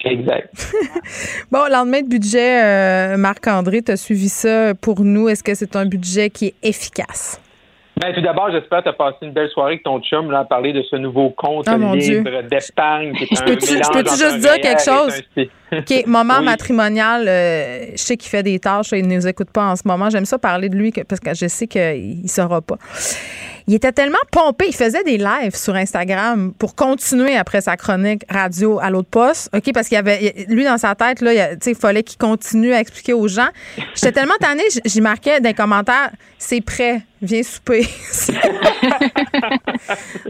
Exact. 0.05 0.51
Bon, 1.51 1.65
lendemain 1.71 2.01
de 2.03 2.09
budget, 2.09 2.63
euh, 2.63 3.17
Marc-André, 3.17 3.83
tu 3.83 3.93
as 3.93 3.97
suivi 3.97 4.29
ça 4.29 4.75
pour 4.75 5.01
nous. 5.03 5.29
Est-ce 5.29 5.43
que 5.45 5.55
c'est 5.55 5.77
un 5.77 5.85
budget 5.87 6.31
qui 6.31 6.47
est 6.47 6.55
efficace? 6.63 7.41
Ben, 8.01 8.13
tout 8.15 8.23
d'abord, 8.23 8.51
j'espère 8.51 8.79
que 8.79 8.85
tu 8.85 8.89
as 8.89 8.93
passé 8.95 9.19
une 9.23 9.33
belle 9.33 9.51
soirée 9.51 9.73
avec 9.73 9.83
ton 9.85 10.01
chum, 10.01 10.31
là, 10.31 10.41
à 10.41 10.45
parler 10.45 10.73
de 10.73 10.83
ce 10.91 10.97
nouveau 10.97 11.29
compte 11.31 11.69
Ah, 11.69 11.77
libre 11.77 12.43
d'épargne. 12.51 13.13
Je 13.15 13.45
peux-tu- 13.45 13.67
juste 14.17 14.39
dire 14.39 14.61
quelque 14.61 14.83
chose? 14.83 15.23
un. 15.37 15.79
OK, 15.79 16.07
moment 16.07 16.39
Oui. 16.39 16.45
matrimonial, 16.47 17.29
euh, 17.29 17.87
je 17.93 17.97
sais 17.99 18.17
qu'il 18.17 18.31
fait 18.31 18.43
des 18.43 18.59
tâches, 18.59 18.89
il 18.93 19.07
ne 19.07 19.15
nous 19.17 19.29
écoute 19.29 19.51
pas 19.53 19.67
en 19.67 19.77
ce 19.77 19.83
moment. 19.85 20.09
J'aime 20.11 20.25
ça 20.25 20.39
parler 20.39 20.69
de 20.71 20.75
lui 20.77 20.91
que- 20.91 21.03
parce 21.03 21.21
que 21.21 21.35
je 21.35 21.47
sais 21.47 21.67
qu'il 21.67 22.23
ne 22.23 22.29
saura 22.29 22.61
pas. 22.63 22.79
Il 23.67 23.75
était 23.75 23.93
tellement 23.93 24.19
pompé, 24.31 24.67
il 24.69 24.75
faisait 24.75 25.05
des 25.05 25.19
lives 25.19 25.55
sur 25.55 25.75
Instagram 25.75 26.53
pour 26.59 26.75
continuer 26.75 27.37
après 27.37 27.61
sa 27.61 27.77
chronique 27.77 28.23
radio 28.29 28.79
à 28.81 28.91
l'autre 28.91 29.09
poste. 29.09 29.51
OK, 29.55 29.73
parce 29.73 29.89
qu'il 29.89 29.99
avait 29.99 30.47
lui 30.49 30.65
dans 30.65 30.79
sa 30.79 30.95
tête 30.95 31.21
là, 31.21 31.33
il 31.33 31.59
il 31.67 31.75
fallait 31.75 32.03
qu'il 32.03 32.19
continue 32.19 32.73
à 32.75 32.81
expliquer 32.81 33.13
aux 33.13 33.29
gens. 33.29 33.49
J'étais 33.95 34.13
tellement 34.13 34.35
tannée, 34.41 34.63
j'y 34.85 35.01
marquais 35.01 35.41
les 35.41 35.55
commentaires, 35.55 36.11
c'est 36.39 36.61
prêt, 36.61 37.03
viens 37.21 37.43
souper. 37.43 37.87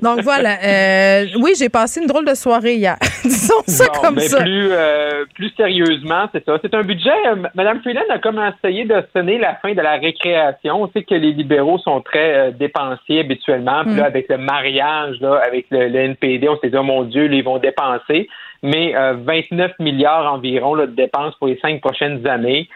Donc 0.03 0.21
voilà, 0.23 0.59
euh, 0.63 1.27
oui, 1.41 1.55
j'ai 1.59 1.69
passé 1.69 2.01
une 2.01 2.07
drôle 2.07 2.27
de 2.27 2.35
soirée 2.35 2.77
hier. 2.77 2.97
Disons 3.29 3.63
ça 3.67 3.85
Bon, 3.95 4.01
comme 4.01 4.15
mais 4.17 4.23
ça. 4.23 4.43
Plus, 4.43 4.69
euh, 4.73 5.25
plus 5.35 5.51
sérieusement, 5.57 6.29
c'est 6.33 6.45
ça. 6.45 6.59
C'est 6.63 6.75
un 6.75 6.83
budget. 6.83 7.11
euh, 7.27 7.37
Madame 7.55 7.81
Freeland 7.83 8.03
a 8.11 8.19
comme 8.19 8.41
essayé 8.41 8.85
de 8.85 9.03
sonner 9.15 9.39
la 9.39 9.55
fin 9.57 9.73
de 9.75 9.81
la 9.81 9.93
récréation. 9.97 10.83
On 10.83 10.89
sait 10.91 11.03
que 11.05 11.15
les 11.15 11.33
libéraux 11.33 11.79
sont 11.79 12.01
très 12.01 12.35
euh, 12.35 12.51
dépensiers 12.51 13.21
habituellement. 13.21 13.83
Puis 13.85 13.95
là, 13.97 14.03
Mm. 14.03 14.07
avec 14.07 14.29
le 14.29 14.39
mariage, 14.39 15.17
là, 15.21 15.41
avec 15.47 15.67
le, 15.71 15.89
le 15.89 15.99
NPD, 16.01 16.49
on 16.49 16.59
s'est 16.59 16.71
dit, 16.71 16.77
oh 16.77 16.83
mon 16.83 17.03
Dieu, 17.05 17.27
là, 17.29 17.35
ils 17.37 17.45
vont 17.45 17.59
dépenser. 17.59 18.29
Mais 18.65 18.95
euh, 18.97 19.15
29 19.25 19.73
milliards 19.81 20.33
environ 20.33 20.75
là, 20.75 20.87
de 20.87 20.93
dépenses 20.93 21.35
pour 21.37 21.49
les 21.49 21.59
cinq 21.59 21.81
prochaines 21.81 22.27
années. 22.27 22.69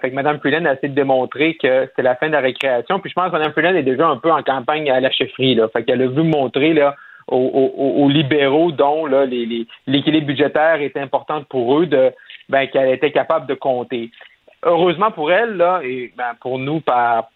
Fait 0.00 0.10
que 0.10 0.14
Mme 0.14 0.38
Freeland 0.38 0.64
a 0.64 0.74
essayé 0.74 0.88
de 0.90 0.94
démontrer 0.94 1.56
que 1.60 1.90
c'est 1.96 2.02
la 2.02 2.14
fin 2.14 2.28
de 2.28 2.32
la 2.32 2.40
récréation. 2.40 3.00
Puis 3.00 3.10
je 3.10 3.14
pense 3.14 3.30
que 3.30 3.36
Mme 3.36 3.52
Freeland 3.52 3.74
est 3.74 3.82
déjà 3.82 4.06
un 4.06 4.16
peu 4.16 4.30
en 4.30 4.42
campagne 4.42 4.88
à 4.90 5.00
la 5.00 5.10
chefferie. 5.10 5.56
Là. 5.56 5.66
Fait 5.72 5.82
qu'elle 5.82 6.00
a 6.02 6.06
voulu 6.06 6.22
montrer 6.22 6.72
là, 6.72 6.94
aux, 7.28 7.36
aux- 7.36 8.04
aux 8.04 8.08
libéraux 8.08 8.72
dont 8.72 9.06
l'équilibre 9.06 10.26
budgétaire 10.26 10.80
est 10.80 10.96
important 10.96 11.42
pour 11.48 11.78
eux 11.80 11.86
de 11.86 12.12
ben, 12.48 12.66
qu'elle 12.66 12.90
était 12.90 13.10
capable 13.12 13.46
de 13.46 13.54
compter. 13.54 14.10
Heureusement 14.62 15.10
pour 15.10 15.30
elle, 15.32 15.56
là, 15.56 15.80
et 15.82 16.12
ben, 16.16 16.32
pour 16.40 16.58
nous 16.58 16.80
par, 16.80 17.30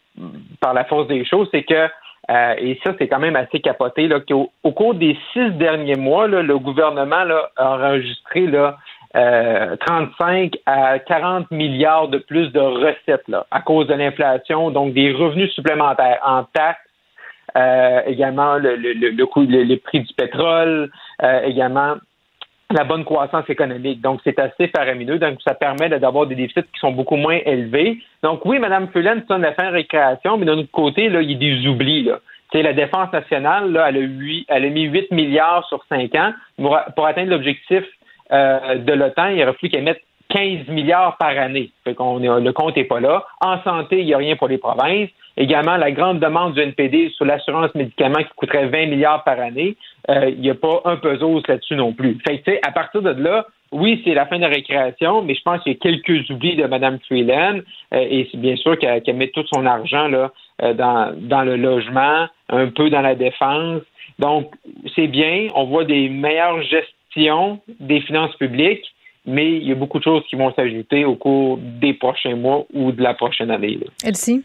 par 0.60 0.74
la 0.74 0.84
force 0.84 1.08
des 1.08 1.24
choses, 1.24 1.48
c'est 1.50 1.64
que 1.64 1.88
euh, 2.30 2.54
et 2.58 2.78
ça, 2.84 2.92
c'est 2.98 3.08
quand 3.08 3.18
même 3.18 3.34
assez 3.34 3.58
capoté, 3.60 4.06
là, 4.06 4.20
qu'au 4.20 4.52
au 4.62 4.70
cours 4.72 4.94
des 4.94 5.16
six 5.32 5.50
derniers 5.52 5.96
mois, 5.96 6.28
là, 6.28 6.42
le 6.42 6.58
gouvernement 6.58 7.24
là, 7.24 7.50
a 7.56 7.70
enregistré 7.74 8.46
là, 8.46 8.76
euh, 9.16 9.74
35 9.84 10.52
à 10.66 11.00
40 11.00 11.50
milliards 11.50 12.06
de 12.08 12.18
plus 12.18 12.52
de 12.52 12.60
recettes 12.60 13.26
là, 13.26 13.46
à 13.50 13.60
cause 13.60 13.88
de 13.88 13.94
l'inflation, 13.94 14.70
donc 14.70 14.92
des 14.92 15.10
revenus 15.12 15.52
supplémentaires 15.54 16.20
en 16.24 16.44
taxes, 16.44 16.78
euh, 17.56 18.00
également 18.06 18.56
le, 18.56 18.76
le, 18.76 18.92
le, 18.92 19.26
coût, 19.26 19.42
le, 19.42 19.62
le 19.64 19.76
prix 19.76 20.00
du 20.00 20.14
pétrole, 20.14 20.90
euh, 21.22 21.42
également 21.42 21.94
la 22.72 22.84
bonne 22.84 23.04
croissance 23.04 23.48
économique. 23.48 24.00
Donc, 24.00 24.20
c'est 24.24 24.38
assez 24.38 24.68
faramineux. 24.68 25.18
Donc, 25.18 25.38
ça 25.44 25.54
permet 25.54 25.88
d'avoir 25.88 26.26
des 26.26 26.36
déficits 26.36 26.62
qui 26.72 26.78
sont 26.78 26.92
beaucoup 26.92 27.16
moins 27.16 27.38
élevés. 27.44 27.98
Donc, 28.22 28.44
oui, 28.44 28.58
Mme 28.58 28.88
Fullen 28.92 29.24
sonne 29.26 29.42
la 29.42 29.52
fin 29.54 29.70
récréation, 29.70 30.38
mais 30.38 30.46
d'un 30.46 30.58
autre 30.58 30.70
côté, 30.70 31.08
là, 31.08 31.20
il 31.20 31.32
y 31.32 31.34
a 31.34 31.38
des 31.38 31.66
oublis. 31.66 32.04
Là. 32.04 32.20
Tu 32.52 32.58
sais, 32.58 32.62
la 32.62 32.72
défense 32.72 33.12
nationale, 33.12 33.72
là, 33.72 33.88
elle, 33.88 33.96
a 33.96 34.00
huit- 34.00 34.46
elle 34.48 34.64
a 34.64 34.68
mis 34.68 34.82
8 34.84 35.10
milliards 35.10 35.66
sur 35.68 35.84
5 35.88 36.14
ans. 36.14 36.32
Pour, 36.94 37.06
atteindre 37.06 37.30
l'objectif 37.30 37.84
euh, 38.32 38.76
de 38.76 38.92
l'OTAN, 38.92 39.28
il 39.28 39.42
aurait 39.42 39.52
fallu 39.54 39.70
qu'elle 39.70 39.84
mette 39.84 40.02
15 40.28 40.68
milliards 40.68 41.16
par 41.16 41.30
année. 41.30 41.70
Fait 41.84 41.94
qu'on 41.94 42.18
le 42.18 42.52
compte 42.52 42.76
n'est 42.76 42.84
pas 42.84 43.00
là. 43.00 43.24
En 43.40 43.60
santé, 43.62 43.98
il 44.00 44.06
n'y 44.06 44.14
a 44.14 44.18
rien 44.18 44.36
pour 44.36 44.46
les 44.46 44.58
provinces. 44.58 45.08
Également, 45.40 45.78
la 45.78 45.90
grande 45.90 46.20
demande 46.20 46.52
du 46.52 46.60
NPD 46.60 47.12
sur 47.16 47.24
l'assurance 47.24 47.74
médicaments 47.74 48.22
qui 48.22 48.28
coûterait 48.36 48.66
20 48.66 48.88
milliards 48.88 49.24
par 49.24 49.40
année, 49.40 49.74
euh, 50.10 50.28
il 50.28 50.38
n'y 50.42 50.50
a 50.50 50.54
pas 50.54 50.82
un 50.84 50.96
pesos 50.96 51.40
là-dessus 51.48 51.76
non 51.76 51.94
plus. 51.94 52.18
Fait 52.28 52.40
que, 52.40 52.50
à 52.62 52.70
partir 52.72 53.00
de 53.00 53.08
là, 53.10 53.46
oui, 53.72 54.02
c'est 54.04 54.12
la 54.12 54.26
fin 54.26 54.36
de 54.36 54.42
la 54.42 54.48
récréation, 54.48 55.22
mais 55.22 55.34
je 55.34 55.40
pense 55.40 55.62
qu'il 55.62 55.72
y 55.72 55.76
a 55.76 55.78
quelques 55.78 56.28
oublis 56.28 56.56
de 56.56 56.66
Mme 56.66 56.98
Freeland 57.06 57.60
euh, 57.94 58.06
et 58.10 58.28
c'est 58.30 58.36
bien 58.36 58.54
sûr 58.56 58.78
qu'elle 58.78 59.16
met 59.16 59.28
tout 59.28 59.44
son 59.50 59.64
argent 59.64 60.08
là, 60.08 60.30
euh, 60.60 60.74
dans, 60.74 61.14
dans 61.16 61.42
le 61.42 61.56
logement, 61.56 62.26
un 62.50 62.66
peu 62.66 62.90
dans 62.90 63.00
la 63.00 63.14
défense. 63.14 63.80
Donc, 64.18 64.52
c'est 64.94 65.06
bien. 65.06 65.48
On 65.54 65.64
voit 65.64 65.86
des 65.86 66.10
meilleures 66.10 66.60
gestions 66.64 67.60
des 67.78 68.02
finances 68.02 68.36
publiques, 68.36 68.84
mais 69.24 69.52
il 69.52 69.66
y 69.66 69.72
a 69.72 69.74
beaucoup 69.74 70.00
de 70.00 70.04
choses 70.04 70.22
qui 70.28 70.36
vont 70.36 70.52
s'ajouter 70.52 71.06
au 71.06 71.14
cours 71.14 71.58
des 71.80 71.94
prochains 71.94 72.36
mois 72.36 72.66
ou 72.74 72.92
de 72.92 73.02
la 73.02 73.14
prochaine 73.14 73.50
année. 73.50 73.78
Elsie? 74.04 74.44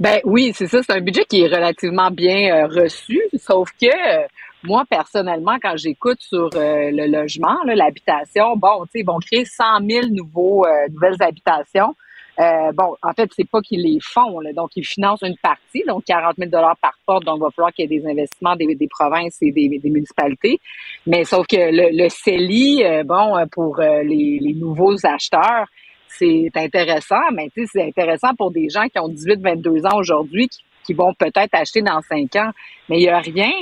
Ben 0.00 0.20
oui, 0.24 0.52
c'est 0.54 0.66
ça. 0.66 0.82
C'est 0.82 0.92
un 0.92 1.00
budget 1.00 1.24
qui 1.24 1.42
est 1.42 1.48
relativement 1.48 2.10
bien 2.10 2.54
euh, 2.54 2.66
reçu, 2.66 3.20
sauf 3.36 3.70
que 3.80 3.86
euh, 3.86 4.26
moi, 4.62 4.84
personnellement, 4.88 5.56
quand 5.62 5.76
j'écoute 5.76 6.20
sur 6.20 6.50
euh, 6.54 6.90
le 6.92 7.06
logement, 7.06 7.56
l'habitation, 7.64 8.56
bon, 8.56 8.84
tu 8.84 8.90
sais, 8.92 9.00
ils 9.00 9.06
vont 9.06 9.18
créer 9.18 9.44
100 9.44 9.64
000 9.88 10.06
nouveaux, 10.10 10.66
nouvelles 10.90 11.20
habitations. 11.20 11.94
bon, 12.38 12.96
en 13.02 13.12
fait, 13.12 13.30
c'est 13.36 13.48
pas 13.48 13.60
qu'ils 13.60 13.82
les 13.82 13.98
font, 14.00 14.40
donc 14.54 14.70
ils 14.76 14.84
financent 14.84 15.22
une 15.22 15.36
partie, 15.36 15.82
donc 15.86 16.04
40 16.04 16.36
000 16.38 16.50
par 16.50 16.94
porte, 17.06 17.24
donc 17.24 17.38
il 17.38 17.42
va 17.42 17.50
falloir 17.50 17.72
qu'il 17.72 17.90
y 17.90 17.94
ait 17.94 18.00
des 18.00 18.06
investissements 18.06 18.56
des, 18.56 18.88
provinces 18.88 19.38
et 19.42 19.52
des, 19.52 19.80
municipalités. 19.84 20.60
Mais 21.06 21.24
sauf 21.24 21.46
que 21.46 21.56
le, 21.56 22.08
CELI, 22.08 23.04
bon, 23.04 23.46
pour 23.52 23.78
les 23.80 24.56
nouveaux 24.56 24.96
acheteurs, 25.04 25.66
c'est 26.08 26.50
intéressant, 26.54 27.30
mais 27.32 27.50
tu 27.54 27.62
sais, 27.62 27.70
c'est 27.72 27.88
intéressant 27.88 28.34
pour 28.36 28.50
des 28.50 28.68
gens 28.68 28.88
qui 28.88 28.98
ont 28.98 29.08
18, 29.08 29.40
22 29.40 29.86
ans 29.86 29.98
aujourd'hui, 29.98 30.48
qui, 30.48 30.60
qui, 30.84 30.94
vont 30.94 31.12
peut-être 31.14 31.54
acheter 31.54 31.82
dans 31.82 32.00
5 32.02 32.34
ans. 32.36 32.50
Mais 32.88 32.98
il 32.98 33.02
n'y 33.02 33.08
a 33.08 33.20
rien 33.20 33.52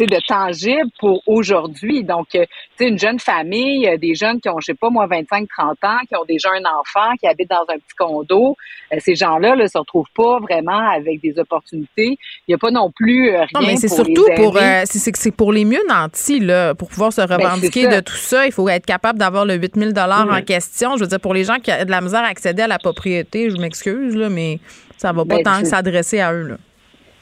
de 0.00 0.26
tangible 0.26 0.90
pour 0.98 1.22
aujourd'hui. 1.26 2.02
Donc, 2.04 2.28
euh, 2.34 2.44
tu 2.76 2.84
sais, 2.84 2.88
une 2.88 2.98
jeune 2.98 3.18
famille, 3.18 3.86
euh, 3.86 3.96
des 3.96 4.14
jeunes 4.14 4.40
qui 4.40 4.48
ont, 4.48 4.58
je 4.60 4.66
sais 4.66 4.74
pas, 4.74 4.90
moi, 4.90 5.06
25, 5.06 5.48
30 5.48 5.78
ans, 5.84 5.98
qui 6.08 6.16
ont 6.16 6.24
déjà 6.26 6.50
un 6.50 6.64
enfant, 6.80 7.14
qui 7.20 7.26
habitent 7.26 7.50
dans 7.50 7.66
un 7.68 7.78
petit 7.78 7.94
condo, 7.96 8.56
euh, 8.92 8.96
ces 9.00 9.14
gens-là 9.14 9.56
ne 9.56 9.66
se 9.66 9.78
retrouvent 9.78 10.10
pas 10.16 10.38
vraiment 10.40 10.88
avec 10.90 11.20
des 11.20 11.38
opportunités. 11.38 12.18
Il 12.46 12.50
n'y 12.50 12.54
a 12.54 12.58
pas 12.58 12.70
non 12.70 12.90
plus 12.90 13.30
rien 13.30 13.46
non, 13.54 13.60
mais 13.60 13.76
c'est 13.76 13.88
surtout 13.88 14.26
pour, 14.36 14.58
c'est, 14.58 15.16
c'est 15.16 15.30
pour 15.30 15.52
les 15.52 15.64
mieux 15.64 15.82
nantis, 15.88 16.40
là, 16.40 16.74
pour 16.74 16.88
pouvoir 16.88 17.12
se 17.12 17.20
ben, 17.26 17.36
revendiquer 17.36 17.88
de 17.88 18.00
tout 18.00 18.16
ça, 18.16 18.46
il 18.46 18.52
faut 18.52 18.68
être 18.68 18.86
capable 18.86 19.18
d'avoir 19.18 19.44
le 19.44 19.54
8000 19.54 19.92
dollars 19.92 20.28
en 20.30 20.42
question. 20.42 20.96
Je 20.96 21.02
veux 21.02 21.08
dire, 21.08 21.20
pour 21.20 21.34
les 21.34 21.44
gens 21.44 21.58
qui 21.58 21.70
ont 21.70 21.84
de 21.84 21.90
la 21.90 22.00
misère 22.00 22.22
à 22.22 22.28
accéder 22.28 22.62
à 22.62 22.68
la 22.68 22.78
propriété, 22.78 23.50
je 23.50 23.56
m'excuse, 23.56 24.16
là, 24.16 24.28
mais 24.28 24.58
ça 24.96 25.12
va 25.12 25.24
pas 25.24 25.36
ben, 25.36 25.42
tant 25.42 25.60
que 25.60 25.66
s'adresser 25.66 26.20
à 26.20 26.32
eux, 26.32 26.42
là. 26.42 26.56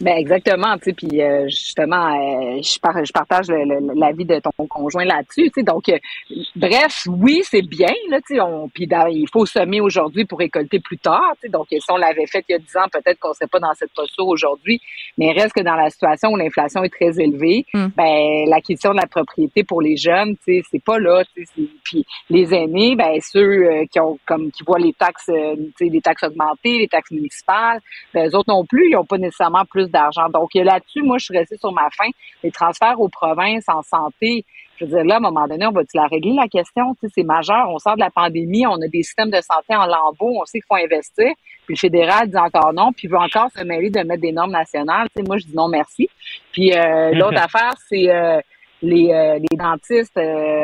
Ben 0.00 0.16
exactement, 0.16 0.78
tu 0.78 0.84
sais, 0.84 0.92
puis 0.94 1.20
euh, 1.20 1.46
justement, 1.48 2.08
euh, 2.08 2.62
je, 2.62 3.04
je 3.04 3.12
partage 3.12 3.48
l'avis 3.48 4.24
de 4.24 4.38
ton 4.38 4.66
conjoint 4.66 5.04
là-dessus, 5.04 5.50
tu 5.50 5.52
sais. 5.56 5.62
Donc, 5.62 5.90
euh, 5.90 5.98
bref, 6.56 7.06
oui, 7.06 7.42
c'est 7.44 7.60
bien, 7.60 7.92
là, 8.08 8.18
tu 8.26 8.36
sais. 8.36 8.42
Puis 8.72 8.88
il 8.90 9.26
faut 9.30 9.44
semer 9.44 9.82
aujourd'hui 9.82 10.24
pour 10.24 10.38
récolter 10.38 10.80
plus 10.80 10.96
tard, 10.96 11.32
tu 11.34 11.42
sais. 11.42 11.48
Donc, 11.50 11.66
si 11.70 11.78
on 11.90 11.98
l'avait 11.98 12.26
fait 12.26 12.42
il 12.48 12.52
y 12.52 12.54
a 12.54 12.58
10 12.58 12.76
ans, 12.78 12.88
peut-être 12.90 13.18
qu'on 13.18 13.34
serait 13.34 13.46
pas 13.46 13.58
dans 13.58 13.74
cette 13.74 13.92
posture 13.92 14.26
aujourd'hui. 14.26 14.80
Mais 15.18 15.32
reste 15.32 15.52
que 15.52 15.62
dans 15.62 15.76
la 15.76 15.90
situation 15.90 16.30
où 16.30 16.36
l'inflation 16.36 16.82
est 16.82 16.88
très 16.88 17.20
élevée, 17.20 17.66
mm. 17.74 17.88
ben 17.94 18.48
l'acquisition 18.48 18.92
de 18.92 18.96
la 18.96 19.06
propriété 19.06 19.64
pour 19.64 19.82
les 19.82 19.98
jeunes, 19.98 20.34
tu 20.36 20.60
sais, 20.60 20.62
c'est 20.70 20.82
pas 20.82 20.98
là, 20.98 21.24
tu 21.34 21.44
sais. 21.44 21.62
Puis 21.84 22.06
les 22.30 22.54
aînés, 22.54 22.96
ben 22.96 23.18
ceux 23.20 23.84
qui 23.90 24.00
ont 24.00 24.18
comme 24.26 24.50
qui 24.50 24.64
voient 24.66 24.78
les 24.78 24.94
taxes, 24.94 25.26
tu 25.26 25.72
sais, 25.78 25.90
les 25.90 26.00
taxes 26.00 26.22
augmenter, 26.22 26.78
les 26.78 26.88
taxes 26.88 27.10
municipales, 27.10 27.80
ben 28.14 28.24
les 28.24 28.34
autres 28.34 28.48
non 28.50 28.64
plus, 28.64 28.88
ils 28.88 28.96
ont 28.96 29.04
pas 29.04 29.18
nécessairement 29.18 29.66
plus 29.66 29.89
d'argent. 29.90 30.28
Donc 30.28 30.50
là-dessus, 30.54 31.02
moi, 31.02 31.18
je 31.18 31.26
suis 31.26 31.36
restée 31.36 31.56
sur 31.56 31.72
ma 31.72 31.88
fin. 31.90 32.08
Les 32.42 32.50
transferts 32.50 33.00
aux 33.00 33.08
provinces 33.08 33.68
en 33.68 33.82
santé, 33.82 34.44
je 34.80 34.86
veux 34.86 34.92
dire, 34.92 35.04
là, 35.04 35.16
à 35.16 35.18
un 35.18 35.20
moment 35.20 35.46
donné, 35.46 35.66
on 35.66 35.72
va-tu 35.72 35.96
la 35.96 36.06
régler, 36.06 36.32
la 36.32 36.48
question? 36.48 36.94
Tu 36.94 37.06
sais, 37.06 37.12
c'est 37.16 37.22
majeur. 37.22 37.68
On 37.68 37.78
sort 37.78 37.96
de 37.96 38.00
la 38.00 38.10
pandémie, 38.10 38.66
on 38.66 38.80
a 38.80 38.88
des 38.88 39.02
systèmes 39.02 39.30
de 39.30 39.40
santé 39.40 39.76
en 39.76 39.84
lambeaux, 39.84 40.40
on 40.40 40.44
sait 40.46 40.58
qu'il 40.58 40.66
faut 40.66 40.82
investir. 40.82 41.32
Puis 41.66 41.74
le 41.74 41.76
fédéral 41.76 42.28
dit 42.30 42.38
encore 42.38 42.72
non, 42.72 42.90
puis 42.92 43.06
veut 43.06 43.18
encore 43.18 43.50
se 43.54 43.62
mêler 43.62 43.90
de 43.90 44.00
mettre 44.00 44.22
des 44.22 44.32
normes 44.32 44.52
nationales. 44.52 45.08
Tu 45.14 45.20
sais, 45.20 45.28
moi, 45.28 45.36
je 45.36 45.44
dis 45.44 45.54
non, 45.54 45.68
merci. 45.68 46.08
Puis 46.52 46.72
euh, 46.72 47.10
l'autre 47.14 47.42
affaire, 47.42 47.74
c'est 47.88 48.10
euh, 48.10 48.40
les, 48.80 49.12
euh, 49.12 49.38
les 49.38 49.56
dentistes. 49.56 50.18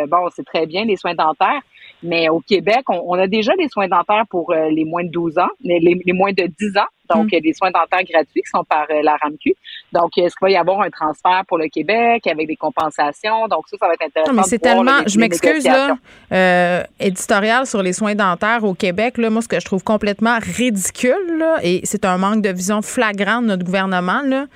bon, 0.09 0.29
c'est 0.35 0.47
très 0.47 0.67
bien, 0.67 0.85
les 0.85 0.97
soins 0.97 1.15
dentaires. 1.15 1.61
Mais 2.03 2.29
au 2.29 2.41
Québec, 2.41 2.83
on, 2.89 3.15
a 3.15 3.27
déjà 3.27 3.55
des 3.57 3.69
soins 3.69 3.89
dentaires 3.89 4.25
pour 4.31 4.53
les 4.53 4.85
moins 4.85 5.05
de 5.05 5.11
12 5.11 5.39
ans, 5.39 5.49
les, 5.63 5.81
les 5.81 6.13
moins 6.13 6.33
de 6.33 6.47
10 6.47 6.77
ans. 6.77 6.87
Donc, 7.15 7.33
a 7.33 7.41
des 7.41 7.53
soins 7.53 7.71
dentaires 7.71 8.05
gratuits 8.05 8.43
qui 8.43 8.51
sont 8.51 8.65
par 8.65 8.87
euh, 8.91 9.03
la 9.03 9.17
RAMQ. 9.17 9.55
Donc, 9.93 10.17
est-ce 10.19 10.35
qu'il 10.37 10.47
va 10.47 10.51
y 10.51 10.57
avoir 10.57 10.81
un 10.81 10.91
transfert 10.91 11.43
pour 11.47 11.59
le 11.59 11.69
Québec 11.69 12.27
avec 12.27 12.47
des 12.47 12.57
compensations? 12.57 13.49
Donc, 13.49 13.65
ça, 13.69 13.77
ça 13.79 13.87
va 13.87 13.95
être 13.95 14.03
intéressant. 14.03 14.33
Non, 14.33 14.39
mais 14.39 14.45
c'est 14.45 14.59
tellement, 14.59 15.01
je 15.07 15.19
m'excuse, 15.19 15.65
là, 15.65 15.97
euh, 16.33 16.83
éditorial 17.01 17.67
sur 17.67 17.83
les 17.83 17.93
soins 17.93 18.15
dentaires 18.15 18.65
au 18.65 18.75
Québec, 18.75 19.19
là, 19.19 19.31
moi, 19.31 19.43
ce 19.43 19.49
que 19.49 19.61
je 19.61 19.65
trouve 19.65 19.85
complètement 19.85 20.39
ridicule, 20.41 21.39
là, 21.39 21.59
et 21.63 21.81
c'est 21.85 22.05
un 22.05 22.19
manque 22.19 22.43
de 22.43 22.51
vision 22.51 22.83
flagrant 22.83 23.41
de 23.43 23.47
notre 23.47 23.65
gouvernement, 23.65 24.23
là, 24.23 24.47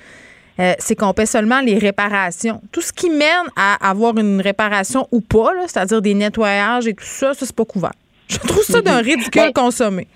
euh, 0.59 0.73
c'est 0.79 0.95
qu'on 0.95 1.13
paie 1.13 1.25
seulement 1.25 1.61
les 1.61 1.77
réparations. 1.77 2.61
Tout 2.71 2.81
ce 2.81 2.91
qui 2.91 3.09
mène 3.09 3.47
à 3.55 3.89
avoir 3.89 4.17
une 4.17 4.41
réparation 4.41 5.07
ou 5.11 5.21
pas, 5.21 5.51
c'est-à-dire 5.67 6.01
des 6.01 6.13
nettoyages 6.13 6.87
et 6.87 6.93
tout 6.93 7.05
ça, 7.05 7.33
ça, 7.33 7.45
c'est 7.45 7.55
pas 7.55 7.65
couvert. 7.65 7.93
Je 8.27 8.37
trouve 8.37 8.63
ça 8.63 8.81
d'un 8.81 8.97
ridicule 9.01 9.31
ben, 9.41 9.53
consommé. 9.53 10.07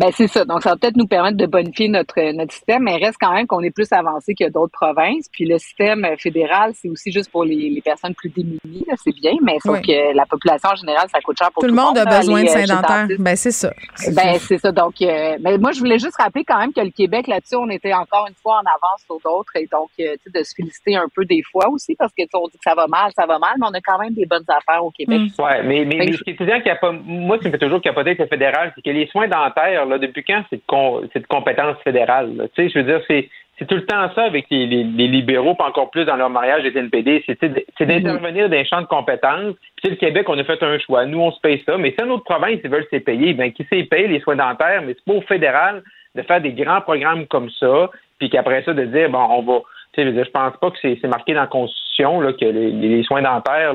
Ben 0.00 0.10
c'est 0.12 0.28
ça. 0.28 0.46
Donc, 0.46 0.62
ça 0.62 0.70
va 0.70 0.76
peut-être 0.76 0.96
nous 0.96 1.06
permettre 1.06 1.36
de 1.36 1.44
bonifier 1.44 1.88
notre, 1.88 2.18
notre 2.32 2.54
système, 2.54 2.84
mais 2.84 2.96
il 2.96 3.04
reste 3.04 3.18
quand 3.20 3.34
même 3.34 3.46
qu'on 3.46 3.60
est 3.60 3.70
plus 3.70 3.92
avancé 3.92 4.34
que 4.34 4.48
d'autres 4.48 4.72
provinces. 4.72 5.28
Puis 5.30 5.44
le 5.44 5.58
système 5.58 6.06
fédéral, 6.16 6.72
c'est 6.74 6.88
aussi 6.88 7.12
juste 7.12 7.30
pour 7.30 7.44
les, 7.44 7.68
les 7.68 7.82
personnes 7.82 8.14
plus 8.14 8.30
démunies, 8.30 8.86
c'est 8.96 9.14
bien, 9.14 9.34
mais 9.42 9.58
sauf 9.60 9.78
que 9.82 10.16
la 10.16 10.24
population 10.24 10.70
en 10.70 10.74
général, 10.74 11.06
ça 11.12 11.20
coûte 11.20 11.36
cher 11.38 11.50
pour 11.52 11.62
tout, 11.62 11.68
tout 11.68 11.74
le 11.74 11.80
monde. 11.80 11.94
Tout 11.94 12.00
le 12.00 12.04
monde 12.04 12.14
a 12.14 12.18
besoin 12.18 12.42
de 12.42 12.48
euh, 12.48 12.66
saint 12.66 12.74
dentaire. 12.74 13.06
Ben 13.18 13.36
c'est 13.36 13.50
ça. 13.50 13.70
Ben 14.14 14.38
c'est 14.38 14.56
ça. 14.56 14.72
Donc, 14.72 14.94
euh, 15.02 15.36
mais 15.40 15.58
moi, 15.58 15.72
je 15.72 15.80
voulais 15.80 15.98
juste 15.98 16.16
rappeler 16.16 16.44
quand 16.44 16.58
même 16.58 16.72
que 16.72 16.80
le 16.80 16.90
Québec, 16.90 17.26
là-dessus, 17.26 17.56
on 17.56 17.68
était 17.68 17.92
encore 17.92 18.26
une 18.26 18.34
fois 18.42 18.54
en 18.54 18.60
avance 18.60 19.02
sur 19.04 19.20
d'autres. 19.20 19.52
Et 19.56 19.68
donc, 19.70 19.90
euh, 20.00 20.16
tu 20.24 20.30
sais, 20.32 20.38
de 20.38 20.42
se 20.42 20.54
féliciter 20.56 20.96
un 20.96 21.08
peu 21.14 21.26
des 21.26 21.42
fois 21.42 21.68
aussi, 21.68 21.94
parce 21.96 22.12
que 22.14 22.22
on 22.32 22.48
dit 22.48 22.56
que 22.56 22.64
ça 22.64 22.74
va 22.74 22.86
mal, 22.86 23.10
ça 23.14 23.26
va 23.26 23.38
mal, 23.38 23.52
mais 23.58 23.66
on 23.68 23.74
a 23.74 23.80
quand 23.80 23.98
même 23.98 24.14
des 24.14 24.24
bonnes 24.24 24.44
affaires 24.48 24.82
au 24.82 24.90
Québec. 24.90 25.20
Mm. 25.20 25.42
Ouais, 25.42 25.62
mais, 25.62 25.84
mais, 25.84 25.96
mais 25.98 26.12
ce 26.12 26.22
qui 26.22 26.30
est 26.30 26.62
qui 26.62 26.70
a 26.70 26.76
pas, 26.76 26.92
moi, 26.92 27.36
ce 27.36 27.42
qui 27.42 27.48
me 27.48 27.52
fait 27.52 27.58
toujours 27.58 27.82
capoter 27.82 28.10
avec 28.10 28.20
le 28.20 28.26
fédéral, 28.26 28.72
c'est 28.74 28.82
que 28.82 28.90
les 28.90 29.06
soins 29.08 29.28
dentaires, 29.28 29.86
là, 29.90 29.98
depuis 29.98 30.24
quand 30.24 30.42
c'est 30.50 30.56
de 30.56 31.26
compétence 31.26 31.76
fédérale. 31.84 32.48
Tu 32.54 32.62
sais, 32.62 32.68
je 32.70 32.78
veux 32.78 32.84
dire, 32.84 33.00
c'est 33.08 33.66
tout 33.66 33.74
le 33.74 33.84
temps 33.84 34.10
ça 34.14 34.24
avec 34.24 34.46
les, 34.50 34.66
libéraux, 34.66 35.54
pas 35.54 35.68
encore 35.68 35.90
plus 35.90 36.06
dans 36.06 36.16
leur 36.16 36.30
mariage 36.30 36.62
des 36.62 36.78
NPD, 36.78 37.22
c'est 37.26 37.86
d'intervenir 37.86 38.48
dans 38.48 38.56
les 38.56 38.64
champs 38.64 38.80
de 38.80 38.86
compétences. 38.86 39.54
Puis 39.76 39.90
le 39.90 39.96
Québec, 39.96 40.26
on 40.28 40.38
a 40.38 40.44
fait 40.44 40.62
un 40.62 40.78
choix. 40.78 41.04
Nous, 41.04 41.20
on 41.20 41.30
se 41.30 41.40
paye 41.40 41.62
ça, 41.66 41.76
mais 41.76 41.90
si 41.90 42.02
une 42.02 42.10
autre 42.10 42.24
province, 42.24 42.58
ils 42.64 42.70
veulent 42.70 42.86
se 42.90 42.96
payer, 42.96 43.34
ben 43.34 43.52
qui 43.52 43.66
sait 43.70 43.82
payer 43.84 44.08
les 44.08 44.20
soins 44.20 44.36
dentaires, 44.36 44.82
mais 44.82 44.94
c'est 44.94 45.04
pas 45.04 45.18
au 45.18 45.22
fédéral 45.22 45.82
de 46.14 46.22
faire 46.22 46.40
des 46.40 46.52
grands 46.52 46.80
programmes 46.80 47.26
comme 47.26 47.50
ça, 47.50 47.90
puis 48.18 48.30
qu'après 48.30 48.62
ça, 48.64 48.72
de 48.72 48.84
dire, 48.84 49.10
bon, 49.10 49.26
on 49.30 49.42
va. 49.42 49.60
Tu 49.92 50.02
sais, 50.02 50.24
je 50.24 50.30
pense 50.30 50.56
pas 50.60 50.70
que 50.70 50.76
c'est 50.80 51.08
marqué 51.08 51.34
dans 51.34 51.40
la 51.40 51.46
Constitution 51.48 52.20
que 52.32 52.44
les, 52.44 53.02
soins 53.02 53.22
dentaires, 53.22 53.74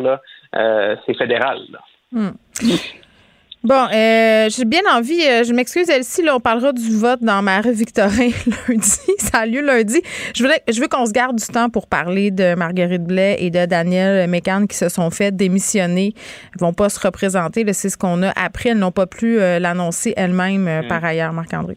euh, 0.55 0.95
c'est 1.05 1.17
fédéral. 1.17 1.59
Mm. 2.11 2.29
Bon, 3.65 3.87
euh, 3.91 4.47
j'ai 4.55 4.63
bien 4.63 4.81
envie, 4.95 5.23
euh, 5.27 5.43
je 5.43 5.51
m'excuse 5.51 5.89
Elsie, 5.89 6.21
là, 6.21 6.35
on 6.35 6.39
parlera 6.39 6.71
du 6.71 6.99
vote 6.99 7.23
dans 7.23 7.41
ma 7.41 7.61
rue 7.61 7.71
Victorin 7.71 8.29
lundi. 8.69 9.11
Ça 9.17 9.39
a 9.39 9.45
lieu 9.47 9.61
lundi. 9.61 10.03
Je, 10.35 10.43
voulais, 10.43 10.61
je 10.71 10.79
veux 10.79 10.87
qu'on 10.87 11.07
se 11.07 11.11
garde 11.11 11.35
du 11.35 11.47
temps 11.47 11.69
pour 11.69 11.89
parler 11.89 12.29
de 12.29 12.53
Marguerite 12.53 13.03
Blais 13.03 13.37
et 13.39 13.49
de 13.49 13.65
Daniel 13.65 14.29
Mécan 14.29 14.67
qui 14.67 14.77
se 14.77 14.87
sont 14.87 15.09
fait 15.09 15.35
démissionner. 15.35 16.13
Ils 16.55 16.61
vont 16.61 16.73
pas 16.73 16.89
se 16.89 17.03
représenter. 17.03 17.65
C'est 17.73 17.89
ce 17.89 17.97
qu'on 17.97 18.21
a 18.21 18.29
appris. 18.39 18.69
Elles 18.69 18.77
n'ont 18.77 18.91
pas 18.91 19.07
pu 19.07 19.39
euh, 19.39 19.57
l'annoncer 19.57 20.13
elles-mêmes 20.15 20.83
mm. 20.83 20.87
par 20.87 21.03
ailleurs, 21.03 21.33
Marc-André. 21.33 21.75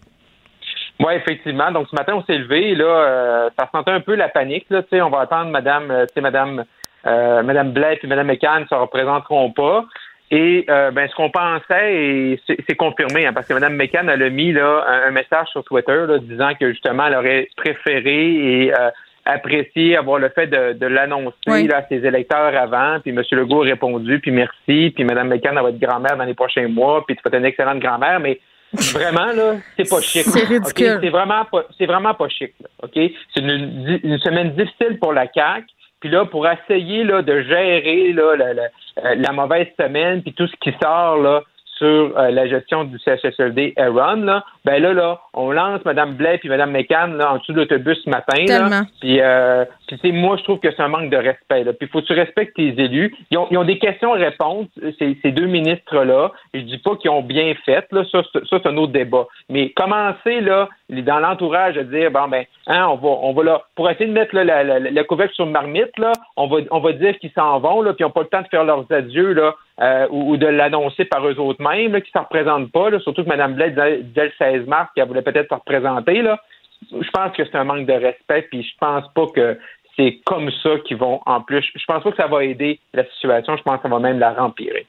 Oui, 1.01 1.15
effectivement. 1.15 1.73
Donc 1.73 1.87
ce 1.91 1.97
matin, 1.97 2.17
on 2.17 2.25
s'est 2.25 2.37
levé, 2.37 2.75
là, 2.75 3.49
ça 3.59 3.67
sentait 3.73 3.93
un 3.93 4.01
peu 4.01 4.15
la 4.15 4.29
panique. 4.29 4.67
Là, 4.69 4.83
on 4.93 5.09
va 5.09 5.21
attendre 5.21 5.51
Madame, 5.51 5.91
Madame, 6.21 6.65
Madame 7.07 7.73
Blais 7.73 7.99
et 8.03 8.07
Madame 8.07 8.27
McCann 8.27 8.65
ne 8.65 8.67
se 8.67 8.75
représenteront 8.75 9.53
pas. 9.53 9.87
Et 10.31 10.67
euh, 10.69 10.91
ben, 10.91 11.09
ce 11.09 11.15
qu'on 11.15 11.31
pensait, 11.31 11.95
et 11.95 12.41
c'est 12.47 12.75
confirmé, 12.75 13.27
hein, 13.27 13.33
parce 13.33 13.49
que 13.49 13.55
Mme 13.55 13.77
McCann 13.77 14.11
elle 14.11 14.23
a 14.23 14.29
mis 14.29 14.53
là, 14.53 14.85
un, 15.07 15.11
message 15.11 15.49
sur 15.53 15.65
Twitter 15.65 16.05
là, 16.07 16.19
disant 16.19 16.51
que 16.59 16.71
justement 16.71 17.07
elle 17.07 17.15
aurait 17.15 17.49
préféré 17.57 18.65
et 18.65 18.75
euh, 18.75 18.91
apprécié 19.25 19.97
avoir 19.97 20.19
le 20.19 20.29
fait 20.29 20.47
de, 20.47 20.75
de 20.75 20.87
l'annoncer 20.87 21.71
à 21.73 21.87
ses 21.89 22.05
électeurs 22.05 22.55
avant. 22.57 23.01
Puis 23.01 23.11
M. 23.11 23.23
Legault 23.33 23.63
a 23.63 23.67
répondu, 23.67 24.21
puis 24.21 24.31
merci, 24.31 24.93
puis 24.95 25.05
Mme 25.05 25.29
McCann 25.29 25.55
va 25.55 25.71
être 25.71 25.79
grand-mère 25.79 26.19
dans 26.19 26.25
les 26.25 26.35
prochains 26.35 26.69
mois, 26.69 27.05
puis 27.07 27.17
tu 27.17 27.23
vas 27.23 27.29
être 27.29 27.41
une 27.41 27.47
excellente 27.47 27.81
grand-mère, 27.81 28.21
mais 28.21 28.39
vraiment 28.73 29.33
là, 29.33 29.57
c'est 29.77 29.89
pas 29.89 30.01
chic. 30.01 30.25
C'est 30.25 30.45
ridicule. 30.45 30.99
C'est 31.03 31.09
vraiment 31.09 31.45
pas, 31.47 31.65
c'est 31.79 31.87
vraiment 31.87 32.15
pas 32.15 32.29
chic. 32.29 32.53
Ok, 32.83 32.93
c'est 32.95 33.41
une, 33.41 34.01
une, 34.03 34.19
semaine 34.19 34.51
difficile 34.51 34.99
pour 35.01 35.13
la 35.13 35.27
CAC. 35.27 35.65
Puis 36.01 36.11
là, 36.11 36.25
pour 36.25 36.47
essayer 36.49 37.05
là, 37.05 37.23
de 37.23 37.43
gérer 37.43 38.13
là, 38.13 38.37
la, 38.37 38.55
la, 38.55 38.63
euh, 39.05 39.15
la, 39.17 39.33
mauvaise 39.33 39.67
semaine, 39.79 40.23
puis 40.23 40.33
tout 40.33 40.47
ce 40.47 40.57
qui 40.61 40.77
sort 40.81 41.19
là, 41.19 41.43
sur 41.79 42.19
euh, 42.19 42.31
la 42.31 42.49
gestion 42.49 42.85
du 42.85 42.99
CHSLD 42.99 43.75
Aaron, 43.77 44.23
là, 44.23 44.45
ben 44.65 44.83
là, 44.83 44.93
là, 44.93 45.21
on 45.35 45.51
lance 45.51 45.85
Mme 45.85 46.15
Blais 46.15 46.39
puis 46.39 46.49
Mme 46.49 46.73
McCann 46.73 47.17
là, 47.17 47.33
en 47.33 47.39
dessous 47.39 47.53
de 47.53 47.59
l'autobus 47.59 47.99
ce 48.05 48.11
matin. 48.11 48.45
Là, 48.47 48.83
puis 49.01 49.21
euh, 49.21 49.65
Puis, 49.89 50.13
moi, 50.13 50.37
je 50.37 50.45
trouve 50.45 50.61
que 50.61 50.71
c'est 50.71 50.83
un 50.83 50.89
manque 50.89 51.11
de 51.11 51.17
respect. 51.17 51.65
Là. 51.65 51.73
Puis, 51.73 51.87
il 51.87 51.89
faut 51.89 52.01
que 52.01 52.07
tu 52.07 52.13
respectes 52.13 52.55
tes 52.55 52.69
élus. 52.69 53.15
Ils 53.31 53.39
ont, 53.39 53.65
des 53.65 53.79
questions-réponses, 53.79 54.69
ces, 54.99 55.19
ces 55.23 55.33
deux 55.33 55.47
ministres-là. 55.47 56.33
Je 56.55 56.61
dis 56.61 56.79
pas 56.79 56.97
qu'ils 56.97 57.11
ont 57.11 57.23
bien 57.23 57.55
fait. 57.65 57.87
Là. 57.91 58.05
Ça, 58.13 58.23
c'est 58.33 58.67
un 58.67 58.77
autre 58.77 58.93
débat. 58.93 59.27
Mais 59.49 59.71
commencer, 59.71 60.41
là, 60.41 60.69
dans 60.91 61.19
l'entourage, 61.19 61.77
à 61.77 61.85
dire, 61.85 62.11
bon, 62.11 62.29
ben, 62.29 62.45
hein, 62.67 62.87
on 62.89 62.97
va, 62.97 63.09
on 63.09 63.33
va 63.33 63.43
là, 63.45 63.63
pour 63.75 63.91
essayer 63.91 64.07
de 64.07 64.13
mettre 64.13 64.35
là, 64.35 64.45
la, 64.45 64.65
la, 64.65 64.79
la, 64.79 65.05
couverture 65.05 65.37
sur 65.37 65.47
marmite, 65.47 65.97
là, 65.99 66.13
on 66.37 66.47
va, 66.47 66.59
on 66.71 66.81
va 66.81 66.93
dire 66.93 67.19
qu'ils 67.19 67.33
s'en 67.33 67.59
vont, 67.61 67.83
là, 67.83 67.93
puis 67.93 68.03
ils 68.03 68.07
n'ont 68.07 68.11
pas 68.11 68.23
le 68.23 68.29
temps 68.29 68.43
de 68.43 68.49
faire 68.49 68.65
leurs 68.65 68.91
adieux, 68.91 69.33
là, 69.33 69.55
euh, 69.81 70.07
ou, 70.11 70.37
de 70.37 70.47
l'annoncer 70.47 71.05
par 71.05 71.27
eux 71.27 71.39
autres 71.39 71.63
mêmes, 71.63 71.93
là, 71.93 72.01
qui 72.01 72.11
ne 72.15 72.21
se 72.21 72.25
représentent 72.25 72.73
pas, 72.73 72.91
là, 72.91 72.99
surtout 73.01 73.23
que 73.23 73.29
Mme 73.29 73.55
Blais 73.55 73.71
disait 73.71 74.03
le 74.25 74.33
16 74.39 74.67
mars 74.67 74.91
qu'elle 74.95 75.09
voulait 75.09 75.23
peut-être 75.23 75.49
se 75.49 75.55
représenter, 75.55 76.23
là. 76.23 76.41
Je 76.93 77.11
pense 77.11 77.33
que 77.37 77.45
c'est 77.45 77.57
un 77.57 77.65
manque 77.65 77.87
de 77.87 77.93
respect, 77.93 78.43
puis 78.51 78.63
je 78.63 78.77
pense 78.79 79.05
pas 79.13 79.27
que 79.35 79.59
c'est 79.99 80.21
comme 80.25 80.51
ça 80.63 80.71
qu'ils 80.87 80.97
vont 80.97 81.21
en 81.27 81.41
plus. 81.41 81.65
Je 81.75 81.85
pense 81.87 82.03
pas 82.03 82.11
que 82.11 82.17
ça 82.17 82.27
va 82.27 82.45
aider 82.45 82.79
la 82.95 83.05
situation. 83.15 83.57
Je 83.57 83.63
pense 83.63 83.77
que 83.77 83.83
ça 83.83 83.89
va 83.89 83.99
même 83.99 84.19
la 84.19 84.33
rempirer. 84.33 84.87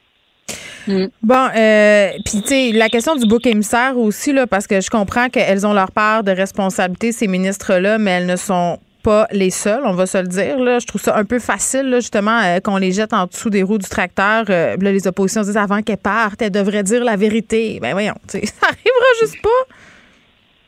Mm. 0.87 1.05
Bon, 1.21 1.47
euh, 1.55 2.09
puis 2.25 2.41
tu 2.41 2.47
sais, 2.47 2.71
la 2.73 2.89
question 2.89 3.15
du 3.15 3.27
bouc 3.27 3.45
émissaire 3.45 3.97
aussi, 3.97 4.33
là, 4.33 4.47
parce 4.47 4.67
que 4.67 4.81
je 4.81 4.89
comprends 4.89 5.29
qu'elles 5.29 5.65
ont 5.65 5.73
leur 5.73 5.91
part 5.91 6.23
de 6.23 6.31
responsabilité, 6.31 7.11
ces 7.11 7.27
ministres-là, 7.27 7.97
mais 7.97 8.11
elles 8.11 8.25
ne 8.25 8.35
sont 8.35 8.79
pas 9.03 9.27
les 9.31 9.49
seuls, 9.49 9.81
on 9.85 9.93
va 9.93 10.05
se 10.05 10.17
le 10.17 10.27
dire. 10.27 10.59
Là. 10.59 10.79
Je 10.79 10.85
trouve 10.85 11.01
ça 11.01 11.15
un 11.15 11.25
peu 11.25 11.39
facile, 11.39 11.91
justement, 11.95 12.41
euh, 12.43 12.59
qu'on 12.59 12.77
les 12.77 12.91
jette 12.91 13.13
en 13.13 13.25
dessous 13.25 13.49
des 13.49 13.63
roues 13.63 13.77
du 13.77 13.87
tracteur. 13.87 14.45
Euh, 14.49 14.75
là, 14.79 14.91
les 14.91 15.07
oppositions 15.07 15.41
disent 15.41 15.57
avant 15.57 15.81
qu'elles 15.81 15.97
partent, 15.97 16.41
elles 16.41 16.51
devraient 16.51 16.83
dire 16.83 17.03
la 17.03 17.15
vérité. 17.15 17.79
Ben 17.81 17.93
voyons, 17.93 18.15
ça 18.27 18.67
arrivera 18.67 19.05
juste 19.21 19.41
pas. 19.41 19.75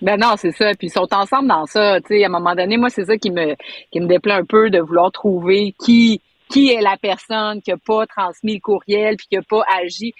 Ben 0.02 0.18
non, 0.18 0.34
c'est 0.38 0.52
ça. 0.52 0.72
Puis 0.74 0.88
ils 0.88 0.92
sont 0.92 1.08
ensemble 1.14 1.48
dans 1.48 1.66
ça. 1.66 2.02
Tu 2.02 2.08
sais, 2.08 2.24
à 2.24 2.28
un 2.28 2.30
moment 2.30 2.56
donné, 2.56 2.78
moi, 2.78 2.90
c'est 2.90 3.06
ça 3.06 3.18
qui 3.18 3.30
me 3.30 3.56
qui 3.92 4.00
me 4.00 4.08
déplaît 4.08 4.34
un 4.34 4.46
peu 4.46 4.70
de 4.70 4.80
vouloir 4.80 5.12
trouver 5.12 5.76
qui 5.84 6.22
qui 6.50 6.72
est 6.72 6.82
la 6.82 6.98
personne 6.98 7.62
qui 7.62 7.72
a 7.72 7.78
pas 7.78 8.06
transmis 8.08 8.56
le 8.56 8.60
courriel 8.60 9.16
puis 9.16 9.28
qui 9.30 9.38
a 9.38 9.42
pas 9.42 9.64
agi. 9.82 10.14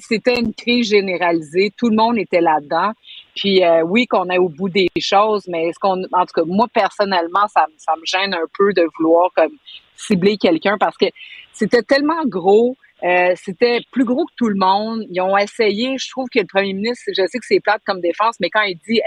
C'était 0.00 0.40
une 0.40 0.52
crise 0.52 0.88
généralisée. 0.88 1.72
Tout 1.76 1.88
le 1.88 1.96
monde 1.96 2.18
était 2.18 2.40
là-dedans. 2.40 2.92
Puis 3.36 3.62
euh, 3.64 3.82
oui, 3.82 4.06
qu'on 4.06 4.28
est 4.28 4.38
au 4.38 4.48
bout 4.48 4.68
des 4.68 4.88
choses, 4.98 5.46
mais 5.46 5.68
est-ce 5.68 5.78
qu'on, 5.78 6.02
en 6.12 6.26
tout 6.26 6.34
cas, 6.34 6.42
moi 6.46 6.66
personnellement, 6.72 7.46
ça, 7.48 7.66
ça 7.76 7.94
me 7.96 8.04
gêne 8.04 8.34
un 8.34 8.46
peu 8.58 8.72
de 8.72 8.84
vouloir 8.98 9.30
comme 9.36 9.52
cibler 9.94 10.36
quelqu'un 10.36 10.76
parce 10.78 10.96
que 10.96 11.06
c'était 11.52 11.82
tellement 11.82 12.24
gros. 12.24 12.76
Euh, 13.04 13.32
c'était 13.42 13.80
plus 13.92 14.04
gros 14.04 14.24
que 14.24 14.32
tout 14.36 14.48
le 14.48 14.56
monde. 14.56 15.04
Ils 15.10 15.20
ont 15.20 15.36
essayé. 15.36 15.96
Je 15.98 16.10
trouve 16.10 16.26
que 16.32 16.40
le 16.40 16.46
premier 16.46 16.72
ministre, 16.72 17.04
je 17.08 17.22
sais 17.26 17.38
que 17.38 17.46
c'est 17.46 17.60
plate 17.60 17.80
comme 17.86 18.00
défense, 18.00 18.36
mais 18.40 18.50
quand 18.50 18.62
il 18.62 18.74
dit, 18.74 19.00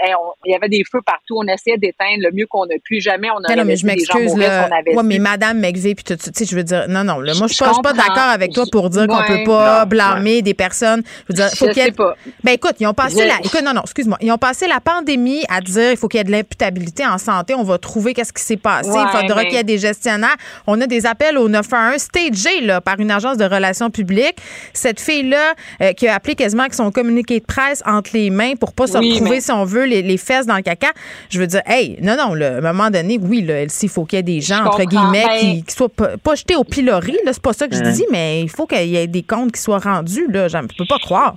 il 0.46 0.52
y 0.52 0.54
avait 0.54 0.68
des 0.68 0.82
feux 0.90 1.02
partout, 1.04 1.36
on 1.36 1.46
essayait 1.46 1.76
d'éteindre 1.76 2.22
le 2.22 2.30
mieux 2.32 2.46
qu'on 2.46 2.64
a 2.64 2.78
pu. 2.82 3.00
Jamais 3.00 3.28
on 3.30 3.44
a. 3.44 3.54
Non, 3.54 3.64
mais 3.64 3.76
je 3.76 3.86
m'excuse 3.86 4.36
là. 4.36 4.68
Ouais, 4.86 5.02
mais 5.04 5.18
Madame 5.18 5.60
McVeigh, 5.60 5.94
puis 5.94 6.04
tu 6.04 6.14
sais, 6.18 6.44
je 6.44 6.56
veux 6.56 6.64
dire, 6.64 6.86
non, 6.88 7.04
non. 7.04 7.16
moi, 7.16 7.24
je, 7.24 7.54
suis 7.54 7.64
pas, 7.82 7.92
d'accord 7.92 8.30
avec 8.30 8.52
toi 8.52 8.64
pour 8.70 8.88
dire 8.90 9.06
qu'on 9.06 9.24
peut 9.24 9.44
pas 9.44 9.84
blâmer 9.84 10.42
des 10.42 10.54
personnes. 10.54 11.02
Je 11.28 11.32
veux 11.32 11.34
dire, 11.34 11.50
faut 11.50 11.68
qu'il 11.68 11.82
y 11.82 11.86
ait. 11.86 11.92
Pas. 11.92 12.16
Ben 12.42 12.52
écoute, 12.52 12.76
ils 12.80 12.86
ont 12.86 12.94
passé 12.94 13.26
la. 13.26 13.38
Écoute, 13.44 13.62
non, 13.62 13.74
non, 13.74 13.82
excuse-moi. 13.82 14.16
Ils 14.20 14.32
ont 14.32 14.38
passé 14.38 14.66
la 14.66 14.80
pandémie 14.80 15.44
à 15.48 15.60
dire, 15.60 15.90
il 15.90 15.96
faut 15.96 16.08
qu'il 16.08 16.18
y 16.18 16.20
ait 16.22 16.24
de 16.24 16.30
l'imputabilité 16.30 17.06
en 17.06 17.18
santé. 17.18 17.54
On 17.54 17.62
va 17.62 17.76
trouver 17.78 18.14
qu'est-ce 18.14 18.32
qui 18.32 18.42
s'est 18.42 18.56
passé. 18.56 18.90
il 18.90 19.18
faudra 19.18 19.44
qu'il 19.44 19.54
y 19.54 19.56
ait 19.56 19.64
des 19.64 19.78
gestionnaires. 19.78 20.36
On 20.66 20.80
a 20.80 20.86
des 20.86 21.06
appels 21.06 21.36
au 21.36 21.48
911 21.48 22.00
stagés 22.00 22.60
là 22.62 22.80
par 22.80 22.98
une 22.98 23.10
agence 23.10 23.36
de 23.36 23.44
relations 23.44 23.81
publiques 23.90 24.36
cette 24.72 25.00
fille-là 25.00 25.54
euh, 25.80 25.92
qui 25.92 26.08
a 26.08 26.14
appelé 26.14 26.34
quasiment 26.34 26.62
avec 26.62 26.74
son 26.74 26.90
communiqué 26.90 27.40
de 27.40 27.44
presse 27.44 27.82
entre 27.86 28.10
les 28.14 28.30
mains 28.30 28.54
pour 28.54 28.72
pas 28.72 28.86
se 28.86 28.98
retrouver, 28.98 29.40
si 29.40 29.52
on 29.52 29.64
veut, 29.64 29.84
les, 29.84 30.16
fesses 30.16 30.46
dans 30.46 30.56
le 30.56 30.62
caca. 30.62 30.88
Je 31.30 31.38
veux 31.38 31.46
dire, 31.46 31.62
hey, 31.66 31.98
non, 32.00 32.16
non, 32.16 32.40
à 32.40 32.58
un 32.58 32.60
moment 32.60 32.90
donné, 32.90 33.18
oui, 33.20 33.42
là, 33.42 33.62
il 33.62 33.88
faut 33.88 34.04
qu'il 34.04 34.18
y 34.18 34.20
ait 34.20 34.22
des 34.22 34.40
gens, 34.40 34.64
entre 34.64 34.84
guillemets, 34.84 35.24
qui, 35.40 35.64
qui, 35.64 35.74
soient 35.74 35.88
pas, 35.88 36.34
jetés 36.34 36.56
au 36.56 36.64
pilori. 36.64 37.16
C'est 37.24 37.42
pas 37.42 37.52
ça 37.52 37.68
que 37.68 37.74
je 37.74 37.82
dis, 37.82 38.04
mais 38.10 38.42
il 38.42 38.50
faut 38.50 38.66
qu'il 38.66 38.88
y 38.88 38.96
ait 38.96 39.06
des 39.06 39.22
comptes 39.22 39.52
qui 39.52 39.60
soient 39.60 39.78
rendus. 39.78 40.26
Là. 40.28 40.48
Je 40.48 40.58
peux 40.58 40.86
pas 40.88 40.98
croire. 40.98 41.36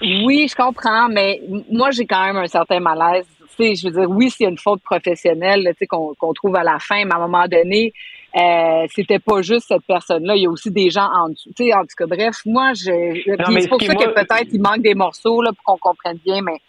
Oui, 0.00 0.46
je 0.48 0.54
comprends, 0.54 1.08
mais 1.08 1.42
moi, 1.70 1.90
j'ai 1.90 2.06
quand 2.06 2.24
même 2.24 2.36
un 2.36 2.46
certain 2.46 2.78
malaise. 2.78 3.26
je 3.58 3.86
veux 3.86 3.92
dire, 3.92 4.10
oui, 4.10 4.30
c'est 4.30 4.44
une 4.44 4.58
faute 4.58 4.80
professionnelle 4.82 5.74
qu'on 5.88 6.32
trouve 6.34 6.56
à 6.56 6.62
la 6.62 6.78
fin, 6.78 7.04
mais 7.04 7.12
à 7.12 7.16
un 7.16 7.20
moment 7.20 7.46
donné, 7.48 7.92
euh, 8.36 8.86
c'était 8.94 9.18
pas 9.18 9.40
juste 9.42 9.66
cette 9.68 9.84
personne-là. 9.86 10.36
Il 10.36 10.42
y 10.42 10.46
a 10.46 10.50
aussi 10.50 10.70
des 10.70 10.90
gens 10.90 11.08
en 11.12 11.30
dessous. 11.30 11.50
Tu 11.56 11.64
sais, 11.64 11.74
en 11.74 11.80
tout 11.80 11.96
cas, 11.96 12.06
bref, 12.06 12.42
moi, 12.44 12.72
je. 12.74 13.22
c'est 13.24 13.68
pour 13.68 13.80
ça 13.80 13.94
que 13.94 14.14
peut-être 14.14 14.48
il 14.52 14.60
manque 14.60 14.82
des 14.82 14.94
morceaux 14.94 15.40
là, 15.40 15.50
pour 15.52 15.64
qu'on 15.64 15.90
comprenne 15.90 16.18
bien, 16.24 16.42
mais 16.42 16.60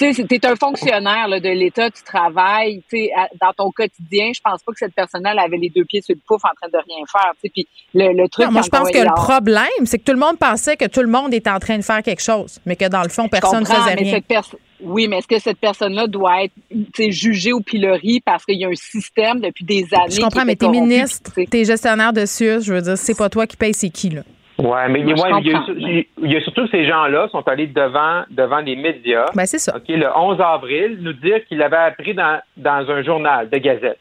tu 0.00 0.34
es 0.34 0.46
un 0.46 0.56
fonctionnaire 0.56 1.28
là, 1.28 1.40
de 1.40 1.48
l'État, 1.48 1.90
tu 1.90 2.02
travailles, 2.02 2.82
tu 2.88 2.96
sais, 2.96 3.10
dans 3.40 3.52
ton 3.56 3.70
quotidien. 3.70 4.30
Je 4.34 4.40
pense 4.42 4.62
pas 4.62 4.72
que 4.72 4.78
cette 4.78 4.94
personne-là 4.94 5.34
avait 5.38 5.58
les 5.58 5.68
deux 5.68 5.84
pieds 5.84 6.00
sur 6.00 6.14
le 6.14 6.20
pouf 6.26 6.42
en 6.44 6.54
train 6.56 6.68
de 6.68 6.78
rien 6.86 7.04
faire. 7.10 7.32
Tu 7.34 7.40
sais, 7.42 7.50
puis 7.50 7.68
le, 7.94 8.12
le 8.12 8.28
truc. 8.28 8.50
moi, 8.50 8.62
je 8.62 8.68
pense 8.68 8.90
que 8.90 8.98
le 8.98 9.14
problème, 9.14 9.84
c'est 9.84 9.98
que 9.98 10.04
tout 10.04 10.12
le 10.12 10.18
monde 10.18 10.38
pensait 10.38 10.76
que 10.76 10.86
tout 10.86 11.00
le 11.02 11.08
monde 11.08 11.34
était 11.34 11.50
en 11.50 11.58
train 11.58 11.76
de 11.76 11.82
faire 11.82 12.02
quelque 12.02 12.22
chose, 12.22 12.58
mais 12.64 12.76
que 12.76 12.88
dans 12.88 13.02
le 13.02 13.10
fond, 13.10 13.28
personne 13.28 13.60
ne 13.60 13.66
faisait 13.66 13.94
rien. 13.94 14.20
Oui, 14.82 15.08
mais 15.08 15.18
est-ce 15.18 15.28
que 15.28 15.38
cette 15.38 15.58
personne-là 15.58 16.06
doit 16.06 16.44
être 16.44 17.10
jugée 17.10 17.52
au 17.52 17.60
pilori 17.60 18.22
parce 18.24 18.46
qu'il 18.46 18.58
y 18.58 18.64
a 18.64 18.68
un 18.68 18.74
système 18.74 19.40
depuis 19.40 19.64
des 19.64 19.86
années? 19.92 20.14
Je 20.14 20.20
comprends, 20.20 20.46
mais 20.46 20.56
t'es 20.56 20.68
ministre, 20.68 21.32
t'es 21.50 21.64
gestionnaire 21.64 22.14
de 22.14 22.24
SUS, 22.24 22.62
je 22.62 22.72
veux 22.72 22.80
dire, 22.80 22.96
c'est 22.96 23.16
pas 23.16 23.28
toi 23.28 23.46
qui 23.46 23.56
paye, 23.56 23.74
c'est 23.74 23.90
qui, 23.90 24.08
là? 24.08 24.22
Oui, 24.62 24.78
mais 24.90 25.00
il, 25.00 26.30
y 26.30 26.36
a, 26.36 26.40
surtout 26.42 26.66
ces 26.68 26.86
gens-là 26.86 27.28
sont 27.32 27.46
allés 27.48 27.66
devant, 27.66 28.24
devant 28.30 28.58
les 28.58 28.76
médias. 28.76 29.26
Ben, 29.34 29.46
c'est 29.46 29.58
ça. 29.58 29.80
le 29.88 30.06
11 30.16 30.40
avril, 30.40 30.98
nous 31.00 31.14
dire 31.14 31.44
qu'il 31.46 31.62
avait 31.62 31.76
appris 31.76 32.14
dans, 32.14 32.40
dans 32.56 32.90
un 32.90 33.02
journal 33.02 33.48
de 33.48 33.58
Gazette. 33.58 33.98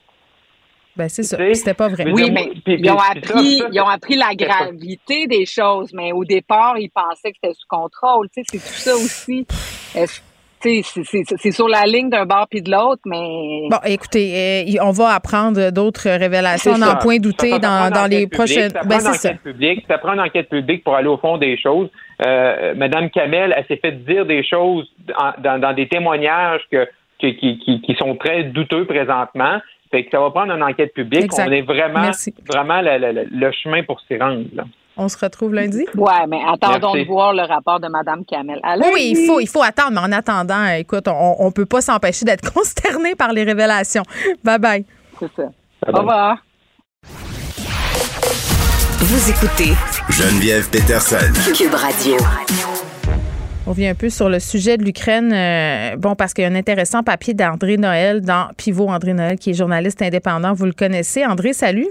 Ben, 0.96 1.08
c'est 1.08 1.24
ça. 1.24 1.38
C'était 1.54 1.74
pas 1.74 1.88
vrai. 1.88 2.12
Oui, 2.12 2.30
mais 2.30 2.52
ils, 2.66 2.92
ont 2.92 2.98
appris, 2.98 3.62
ils 3.72 3.80
ont 3.80 3.88
appris 3.88 4.16
la 4.16 4.36
gravité 4.36 5.28
des 5.28 5.46
choses, 5.46 5.94
mais 5.94 6.12
au 6.12 6.26
départ, 6.26 6.78
ils 6.78 6.90
pensaient 6.90 7.32
que 7.32 7.38
c'était 7.42 7.54
sous 7.54 7.68
contrôle. 7.70 8.28
Tu 8.36 8.44
sais, 8.44 8.46
c'est 8.52 8.58
tout 8.58 8.80
ça 8.80 8.96
aussi 8.96 9.48
c'est 10.62 11.52
sur 11.52 11.68
la 11.68 11.86
ligne 11.86 12.10
d'un 12.10 12.26
bord 12.26 12.48
puis 12.50 12.62
de 12.62 12.72
l'autre, 12.72 13.02
mais. 13.06 13.68
Bon, 13.70 13.78
écoutez, 13.86 14.66
euh, 14.76 14.84
on 14.84 14.92
va 14.92 15.14
apprendre 15.14 15.72
d'autres 15.72 16.10
révélations, 16.10 16.74
on 16.74 16.78
n'en 16.78 16.98
point 16.98 17.18
douter 17.18 17.60
dans, 17.60 17.90
dans 17.90 18.10
les 18.10 18.28
prochaines. 18.28 18.72
Ça 18.72 18.84
ben, 18.84 19.00
c'est 19.00 19.30
ça. 19.30 19.34
Publique, 19.36 19.86
ça 19.88 19.98
prend 19.98 20.14
une 20.14 20.20
enquête 20.20 20.50
publique 20.50 20.84
pour 20.84 20.96
aller 20.96 21.08
au 21.08 21.18
fond 21.18 21.38
des 21.38 21.58
choses. 21.58 21.90
Euh, 22.26 22.74
Madame 22.76 23.10
Kamel, 23.10 23.54
elle 23.56 23.66
s'est 23.68 23.80
fait 23.82 23.92
dire 23.92 24.26
des 24.26 24.44
choses 24.44 24.88
dans, 25.42 25.60
dans, 25.60 25.74
des 25.74 25.88
témoignages 25.88 26.62
que, 26.72 26.88
qui, 27.20 27.36
qui, 27.38 27.82
qui, 27.82 27.96
sont 27.96 28.16
très 28.16 28.44
douteux 28.44 28.86
présentement. 28.86 29.60
Fait 29.92 30.04
que 30.04 30.12
ça 30.12 30.20
va 30.20 30.30
prendre 30.30 30.54
une 30.54 30.64
enquête 30.64 30.94
publique. 30.94 31.32
On 31.38 31.52
est 31.52 31.62
vraiment, 31.62 32.12
vraiment 32.48 32.82
le 32.82 33.52
chemin 33.52 33.84
pour 33.84 34.02
s'y 34.02 34.18
rendre. 34.18 34.46
Là. 34.54 34.66
On 35.02 35.08
se 35.08 35.18
retrouve 35.18 35.54
lundi? 35.54 35.86
Oui, 35.96 36.12
mais 36.28 36.42
attendons 36.46 36.94
de 36.94 37.08
voir 37.08 37.34
le 37.34 37.44
rapport 37.44 37.80
de 37.80 37.88
Mme 37.88 38.26
Kamel. 38.26 38.60
oui, 38.94 39.14
il 39.16 39.26
faut, 39.26 39.40
il 39.40 39.48
faut 39.48 39.64
attendre, 39.64 39.92
mais 39.94 40.02
en 40.02 40.12
attendant, 40.12 40.66
écoute, 40.78 41.08
on 41.08 41.46
ne 41.46 41.52
peut 41.52 41.66
pas 41.66 41.80
s'empêcher 41.80 42.26
d'être 42.26 42.52
consterné 42.54 43.16
par 43.16 43.32
les 43.32 43.46
révélations. 43.46 44.04
Bye 44.44 44.60
bye. 44.60 44.86
C'est 45.18 45.32
ça. 45.38 45.44
Au 45.88 45.98
revoir. 46.00 46.40
Vous 49.00 49.30
écoutez 49.30 49.72
Geneviève 50.10 50.70
Peterson. 50.70 51.32
Cube 51.56 51.74
Radio. 51.74 52.18
On 53.66 53.72
vient 53.72 53.92
un 53.92 53.96
peu 53.96 54.10
sur 54.10 54.28
le 54.28 54.40
sujet 54.40 54.76
de 54.76 54.84
l'Ukraine. 54.84 55.32
Euh, 55.32 55.96
bon, 55.96 56.16
parce 56.16 56.34
qu'il 56.34 56.44
y 56.44 56.46
a 56.46 56.50
un 56.50 56.56
intéressant 56.56 57.04
papier 57.04 57.34
d'André 57.34 57.78
Noël 57.78 58.20
dans 58.20 58.50
Pivot 58.58 58.90
André 58.90 59.14
Noël, 59.14 59.40
qui 59.40 59.52
est 59.52 59.54
journaliste 59.54 60.02
indépendant. 60.02 60.52
Vous 60.52 60.66
le 60.66 60.74
connaissez. 60.74 61.26
André, 61.26 61.54
salut. 61.54 61.88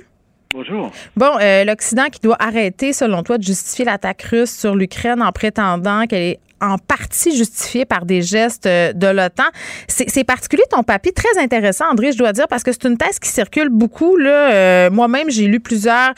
Bonjour. 0.55 0.91
Bon, 1.15 1.33
euh, 1.41 1.65
l'Occident 1.65 2.07
qui 2.11 2.21
doit 2.21 2.37
arrêter, 2.41 2.95
selon 2.95 3.23
toi, 3.23 3.37
de 3.37 3.43
justifier 3.43 3.85
l'attaque 3.85 4.23
russe 4.23 4.51
sur 4.51 4.75
l'Ukraine 4.75 5.21
en 5.21 5.31
prétendant 5.31 6.07
qu'elle 6.07 6.23
est 6.23 6.41
en 6.63 6.79
partie 6.79 7.37
justifiée 7.37 7.85
par 7.85 8.07
des 8.07 8.23
gestes 8.23 8.65
euh, 8.65 8.95
de 8.95 9.07
l'OTAN. 9.09 9.45
C'est 9.89 10.25
particulier 10.25 10.63
ton 10.71 10.83
papier, 10.83 11.13
très 11.13 11.39
intéressant, 11.39 11.85
André, 11.91 12.13
je 12.13 12.19
dois 12.19 12.33
dire, 12.33 12.49
parce 12.49 12.63
que 12.63 12.73
c'est 12.73 12.85
une 12.85 12.97
thèse 12.97 13.19
qui 13.19 13.29
circule 13.29 13.69
beaucoup. 13.69 14.17
Euh, 14.19 14.91
moi-même, 14.91 15.31
j'ai 15.31 15.47
lu 15.49 15.61
plusieurs 15.61 16.15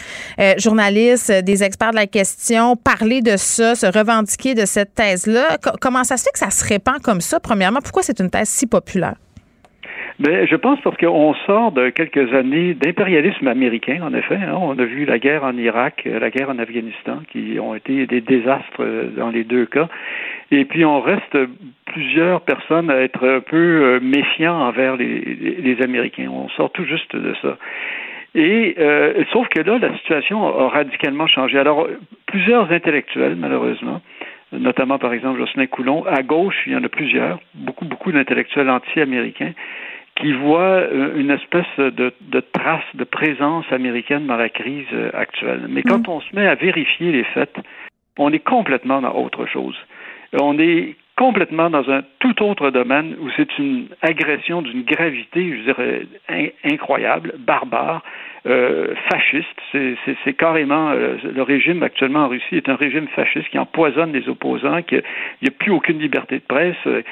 journalistes, 0.59 1.32
des 1.32 1.65
experts 1.65 1.90
de 1.90 1.97
la 1.97 2.07
question 2.07 2.77
parler 2.77 3.23
de 3.23 3.36
ça, 3.36 3.74
se 3.74 3.86
revendiquer 3.86 4.55
de 4.55 4.65
cette 4.65 4.94
thèse-là. 4.94 5.59
comment 5.81 6.05
ça 6.05 6.16
se 6.16 6.23
fait 6.23 6.31
que 6.32 6.39
ça 6.39 6.51
se 6.51 6.65
répand 6.65 7.02
comme 7.02 7.20
ça, 7.20 7.40
premièrement? 7.40 7.81
Pourquoi 7.82 8.05
c'est 8.05 8.20
une 8.20 8.31
thèse 8.31 8.48
si 8.48 8.66
populaire? 8.66 9.16
Ben, 10.20 10.47
je 10.47 10.55
pense 10.55 10.78
parce 10.82 10.98
qu'on 10.98 11.32
sort 11.47 11.72
de 11.72 11.88
quelques 11.88 12.34
années 12.34 12.74
d'impérialisme 12.74 13.48
américain, 13.48 14.01
en 14.02 14.12
effet. 14.12 14.36
Hein. 14.36 14.55
On 14.60 14.78
a 14.78 14.84
vu 14.84 15.06
la 15.06 15.18
guerre 15.18 15.44
en 15.44 15.56
Irak, 15.56 16.02
euh, 16.06 16.18
la 16.18 16.28
guerre 16.28 16.51
en 16.51 16.59
Afghanistan, 16.59 17.20
qui 17.32 17.59
ont 17.59 17.74
été 17.74 18.06
des 18.06 18.20
désastres 18.20 18.80
euh, 18.80 19.09
dans 19.16 19.30
les 19.30 19.44
deux 19.44 19.64
cas. 19.64 19.88
Et 20.51 20.66
puis 20.66 20.84
on 20.84 21.01
reste 21.01 21.38
plusieurs 21.86 22.42
personnes 22.42 22.90
à 22.90 22.97
être 22.97 23.26
un 23.26 23.40
peu 23.40 23.56
euh, 23.56 24.01
méfiants 24.01 24.60
envers 24.60 24.97
les, 24.97 25.20
les 25.20 25.82
Américains. 25.82 26.28
On 26.30 26.51
sort 26.51 26.70
tout 26.70 26.84
juste 26.84 27.16
de 27.16 27.34
ça. 27.40 27.56
Et 28.34 28.76
euh, 28.78 29.24
sauf 29.32 29.48
que 29.48 29.60
là, 29.60 29.78
la 29.78 29.97
situation 29.98 30.44
a 30.47 30.68
radicalement 30.68 31.26
changé. 31.26 31.59
Alors, 31.59 31.88
plusieurs 32.26 32.70
intellectuels, 32.70 33.36
malheureusement, 33.36 34.01
notamment 34.52 34.98
par 34.98 35.12
exemple 35.12 35.38
Jocelyn 35.38 35.66
Coulon, 35.66 36.05
à 36.06 36.22
gauche, 36.22 36.62
il 36.66 36.72
y 36.72 36.76
en 36.76 36.84
a 36.84 36.88
plusieurs, 36.88 37.40
beaucoup, 37.55 37.86
beaucoup 37.86 38.12
d'intellectuels 38.12 38.70
anti-américains, 38.70 39.52
qui 40.20 40.32
voit 40.32 40.86
une 41.16 41.30
espèce 41.30 41.76
de, 41.78 42.12
de, 42.20 42.40
trace 42.40 42.84
de 42.94 43.05
présence 43.05 43.64
américaine 43.70 44.26
dans 44.26 44.36
la 44.36 44.48
crise 44.48 44.86
actuelle. 45.14 45.66
Mais 45.68 45.82
quand 45.82 46.09
on 46.09 46.20
se 46.20 46.34
met 46.34 46.47
à 46.47 46.55
vérifier 46.55 47.12
les 47.12 47.24
faits, 47.24 47.56
on 48.18 48.32
est 48.32 48.44
complètement 48.44 49.01
dans 49.01 49.14
autre 49.14 49.47
chose. 49.47 49.76
On 50.38 50.59
est 50.59 50.97
complètement 51.16 51.70
dans 51.70 51.90
un 51.90 52.02
tout 52.18 52.42
autre 52.42 52.70
domaine 52.70 53.16
où 53.20 53.28
c'est 53.36 53.59
une 53.59 53.88
agression 54.02 54.62
d'une 54.62 54.84
gravité, 54.84 55.56
je 55.56 55.62
dirais, 55.64 56.06
incroyable, 56.64 57.34
barbare, 57.38 58.02
euh, 58.47 58.95
fasciste. 59.11 59.47
C'est 60.25 60.33
carrément 60.33 60.91
euh, 60.91 61.17
le 61.23 61.43
régime 61.43 61.83
actuellement 61.83 62.21
en 62.21 62.29
Russie 62.29 62.57
est 62.57 62.69
un 62.69 62.75
régime 62.75 63.07
fasciste 63.09 63.49
qui 63.51 63.59
empoisonne 63.59 64.12
les 64.12 64.29
opposants, 64.29 64.83
qui 64.83 64.95
il 64.95 65.03
n'y 65.43 65.49
a 65.49 65.59
plus 65.59 65.71
aucune 65.73 65.99
liberté 65.99 66.37
de 66.37 66.45
presse, 66.49 66.77
euh, 66.87 67.03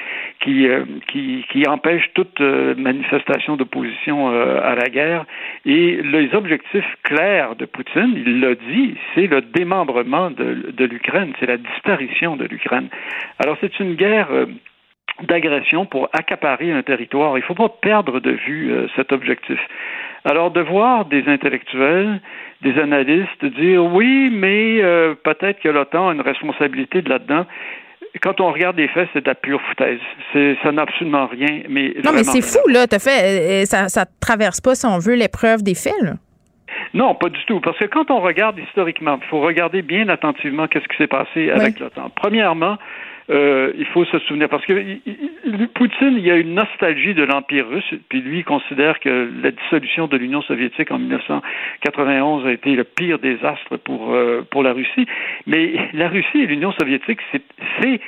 qui, 0.41 0.67
qui, 1.07 1.45
qui 1.51 1.67
empêche 1.67 2.09
toute 2.13 2.39
manifestation 2.39 3.57
d'opposition 3.57 4.29
à 4.29 4.73
la 4.75 4.89
guerre. 4.89 5.25
Et 5.65 6.01
les 6.01 6.33
objectifs 6.33 6.95
clairs 7.03 7.55
de 7.55 7.65
Poutine, 7.65 8.13
il 8.25 8.39
l'a 8.39 8.55
dit, 8.55 8.95
c'est 9.13 9.27
le 9.27 9.41
démembrement 9.41 10.31
de, 10.31 10.71
de 10.75 10.85
l'Ukraine, 10.85 11.33
c'est 11.39 11.45
la 11.45 11.57
disparition 11.57 12.37
de 12.37 12.45
l'Ukraine. 12.45 12.87
Alors 13.39 13.57
c'est 13.61 13.79
une 13.79 13.95
guerre 13.95 14.29
d'agression 15.23 15.85
pour 15.85 16.09
accaparer 16.13 16.71
un 16.71 16.81
territoire. 16.81 17.37
Il 17.37 17.41
ne 17.41 17.45
faut 17.45 17.55
pas 17.55 17.69
perdre 17.69 18.19
de 18.19 18.31
vue 18.31 18.73
cet 18.95 19.11
objectif. 19.11 19.59
Alors 20.25 20.51
de 20.51 20.61
voir 20.61 21.05
des 21.05 21.23
intellectuels, 21.27 22.19
des 22.61 22.77
analystes 22.77 23.45
dire 23.45 23.85
oui, 23.85 24.29
mais 24.31 24.81
euh, 24.81 25.15
peut-être 25.15 25.61
que 25.61 25.69
l'OTAN 25.69 26.09
a 26.09 26.13
une 26.13 26.21
responsabilité 26.21 27.01
de 27.01 27.09
là-dedans. 27.09 27.45
Quand 28.21 28.41
on 28.41 28.51
regarde 28.51 28.77
les 28.77 28.87
faits, 28.87 29.07
c'est 29.13 29.21
de 29.21 29.29
la 29.29 29.35
pure 29.35 29.61
foutaise. 29.61 29.99
ça 30.63 30.71
n'a 30.71 30.81
absolument 30.81 31.27
rien. 31.27 31.61
Mais 31.69 31.93
non, 32.03 32.11
mais 32.13 32.23
c'est 32.23 32.41
fou 32.41 32.67
là. 32.67 32.85
As 32.91 32.99
fait, 32.99 33.61
euh, 33.61 33.65
ça, 33.65 33.87
ça 33.87 34.05
traverse 34.19 34.59
pas, 34.59 34.75
si 34.75 34.85
on 34.85 34.97
veut, 34.97 35.15
l'épreuve 35.15 35.63
des 35.63 35.75
faits. 35.75 36.01
Là. 36.01 36.13
Non, 36.93 37.15
pas 37.15 37.29
du 37.29 37.39
tout. 37.45 37.59
Parce 37.61 37.77
que 37.77 37.85
quand 37.85 38.09
on 38.11 38.19
regarde 38.19 38.57
historiquement, 38.59 39.19
il 39.21 39.27
faut 39.27 39.41
regarder 39.41 39.83
bien 39.83 40.09
attentivement 40.09 40.67
qu'est-ce 40.67 40.87
qui 40.87 40.97
s'est 40.97 41.07
passé 41.07 41.51
avec 41.51 41.79
l'OTAN. 41.79 42.11
Premièrement, 42.15 42.77
euh, 43.29 43.71
il 43.77 43.85
faut 43.85 44.05
se 44.05 44.17
souvenir, 44.19 44.49
parce 44.49 44.65
que 44.65 44.73
Poutine, 45.75 46.15
il 46.17 46.25
y 46.25 46.31
a 46.31 46.35
une 46.35 46.55
nostalgie 46.55 47.13
de 47.13 47.23
l'Empire 47.23 47.67
russe, 47.67 47.93
puis 48.09 48.21
lui, 48.21 48.39
il 48.39 48.43
considère 48.43 48.99
que 48.99 49.31
la 49.43 49.51
dissolution 49.51 50.07
de 50.07 50.17
l'Union 50.17 50.41
soviétique 50.41 50.89
en 50.91 50.97
1991 50.97 52.47
a 52.47 52.51
été 52.51 52.75
le 52.75 52.83
pire 52.83 53.19
désastre 53.19 53.77
pour, 53.77 54.13
euh, 54.13 54.45
pour 54.49 54.63
la 54.63 54.73
Russie. 54.73 55.05
Mais 55.45 55.73
la 55.93 56.09
Russie 56.09 56.39
et 56.39 56.47
l'Union 56.47 56.71
soviétique, 56.71 57.19
c'est 57.31 57.99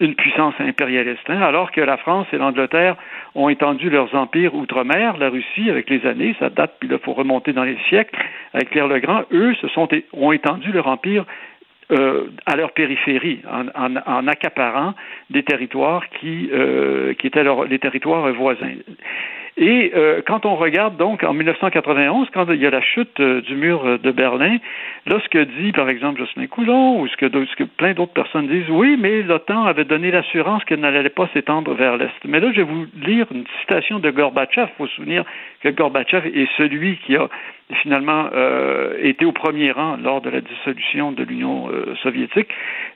une 0.00 0.14
puissance 0.14 0.54
impérialiste, 0.58 1.28
hein, 1.28 1.42
alors 1.42 1.70
que 1.72 1.80
la 1.80 1.98
France 1.98 2.26
et 2.32 2.38
l'Angleterre 2.38 2.96
ont 3.34 3.50
étendu 3.50 3.90
leurs 3.90 4.14
empires 4.14 4.54
outre-mer, 4.54 5.18
la 5.18 5.28
Russie, 5.28 5.68
avec 5.68 5.90
les 5.90 6.06
années, 6.06 6.34
ça 6.38 6.48
date, 6.48 6.76
puis 6.80 6.88
il 6.90 6.98
faut 6.98 7.12
remonter 7.12 7.52
dans 7.52 7.64
les 7.64 7.76
siècles, 7.88 8.18
avec 8.54 8.70
Pierre 8.70 8.88
le 8.88 8.98
Grand, 8.98 9.24
eux 9.30 9.54
se 9.54 9.68
sont, 9.68 9.88
ont 10.14 10.32
étendu 10.32 10.72
leur 10.72 10.86
empire 10.86 11.26
euh, 11.92 12.26
à 12.46 12.56
leur 12.56 12.72
périphérie, 12.72 13.40
en, 13.50 13.66
en, 13.74 13.96
en, 14.06 14.26
accaparant 14.28 14.94
des 15.30 15.42
territoires 15.42 16.08
qui, 16.20 16.48
euh, 16.52 17.14
qui 17.14 17.26
étaient 17.26 17.42
leur, 17.42 17.64
les 17.64 17.78
territoires 17.78 18.32
voisins. 18.32 18.74
Et 19.60 19.92
euh, 19.94 20.22
quand 20.26 20.46
on 20.46 20.56
regarde 20.56 20.96
donc 20.96 21.22
en 21.22 21.34
1991, 21.34 22.28
quand 22.32 22.46
il 22.48 22.60
y 22.60 22.66
a 22.66 22.70
la 22.70 22.80
chute 22.80 23.20
euh, 23.20 23.42
du 23.42 23.54
mur 23.56 23.98
de 23.98 24.10
Berlin, 24.10 24.56
là 25.06 25.20
ce 25.22 25.28
que 25.28 25.44
dit 25.44 25.72
par 25.72 25.90
exemple 25.90 26.18
Jocelyn 26.18 26.46
Coulon 26.46 26.98
ou 26.98 27.08
ce 27.08 27.16
que, 27.16 27.64
plein 27.64 27.92
d'autres 27.92 28.14
personnes 28.14 28.48
disent, 28.48 28.70
oui, 28.70 28.96
mais 28.98 29.20
l'OTAN 29.22 29.64
avait 29.64 29.84
donné 29.84 30.10
l'assurance 30.10 30.64
qu'elle 30.64 30.80
n'allait 30.80 31.10
pas 31.10 31.28
s'étendre 31.34 31.74
vers 31.74 31.98
l'est. 31.98 32.08
Mais 32.24 32.40
là, 32.40 32.50
je 32.52 32.56
vais 32.56 32.62
vous 32.62 32.86
lire 33.02 33.26
une 33.32 33.44
citation 33.60 33.98
de 33.98 34.10
Gorbatchev. 34.10 34.68
Il 34.72 34.76
faut 34.78 34.86
se 34.86 34.94
souvenir 34.94 35.24
que 35.62 35.68
Gorbatchev 35.68 36.26
est 36.26 36.48
celui 36.56 36.96
qui 37.04 37.16
a 37.16 37.28
finalement 37.74 38.28
euh, 38.34 38.94
été 39.00 39.24
au 39.24 39.32
premier 39.32 39.70
rang 39.70 39.96
lors 39.96 40.20
de 40.20 40.30
la 40.30 40.40
dissolution 40.40 41.12
de 41.12 41.22
l'Union 41.22 41.68
euh, 41.70 41.94
soviétique. 42.02 42.48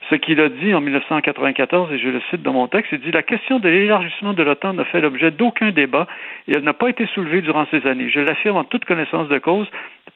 Ce 0.09 0.15
qu'il 0.15 0.39
a 0.39 0.49
dit 0.49 0.73
en 0.73 0.81
1994, 0.81 1.93
et 1.93 1.97
je 1.97 2.09
le 2.09 2.21
cite 2.29 2.41
dans 2.41 2.53
mon 2.53 2.67
texte, 2.67 2.91
il 2.91 2.99
dit 2.99 3.11
la 3.11 3.23
question 3.23 3.59
de 3.59 3.69
l'élargissement 3.69 4.33
de 4.33 4.43
l'OTAN 4.43 4.73
n'a 4.73 4.85
fait 4.85 5.01
l'objet 5.01 5.31
d'aucun 5.31 5.71
débat 5.71 6.07
elle 6.55 6.63
n'a 6.63 6.73
pas 6.73 6.89
été 6.89 7.05
soulevée 7.07 7.41
durant 7.41 7.65
ces 7.71 7.85
années. 7.87 8.09
Je 8.09 8.19
l'affirme 8.19 8.57
en 8.57 8.63
toute 8.63 8.85
connaissance 8.85 9.27
de 9.27 9.37
cause. 9.37 9.67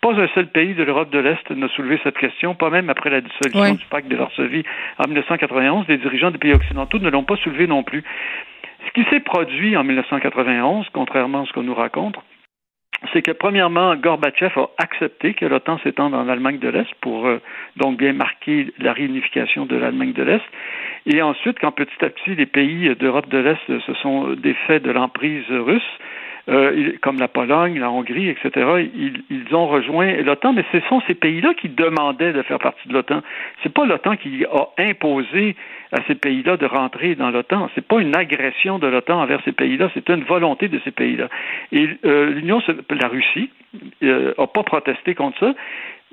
Pas 0.02 0.14
un 0.14 0.28
seul 0.30 0.48
pays 0.48 0.74
de 0.74 0.84
l'Europe 0.84 1.10
de 1.10 1.20
l'Est 1.20 1.49
n'a 1.52 1.68
soulevé 1.70 1.99
cette 2.03 2.18
question, 2.18 2.56
pas 2.56 2.70
même 2.70 2.90
après 2.90 3.10
la 3.10 3.22
dissolution 3.22 3.76
du 3.76 3.86
pacte 3.90 4.07
de 4.07 4.16
Varsovie 4.16 4.64
en 4.98 5.07
1991. 5.07 5.86
Les 5.88 5.98
dirigeants 5.98 6.32
des 6.32 6.38
pays 6.38 6.53
occidentaux 6.53 6.99
ne 6.99 7.10
l'ont 7.10 7.26
pas 7.26 7.36
soulevé 7.38 7.68
non 7.68 7.84
plus. 7.84 8.03
Ce 8.88 8.91
qui 8.94 9.07
s'est 9.10 9.20
produit 9.20 9.76
en 9.76 9.84
1991, 9.84 10.88
contrairement 10.94 11.44
à 11.44 11.45
ce 11.45 11.52
qu'on 11.52 11.64
nous 11.64 11.76
raconte, 11.76 12.16
c'est 13.14 13.22
que 13.22 13.32
premièrement, 13.32 13.95
Gorbatchev 13.95 14.53
a 14.57 14.70
accepté 14.78 15.34
que 15.34 15.45
l'OTAN 15.45 15.80
s'étende 15.80 16.14
en 16.14 16.28
Allemagne 16.28 16.60
de 16.60 16.70
l'Est 16.70 16.94
pour 17.02 17.28
euh, 17.28 17.40
donc 17.78 17.98
bien 17.98 18.14
marquer 18.14 18.74
la 18.78 18.94
réunification 18.94 19.66
de 19.66 19.76
l'Allemagne 19.76 20.14
de 20.14 20.24
l'Est. 20.24 20.44
Et 21.06 21.22
ensuite, 21.22 21.60
quand 21.60 21.72
petit 21.72 22.03
à 22.03 22.10
petit 22.10 22.36
les 22.36 22.45
pays 22.45 22.94
d'Europe 22.95 23.30
de 23.30 23.38
l'Est 23.38 23.80
se 23.80 23.94
sont 23.95 24.34
défaits 24.34 24.84
de 24.84 24.91
l'emprise 24.91 25.49
russe, 25.49 25.82
euh, 26.50 26.94
comme 27.02 27.20
la 27.20 27.28
Pologne, 27.28 27.80
la 27.80 27.92
Hongrie, 27.92 28.30
etc., 28.30 28.50
ils, 28.96 29.22
ils 29.30 29.56
ont 29.56 29.68
rejoint 29.68 30.14
l'OTAN, 30.22 30.54
mais 30.54 30.66
ce 30.72 30.80
sont 30.90 31.02
ces 31.08 31.16
pays-là 31.16 31.54
qui 31.54 31.70
demandaient 31.70 32.34
de 32.34 32.42
faire 32.42 32.60
partie 32.60 32.88
de 32.88 32.94
l'OTAN. 32.94 33.22
C'est 33.62 33.74
pas 33.74 33.86
l'OTAN 33.86 34.16
qui 34.18 34.46
a 34.46 34.68
imposé 34.82 35.56
à 35.92 35.98
ces 36.08 36.16
pays-là 36.16 36.58
de 36.58 36.66
rentrer 36.66 37.16
dans 37.16 37.30
l'OTAN. 37.30 37.70
C'est 37.76 37.86
pas 37.86 38.00
une 38.00 38.16
agression 38.16 38.80
de 38.80 38.88
l'OTAN 38.88 39.22
envers 39.22 39.42
ces 39.44 39.52
pays-là, 39.52 39.90
c'est 39.94 40.10
une 40.10 40.24
volonté 40.24 40.68
de 40.68 40.80
ces 40.84 40.92
pays-là. 40.92 41.30
Et 41.72 41.88
euh, 42.06 42.32
l'Union, 42.32 42.62
la 42.90 43.08
Russie, 43.08 43.50
euh, 44.04 44.34
a 44.38 44.48
pas 44.48 44.64
protesté 44.64 45.16
contre 45.16 45.40
ça. 45.40 45.54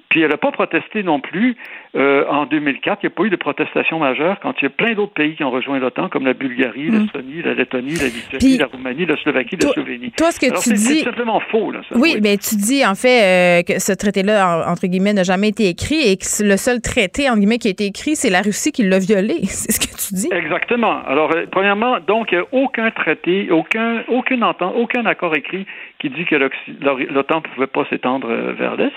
Puis 0.08 0.22
elle 0.22 0.30
n'a 0.30 0.36
pas 0.36 0.52
protesté 0.52 1.02
non 1.02 1.20
plus 1.20 1.56
euh, 1.96 2.24
en 2.28 2.46
2004. 2.46 3.00
Il 3.02 3.06
n'y 3.06 3.12
a 3.12 3.16
pas 3.16 3.24
eu 3.24 3.30
de 3.30 3.36
protestation 3.36 3.98
majeure 3.98 4.38
quand 4.40 4.54
il 4.60 4.64
y 4.64 4.66
a 4.66 4.70
plein 4.70 4.94
d'autres 4.94 5.12
pays 5.12 5.34
qui 5.34 5.42
ont 5.42 5.50
rejoint 5.50 5.78
l'OTAN, 5.78 6.08
comme 6.08 6.24
la 6.24 6.34
Bulgarie, 6.34 6.90
mm. 6.90 7.00
l'Estonie, 7.00 7.42
la 7.42 7.54
Lettonie, 7.54 7.94
la 7.94 8.06
Lituanie, 8.06 8.58
la 8.58 8.66
Roumanie, 8.66 9.06
la 9.06 9.16
Slovaquie, 9.16 9.56
la 9.60 9.68
Slovénie. 9.70 10.12
Toi, 10.16 10.30
ce 10.30 10.38
que 10.38 10.62
tu 10.62 10.74
dis. 10.74 10.98
C'est 10.98 11.04
simplement 11.04 11.40
faux. 11.40 11.72
Là, 11.72 11.80
oui, 11.94 12.18
mais 12.22 12.36
tu 12.36 12.54
dis 12.56 12.86
en 12.86 12.94
fait 12.94 13.60
euh, 13.60 13.62
que 13.62 13.80
ce 13.80 13.92
traité-là, 13.92 14.70
entre 14.70 14.86
guillemets, 14.86 15.12
n'a 15.12 15.24
jamais 15.24 15.48
été 15.48 15.68
écrit 15.68 16.08
et 16.08 16.16
que 16.16 16.24
le 16.44 16.56
seul 16.56 16.80
traité, 16.80 17.28
entre 17.28 17.38
guillemets, 17.38 17.58
qui 17.58 17.68
a 17.68 17.72
été 17.72 17.86
écrit, 17.86 18.14
c'est 18.14 18.30
la 18.30 18.42
Russie 18.42 18.72
qui 18.72 18.84
l'a 18.84 18.98
violé. 18.98 19.36
C'est 19.46 19.72
ce 19.72 19.80
que 19.80 19.96
tu 19.96 20.14
dis. 20.14 20.28
Exactement. 20.32 21.02
Alors, 21.06 21.34
euh, 21.34 21.46
premièrement, 21.50 21.98
donc, 22.06 22.34
aucun 22.52 22.90
traité, 22.90 23.50
aucun, 23.50 24.04
aucune 24.08 24.44
entente, 24.44 24.74
aucun 24.76 25.06
accord 25.06 25.34
écrit 25.34 25.66
qui 25.98 26.10
dit 26.10 26.24
que 26.26 26.36
l'OTAN 26.36 27.36
ne 27.36 27.54
pouvait 27.54 27.66
pas 27.66 27.86
s'étendre 27.88 28.28
vers 28.28 28.76
l'Est. 28.76 28.92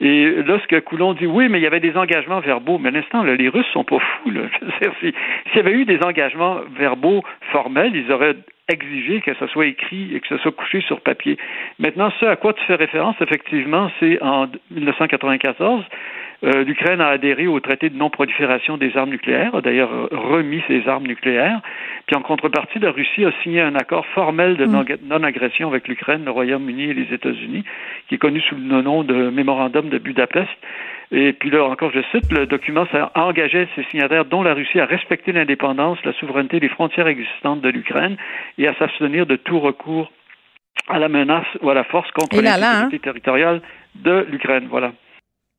Et 0.00 0.42
là, 0.42 0.58
ce 0.60 0.66
que 0.66 0.80
Coulon 0.80 1.14
dit, 1.14 1.26
oui, 1.26 1.48
mais 1.48 1.58
il 1.58 1.62
y 1.62 1.66
avait 1.66 1.80
des 1.80 1.96
engagements 1.96 2.40
verbaux. 2.40 2.78
Mais 2.78 2.88
à 2.88 2.92
l'instant, 2.92 3.22
les 3.22 3.48
Russes 3.48 3.66
sont 3.72 3.84
pas 3.84 3.98
fous. 3.98 4.32
S'il 5.00 5.12
y 5.56 5.58
avait 5.58 5.72
eu 5.72 5.84
des 5.84 6.02
engagements 6.02 6.60
verbaux 6.76 7.22
formels, 7.52 7.94
ils 7.94 8.10
auraient 8.10 8.36
exigé 8.68 9.20
que 9.20 9.34
ça 9.34 9.48
soit 9.48 9.66
écrit 9.66 10.14
et 10.14 10.20
que 10.20 10.28
ça 10.28 10.38
soit 10.38 10.52
couché 10.52 10.80
sur 10.82 11.00
papier. 11.00 11.36
Maintenant, 11.78 12.10
ce 12.20 12.26
à 12.26 12.36
quoi 12.36 12.52
tu 12.52 12.64
fais 12.64 12.76
référence, 12.76 13.16
effectivement, 13.20 13.90
c'est 14.00 14.22
en 14.22 14.46
1994, 14.70 15.84
euh, 16.44 16.64
l'Ukraine 16.64 17.00
a 17.00 17.08
adhéré 17.08 17.46
au 17.46 17.60
traité 17.60 17.88
de 17.88 17.96
non-prolifération 17.96 18.76
des 18.76 18.96
armes 18.96 19.10
nucléaires, 19.10 19.54
a 19.54 19.60
d'ailleurs 19.60 20.08
remis 20.10 20.62
ses 20.66 20.88
armes 20.88 21.06
nucléaires, 21.06 21.60
puis 22.06 22.16
en 22.16 22.22
contrepartie, 22.22 22.80
la 22.80 22.90
Russie 22.90 23.24
a 23.24 23.32
signé 23.42 23.60
un 23.60 23.76
accord 23.76 24.04
formel 24.06 24.56
de 24.56 24.66
mm. 24.66 24.98
non-agression 25.04 25.68
avec 25.68 25.86
l'Ukraine, 25.86 26.24
le 26.24 26.30
Royaume-Uni 26.30 26.84
et 26.90 26.94
les 26.94 27.14
États-Unis, 27.14 27.64
qui 28.08 28.16
est 28.16 28.18
connu 28.18 28.40
sous 28.40 28.56
le 28.56 28.82
nom 28.82 29.04
de 29.04 29.30
Mémorandum 29.30 29.88
de 29.88 29.98
Budapest. 29.98 30.50
Et 31.12 31.32
puis 31.32 31.50
là, 31.50 31.64
encore, 31.64 31.92
je 31.94 32.00
cite, 32.10 32.32
le 32.32 32.46
document 32.46 32.86
ça 32.90 33.12
engageait 33.14 33.68
ses 33.76 33.84
signataires, 33.84 34.24
dont 34.24 34.42
la 34.42 34.54
Russie, 34.54 34.80
à 34.80 34.86
respecter 34.86 35.30
l'indépendance, 35.32 35.98
la 36.04 36.12
souveraineté, 36.14 36.58
les 36.58 36.70
frontières 36.70 37.06
existantes 37.06 37.60
de 37.60 37.68
l'Ukraine 37.68 38.16
et 38.58 38.66
à 38.66 38.74
s'abstenir 38.74 39.26
de 39.26 39.36
tout 39.36 39.60
recours 39.60 40.10
à 40.88 40.98
la 40.98 41.08
menace 41.08 41.46
ou 41.60 41.70
à 41.70 41.74
la 41.74 41.84
force 41.84 42.10
contre 42.12 42.40
l'intégrité 42.40 42.96
hein? 42.96 43.00
territoriale 43.02 43.60
de 43.94 44.26
l'Ukraine. 44.30 44.66
Voilà. 44.70 44.92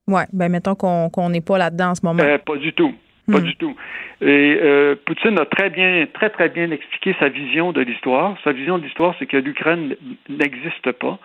Oui, 0.07 0.21
ben 0.33 0.49
mettons 0.49 0.75
qu'on 0.75 1.29
n'est 1.29 1.41
pas 1.41 1.57
là-dedans 1.57 1.91
en 1.91 1.95
ce 1.95 2.05
moment. 2.05 2.23
Euh, 2.23 2.37
pas 2.37 2.57
du 2.57 2.73
tout. 2.73 2.93
Pas 3.31 3.39
hmm. 3.39 3.43
du 3.43 3.55
tout. 3.55 3.75
Et 4.21 4.59
euh, 4.61 4.95
Poutine 5.05 5.39
a 5.39 5.45
très 5.45 5.69
bien, 5.69 6.05
très 6.13 6.29
très 6.29 6.49
bien 6.49 6.71
expliqué 6.71 7.15
sa 7.19 7.29
vision 7.29 7.71
de 7.71 7.81
l'histoire. 7.81 8.37
Sa 8.43 8.51
vision 8.51 8.77
de 8.77 8.83
l'histoire, 8.83 9.15
c'est 9.17 9.25
que 9.25 9.37
l'Ukraine 9.37 9.95
n'existe 10.29 10.91
pas, 10.93 11.19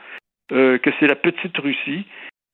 euh, 0.52 0.78
que 0.78 0.90
c'est 0.98 1.08
la 1.08 1.16
petite 1.16 1.56
Russie, 1.58 2.06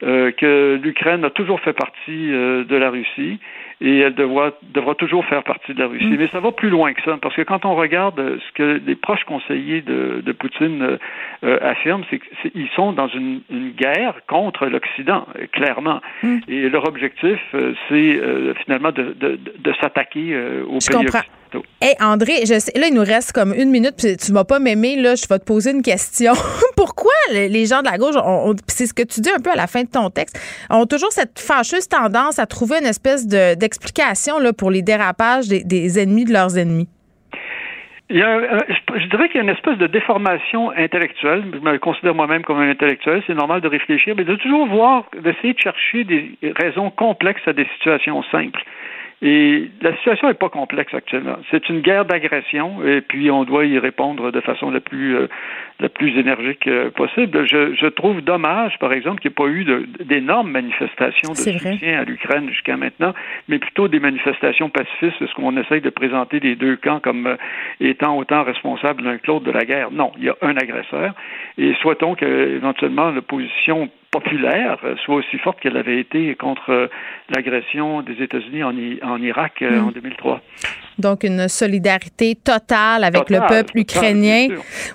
euh, 0.02 0.32
que 0.32 0.80
l'Ukraine 0.82 1.24
a 1.24 1.30
toujours 1.30 1.60
fait 1.60 1.74
partie 1.74 2.28
de 2.28 2.76
la 2.76 2.90
Russie 2.90 3.38
et 3.80 3.98
elle 4.00 4.14
devra, 4.14 4.52
devra 4.74 4.94
toujours 4.94 5.24
faire 5.26 5.42
partie 5.42 5.74
de 5.74 5.80
la 5.80 5.86
Russie. 5.86 6.06
Mm. 6.06 6.16
Mais 6.18 6.28
ça 6.28 6.40
va 6.40 6.52
plus 6.52 6.70
loin 6.70 6.92
que 6.92 7.02
ça, 7.02 7.16
parce 7.20 7.34
que 7.34 7.42
quand 7.42 7.64
on 7.64 7.74
regarde 7.74 8.38
ce 8.38 8.52
que 8.52 8.80
les 8.86 8.94
proches 8.94 9.24
conseillers 9.24 9.82
de, 9.82 10.22
de 10.24 10.32
Poutine 10.32 10.82
euh, 10.82 10.96
euh, 11.44 11.58
affirment, 11.62 12.04
c'est 12.10 12.20
qu'ils 12.20 12.68
sont 12.74 12.92
dans 12.92 13.08
une, 13.08 13.40
une 13.50 13.70
guerre 13.70 14.14
contre 14.26 14.66
l'Occident, 14.66 15.26
euh, 15.38 15.46
clairement. 15.52 16.00
Mm. 16.22 16.38
Et 16.48 16.68
leur 16.68 16.86
objectif, 16.86 17.40
euh, 17.54 17.74
c'est 17.88 18.16
euh, 18.16 18.54
finalement 18.64 18.92
de, 18.92 19.14
de, 19.18 19.38
de 19.58 19.72
s'attaquer 19.80 20.32
euh, 20.32 20.64
aux 20.66 20.80
Je 20.80 20.88
pays 20.88 21.06
Hey 21.80 21.94
André, 22.00 22.40
je 22.46 22.58
sais, 22.58 22.72
là, 22.78 22.86
il 22.88 22.94
nous 22.94 23.04
reste 23.04 23.32
comme 23.32 23.52
une 23.54 23.70
minute, 23.70 23.94
puis 23.98 24.16
tu 24.16 24.32
vas 24.32 24.44
pas 24.44 24.58
m'aimer, 24.58 24.96
là, 24.96 25.14
je 25.14 25.26
vais 25.28 25.38
te 25.38 25.44
poser 25.44 25.72
une 25.72 25.82
question. 25.82 26.32
Pourquoi 26.76 27.12
les 27.32 27.66
gens 27.66 27.80
de 27.80 27.88
la 27.90 27.98
gauche, 27.98 28.14
c'est 28.68 28.86
ce 28.86 28.94
que 28.94 29.02
tu 29.02 29.20
dis 29.20 29.30
un 29.30 29.40
peu 29.40 29.50
à 29.50 29.56
la 29.56 29.66
fin 29.66 29.82
de 29.82 29.88
ton 29.88 30.10
texte, 30.10 30.38
ont 30.70 30.86
toujours 30.86 31.12
cette 31.12 31.38
fâcheuse 31.38 31.88
tendance 31.88 32.38
à 32.38 32.46
trouver 32.46 32.78
une 32.80 32.86
espèce 32.86 33.26
de- 33.26 33.54
d'explication 33.54 34.38
là, 34.38 34.52
pour 34.52 34.70
les 34.70 34.82
dérapages 34.82 35.48
des, 35.48 35.64
des 35.64 35.98
ennemis 35.98 36.24
de 36.24 36.32
leurs 36.32 36.56
ennemis? 36.58 36.88
Il 38.10 38.18
y 38.18 38.22
a, 38.22 38.36
euh, 38.36 38.60
je 38.96 39.06
dirais 39.08 39.28
qu'il 39.28 39.36
y 39.36 39.40
a 39.40 39.42
une 39.44 39.48
espèce 39.48 39.78
de 39.78 39.86
déformation 39.86 40.70
intellectuelle. 40.72 41.42
Je 41.54 41.58
me 41.58 41.78
considère 41.78 42.14
moi-même 42.14 42.42
comme 42.42 42.60
un 42.60 42.70
intellectuel, 42.70 43.22
c'est 43.26 43.34
normal 43.34 43.62
de 43.62 43.68
réfléchir, 43.68 44.14
mais 44.16 44.24
de 44.24 44.36
toujours 44.36 44.66
voir, 44.66 45.04
d'essayer 45.22 45.54
de 45.54 45.58
chercher 45.58 46.04
des 46.04 46.36
raisons 46.60 46.90
complexes 46.90 47.42
à 47.46 47.54
des 47.54 47.66
situations 47.76 48.22
simples. 48.30 48.62
Et 49.26 49.70
la 49.80 49.96
situation 49.96 50.28
n'est 50.28 50.34
pas 50.34 50.50
complexe 50.50 50.92
actuellement. 50.92 51.38
C'est 51.50 51.70
une 51.70 51.80
guerre 51.80 52.04
d'agression 52.04 52.86
et 52.86 53.00
puis 53.00 53.30
on 53.30 53.44
doit 53.44 53.64
y 53.64 53.78
répondre 53.78 54.30
de 54.30 54.40
façon 54.42 54.70
la 54.70 54.80
plus 54.80 55.16
euh, 55.16 55.28
la 55.80 55.88
plus 55.88 56.18
énergique 56.18 56.66
euh, 56.66 56.90
possible. 56.90 57.46
Je, 57.46 57.74
je 57.74 57.86
trouve 57.86 58.20
dommage, 58.20 58.78
par 58.78 58.92
exemple, 58.92 59.22
qu'il 59.22 59.30
n'y 59.30 59.32
ait 59.32 59.34
pas 59.34 59.48
eu 59.48 59.86
d'énormes 60.04 60.50
manifestations 60.50 61.32
de 61.32 61.58
vrai. 61.58 61.72
soutien 61.72 62.00
à 62.00 62.04
l'Ukraine 62.04 62.50
jusqu'à 62.50 62.76
maintenant, 62.76 63.14
mais 63.48 63.58
plutôt 63.58 63.88
des 63.88 63.98
manifestations 63.98 64.68
pacifistes, 64.68 65.16
ce 65.18 65.34
qu'on 65.34 65.56
essaye 65.56 65.80
de 65.80 65.90
présenter 65.90 66.38
les 66.38 66.54
deux 66.54 66.76
camps 66.76 67.00
comme 67.00 67.26
euh, 67.26 67.36
étant 67.80 68.18
autant 68.18 68.44
responsables 68.44 69.04
l'un 69.04 69.16
que 69.16 69.26
l'autre 69.26 69.46
de 69.46 69.52
la 69.52 69.64
guerre. 69.64 69.90
Non, 69.90 70.12
il 70.18 70.24
y 70.24 70.28
a 70.28 70.36
un 70.42 70.56
agresseur 70.58 71.14
et 71.56 71.72
souhaitons 71.80 72.14
que 72.14 72.26
éventuellement 72.56 73.10
l'opposition 73.10 73.88
populaire 74.14 74.78
euh, 74.84 74.94
soit 75.04 75.16
aussi 75.16 75.38
forte 75.38 75.60
qu'elle 75.60 75.76
avait 75.76 76.00
été 76.00 76.34
contre 76.36 76.70
euh, 76.70 76.86
l'agression 77.34 78.02
des 78.02 78.22
États-Unis 78.22 78.62
en, 78.62 79.22
Irak 79.22 79.54
euh, 79.62 79.74
Mm. 79.80 79.88
en 79.88 79.90
2003. 79.90 80.40
Donc, 80.98 81.24
une 81.24 81.48
solidarité 81.48 82.36
totale 82.36 83.04
avec 83.04 83.28
le 83.30 83.40
peuple 83.48 83.78
ukrainien. 83.78 84.48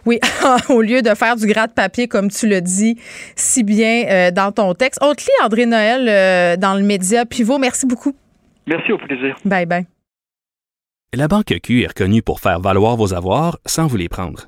Oui, 0.06 0.20
au 0.70 0.82
lieu 0.82 1.02
de 1.02 1.10
faire 1.10 1.36
du 1.36 1.46
gratte-papier, 1.48 2.08
comme 2.08 2.30
tu 2.30 2.48
le 2.48 2.62
dis 2.62 2.96
si 3.36 3.64
bien 3.64 4.06
euh, 4.10 4.32
dans 4.32 4.52
ton 4.52 4.74
texte. 4.74 5.00
On 5.02 5.14
te 5.14 5.22
lit, 5.22 5.44
André 5.44 5.66
Noël, 5.66 6.08
euh, 6.08 6.58
dans 6.58 6.76
le 6.76 6.84
média 6.84 7.26
Pivot. 7.26 7.58
Merci 7.58 7.86
beaucoup. 7.86 8.16
Merci, 8.68 8.92
au 8.92 8.98
plaisir. 8.98 9.36
Bye 9.46 9.66
bye. 9.66 9.86
La 11.14 11.28
Banque 11.28 11.54
Q 11.64 11.82
est 11.82 11.88
reconnue 11.88 12.22
pour 12.22 12.40
faire 12.40 12.60
valoir 12.60 12.96
vos 12.96 13.14
avoirs 13.14 13.58
sans 13.66 13.88
vous 13.88 13.98
les 13.98 14.10
prendre. 14.10 14.48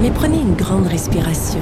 mais 0.00 0.10
prenez 0.10 0.38
une 0.38 0.54
grande 0.54 0.86
respiration. 0.86 1.60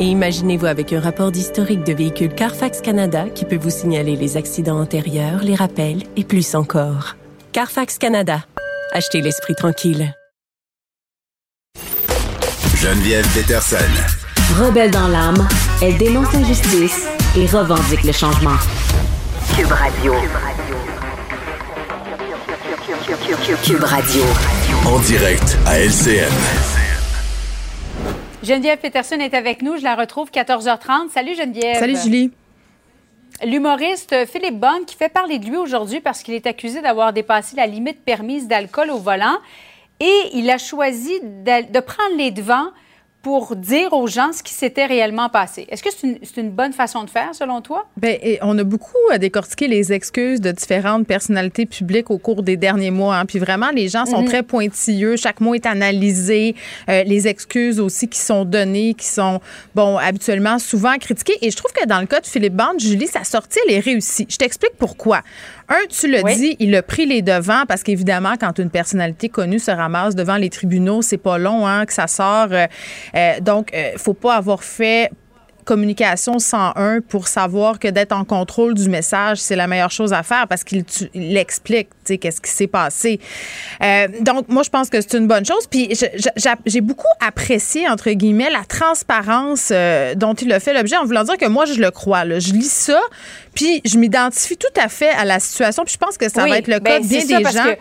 Et 0.00 0.06
imaginez-vous 0.06 0.66
avec 0.66 0.92
un 0.92 1.00
rapport 1.00 1.30
d'historique 1.30 1.84
de 1.84 1.92
véhicule 1.92 2.34
Carfax 2.34 2.80
Canada 2.80 3.26
qui 3.32 3.44
peut 3.44 3.56
vous 3.56 3.70
signaler 3.70 4.16
les 4.16 4.36
accidents 4.36 4.80
antérieurs, 4.80 5.42
les 5.42 5.54
rappels 5.54 6.02
et 6.16 6.24
plus 6.24 6.54
encore. 6.54 7.16
Carfax 7.52 7.98
Canada. 7.98 8.44
Achetez 8.92 9.20
l'esprit 9.20 9.54
tranquille. 9.54 10.14
Geneviève 12.76 13.26
Peterson. 13.34 13.76
Rebelle 14.58 14.90
dans 14.90 15.08
l'âme, 15.08 15.48
elle 15.80 15.96
dénonce 15.96 16.32
l'injustice 16.32 17.08
et 17.36 17.46
revendique 17.46 18.02
le 18.04 18.12
changement. 18.12 18.56
Cube 19.56 19.70
Radio. 19.70 20.14
Cube 23.62 23.84
Radio. 23.84 24.22
En 24.84 24.98
direct 24.98 25.56
à 25.66 25.78
LCN. 25.78 26.73
Geneviève 28.44 28.78
Peterson 28.78 29.18
est 29.20 29.32
avec 29.32 29.62
nous. 29.62 29.78
Je 29.78 29.82
la 29.82 29.94
retrouve 29.94 30.30
14h30. 30.30 31.08
Salut 31.08 31.34
Geneviève. 31.34 31.78
Salut 31.78 31.96
Julie. 31.96 32.30
L'humoriste 33.42 34.26
Philippe 34.26 34.60
Bonne 34.60 34.84
qui 34.86 34.96
fait 34.96 35.08
parler 35.08 35.38
de 35.38 35.46
lui 35.46 35.56
aujourd'hui 35.56 36.00
parce 36.00 36.22
qu'il 36.22 36.34
est 36.34 36.46
accusé 36.46 36.82
d'avoir 36.82 37.14
dépassé 37.14 37.56
la 37.56 37.66
limite 37.66 38.04
permise 38.04 38.46
d'alcool 38.46 38.90
au 38.90 38.98
volant 38.98 39.38
et 39.98 40.20
il 40.34 40.50
a 40.50 40.58
choisi 40.58 41.18
de, 41.20 41.72
de 41.72 41.80
prendre 41.80 42.16
les 42.18 42.30
devants 42.32 42.68
pour 43.24 43.56
dire 43.56 43.92
aux 43.94 44.06
gens 44.06 44.32
ce 44.32 44.42
qui 44.42 44.52
s'était 44.52 44.84
réellement 44.84 45.30
passé. 45.30 45.66
Est-ce 45.70 45.82
que 45.82 45.88
c'est 45.90 46.06
une, 46.06 46.18
c'est 46.22 46.40
une 46.42 46.50
bonne 46.50 46.74
façon 46.74 47.02
de 47.04 47.10
faire 47.10 47.34
selon 47.34 47.62
toi? 47.62 47.86
Et 48.02 48.38
on 48.42 48.56
a 48.58 48.64
beaucoup 48.64 48.98
à 49.10 49.16
décortiquer 49.18 49.66
les 49.66 49.92
excuses 49.94 50.42
de 50.42 50.52
différentes 50.52 51.06
personnalités 51.06 51.64
publiques 51.64 52.10
au 52.10 52.18
cours 52.18 52.42
des 52.42 52.56
derniers 52.58 52.90
mois. 52.90 53.16
hein. 53.16 53.24
Puis 53.24 53.38
vraiment, 53.38 53.70
les 53.70 53.88
gens 53.88 54.04
sont 54.04 54.20
Mhm. 54.20 54.28
très 54.28 54.42
pointilleux. 54.42 55.16
Chaque 55.16 55.40
mot 55.40 55.54
est 55.54 55.64
analysé. 55.64 56.54
Euh, 56.90 57.02
les 57.04 57.26
excuses 57.26 57.80
aussi 57.80 58.08
qui 58.08 58.18
sont 58.20 58.44
données, 58.44 58.92
qui 58.92 59.06
sont, 59.06 59.40
bon, 59.74 59.96
habituellement 59.96 60.58
souvent 60.58 60.96
critiquées. 60.98 61.38
Et 61.40 61.50
je 61.50 61.56
trouve 61.56 61.72
que 61.72 61.86
dans 61.86 62.00
le 62.00 62.06
cas 62.06 62.20
de 62.20 62.26
Philippe 62.26 62.54
Bande, 62.54 62.78
Julie, 62.78 63.06
sa 63.06 63.24
sortie, 63.24 63.58
elle 63.66 63.74
est 63.74 63.80
réussie. 63.80 64.26
Je 64.28 64.36
t'explique 64.36 64.76
pourquoi. 64.78 65.22
Un, 65.68 65.86
tu 65.88 66.08
le 66.10 66.22
Oui. 66.22 66.36
dis, 66.36 66.56
il 66.60 66.74
a 66.74 66.82
pris 66.82 67.06
les 67.06 67.22
devants 67.22 67.64
parce 67.66 67.82
qu'évidemment, 67.82 68.34
quand 68.38 68.58
une 68.58 68.70
personnalité 68.70 69.28
connue 69.28 69.58
se 69.58 69.70
ramasse 69.70 70.14
devant 70.14 70.36
les 70.36 70.50
tribunaux, 70.50 71.00
c'est 71.02 71.16
pas 71.18 71.38
long 71.38 71.66
hein, 71.66 71.86
que 71.86 71.92
ça 71.92 72.06
sort. 72.06 72.48
Euh, 72.50 72.66
euh, 73.14 73.40
donc, 73.40 73.72
euh, 73.74 73.92
faut 73.96 74.14
pas 74.14 74.36
avoir 74.36 74.62
fait 74.62 75.10
communication 75.64 76.38
101 76.38 77.00
pour 77.00 77.28
savoir 77.28 77.78
que 77.78 77.88
d'être 77.88 78.12
en 78.12 78.24
contrôle 78.24 78.74
du 78.74 78.88
message, 78.88 79.38
c'est 79.38 79.56
la 79.56 79.66
meilleure 79.66 79.90
chose 79.90 80.12
à 80.12 80.22
faire 80.22 80.46
parce 80.48 80.64
qu'il 80.64 80.84
il 81.14 81.36
explique, 81.36 81.88
tu 81.90 81.96
sais, 82.14 82.18
qu'est-ce 82.18 82.40
qui 82.40 82.50
s'est 82.50 82.66
passé. 82.66 83.20
Euh, 83.82 84.08
donc, 84.20 84.48
moi, 84.48 84.62
je 84.62 84.70
pense 84.70 84.90
que 84.90 85.00
c'est 85.00 85.14
une 85.14 85.26
bonne 85.26 85.44
chose. 85.44 85.66
Puis, 85.70 85.90
j'ai 86.66 86.80
beaucoup 86.80 87.06
apprécié, 87.20 87.88
entre 87.88 88.10
guillemets, 88.10 88.50
la 88.50 88.64
transparence 88.64 89.70
euh, 89.72 90.14
dont 90.14 90.34
il 90.34 90.52
a 90.52 90.60
fait 90.60 90.74
l'objet 90.74 90.96
en 90.96 91.04
voulant 91.04 91.24
dire 91.24 91.36
que 91.36 91.46
moi, 91.46 91.64
je 91.64 91.74
le 91.80 91.90
crois. 91.90 92.24
là. 92.24 92.38
Je 92.38 92.52
lis 92.52 92.70
ça, 92.70 93.00
puis 93.54 93.80
je 93.84 93.98
m'identifie 93.98 94.56
tout 94.56 94.80
à 94.80 94.88
fait 94.88 95.10
à 95.10 95.24
la 95.24 95.40
situation. 95.40 95.84
Puis, 95.84 95.94
je 95.94 95.98
pense 96.04 96.16
que 96.18 96.28
ça 96.30 96.44
Oui, 96.44 96.50
va 96.50 96.58
être 96.58 96.68
le 96.68 96.78
ben, 96.78 96.84
cas 96.84 97.00
bien 97.00 97.20
c'est 97.20 97.26
ça, 97.28 97.38
des 97.38 97.44
gens. 97.44 97.64
que 97.64 97.78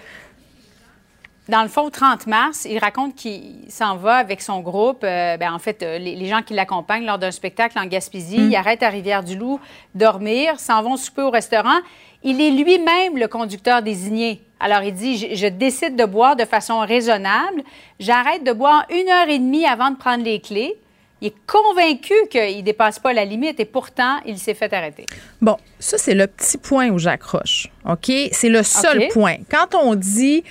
Dans 1.49 1.61
le 1.61 1.67
fond, 1.67 1.89
30 1.89 2.25
mars, 2.27 2.65
il 2.69 2.77
raconte 2.79 3.15
qu'il 3.15 3.65
s'en 3.69 3.97
va 3.97 4.15
avec 4.15 4.41
son 4.41 4.61
groupe. 4.61 5.03
euh, 5.03 5.35
ben, 5.35 5.51
en 5.53 5.59
fait, 5.59 5.83
euh, 5.83 5.97
les, 5.97 6.15
les 6.15 6.27
gens 6.27 6.41
qui 6.41 6.53
l'accompagnent 6.53 7.05
lors 7.05 7.17
d'un 7.19 7.31
spectacle 7.31 7.77
en 7.77 7.85
Gaspésie, 7.85 8.37
Mm. 8.39 8.51
ils 8.51 8.55
arrêtent 8.55 8.83
à 8.83 8.89
Rivière-du-Loup 8.89 9.59
dormir, 9.93 10.57
s'en 10.59 10.81
vont 10.81 10.95
souper 10.95 11.21
au 11.21 11.29
restaurant. 11.31 11.77
Il 12.23 12.39
est 12.39 12.51
lui-même 12.51 13.17
le 13.17 13.27
conducteur 13.27 13.81
désigné. 13.81 14.41
Alors, 14.61 14.83
il 14.83 14.93
dit, 14.93 15.17
je, 15.17 15.35
je 15.35 15.47
décide 15.47 15.97
de 15.97 16.05
boire 16.05 16.37
de 16.37 16.45
façon 16.45 16.79
raisonnable. 16.79 17.61
J'arrête 17.99 18.45
de 18.45 18.53
boire 18.53 18.85
une 18.89 19.09
heure 19.09 19.27
et 19.27 19.37
demie 19.39 19.65
avant 19.65 19.91
de 19.91 19.97
prendre 19.97 20.23
les 20.23 20.39
clés. 20.39 20.77
Il 21.19 21.27
est 21.27 21.35
convaincu 21.45 22.13
qu'il 22.29 22.57
ne 22.57 22.61
dépasse 22.61 22.99
pas 22.99 23.11
la 23.11 23.25
limite 23.25 23.59
et 23.59 23.65
pourtant, 23.65 24.19
il 24.25 24.37
s'est 24.39 24.53
fait 24.53 24.71
arrêter. 24.73 25.05
Bon, 25.41 25.57
ça, 25.79 25.97
c'est 25.97 26.13
le 26.15 26.27
petit 26.27 26.57
point 26.57 26.89
où 26.89 26.99
j'accroche. 26.99 27.67
OK? 27.89 28.09
C'est 28.31 28.49
le 28.49 28.63
seul 28.63 29.07
point. 29.09 29.35
Quand 29.51 29.75
on 29.75 29.95
dit 29.95 30.43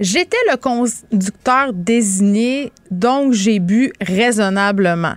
j'étais 0.00 0.36
le 0.50 0.56
conducteur 0.56 1.72
désigné, 1.72 2.72
donc 2.90 3.32
j'ai 3.32 3.58
bu 3.58 3.92
raisonnablement. 4.00 5.14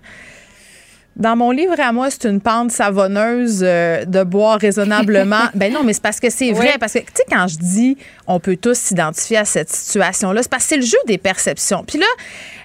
Dans 1.18 1.36
mon 1.36 1.50
livre 1.50 1.80
à 1.80 1.92
moi, 1.92 2.12
c'est 2.12 2.26
une 2.26 2.40
pente 2.40 2.72
savonneuse 2.72 3.62
euh, 3.64 4.06
de 4.06 4.24
boire 4.24 4.60
raisonnablement. 4.60 5.46
ben 5.56 5.74
non, 5.74 5.84
mais 5.84 5.94
c'est 5.94 6.04
parce 6.04 6.20
que 6.20 6.30
c'est 6.30 6.52
vrai. 6.52 6.72
Oui. 6.74 6.78
Parce 6.80 6.94
que, 6.94 7.00
tu 7.00 7.06
sais, 7.16 7.24
quand 7.30 7.48
je 7.48 7.58
dis 7.58 7.98
on 8.28 8.40
peut 8.40 8.58
tous 8.58 8.78
s'identifier 8.78 9.38
à 9.38 9.46
cette 9.46 9.70
situation-là, 9.70 10.44
c'est 10.44 10.52
parce 10.52 10.64
que 10.64 10.70
c'est 10.70 10.78
le 10.78 10.86
jeu 10.86 10.98
des 11.08 11.18
perceptions. 11.18 11.84
Puis 11.88 11.98
là, 11.98 12.06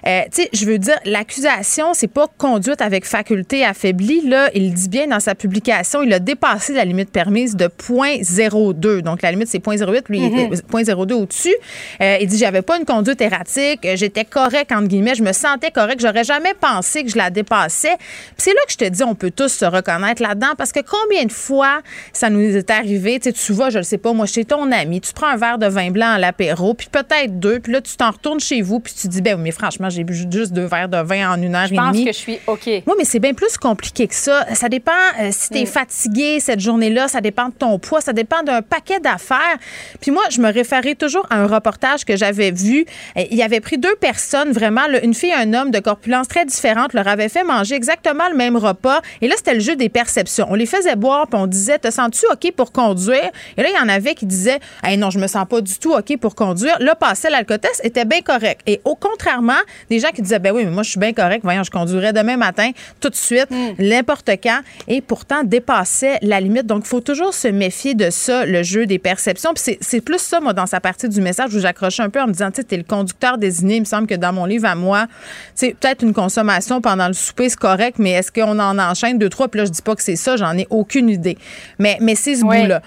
euh, 0.05 0.21
tu 0.25 0.43
sais, 0.43 0.49
je 0.51 0.65
veux 0.65 0.77
dire, 0.77 0.99
l'accusation, 1.05 1.93
c'est 1.93 2.09
pas 2.09 2.27
conduite 2.37 2.81
avec 2.81 3.05
faculté 3.05 3.63
affaiblie. 3.63 4.27
Là, 4.27 4.49
il 4.53 4.73
dit 4.73 4.89
bien 4.89 5.07
dans 5.07 5.21
sa 5.21 5.35
publication, 5.35 6.03
il 6.03 6.11
a 6.11 6.19
dépassé 6.19 6.73
la 6.73 6.83
limite 6.83 7.09
permise 7.11 7.55
de 7.55 7.67
0.02. 7.67 9.01
Donc, 9.01 9.21
la 9.21 9.31
limite, 9.31 9.47
c'est 9.47 9.63
0.08. 9.63 10.03
Lui, 10.09 10.19
il 10.19 10.25
était 10.25 10.47
0.02 10.55 11.13
au-dessus. 11.13 11.55
Euh, 12.01 12.17
il 12.19 12.27
dit, 12.27 12.37
j'avais 12.37 12.61
pas 12.61 12.77
une 12.77 12.85
conduite 12.85 13.21
erratique. 13.21 13.87
J'étais 13.95 14.25
correct, 14.25 14.71
entre 14.73 14.87
guillemets. 14.87 15.15
Je 15.15 15.23
me 15.23 15.31
sentais 15.31 15.71
correct. 15.71 16.01
J'aurais 16.01 16.25
jamais 16.25 16.53
pensé 16.59 17.03
que 17.03 17.09
je 17.09 17.17
la 17.17 17.29
dépassais. 17.29 17.95
Puis 18.37 18.42
c'est 18.43 18.51
là 18.53 18.59
que 18.67 18.71
je 18.73 18.77
te 18.77 18.85
dis, 18.89 19.03
on 19.03 19.15
peut 19.15 19.31
tous 19.31 19.47
se 19.49 19.65
reconnaître 19.65 20.21
là-dedans 20.21 20.53
parce 20.57 20.71
que 20.71 20.79
combien 20.81 21.25
de 21.25 21.31
fois 21.31 21.81
ça 22.11 22.29
nous 22.29 22.41
est 22.57 22.69
arrivé, 22.69 23.19
tu 23.19 23.29
sais, 23.29 23.33
tu 23.33 23.53
vas, 23.53 23.69
je 23.69 23.77
le 23.77 23.83
sais 23.83 23.97
pas, 23.97 24.11
moi, 24.13 24.25
chez 24.25 24.45
ton 24.45 24.71
ami, 24.71 24.99
tu 25.01 25.13
prends 25.13 25.27
un 25.27 25.37
verre 25.37 25.57
de 25.57 25.67
vin 25.67 25.91
blanc 25.91 26.11
à 26.13 26.19
l'apéro, 26.19 26.73
puis 26.73 26.87
peut-être 26.91 27.39
deux, 27.39 27.59
puis 27.59 27.71
là, 27.73 27.81
tu 27.81 27.95
t'en 27.95 28.11
retournes 28.11 28.39
chez 28.39 28.61
vous, 28.61 28.79
puis 28.79 28.93
tu 28.99 29.07
dis, 29.07 29.21
ben 29.21 29.35
oui, 29.35 29.41
mais 29.43 29.51
franchement, 29.51 29.89
j'ai 29.89 30.03
bu 30.03 30.13
juste 30.13 30.51
deux 30.53 30.65
verres 30.65 30.89
de 30.89 30.97
vin 30.97 31.31
en 31.31 31.41
une 31.41 31.55
heure 31.55 31.67
Je 31.67 31.73
et 31.73 31.77
pense 31.77 31.93
demie. 31.93 32.05
que 32.05 32.11
je 32.11 32.17
suis 32.17 32.39
OK. 32.47 32.65
Oui, 32.65 32.93
mais 32.97 33.05
c'est 33.05 33.19
bien 33.19 33.33
plus 33.33 33.57
compliqué 33.57 34.07
que 34.07 34.15
ça. 34.15 34.45
Ça 34.53 34.67
dépend 34.69 34.91
euh, 35.21 35.29
si 35.31 35.49
tu 35.49 35.57
es 35.59 35.63
Mm. 35.63 35.67
fatigué 35.67 36.39
cette 36.39 36.59
journée-là, 36.59 37.07
ça 37.07 37.21
dépend 37.21 37.47
de 37.47 37.53
ton 37.53 37.79
poids, 37.79 38.01
ça 38.01 38.11
dépend 38.13 38.43
d'un 38.43 38.61
paquet 38.61 38.99
d'affaires. 38.99 39.57
Puis 40.01 40.11
moi, 40.11 40.23
je 40.29 40.41
me 40.41 40.51
référais 40.51 40.95
toujours 40.95 41.25
à 41.29 41.37
un 41.37 41.47
reportage 41.47 42.03
que 42.05 42.17
j'avais 42.17 42.51
vu. 42.51 42.85
Il 43.31 43.41
avait 43.41 43.61
pris 43.61 43.77
deux 43.77 43.95
personnes, 43.95 44.51
vraiment, 44.51 44.87
là, 44.87 45.03
une 45.03 45.13
fille 45.13 45.29
et 45.29 45.33
un 45.33 45.53
homme 45.53 45.71
de 45.71 45.79
corpulence 45.79 46.27
très 46.27 46.45
différente, 46.45 46.93
leur 46.93 47.07
avait 47.07 47.29
fait 47.29 47.43
manger 47.43 47.75
exactement 47.75 48.23
le 48.33 48.37
même 48.37 48.57
repas. 48.57 49.01
Et 49.21 49.27
là, 49.27 49.35
c'était 49.37 49.53
le 49.53 49.59
jeu 49.61 49.75
des 49.75 49.89
perceptions. 49.89 50.45
On 50.49 50.55
les 50.55 50.65
faisait 50.65 50.95
boire, 50.95 51.27
puis 51.27 51.39
on 51.39 51.47
disait, 51.47 51.79
te 51.79 51.89
sens-tu 51.89 52.25
OK 52.31 52.51
pour 52.55 52.71
conduire? 52.71 53.31
Et 53.57 53.61
là, 53.63 53.69
il 53.69 53.75
y 53.75 53.79
en 53.79 53.89
avait 53.89 54.15
qui 54.15 54.25
disaient, 54.25 54.59
hey, 54.83 54.97
non, 54.97 55.09
je 55.09 55.19
me 55.19 55.27
sens 55.27 55.45
pas 55.47 55.61
du 55.61 55.77
tout 55.77 55.93
OK 55.93 56.17
pour 56.19 56.35
conduire. 56.35 56.75
Là, 56.79 56.95
passait 56.95 57.29
l'alcotest, 57.29 57.79
était 57.83 58.05
bien 58.05 58.21
correct. 58.21 58.61
Et 58.67 58.81
au 58.83 58.95
contrairement, 58.95 59.53
des 59.89 59.99
gens 59.99 60.09
qui 60.09 60.21
disaient, 60.21 60.39
ben 60.39 60.51
oui, 60.53 60.65
mais 60.65 60.71
moi, 60.71 60.83
je 60.83 60.89
suis 60.89 60.99
bien 60.99 61.13
correct, 61.13 61.41
voyons, 61.43 61.63
je 61.63 61.71
conduirais 61.71 62.13
demain 62.13 62.37
matin, 62.37 62.71
tout 62.99 63.09
de 63.09 63.15
suite, 63.15 63.47
n'importe 63.79 64.29
quand, 64.43 64.59
et 64.87 65.01
pourtant 65.01 65.43
dépassait 65.43 66.17
la 66.21 66.39
limite. 66.39 66.65
Donc, 66.65 66.83
il 66.85 66.87
faut 66.89 67.01
toujours 67.01 67.33
se 67.33 67.47
méfier 67.47 67.93
de 67.95 68.09
ça, 68.09 68.45
le 68.45 68.63
jeu 68.63 68.85
des 68.85 68.99
perceptions. 68.99 69.53
Puis 69.53 69.63
c'est- 69.63 69.77
c'est 69.81 70.01
plus 70.01 70.19
ça, 70.19 70.39
moi, 70.39 70.53
dans 70.53 70.65
sa 70.65 70.79
partie 70.79 71.07
du 71.09 71.21
message 71.21 71.53
où 71.53 71.59
j'accrochais 71.59 72.03
un 72.03 72.09
peu 72.09 72.21
en 72.21 72.27
me 72.27 72.31
disant, 72.33 72.49
tu 72.51 72.57
sais, 72.57 72.63
t'es 72.63 72.77
le 72.77 72.83
conducteur 72.83 73.37
désigné. 73.37 73.75
Il 73.75 73.81
me 73.81 73.85
semble 73.85 74.07
que 74.07 74.15
dans 74.15 74.33
mon 74.33 74.45
livre 74.45 74.65
à 74.67 74.75
moi, 74.75 75.05
tu 75.07 75.11
sais, 75.55 75.75
peut-être 75.79 76.03
une 76.03 76.13
consommation 76.13 76.81
pendant 76.81 77.07
le 77.07 77.13
souper, 77.13 77.49
c'est 77.49 77.59
correct, 77.59 77.97
mais 77.99 78.21
est-ce 78.23 78.31
qu'on 78.31 78.57
en 78.59 78.79
enchaîne 78.79 79.17
deux, 79.17 79.29
trois? 79.29 79.47
Puis 79.49 79.59
là, 79.59 79.65
je 79.65 79.71
dis 79.71 79.81
pas 79.81 79.95
que 79.95 80.01
c'est 80.03 80.15
ça, 80.15 80.37
j'en 80.37 80.57
ai 80.57 80.65
aucune 80.69 81.09
idée. 81.09 81.37
Mais, 81.77 81.97
mais 82.01 82.15
c'est 82.15 82.35
ce 82.35 82.41
bout-là. 82.41 82.81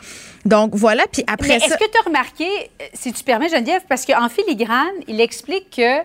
Donc, 0.45 0.75
voilà. 0.75 1.05
Puis 1.13 1.25
après 1.27 1.49
Mais 1.55 1.59
ça. 1.61 1.67
est-ce 1.67 1.75
que 1.77 1.91
tu 1.91 1.99
as 1.99 2.05
remarqué, 2.07 2.45
euh, 2.47 2.85
si 2.95 3.13
tu 3.13 3.23
permets, 3.25 3.49
Geneviève, 3.49 3.83
parce 3.89 4.05
qu'en 4.07 4.29
filigrane, 4.29 4.87
il 5.09 5.21
explique 5.21 5.71
que 5.77 6.03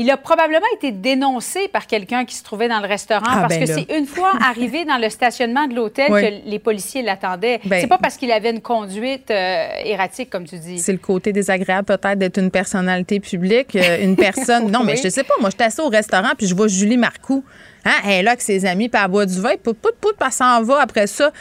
il 0.00 0.08
a 0.12 0.16
probablement 0.16 0.66
été 0.76 0.92
dénoncé 0.92 1.66
par 1.66 1.88
quelqu'un 1.88 2.24
qui 2.24 2.36
se 2.36 2.44
trouvait 2.44 2.68
dans 2.68 2.78
le 2.78 2.86
restaurant 2.86 3.24
Ah, 3.28 3.40
parce 3.40 3.58
ben 3.58 3.66
que 3.66 3.74
c'est 3.74 3.98
une 3.98 4.06
fois 4.06 4.30
arrivé 4.48 4.84
dans 4.84 4.96
le 4.96 5.10
stationnement 5.10 5.66
de 5.66 5.74
l'hôtel 5.74 6.12
Oui. 6.12 6.22
que 6.22 6.48
les 6.48 6.60
policiers 6.60 7.02
l'attendaient. 7.02 7.58
Ben- 7.64 7.80
c'est 7.80 7.88
pas 7.88 7.98
parce 7.98 8.16
qu'il 8.16 8.30
avait 8.30 8.50
une 8.50 8.60
conduite 8.60 9.28
euh, 9.32 9.66
erratique, 9.84 10.30
comme 10.30 10.44
tu 10.44 10.56
dis. 10.56 10.78
C'est 10.78 10.92
le 10.92 10.98
côté 10.98 11.32
désagréable 11.32 11.84
peut-être 11.86 12.16
d'être 12.16 12.38
une 12.38 12.52
personnalité 12.52 13.18
publique, 13.18 13.74
euh, 13.74 14.04
une 14.04 14.14
personne. 14.14 14.70
Non, 14.70 14.84
mais 14.84 14.94
je 14.94 15.08
sais 15.08 15.24
pas. 15.24 15.34
Moi, 15.40 15.50
je 15.50 15.56
suis 15.56 15.64
assise 15.66 15.80
au 15.80 15.88
restaurant 15.88 16.30
puis 16.38 16.46
je 16.46 16.54
vois 16.54 16.68
Julie 16.68 16.96
Marcoux. 16.96 17.42
Hein, 17.88 18.00
elle 18.04 18.10
est 18.10 18.22
là 18.22 18.30
avec 18.32 18.42
ses 18.42 18.66
amis, 18.66 18.90
puis 18.90 19.00
elle 19.02 19.10
boit 19.10 19.24
du 19.24 19.40
vin, 19.40 19.54
puis 19.62 19.72
pout, 19.72 19.94
pout, 19.98 20.12
puis 20.12 20.26
elle 20.26 20.32
s'en 20.32 20.62
va 20.62 20.82
après 20.82 21.06
ça. 21.06 21.32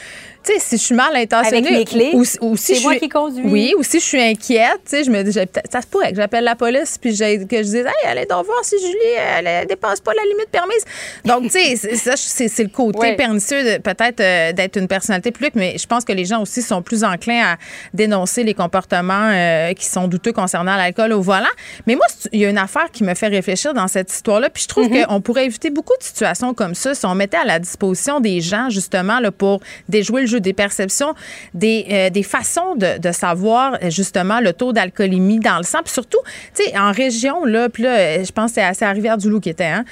Tu 0.48 0.53
sais, 0.53 0.60
si 0.60 0.78
je 0.78 0.82
suis 0.84 0.95
mal 0.95 1.14
intentionnée. 1.15 1.57
Avec 1.68 1.72
mes 1.72 1.86
clés, 1.86 2.11
ou, 2.14 2.24
ou 2.41 2.56
si 2.56 2.76
c'est 2.76 2.82
moi 2.84 2.95
qui 2.95 3.10
conduis. 3.10 3.44
Oui, 3.45 3.74
ou 3.78 3.84
si 3.84 3.99
je 3.99 4.06
suis 4.06 4.22
inquiète, 4.22 4.80
tu 4.86 4.91
sais, 4.91 5.03
je 5.03 5.11
me 5.11 5.22
dis, 5.24 5.32
j'ai 5.34 5.45
peut-être- 5.45 5.69
ça 5.72 5.82
se 5.82 5.88
pourrait 5.88 6.11
que 6.11 6.15
j'appelle 6.18 6.44
la 6.45 6.56
police, 6.56 6.98
puis 6.99 7.11
que 7.11 7.18
je 7.18 7.61
dise, 7.64 7.76
hey, 7.76 7.91
allez 8.06 8.26
donc 8.26 8.45
voir 8.45 8.64
si 8.64 8.80
Julie, 8.80 8.95
elle, 9.38 9.45
elle 9.48 9.68
dépasse 9.68 9.99
pas 9.99 10.14
la 10.14 10.24
limite 10.24 10.49
permise. 10.49 10.84
Donc, 11.26 11.44
tu 11.52 11.60
sais, 11.60 11.95
ça, 11.95 12.14
c'est 12.15 12.64
le 12.64 12.69
côté 12.69 12.99
Ouais. 12.99 13.15
pernicieux 13.15 13.64
de- 13.64 13.82
peut-être 13.82 14.19
euh, 14.22 14.53
d'être 14.53 14.78
une 14.78 14.88
personnalité 14.88 15.32
publique, 15.32 15.56
mais 15.56 15.78
je 15.78 15.86
pense 15.86 16.06
que 16.06 16.14
les 16.14 16.26
gens 16.26 16.41
aussi 16.41 16.61
sont 16.61 16.82
plus 16.82 17.03
enclins 17.03 17.53
à 17.53 17.57
dénoncer 17.94 18.44
les 18.44 18.53
comportements 18.53 19.30
euh, 19.32 19.74
qui 19.74 19.86
sont 19.86 20.07
douteux 20.07 20.32
concernant 20.34 20.76
l'alcool 20.78 21.11
au 21.14 21.22
volant. 21.22 21.45
Mais 21.88 21.95
moi, 21.95 22.06
il 22.32 22.40
y 22.40 22.45
a 22.45 22.49
une 22.49 22.57
affaire 22.57 22.90
qui 22.91 23.03
me 23.03 23.14
fait 23.15 23.28
réfléchir 23.28 23.74
dans 23.74 23.88
cette 23.88 24.11
histoire-là, 24.11 24.49
puis 24.49 24.64
je 24.64 24.68
trouve 24.68 24.90
qu'on 24.90 25.22
pourrait 25.22 25.45
éviter 25.45 25.69
beaucoup 25.69 25.98
de 25.99 26.03
situations 26.03 26.53
comme 26.53 26.76
ça 26.76 26.94
si 26.94 27.06
on 27.06 27.15
mettait 27.15 27.38
à 27.38 27.45
la 27.45 27.60
disposition 27.60 28.19
des 28.19 28.40
gens, 28.41 28.69
justement, 28.69 29.19
là, 29.19 29.32
pour 29.32 29.60
déjouer 29.90 30.22
le 30.22 30.28
jeu 30.28 30.36
des 30.39 30.53
perceptions, 30.53 31.14
des, 31.53 31.85
euh, 31.91 32.09
des 32.09 32.23
façons 32.23 32.76
de, 32.76 32.99
de 32.99 33.11
savoir, 33.11 33.77
euh, 33.84 33.89
justement, 33.89 34.39
le 34.39 34.53
taux 34.53 34.73
d'alcoolémie 34.73 35.39
dans 35.39 35.57
le 35.57 35.64
sang. 35.64 35.80
Puis 35.84 35.93
surtout, 35.93 36.19
tu 36.55 36.64
sais, 36.64 36.77
en 36.77 36.91
région, 36.91 37.45
là, 37.45 37.69
puis 37.69 37.84
là, 37.84 37.97
euh, 37.97 38.23
je 38.23 38.31
pense 38.31 38.51
que 38.51 38.61
c'est 38.61 38.85
à, 38.85 38.89
à 38.89 38.91
Rivière-du-Loup 38.91 39.39
qui 39.39 39.49
était, 39.49 39.65
hein. 39.65 39.85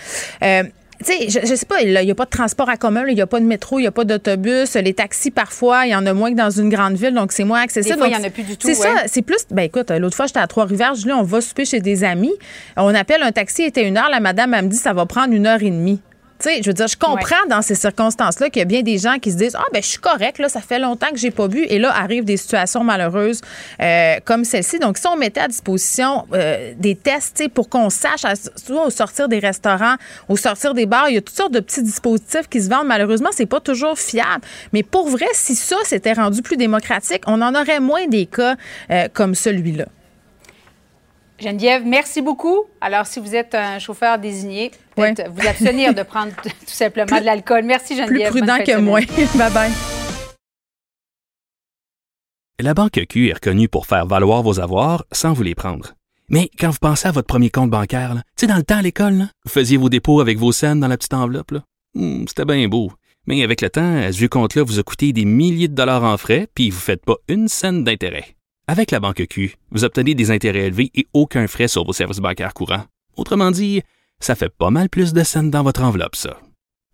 Euh, 0.44 0.64
tu 1.06 1.12
sais, 1.12 1.28
je, 1.28 1.46
je 1.46 1.56
sais 1.56 1.66
pas, 1.66 1.82
il 1.82 1.92
n'y 1.94 2.12
a 2.12 2.16
pas 2.16 2.24
de 2.24 2.30
transport 2.30 2.70
en 2.70 2.78
commun, 2.78 3.04
il 3.06 3.16
n'y 3.16 3.22
a 3.22 3.28
pas 3.28 3.42
de 3.42 3.46
métro, 3.46 3.80
il 3.80 3.82
n'y 3.82 3.88
a 3.88 3.92
pas 3.92 4.06
d'autobus. 4.06 4.76
Les 4.76 4.94
taxis, 4.94 5.30
parfois, 5.30 5.86
il 5.86 5.92
y 5.92 5.96
en 5.96 6.06
a 6.06 6.14
moins 6.14 6.32
que 6.32 6.38
dans 6.38 6.50
une 6.50 6.70
grande 6.70 6.94
ville, 6.94 7.14
donc 7.14 7.34
c'est 7.34 7.44
moins 7.44 7.60
accessible. 7.60 7.96
Des 7.96 8.00
fois, 8.00 8.08
il 8.08 8.14
Donc, 8.14 8.22
y 8.22 8.24
en 8.24 8.28
a 8.28 8.32
plus 8.32 8.44
du 8.44 8.56
tout, 8.56 8.66
C'est 8.66 8.76
ça, 8.76 9.04
c'est 9.08 9.22
plus. 9.22 9.46
Ben 9.52 9.64
écoute, 9.64 9.92
l'autre 9.92 10.16
fois, 10.16 10.26
j'étais 10.26 10.40
à 10.40 10.48
Trois-Rivières, 10.48 10.96
je 10.96 11.02
dis, 11.02 11.12
on 11.12 11.24
va 11.24 11.42
souper 11.42 11.66
chez 11.66 11.82
des 11.82 12.06
amis. 12.06 12.34
On 12.78 12.96
appelle 12.96 13.22
un 13.24 13.34
taxi, 13.34 13.64
il 13.64 13.68
était 13.68 13.86
une 13.86 13.98
heure. 13.98 14.10
La 14.10 14.22
madame, 14.22 14.54
elle 14.54 14.66
me 14.66 14.70
dit, 14.70 14.78
ça 14.78 14.94
va 14.94 15.06
prendre 15.06 15.34
une 15.34 15.46
heure 15.48 15.62
et 15.62 15.70
demie. 15.70 16.00
Tu 16.38 16.50
sais, 16.50 16.62
je 16.62 16.70
veux 16.70 16.74
dire, 16.74 16.88
je 16.88 16.98
comprends 16.98 17.46
dans 17.50 17.62
ces 17.62 17.76
circonstances-là 17.76 18.50
qu'il 18.50 18.60
y 18.60 18.64
a 18.64 18.66
bien 18.66 18.82
des 18.82 18.98
gens 18.98 19.20
qui 19.20 19.32
se 19.32 19.38
disent 19.38 19.56
Ah, 19.56 19.64
ben, 19.72 19.82
je 19.82 19.88
suis 19.88 20.00
correct, 20.00 20.38
là, 20.38 20.50
ça 20.50 20.60
fait 20.60 20.80
longtemps 20.80 21.10
que 21.10 21.18
j'ai 21.18 21.32
pas 21.32 21.48
bu. 21.48 21.66
Et 21.70 21.80
là, 21.80 21.96
arrivent 21.96 22.26
des 22.26 22.36
situations 22.36 22.84
malheureuses 22.84 23.40
euh, 23.82 24.16
comme 24.26 24.44
celle-ci. 24.44 24.80
Donc, 24.80 24.98
si 24.98 25.08
on 25.08 25.16
mettait 25.16 25.40
à 25.40 25.48
disposition 25.48 26.26
euh, 26.34 26.74
des 26.78 26.96
tests, 26.96 27.38
tu 27.38 27.44
sais, 27.44 27.50
pour 27.50 27.70
qu'on 27.70 27.90
sache, 27.90 28.22
soit 28.56 28.86
au 28.86 28.90
sortir 28.90 29.30
des 29.30 29.40
restaurants, 29.40 29.96
au 30.28 30.36
sortir 30.36 30.74
des 30.74 30.86
bars, 30.86 31.10
il 31.10 31.16
y 31.16 31.18
a 31.18 31.22
toutes 31.22 31.36
sortes 31.36 31.54
de 31.54 31.62
petits 31.62 31.84
dispositifs 31.84 32.50
qui 32.50 32.62
se 32.62 32.70
vendent. 32.70 32.88
Malheureusement, 32.88 33.30
c'est 33.32 33.46
pas 33.46 33.62
toujours 33.62 33.98
fiable. 33.98 34.44
Mais 34.74 34.84
pour 34.84 35.08
vrai, 35.08 35.28
si 35.34 35.56
ça 35.56 35.78
s'était 35.86 36.14
rendu 36.14 36.42
plus 36.42 36.58
démocratique, 36.58 37.24
on 37.28 37.42
en 37.42 37.56
aurait 37.56 37.80
moins 37.80 38.08
des 38.08 38.26
cas 38.26 38.56
euh, 38.92 39.08
comme 39.14 39.36
celui-là. 39.36 39.86
Geneviève, 41.40 41.84
merci 41.86 42.22
beaucoup. 42.22 42.64
Alors, 42.80 43.06
si 43.06 43.20
vous 43.20 43.36
êtes 43.36 43.56
un 43.56 43.78
chauffeur 43.80 44.20
désigné, 44.20 44.72
peut-être 44.96 45.30
vous 45.32 45.46
abstenir 45.48 45.94
de 45.94 46.02
prendre 46.04 46.32
tout 46.44 46.50
simplement 46.66 47.20
de 47.20 47.26
l'alcool. 47.26 47.64
Merci, 47.64 47.98
Geneviève. 47.98 48.32
Plus 48.32 48.40
prudent 48.40 48.58
que 48.60 48.72
semaine. 48.72 48.86
moi. 48.86 49.00
bye 49.36 49.52
bye. 49.52 49.72
La 52.60 52.74
Banque 52.74 53.02
Q 53.10 53.30
est 53.30 53.34
reconnue 53.34 53.68
pour 53.68 53.86
faire 53.86 54.06
valoir 54.06 54.42
vos 54.42 54.62
avoirs 54.62 55.06
sans 55.12 55.34
vous 55.34 55.44
les 55.44 55.56
prendre. 55.56 55.94
Mais 56.30 56.50
quand 56.58 56.70
vous 56.70 56.78
pensez 56.82 57.08
à 57.08 57.12
votre 57.12 57.28
premier 57.28 57.50
compte 57.50 57.70
bancaire, 57.70 58.16
tu 58.16 58.22
sais, 58.38 58.48
dans 58.48 58.56
le 58.56 58.64
temps 58.64 58.78
à 58.78 58.82
l'école, 58.82 59.26
vous 59.44 59.52
faisiez 59.52 59.78
vos 59.78 59.90
dépôts 59.90 60.22
avec 60.22 60.38
vos 60.38 60.54
scènes 60.54 60.80
dans 60.80 60.88
la 60.88 60.98
petite 60.98 61.14
enveloppe. 61.14 61.54
Hmm, 61.96 62.26
C'était 62.28 62.46
bien 62.46 62.68
beau. 62.68 62.92
Mais 63.28 63.44
avec 63.44 63.62
le 63.62 63.70
temps, 63.70 64.02
ce 64.12 64.18
vieux 64.18 64.30
compte-là 64.30 64.64
vous 64.64 64.80
a 64.80 64.84
coûté 64.84 65.12
des 65.12 65.26
milliers 65.26 65.68
de 65.68 65.76
dollars 65.76 66.04
en 66.04 66.16
frais, 66.18 66.48
puis 66.56 66.70
vous 66.70 66.78
ne 66.78 66.82
faites 66.82 67.04
pas 67.04 67.16
une 67.28 67.48
scène 67.48 67.84
d'intérêt. 67.84 68.36
Avec 68.68 68.90
la 68.90 69.00
Banque 69.00 69.26
Q, 69.30 69.58
vous 69.72 69.84
obtenez 69.84 70.16
des 70.16 70.32
intérêts 70.32 70.66
élevés 70.68 70.90
et 70.96 71.06
aucun 71.14 71.48
frais 71.48 71.68
sur 71.68 71.86
vos 71.86 71.94
services 71.94 72.18
bancaires 72.18 72.54
courants. 72.54 72.86
Autrement 73.16 73.52
dit, 73.52 73.84
ça 74.20 74.34
fait 74.34 74.50
pas 74.50 74.72
mal 74.72 74.90
plus 74.90 75.14
de 75.14 75.24
scènes 75.24 75.52
dans 75.52 75.62
votre 75.62 75.84
enveloppe, 75.84 76.16
ça. 76.16 76.40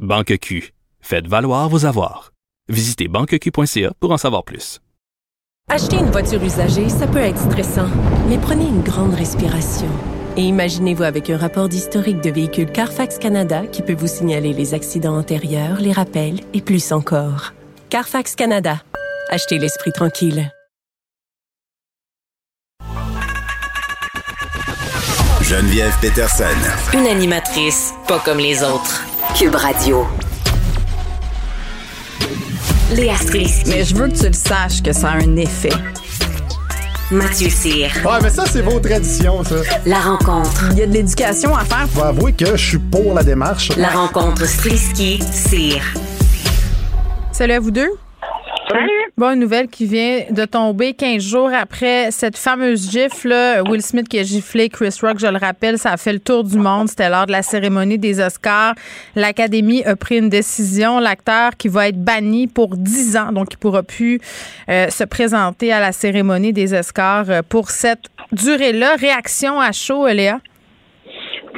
Banque 0.01 0.37
Q. 0.39 0.73
Faites 0.99 1.27
valoir 1.27 1.69
vos 1.69 1.85
avoirs. 1.85 2.33
Visitez 2.67 3.07
banqueq.ca 3.07 3.93
pour 3.99 4.11
en 4.11 4.17
savoir 4.17 4.43
plus. 4.43 4.79
Acheter 5.69 5.97
une 5.97 6.11
voiture 6.11 6.43
usagée, 6.43 6.89
ça 6.89 7.07
peut 7.07 7.19
être 7.19 7.39
stressant, 7.39 7.89
mais 8.27 8.37
prenez 8.37 8.67
une 8.67 8.81
grande 8.81 9.13
respiration. 9.13 9.87
Et 10.35 10.41
imaginez-vous 10.41 11.03
avec 11.03 11.29
un 11.29 11.37
rapport 11.37 11.69
d'historique 11.69 12.21
de 12.21 12.31
véhicule 12.31 12.71
Carfax 12.71 13.17
Canada 13.17 13.65
qui 13.65 13.81
peut 13.81 13.95
vous 13.95 14.07
signaler 14.07 14.51
les 14.51 14.73
accidents 14.73 15.17
antérieurs, 15.17 15.79
les 15.79 15.93
rappels 15.93 16.41
et 16.53 16.61
plus 16.61 16.91
encore. 16.91 17.53
Carfax 17.89 18.35
Canada. 18.35 18.81
Achetez 19.29 19.57
l'esprit 19.57 19.93
tranquille. 19.93 20.51
Geneviève 25.51 25.93
Peterson. 25.99 26.45
Une 26.93 27.07
animatrice 27.07 27.93
pas 28.07 28.19
comme 28.23 28.37
les 28.37 28.63
autres. 28.63 29.03
Cube 29.37 29.53
Radio. 29.53 30.07
Léa 32.95 33.17
Strisky. 33.17 33.69
Mais 33.69 33.83
je 33.83 33.93
veux 33.93 34.07
que 34.07 34.17
tu 34.17 34.27
le 34.27 34.31
saches 34.31 34.81
que 34.81 34.93
ça 34.93 35.09
a 35.09 35.15
un 35.15 35.35
effet. 35.35 35.73
Mathieu 37.11 37.49
Cyr. 37.49 37.91
Ouais, 38.05 38.19
mais 38.23 38.29
ça, 38.29 38.45
c'est 38.45 38.61
vos 38.61 38.79
traditions, 38.79 39.43
ça. 39.43 39.55
La 39.85 39.99
rencontre. 39.99 40.69
Il 40.71 40.77
y 40.77 40.83
a 40.83 40.87
de 40.87 40.93
l'éducation 40.93 41.53
à 41.53 41.65
faire. 41.65 41.85
Je 41.93 41.99
vais 41.99 42.07
avouer 42.07 42.31
que 42.31 42.55
je 42.55 42.65
suis 42.69 42.79
pour 42.79 43.13
la 43.13 43.23
démarche. 43.23 43.75
La 43.75 43.89
rencontre 43.89 44.45
Strisky-Cyr. 44.45 45.81
Salut 47.33 47.53
à 47.53 47.59
vous 47.59 47.71
deux. 47.71 47.91
Salut. 48.71 48.89
Bonne 49.17 49.39
nouvelle 49.39 49.67
qui 49.67 49.85
vient 49.85 50.21
de 50.29 50.45
tomber 50.45 50.93
15 50.93 51.21
jours 51.21 51.49
après 51.53 52.09
cette 52.11 52.37
fameuse 52.37 52.89
gifle. 52.89 53.35
Will 53.67 53.81
Smith 53.81 54.07
qui 54.07 54.17
a 54.17 54.23
giflé 54.23 54.69
Chris 54.69 54.97
Rock, 55.01 55.19
je 55.19 55.27
le 55.27 55.37
rappelle, 55.37 55.77
ça 55.77 55.91
a 55.91 55.97
fait 55.97 56.13
le 56.13 56.19
tour 56.19 56.45
du 56.45 56.57
monde. 56.57 56.87
C'était 56.87 57.09
lors 57.09 57.25
de 57.25 57.33
la 57.33 57.43
cérémonie 57.43 57.97
des 57.97 58.21
Oscars. 58.21 58.75
L'Académie 59.15 59.83
a 59.83 59.97
pris 59.97 60.19
une 60.19 60.29
décision. 60.29 60.99
L'acteur 60.99 61.57
qui 61.57 61.67
va 61.67 61.89
être 61.89 62.01
banni 62.01 62.47
pour 62.47 62.77
10 62.77 63.17
ans, 63.17 63.31
donc 63.33 63.47
il 63.51 63.57
pourra 63.57 63.83
plus 63.83 64.21
euh, 64.69 64.89
se 64.89 65.03
présenter 65.03 65.73
à 65.73 65.81
la 65.81 65.91
cérémonie 65.91 66.53
des 66.53 66.73
Oscars 66.73 67.29
euh, 67.29 67.41
pour 67.47 67.71
cette 67.71 68.05
durée-là. 68.31 68.95
Réaction 68.95 69.59
à 69.59 69.73
chaud, 69.73 70.07
Léa? 70.07 70.39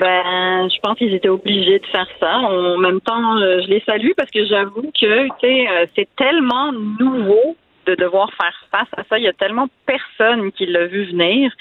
Ben, 0.03 0.67
je 0.69 0.79
pense 0.81 0.97
qu'ils 0.97 1.13
étaient 1.13 1.29
obligés 1.29 1.79
de 1.79 1.85
faire 1.85 2.07
ça. 2.19 2.39
En 2.39 2.77
même 2.77 2.99
temps, 2.99 3.37
euh, 3.37 3.61
je 3.61 3.67
les 3.69 3.79
salue 3.85 4.11
parce 4.17 4.29
que 4.31 4.45
j'avoue 4.45 4.91
que, 4.99 5.05
euh, 5.05 5.85
c'est 5.95 6.09
tellement 6.17 6.73
nouveau 6.73 7.55
de 7.85 7.95
devoir 7.95 8.29
faire 8.33 8.57
face 8.69 8.89
à 8.97 9.03
ça. 9.05 9.17
Il 9.17 9.23
y 9.23 9.29
a 9.29 9.33
tellement 9.33 9.67
personne 9.85 10.51
qui 10.51 10.65
l'a 10.65 10.87
vu 10.87 11.05
venir 11.05 11.51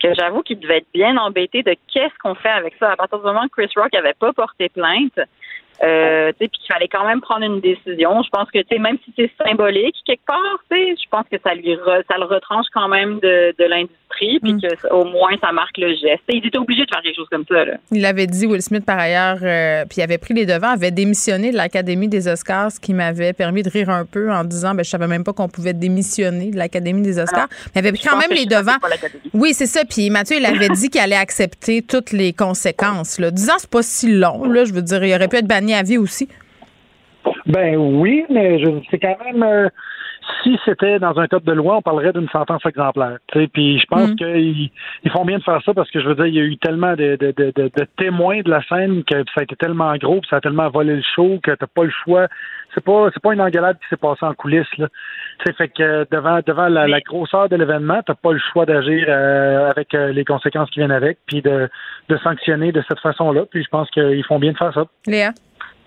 que 0.00 0.14
j'avoue 0.14 0.42
qu'il 0.42 0.60
devait 0.60 0.78
être 0.78 0.92
bien 0.94 1.16
embêté 1.16 1.64
de 1.64 1.74
qu'est-ce 1.92 2.16
qu'on 2.22 2.36
fait 2.36 2.48
avec 2.50 2.74
ça. 2.78 2.92
À 2.92 2.96
partir 2.96 3.18
du 3.18 3.24
moment 3.24 3.48
que 3.48 3.62
Chris 3.62 3.72
Rock 3.74 3.92
avait 3.94 4.14
pas 4.14 4.32
porté 4.32 4.68
plainte, 4.68 5.18
Euh, 5.80 6.32
puis 6.36 6.48
qu'il 6.48 6.66
fallait 6.72 6.88
quand 6.88 7.06
même 7.06 7.20
prendre 7.20 7.44
une 7.44 7.60
décision. 7.60 8.20
Je 8.24 8.30
pense 8.30 8.50
que, 8.50 8.58
même 8.78 8.98
si 9.04 9.12
c'est 9.16 9.30
symbolique 9.46 9.94
quelque 10.04 10.26
part, 10.26 10.58
je 10.72 11.08
pense 11.08 11.24
que 11.30 11.38
ça 11.38 11.54
lui 11.54 11.72
re- 11.76 12.02
ça 12.10 12.18
le 12.18 12.24
retranche 12.24 12.66
quand 12.74 12.88
même 12.88 13.20
de, 13.20 13.54
de 13.56 13.64
l'industrie, 13.64 14.07
puis 14.42 14.54
Mm. 14.54 14.60
que 14.60 14.92
au 14.94 15.04
moins 15.04 15.30
ça 15.40 15.52
marque 15.52 15.76
le 15.78 15.88
geste. 15.90 16.22
Ils 16.28 16.46
étaient 16.46 16.58
obligés 16.58 16.84
de 16.84 16.90
faire 16.92 17.02
quelque 17.02 17.16
chose 17.16 17.28
comme 17.30 17.44
ça. 17.48 17.64
Là. 17.64 17.74
Il 17.92 18.04
avait 18.04 18.26
dit, 18.26 18.46
Will 18.46 18.62
Smith, 18.62 18.84
par 18.84 18.98
ailleurs, 18.98 19.38
euh, 19.42 19.84
puis 19.88 19.98
il 19.98 20.02
avait 20.02 20.18
pris 20.18 20.34
les 20.34 20.46
devants, 20.46 20.68
avait 20.70 20.90
démissionné 20.90 21.50
de 21.50 21.56
l'Académie 21.56 22.08
des 22.08 22.28
Oscars, 22.28 22.72
ce 22.72 22.80
qui 22.80 22.94
m'avait 22.94 23.32
permis 23.32 23.62
de 23.62 23.70
rire 23.70 23.90
un 23.90 24.04
peu 24.04 24.30
en 24.32 24.44
disant, 24.44 24.74
ben, 24.74 24.82
je 24.84 24.90
savais 24.90 25.06
même 25.06 25.24
pas 25.24 25.32
qu'on 25.32 25.48
pouvait 25.48 25.72
démissionner 25.74 26.50
de 26.50 26.56
l'Académie 26.56 27.02
des 27.02 27.18
Oscars. 27.18 27.48
Mais 27.74 27.80
il 27.82 27.86
avait 27.86 27.92
pris 27.92 28.02
quand 28.08 28.18
même 28.18 28.30
les 28.36 28.46
devants. 28.46 28.76
Oui, 29.34 29.54
c'est 29.54 29.66
ça. 29.66 29.82
Puis 29.88 30.10
Mathieu, 30.10 30.36
il 30.38 30.46
avait 30.46 30.68
dit 30.68 30.88
qu'il 30.90 31.00
allait 31.00 31.16
accepter 31.16 31.82
toutes 31.82 32.12
les 32.12 32.32
conséquences. 32.32 33.18
Là. 33.18 33.30
Dix 33.30 33.48
ans, 33.50 33.54
c'est 33.58 33.70
pas 33.70 33.82
si 33.82 34.12
long. 34.12 34.44
Là, 34.44 34.64
je 34.64 34.72
veux 34.72 34.82
dire, 34.82 35.04
il 35.04 35.14
aurait 35.14 35.28
pu 35.28 35.36
être 35.36 35.46
banni 35.46 35.74
à 35.74 35.82
vie 35.82 35.98
aussi. 35.98 36.28
Ben 37.46 37.76
oui, 37.76 38.24
mais 38.30 38.58
je- 38.58 38.80
c'est 38.90 38.98
quand 38.98 39.16
même. 39.24 39.42
euh, 39.42 39.68
si 40.42 40.58
c'était 40.64 40.98
dans 40.98 41.18
un 41.18 41.26
code 41.26 41.44
de 41.44 41.52
loi, 41.52 41.76
on 41.76 41.82
parlerait 41.82 42.12
d'une 42.12 42.28
sentence 42.28 42.64
exemplaire. 42.66 43.18
Puis 43.52 43.78
je 43.80 43.86
pense 43.86 44.10
Mm. 44.10 44.16
qu'ils 44.16 44.70
ils 45.04 45.10
font 45.10 45.24
bien 45.24 45.38
de 45.38 45.42
faire 45.42 45.60
ça 45.64 45.74
parce 45.74 45.90
que 45.90 46.00
je 46.00 46.08
veux 46.08 46.14
dire, 46.14 46.26
il 46.26 46.34
y 46.34 46.40
a 46.40 46.44
eu 46.44 46.56
tellement 46.58 46.92
de, 46.94 47.16
de, 47.16 47.32
de, 47.36 47.52
de- 47.54 47.86
témoins 47.96 48.40
de 48.42 48.50
la 48.50 48.62
scène 48.64 49.02
que 49.04 49.16
ça 49.34 49.40
a 49.40 49.42
été 49.42 49.56
tellement 49.56 49.94
gros, 49.96 50.20
puis 50.20 50.28
ça 50.30 50.36
a 50.36 50.40
tellement 50.40 50.68
volé 50.70 50.96
le 50.96 51.02
show 51.14 51.38
que 51.42 51.50
t'as 51.52 51.66
pas 51.66 51.84
le 51.84 51.90
choix. 52.04 52.26
C'est 52.74 52.84
pas 52.84 53.08
c'est 53.12 53.22
pas 53.22 53.32
une 53.32 53.40
engueulade 53.40 53.78
qui 53.78 53.88
s'est 53.88 53.96
passée 53.96 54.24
en 54.24 54.34
coulisses 54.34 54.76
là. 54.78 54.88
Tu 55.38 55.46
sais, 55.46 55.52
fait 55.54 55.68
que 55.68 55.82
euh, 55.82 56.04
devant 56.10 56.40
devant 56.46 56.68
la, 56.68 56.86
la 56.86 57.00
grosseur 57.00 57.48
de 57.48 57.56
l'événement, 57.56 58.00
t'as 58.06 58.14
pas 58.14 58.32
le 58.32 58.38
choix 58.52 58.66
d'agir 58.66 59.06
euh, 59.08 59.70
avec 59.70 59.94
euh, 59.94 60.12
les 60.12 60.24
conséquences 60.24 60.70
qui 60.70 60.80
viennent 60.80 60.90
avec, 60.92 61.18
puis 61.26 61.42
de, 61.42 61.68
de 62.08 62.16
sanctionner 62.18 62.72
de 62.72 62.82
cette 62.88 63.00
façon-là. 63.00 63.42
Puis 63.50 63.62
je 63.64 63.68
pense 63.68 63.90
qu'ils 63.90 64.24
font 64.24 64.38
bien 64.38 64.52
de 64.52 64.58
faire 64.58 64.74
ça. 64.74 64.84
Léa? 65.06 65.30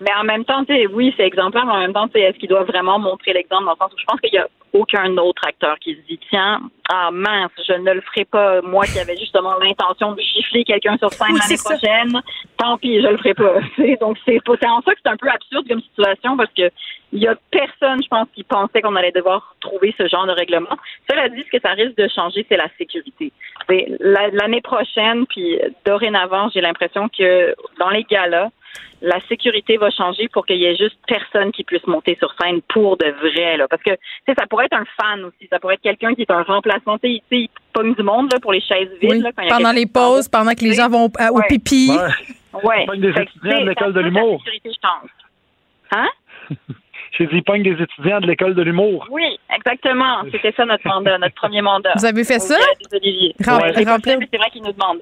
Mais 0.02 0.12
en 0.18 0.24
même 0.24 0.44
temps, 0.44 0.64
tu 0.64 0.74
sais, 0.74 0.86
oui, 0.86 1.14
c'est 1.16 1.24
exemplaire, 1.24 1.64
mais 1.64 1.72
en 1.72 1.78
même 1.78 1.92
temps, 1.92 2.08
tu 2.08 2.14
sais, 2.14 2.22
est-ce 2.22 2.38
qu'il 2.38 2.48
doit 2.48 2.64
vraiment 2.64 2.98
montrer 2.98 3.32
l'exemple 3.32 3.64
dans 3.64 3.72
le 3.72 3.76
sens 3.76 3.92
où 3.92 3.98
je 3.98 4.04
pense 4.04 4.20
qu'il 4.20 4.34
y 4.34 4.38
a 4.38 4.48
aucun 4.72 5.16
autre 5.18 5.42
acteur 5.46 5.78
qui 5.78 5.94
se 5.94 6.00
dit 6.08 6.18
tiens, 6.30 6.60
ah 6.90 7.10
mince, 7.12 7.50
je 7.68 7.74
ne 7.74 7.92
le 7.92 8.00
ferai 8.00 8.24
pas, 8.24 8.62
moi 8.62 8.84
qui 8.86 8.98
avais 8.98 9.16
justement 9.16 9.54
l'intention 9.58 10.12
de 10.12 10.20
gifler 10.20 10.64
quelqu'un 10.64 10.96
sur 10.96 11.12
scène 11.12 11.28
Oui, 11.30 11.38
l'année 11.38 11.62
prochaine, 11.62 12.22
tant 12.56 12.78
pis, 12.78 13.00
je 13.00 13.06
le 13.06 13.16
ferai 13.18 13.34
pas. 13.34 13.60
Donc 14.00 14.16
c'est 14.24 14.40
en 14.48 14.82
ça 14.82 14.94
que 14.94 15.00
c'est 15.04 15.10
un 15.10 15.16
peu 15.16 15.28
absurde 15.28 15.68
comme 15.68 15.82
situation 15.82 16.36
parce 16.36 16.52
que 16.56 16.70
il 17.12 17.20
y 17.20 17.28
a 17.28 17.34
personne, 17.50 18.02
je 18.02 18.08
pense, 18.08 18.26
qui 18.34 18.42
pensait 18.42 18.80
qu'on 18.80 18.96
allait 18.96 19.12
devoir 19.12 19.54
trouver 19.60 19.94
ce 19.98 20.08
genre 20.08 20.26
de 20.26 20.32
règlement. 20.32 20.78
Cela 21.10 21.28
dit, 21.28 21.44
ce 21.44 21.56
que 21.56 21.60
ça 21.62 21.72
risque 21.72 21.96
de 21.98 22.08
changer, 22.08 22.46
c'est 22.48 22.56
la 22.56 22.68
sécurité. 22.78 23.32
L'année 24.00 24.62
prochaine, 24.62 25.26
puis 25.26 25.58
dorénavant, 25.84 26.48
j'ai 26.54 26.62
l'impression 26.62 27.10
que 27.10 27.54
dans 27.78 27.90
les 27.90 28.04
galas, 28.04 28.48
la 29.00 29.18
sécurité 29.28 29.76
va 29.76 29.90
changer 29.90 30.28
pour 30.28 30.46
qu'il 30.46 30.56
y 30.58 30.64
ait 30.66 30.76
juste 30.76 30.96
personne 31.06 31.50
qui 31.52 31.64
puisse 31.64 31.86
monter 31.86 32.16
sur 32.18 32.32
scène 32.40 32.60
pour 32.68 32.96
de 32.96 33.06
vrai. 33.20 33.56
Là. 33.56 33.66
Parce 33.68 33.82
que 33.82 33.90
tu 33.90 33.96
sais, 34.28 34.34
ça 34.38 34.46
pourrait 34.46 34.66
être 34.66 34.76
un 34.76 34.84
fan 35.00 35.24
aussi. 35.24 35.48
Ça 35.50 35.58
pourrait 35.58 35.74
être 35.74 35.82
quelqu'un 35.82 36.14
qui 36.14 36.22
est 36.22 36.30
un 36.30 36.42
remplaçant. 36.42 36.98
Tu 36.98 37.08
sais, 37.08 37.20
il- 37.30 37.48
pogne 37.72 37.94
du 37.94 38.02
monde 38.02 38.30
là, 38.32 38.38
pour 38.40 38.52
les 38.52 38.60
chaises 38.60 38.88
vides. 39.00 39.10
Oui. 39.10 39.20
là, 39.20 39.30
quand 39.34 39.42
il 39.42 39.48
y 39.48 39.52
a 39.52 39.56
Pendant 39.56 39.72
les 39.72 39.86
pauses, 39.86 40.28
pendant 40.28 40.52
que 40.52 40.60
les 40.64 40.74
gens 40.74 40.88
vont 40.88 41.10
à- 41.18 41.32
au 41.32 41.36
Ouais. 41.38 41.44
pipi. 41.48 41.90
Ouais. 42.62 42.84
Pogne 42.86 43.00
des 43.00 43.08
étudiants 43.10 43.60
de 43.62 43.68
l'école 43.68 43.92
de 43.94 44.00
ajoute 44.00 44.12
la 44.14 44.20
l'humour. 44.20 44.38
sécurité, 44.44 44.70
pense. 44.82 45.10
Hein? 45.92 46.08
J'ai 47.18 47.26
dit 47.26 47.42
pogne 47.42 47.62
des 47.62 47.82
étudiants 47.82 48.20
de 48.20 48.26
l'école 48.26 48.54
de 48.54 48.62
l'humour. 48.62 49.06
Oui, 49.10 49.38
exactement. 49.54 50.22
C'était 50.30 50.52
ça 50.52 50.64
notre 50.64 50.86
mandat, 50.86 51.18
notre 51.18 51.34
premier 51.34 51.60
mandat. 51.60 51.92
Vous 51.96 52.06
avez 52.06 52.24
fait 52.24 52.38
ça? 52.38 52.56
Des 52.90 52.96
Oliviers. 52.96 53.34
Rem- 53.44 53.56
Ouais, 53.60 53.84
remplir- 53.84 54.18
C'est 54.30 54.38
vrai 54.38 54.50
qu'ils 54.50 54.62
nous 54.62 54.72
demandent. 54.72 55.00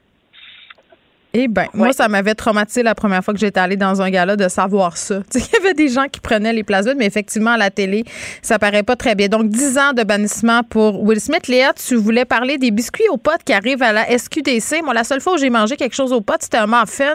Eh 1.33 1.47
ben, 1.47 1.67
moi, 1.75 1.93
ça 1.93 2.09
m'avait 2.09 2.35
traumatisé 2.35 2.83
la 2.83 2.97
première 2.97 3.23
fois 3.23 3.33
que 3.33 3.39
j'étais 3.39 3.61
allée 3.61 3.77
dans 3.77 4.03
un 4.03 4.11
gala 4.11 4.37
de 4.37 4.49
savoir 4.49 4.97
ça. 4.97 5.21
Tu 5.31 5.39
sais, 5.39 5.47
il 5.47 5.55
y 5.55 5.65
avait 5.65 5.75
des 5.75 5.89
gens 5.89 6.07
qui 6.11 6.19
prenaient 6.19 6.53
les 6.53 6.65
places 6.65 6.87
vides, 6.87 6.97
mais 6.99 7.07
effectivement, 7.07 7.53
à 7.53 7.57
la 7.57 7.71
télé, 7.71 8.05
ça 8.43 8.59
paraît 8.59 8.83
pas 8.83 8.97
très 8.97 9.15
bien. 9.15 9.29
Donc, 9.29 9.49
10 9.49 9.79
ans 9.79 9.93
de 9.93 10.03
bannissement 10.03 10.63
pour 10.65 11.03
Will 11.03 11.21
Smith. 11.21 11.47
Léa, 11.47 11.73
tu 11.73 11.95
voulais 11.95 12.25
parler 12.25 12.59
des 12.59 12.73
biscuits 12.73 13.09
aux 13.11 13.17
potes 13.17 13.45
qui 13.45 13.53
arrivent 13.53 13.83
à 13.83 13.93
la 13.93 14.19
SQDC. 14.19 14.83
Moi, 14.83 14.93
la 14.93 15.05
seule 15.05 15.21
fois 15.21 15.35
où 15.35 15.39
j'ai 15.39 15.51
mangé 15.51 15.77
quelque 15.77 15.95
chose 15.95 16.13
aux 16.13 16.21
potes, 16.21 16.43
c'était 16.43 16.59
un 16.59 16.67
muffin 16.67 17.15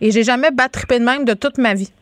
et 0.00 0.10
j'ai 0.10 0.24
jamais 0.24 0.50
battrippé 0.50 0.98
de 0.98 1.04
même 1.04 1.24
de 1.24 1.34
toute 1.34 1.58
ma 1.58 1.74
vie. 1.74 1.92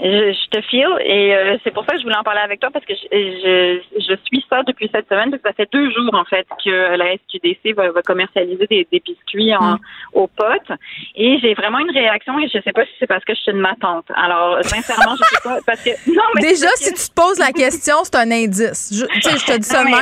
Je, 0.00 0.32
je 0.32 0.48
te 0.50 0.60
file 0.68 0.86
et 1.04 1.34
euh, 1.34 1.56
c'est 1.64 1.72
pour 1.72 1.84
ça 1.84 1.92
que 1.94 1.98
je 1.98 2.04
voulais 2.04 2.16
en 2.16 2.22
parler 2.22 2.40
avec 2.40 2.60
toi 2.60 2.70
parce 2.72 2.84
que 2.84 2.94
je, 2.94 3.08
je, 3.10 4.00
je 4.00 4.14
suis 4.26 4.44
ça 4.48 4.62
depuis 4.62 4.88
cette 4.94 5.08
semaine 5.08 5.30
parce 5.30 5.42
que 5.42 5.48
ça 5.48 5.54
fait 5.54 5.68
deux 5.72 5.90
jours 5.90 6.14
en 6.14 6.24
fait 6.24 6.46
que 6.64 6.96
la 6.96 7.14
SQDC 7.16 7.74
va, 7.74 7.90
va 7.90 8.02
commercialiser 8.02 8.66
des, 8.68 8.86
des 8.92 9.00
biscuits 9.00 9.54
en, 9.56 9.76
aux 10.12 10.28
potes 10.28 10.78
et 11.16 11.38
j'ai 11.40 11.52
vraiment 11.54 11.80
une 11.80 11.90
réaction 11.90 12.38
et 12.38 12.46
je 12.48 12.60
sais 12.62 12.72
pas 12.72 12.84
si 12.84 12.92
c'est 13.00 13.08
parce 13.08 13.24
que 13.24 13.34
je 13.34 13.40
suis 13.40 13.52
de 13.52 13.58
ma 13.58 13.74
tante. 13.74 14.06
Alors 14.14 14.58
sincèrement 14.64 15.16
je 15.16 15.24
sais 15.24 15.42
pas 15.42 15.58
parce 15.66 15.82
que 15.82 15.90
non 16.14 16.22
mais 16.36 16.42
Déjà, 16.42 16.68
si 16.76 16.92
que- 16.92 16.96
tu 17.00 17.08
te 17.08 17.14
poses 17.14 17.38
la 17.40 17.50
question, 17.52 17.96
c'est 18.04 18.14
un 18.16 18.30
indice. 18.30 18.90
Je, 18.94 19.04
tu 19.04 19.20
sais, 19.22 19.36
je 19.36 19.46
te 19.52 19.58
dis 19.58 19.66
ça 19.66 19.82
même. 19.82 19.94
là. 19.94 20.00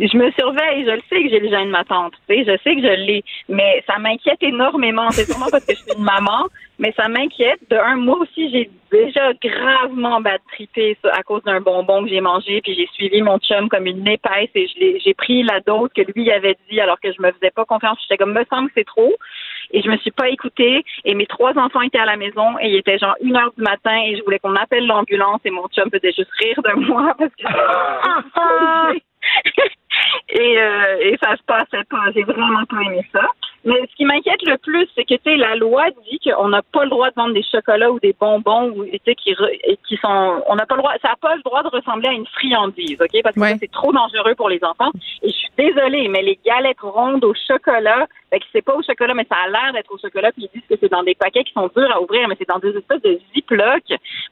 Je 0.00 0.16
me 0.16 0.30
surveille, 0.32 0.84
je 0.84 0.90
le 0.90 1.02
sais 1.08 1.22
que 1.22 1.28
j'ai 1.28 1.40
le 1.40 1.48
gène 1.48 1.66
de 1.66 1.70
ma 1.70 1.84
tante, 1.84 2.14
tu 2.28 2.34
sais, 2.34 2.44
je 2.44 2.56
sais 2.62 2.76
que 2.76 2.82
je 2.82 2.94
l'ai, 3.06 3.24
mais 3.48 3.82
ça 3.86 3.98
m'inquiète 3.98 4.42
énormément. 4.42 5.10
C'est 5.10 5.24
sûrement 5.24 5.48
parce 5.50 5.64
que 5.64 5.74
je 5.74 5.80
suis 5.80 5.92
une 5.96 6.04
maman, 6.04 6.46
mais 6.78 6.92
ça 6.96 7.08
m'inquiète. 7.08 7.60
De 7.70 7.76
un, 7.76 7.96
moi 7.96 8.18
aussi, 8.18 8.50
j'ai 8.50 8.70
déjà 8.90 9.32
gravement 9.42 10.20
ça, 11.02 11.10
à 11.12 11.22
cause 11.22 11.42
d'un 11.42 11.60
bonbon 11.60 12.04
que 12.04 12.10
j'ai 12.10 12.20
mangé, 12.20 12.60
puis 12.62 12.74
j'ai 12.74 12.88
suivi 12.94 13.22
mon 13.22 13.38
chum 13.38 13.68
comme 13.68 13.86
une 13.86 14.08
épaisse 14.08 14.50
et 14.54 14.66
j'ai 15.04 15.14
pris 15.14 15.42
la 15.42 15.60
dose 15.60 15.90
que 15.94 16.02
lui 16.14 16.30
avait 16.30 16.56
dit 16.70 16.80
alors 16.80 17.00
que 17.00 17.12
je 17.12 17.20
me 17.20 17.32
faisais 17.32 17.50
pas 17.50 17.64
confiance. 17.64 17.98
J'étais 18.02 18.16
comme, 18.16 18.32
me 18.32 18.44
semble 18.50 18.68
que 18.68 18.74
c'est 18.78 18.86
trop. 18.86 19.14
Et 19.70 19.82
je 19.82 19.90
me 19.90 19.98
suis 19.98 20.10
pas 20.10 20.28
écoutée. 20.30 20.84
Et 21.04 21.14
mes 21.14 21.26
trois 21.26 21.56
enfants 21.58 21.82
étaient 21.82 21.98
à 21.98 22.06
la 22.06 22.16
maison 22.16 22.58
et 22.60 22.68
il 22.68 22.76
était 22.76 22.98
genre 22.98 23.16
une 23.20 23.36
heure 23.36 23.52
du 23.56 23.62
matin 23.62 24.00
et 24.06 24.16
je 24.16 24.22
voulais 24.24 24.38
qu'on 24.38 24.56
appelle 24.56 24.86
l'ambulance 24.86 25.40
et 25.44 25.50
mon 25.50 25.66
chum 25.68 25.90
faisait 25.90 26.12
juste 26.12 26.30
rire 26.38 26.60
de 26.64 26.72
moi 26.86 27.14
parce 27.18 27.34
que 27.34 27.44
et, 30.28 30.58
euh, 30.58 30.96
et 31.00 31.18
ça 31.22 31.36
se 31.36 31.42
passait 31.42 31.84
pas. 31.84 32.10
J'ai 32.14 32.22
vraiment 32.22 32.64
pas 32.66 32.80
aimé 32.82 33.04
ça. 33.12 33.26
Mais 33.64 33.74
ce 33.90 33.96
qui 33.96 34.04
m'inquiète 34.04 34.42
le 34.44 34.56
plus, 34.58 34.86
c'est 34.94 35.04
que 35.04 35.14
tu 35.14 35.20
sais, 35.24 35.36
la 35.36 35.56
loi 35.56 35.86
dit 36.08 36.18
qu'on 36.20 36.48
n'a 36.48 36.62
pas 36.72 36.84
le 36.84 36.90
droit 36.90 37.08
de 37.10 37.14
vendre 37.16 37.34
des 37.34 37.42
chocolats 37.42 37.90
ou 37.90 37.98
des 37.98 38.14
bonbons 38.18 38.70
ou 38.70 38.84
tu 38.84 38.98
sais, 39.04 39.14
qui, 39.14 39.32
re- 39.34 39.76
qui 39.86 39.96
sont. 39.96 40.42
On 40.48 40.54
n'a 40.54 40.64
pas 40.64 40.76
le 40.76 40.82
droit. 40.82 40.92
Ça 41.02 41.08
n'a 41.08 41.16
pas 41.20 41.34
le 41.34 41.42
droit 41.42 41.62
de 41.62 41.68
ressembler 41.68 42.08
à 42.08 42.12
une 42.12 42.26
friandise, 42.26 42.96
ok? 43.00 43.20
Parce 43.22 43.34
que 43.34 43.40
ça, 43.40 43.56
c'est 43.60 43.70
trop 43.72 43.92
dangereux 43.92 44.34
pour 44.36 44.48
les 44.48 44.60
enfants. 44.62 44.90
Et 45.22 45.28
je 45.28 45.34
suis 45.34 45.50
désolée, 45.58 46.08
mais 46.08 46.22
les 46.22 46.38
galettes 46.46 46.80
rondes 46.80 47.24
au 47.24 47.34
chocolat, 47.48 48.06
fait 48.30 48.38
que 48.38 48.44
c'est 48.52 48.62
pas 48.62 48.74
au 48.74 48.82
chocolat, 48.82 49.14
mais 49.14 49.26
ça 49.28 49.36
a 49.44 49.48
l'air 49.48 49.72
d'être 49.72 49.92
au 49.92 49.98
chocolat. 49.98 50.30
Puis 50.32 50.48
ils 50.52 50.60
disent 50.60 50.68
que 50.68 50.76
c'est 50.80 50.90
dans 50.90 51.02
des 51.02 51.14
paquets 51.16 51.42
qui 51.42 51.52
sont 51.52 51.68
durs 51.76 51.90
à 51.92 52.00
ouvrir, 52.00 52.28
mais 52.28 52.36
c'est 52.38 52.48
dans 52.48 52.60
des 52.60 52.76
espèces 52.76 53.02
de 53.02 53.18
ziploc. 53.34 53.82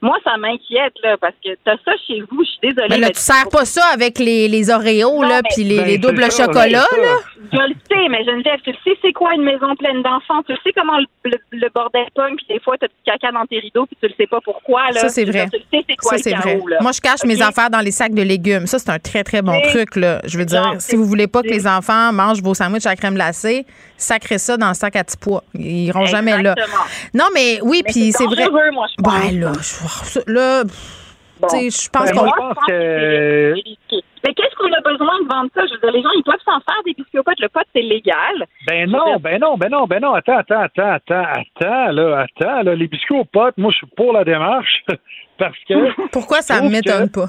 Moi, 0.03 0.17
ça 0.23 0.37
m'inquiète 0.37 0.95
là, 1.03 1.17
parce 1.17 1.35
que 1.45 1.51
t'as 1.65 1.77
ça 1.85 1.93
chez 2.07 2.23
vous. 2.31 2.45
Je 2.45 2.51
suis 2.51 2.61
désolée. 2.63 2.87
Mais 2.91 2.99
là, 2.99 3.07
mais 3.09 3.13
tu 3.13 3.21
sers 3.21 3.49
pas 3.51 3.65
ça 3.65 3.83
avec 3.93 4.19
les, 4.19 4.47
les 4.49 4.71
Oreos, 4.71 5.23
là, 5.23 5.41
puis 5.43 5.65
les, 5.65 5.77
Ben, 5.79 5.87
les 5.87 5.99
doubles 5.99 6.31
chocolats, 6.31 6.87
là. 6.97 7.17
Je 7.53 7.59
le 7.59 7.75
sais, 7.91 8.09
mais 8.09 8.25
Geneviève, 8.25 8.61
tu 8.63 8.71
le 8.71 8.77
sais, 8.85 8.99
c'est 9.03 9.13
quoi 9.17 9.35
une 9.35 9.43
maison 9.45 9.75
pleine 9.77 10.03
d'enfants? 10.03 10.43
Tu 10.47 10.55
sais 10.63 10.73
comment 10.77 10.99
le, 10.99 11.07
le, 11.25 11.39
le 11.53 11.69
bordel 11.75 12.05
pogne, 12.15 12.37
puis 12.37 12.47
des 12.49 12.61
fois, 12.61 12.77
t'as 12.79 12.87
du 12.89 12.95
caca 13.05 13.33
dans 13.33 13.45
tes 13.47 13.59
rideaux, 13.59 13.87
puis 13.87 13.97
tu 14.01 14.07
le 14.09 14.15
sais 14.17 14.27
pas 14.27 14.41
pourquoi, 14.45 14.91
là. 14.93 15.01
Ça, 15.01 15.09
c'est 15.09 15.25
vrai. 15.25 15.49
Tu 15.53 15.59
le 15.59 15.65
sais, 15.79 15.85
c'est 15.89 15.97
quoi 15.97 16.19
Ça, 16.19 16.31
le 16.31 16.37
vrai. 16.37 16.61
là. 16.71 16.77
Moi, 16.81 16.93
je 16.93 17.01
cache 17.01 17.25
mes 17.25 17.41
affaires 17.43 17.71
dans 17.71 17.81
les 17.81 17.91
sacs 17.91 18.13
de 18.15 18.23
légumes. 18.23 18.67
Ça, 18.67 18.79
c'est 18.79 18.91
un 18.91 18.99
très, 18.99 19.25
très 19.25 19.43
bon 19.43 19.61
truc, 19.71 19.97
là. 19.97 20.21
Je 20.25 20.39
veux 20.39 20.45
dire, 20.45 20.75
si 20.79 20.97
vous 20.97 21.05
voulez 21.07 21.27
pas 21.27 21.43
que 21.43 21.49
les 21.49 21.67
enfants 21.67 22.13
mangent 22.13 22.43
vos 22.43 22.55
sandwichs 22.55 22.87
à 22.87 22.91
la 22.91 22.97
crème 22.97 23.15
glacée, 23.15 23.67
sacrez 23.97 24.39
ça 24.39 24.57
dans 24.57 24.69
le 24.69 24.75
sac 24.75 24.95
à 24.97 25.05
petits 25.05 25.17
pois. 25.17 25.43
Ils 25.55 25.87
iront 25.87 26.07
jamais 26.07 26.41
là. 26.43 26.55
Non, 27.15 27.27
mais 27.35 27.59
oui, 27.63 27.83
puis 27.85 28.13
c'est 28.13 28.25
vrai. 28.27 28.45
dangereux, 28.45 28.71
moi, 28.73 28.87
je 28.97 29.03
pense. 29.03 29.15
Ben, 29.31 29.41
là, 29.41 29.53
je- 29.61 30.33
là, 30.33 30.63
je 31.43 31.89
pense 31.91 32.11
Ben, 32.13 32.17
qu'on. 32.17 32.55
que. 32.67 33.55
Mais 34.27 34.35
qu'est-ce 34.35 34.57
qu'on 34.57 34.73
a 34.73 34.81
besoin 34.81 35.23
de 35.23 35.29
vendre 35.29 35.51
ça? 35.55 35.63
Je 35.67 35.75
veux 35.75 35.81
dire, 35.81 35.93
les 35.93 36.03
gens, 36.03 36.09
ils 36.17 36.23
peuvent 36.25 36.35
s'en 36.45 36.59
faire 36.61 36.83
des 36.85 36.95
biscuits 36.95 37.19
au 37.19 37.23
pot. 37.23 37.33
Le 37.39 37.49
pot, 37.49 37.61
c'est 37.75 37.83
légal. 37.83 38.45
Ben 38.67 38.91
non, 38.91 39.19
ben 39.21 39.39
non, 39.41 39.57
ben 39.57 39.71
non, 39.71 39.87
ben 39.87 40.01
non, 40.01 40.15
attends, 40.15 40.39
attends, 40.39 40.63
attends, 40.63 40.93
attends, 40.95 41.23
attends, 41.61 41.93
là, 41.93 42.25
attends, 42.27 42.63
là, 42.63 42.75
les 42.75 42.89
biscuits 42.89 43.15
aux 43.17 43.25
potes, 43.25 43.57
moi, 43.59 43.71
je 43.71 43.77
suis 43.79 43.87
pour 43.97 44.13
la 44.13 44.25
démarche, 44.25 44.83
parce 45.39 45.57
que... 45.69 46.09
Pourquoi 46.11 46.41
ça 46.43 46.59
trouve 46.59 46.71
m'étonne 46.73 47.09
que- 47.11 47.21
pas? 47.21 47.27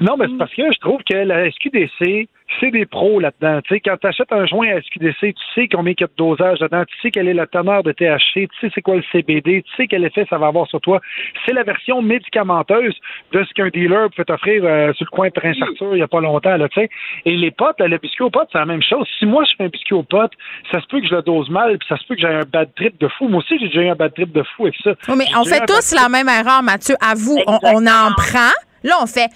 Non, 0.00 0.16
mais 0.18 0.26
c'est 0.28 0.38
parce 0.38 0.54
que 0.54 0.62
je 0.72 0.78
trouve 0.80 1.00
que 1.08 1.14
la 1.14 1.50
SQDC, 1.50 2.28
c'est 2.58 2.70
des 2.70 2.86
pros 2.86 3.20
là-dedans. 3.20 3.60
Tu 3.62 3.74
sais, 3.74 3.80
quand 3.80 3.96
tu 4.00 4.06
achètes 4.06 4.32
un 4.32 4.46
joint 4.46 4.68
à 4.68 4.80
SQDC, 4.80 5.20
tu 5.20 5.34
sais 5.54 5.68
combien 5.68 5.92
il 5.96 6.00
y 6.00 6.04
a 6.04 6.06
de 6.06 6.12
dosage 6.16 6.58
dedans, 6.58 6.84
tu 6.84 6.94
sais 7.00 7.10
quelle 7.10 7.28
est 7.28 7.34
la 7.34 7.46
teneur 7.46 7.82
de 7.82 7.92
THC, 7.92 8.48
tu 8.48 8.48
sais 8.60 8.70
c'est 8.74 8.82
quoi 8.82 8.96
le 8.96 9.04
CBD, 9.12 9.62
tu 9.62 9.76
sais 9.76 9.86
quel 9.86 10.04
effet 10.04 10.26
ça 10.28 10.38
va 10.38 10.48
avoir 10.48 10.66
sur 10.66 10.80
toi. 10.80 11.00
C'est 11.46 11.52
la 11.52 11.62
version 11.62 12.02
médicamenteuse 12.02 12.94
de 13.32 13.44
ce 13.44 13.54
qu'un 13.54 13.68
dealer 13.68 14.08
peut 14.16 14.24
t'offrir 14.24 14.62
euh, 14.64 14.92
sur 14.94 15.06
le 15.06 15.10
coin 15.10 15.28
de 15.28 15.32
Prince 15.32 15.56
Arthur 15.60 15.92
il 15.92 15.96
n'y 15.96 16.02
a 16.02 16.08
pas 16.08 16.20
longtemps, 16.20 16.56
là, 16.56 16.68
tu 16.68 16.80
sais. 16.80 16.88
Et 17.24 17.36
les 17.36 17.50
potes, 17.50 17.78
là, 17.78 17.88
le 17.88 17.98
biscuit 17.98 18.24
aux 18.24 18.30
potes, 18.30 18.48
c'est 18.52 18.58
la 18.58 18.66
même 18.66 18.82
chose. 18.82 19.06
Si 19.18 19.26
moi, 19.26 19.44
je 19.44 19.56
fais 19.56 19.64
un 19.64 19.68
biscuit 19.68 19.94
aux 19.94 20.02
potes, 20.02 20.32
ça 20.70 20.80
se 20.80 20.86
peut 20.86 21.00
que 21.00 21.06
je 21.06 21.14
le 21.14 21.22
dose 21.22 21.48
mal, 21.50 21.78
puis 21.78 21.88
ça 21.88 21.96
se 21.96 22.06
peut 22.06 22.14
que 22.14 22.20
j'ai 22.20 22.28
un 22.28 22.44
bad 22.44 22.68
trip 22.74 22.98
de 23.00 23.08
fou. 23.08 23.28
Moi 23.28 23.38
aussi, 23.40 23.58
j'ai 23.58 23.66
déjà 23.66 23.82
eu 23.82 23.88
un 23.88 23.94
bad 23.94 24.14
trip 24.14 24.32
de 24.32 24.42
fou 24.42 24.64
avec 24.64 24.76
ça. 24.82 24.92
Oui, 25.08 25.14
mais 25.16 25.26
on 25.36 25.44
fait 25.44 25.64
tous 25.66 25.94
la 25.94 26.08
même 26.08 26.28
erreur, 26.28 26.62
Mathieu. 26.62 26.94
À 27.00 27.14
vous, 27.14 27.38
on, 27.46 27.58
on 27.62 27.86
en 27.86 28.12
prend. 28.16 28.52
Là, 28.82 28.96
on 29.02 29.06
fait. 29.06 29.28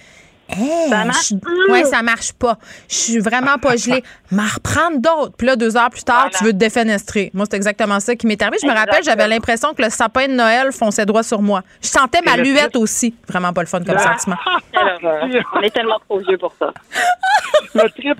Hey, 0.47 0.89
Ça 0.89 1.05
marche 1.05 1.29
je- 1.29 1.35
plus. 1.37 1.71
Ouais, 1.71 1.83
ça 1.85 2.01
marche 2.03 2.33
pas. 2.33 2.57
Je 2.87 2.95
suis 2.95 3.19
vraiment 3.19 3.57
pas 3.57 3.75
gelée. 3.77 4.03
M'en 4.31 4.43
reprendre 4.43 4.99
d'autres. 4.99 5.35
Puis 5.37 5.47
là, 5.47 5.55
deux 5.55 5.75
heures 5.75 5.89
plus 5.89 6.03
tard, 6.03 6.29
tu 6.37 6.43
veux 6.43 6.51
te 6.51 6.57
défenestrer. 6.57 7.31
Moi, 7.33 7.45
c'est 7.49 7.57
exactement 7.57 7.99
ça 7.99 8.15
qui 8.15 8.27
m'est 8.27 8.39
arrivé. 8.41 8.57
Je 8.61 8.67
me 8.67 8.73
rappelle, 8.73 9.03
j'avais 9.03 9.27
l'impression 9.27 9.73
que 9.73 9.81
le 9.81 9.89
sapin 9.89 10.27
de 10.27 10.33
Noël 10.33 10.71
fonçait 10.71 11.05
droit 11.05 11.23
sur 11.23 11.41
moi. 11.41 11.61
Je 11.81 11.87
sentais 11.87 12.19
ma 12.23 12.37
luette 12.37 12.75
aussi. 12.75 13.15
Vraiment 13.27 13.53
pas 13.53 13.61
le 13.61 13.67
fun 13.67 13.79
comme 13.83 13.95
Ah. 13.99 14.13
sentiment. 14.17 14.37
Horreur. 14.75 15.27
On 15.55 15.61
est 15.61 15.69
tellement 15.73 15.99
trop 16.07 16.19
vieux 16.19 16.37
pour 16.37 16.53
ça. 16.59 16.71
le 17.75 17.89
trip, 17.89 18.17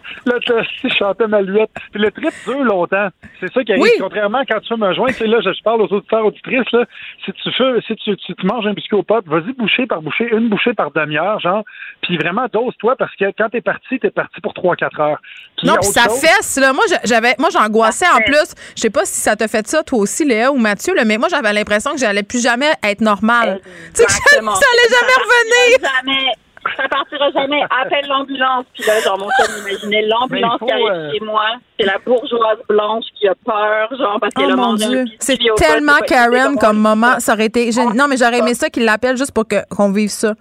si 0.82 0.90
je 0.90 0.96
chantais 0.96 1.28
ma 1.28 1.42
luette. 1.42 1.70
Puis 1.92 2.02
le 2.02 2.12
trip 2.12 2.34
dure 2.46 2.64
longtemps. 2.64 3.10
C'est 3.40 3.52
ça 3.54 3.64
qui 3.64 3.72
arrive. 3.72 3.84
Oui. 3.84 3.90
Contrairement 4.00 4.42
quand 4.50 4.60
tu 4.62 4.68
fumes 4.70 4.84
un 4.84 4.94
joint, 4.94 5.08
tu 5.08 5.14
sais, 5.16 5.28
là, 5.28 5.38
je, 5.44 5.52
je 5.54 5.62
parle 5.64 5.82
aux 5.82 5.94
auditeurs, 5.94 6.26
auditrices, 6.26 6.72
là. 6.72 6.86
Si 7.24 7.32
tu 7.34 7.52
fais, 7.52 7.64
si 7.88 7.96
tu, 7.98 8.16
tu, 8.18 8.34
tu 8.36 8.46
manges 8.46 8.66
un 8.68 8.74
biscuit 8.74 8.96
au 8.96 9.04
pop, 9.04 9.24
vas-y 9.28 9.54
boucher 9.54 9.86
par 9.86 10.02
boucher, 10.02 10.28
une 10.32 10.50
bouchée 10.50 10.74
par 10.74 10.92
demi-heure, 10.92 11.40
genre. 11.40 11.64
Puis 12.02 12.15
vraiment, 12.18 12.46
dose-toi 12.52 12.96
parce 12.98 13.16
que 13.16 13.26
quand 13.38 13.50
t'es 13.50 13.62
parti, 13.62 14.00
t'es 14.00 14.10
parti 14.12 14.40
pour 14.42 14.54
3-4 14.54 15.00
heures. 15.02 15.20
Puis 15.58 15.68
Non, 15.68 15.76
puis 15.82 15.90
ça 15.90 16.04
chose- 16.06 16.20
fesse, 16.22 16.58
là. 16.60 16.74
Moi, 16.74 16.84
j'avais, 17.04 17.36
moi, 17.40 17.50
j'angoissais 17.52 18.08
en 18.08 18.18
plus. 18.26 18.54
Je 18.76 18.82
sais 18.82 18.90
pas 18.90 19.06
si 19.06 19.20
ça 19.20 19.36
t'a 19.36 19.48
fait 19.48 19.68
ça, 19.68 19.84
toi 19.84 20.00
aussi, 20.00 20.26
Léa 20.26 20.52
ou 20.52 20.58
Mathieu, 20.58 20.94
là, 20.96 21.06
mais 21.06 21.18
moi, 21.18 21.30
j'avais 21.30 21.54
l'impression 21.54 21.92
que 21.92 21.98
j'allais 22.00 22.24
plus 22.24 22.42
jamais 22.42 22.72
être 22.84 23.02
normale. 23.02 23.60
Tu 23.64 24.02
sais, 24.02 24.06
que 24.06 24.12
ça, 24.12 24.20
allait 24.40 24.90
jamais 24.90 25.16
revenir. 25.18 25.90
Jamais. 25.96 26.32
Ça 26.78 26.88
partira 26.90 27.30
jamais. 27.32 27.62
Appelle 27.70 28.08
l'ambulance. 28.10 28.66
Puis 28.74 28.84
là, 28.88 29.00
genre, 29.02 29.20
mon 29.20 29.30
chum 29.30 29.56
imaginait 29.68 30.02
l'ambulance 30.08 30.60
qui 30.66 30.72
arrive 30.72 30.86
euh, 30.90 31.12
chez 31.14 31.20
moi. 31.20 31.44
C'est 31.80 31.86
la 31.86 32.00
bourgeoise 32.04 32.58
blanche 32.68 33.04
qui 33.20 33.28
a 33.28 33.36
peur, 33.46 33.90
genre, 33.96 34.18
parce 34.20 34.34
qu'elle 34.34 34.50
Oh 34.50 34.54
a 34.54 34.56
mon 34.56 34.74
Dieu. 34.74 35.06
C'est 35.20 35.38
tellement 35.58 36.00
Karen 36.08 36.58
comme 36.58 36.80
moment. 36.80 37.20
Ça 37.20 37.34
aurait 37.34 37.46
été. 37.46 37.70
Non, 37.96 38.08
mais 38.10 38.18
j'aurais 38.18 38.40
aimé 38.40 38.56
ça 38.56 38.70
qu'il 38.72 38.84
l'appelle 38.84 39.16
juste 39.16 39.32
pour 39.32 39.48
que, 39.48 39.58
qu'on 39.70 39.92
vive 39.92 40.10
ça. 40.10 40.34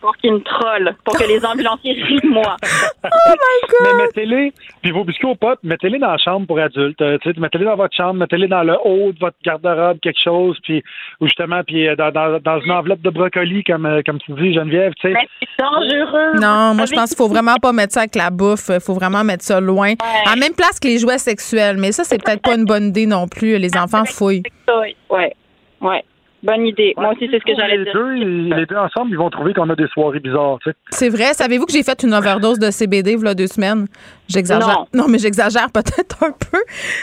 Pour 0.00 0.16
qu'il 0.16 0.32
me 0.32 0.40
troll. 0.40 0.94
Pour 1.04 1.16
que 1.16 1.24
les 1.24 1.44
ambulanciers 1.44 1.92
rient 2.02 2.20
de 2.20 2.28
moi. 2.28 2.56
Mais 3.02 3.94
mettez-les, 4.04 4.52
puis 4.82 4.90
vos 4.92 5.04
biscuits 5.04 5.26
au 5.28 5.34
pop, 5.34 5.58
mettez-les 5.62 5.98
dans 5.98 6.12
la 6.12 6.18
chambre 6.18 6.46
pour 6.46 6.58
adultes. 6.58 7.00
Euh, 7.02 7.18
tu 7.22 7.32
sais, 7.32 7.40
mettez-les 7.40 7.64
dans 7.64 7.76
votre 7.76 7.94
chambre, 7.94 8.14
mettez-les 8.14 8.48
dans 8.48 8.62
le 8.62 8.76
haut 8.84 9.12
de 9.12 9.18
votre 9.18 9.36
garde-robe, 9.44 9.98
quelque 10.00 10.20
chose, 10.22 10.58
puis 10.62 10.82
ou 11.20 11.26
justement, 11.26 11.62
puis 11.66 11.88
euh, 11.88 11.96
dans, 11.96 12.10
dans, 12.10 12.38
dans 12.40 12.60
une 12.60 12.72
enveloppe 12.72 13.02
de 13.02 13.10
brocoli, 13.10 13.62
comme, 13.64 13.86
euh, 13.86 14.00
comme 14.04 14.18
tu 14.20 14.32
dis, 14.32 14.54
Geneviève, 14.54 14.92
tu 15.00 15.08
sais. 15.08 15.14
Mais 15.14 15.28
c'est 15.40 15.62
dangereux. 15.62 16.40
Non, 16.40 16.74
moi, 16.74 16.86
je 16.86 16.94
pense 16.94 17.10
qu'il 17.10 17.18
faut 17.18 17.28
vraiment 17.28 17.56
pas 17.60 17.72
mettre 17.72 17.94
ça 17.94 18.00
avec 18.00 18.14
la 18.14 18.30
bouffe. 18.30 18.70
Il 18.70 18.80
faut 18.80 18.94
vraiment 18.94 19.24
mettre 19.24 19.44
ça 19.44 19.60
loin. 19.60 19.94
À 20.26 20.30
la 20.30 20.36
même 20.36 20.54
place 20.54 20.80
que 20.80 20.88
les 20.88 20.98
jouets 20.98 21.18
sexuels. 21.18 21.76
Mais 21.78 21.92
ça, 21.92 22.04
c'est 22.04 22.22
peut-être 22.22 22.42
pas 22.42 22.54
une 22.54 22.64
bonne 22.64 22.88
idée 22.88 23.06
non 23.06 23.28
plus. 23.28 23.58
Les 23.58 23.76
enfants 23.76 24.04
fouillent. 24.04 24.42
Ouais. 25.10 25.34
Ouais. 25.80 26.04
Bonne 26.42 26.66
idée. 26.66 26.94
Moi 26.96 27.12
aussi, 27.12 27.28
c'est 27.30 27.38
ce 27.38 27.44
que 27.44 27.54
j'allais 27.54 27.76
les 27.78 27.84
dire. 27.84 27.92
deux, 27.92 28.16
ils- 28.16 28.48
les 28.48 28.66
deux 28.66 28.76
ensemble, 28.76 29.10
ils 29.10 29.18
vont 29.18 29.28
trouver 29.30 29.52
qu'on 29.52 29.68
a 29.68 29.76
des 29.76 29.86
soirées 29.88 30.20
bizarres, 30.20 30.58
tu 30.64 30.70
sais. 30.70 30.76
C'est 30.90 31.08
vrai. 31.10 31.34
Savez-vous 31.34 31.66
que 31.66 31.72
j'ai 31.72 31.82
fait 31.82 32.02
une 32.02 32.14
overdose 32.14 32.58
de 32.58 32.70
CBD 32.70 33.12
il 33.12 33.24
y 33.24 33.28
a 33.28 33.34
deux 33.34 33.46
semaines? 33.46 33.86
J'exagère. 34.28 34.86
Non. 34.94 35.06
mais 35.08 35.18
j'exagère 35.18 35.70
peut-être 35.72 36.22
un 36.24 36.30
peu 36.30 36.58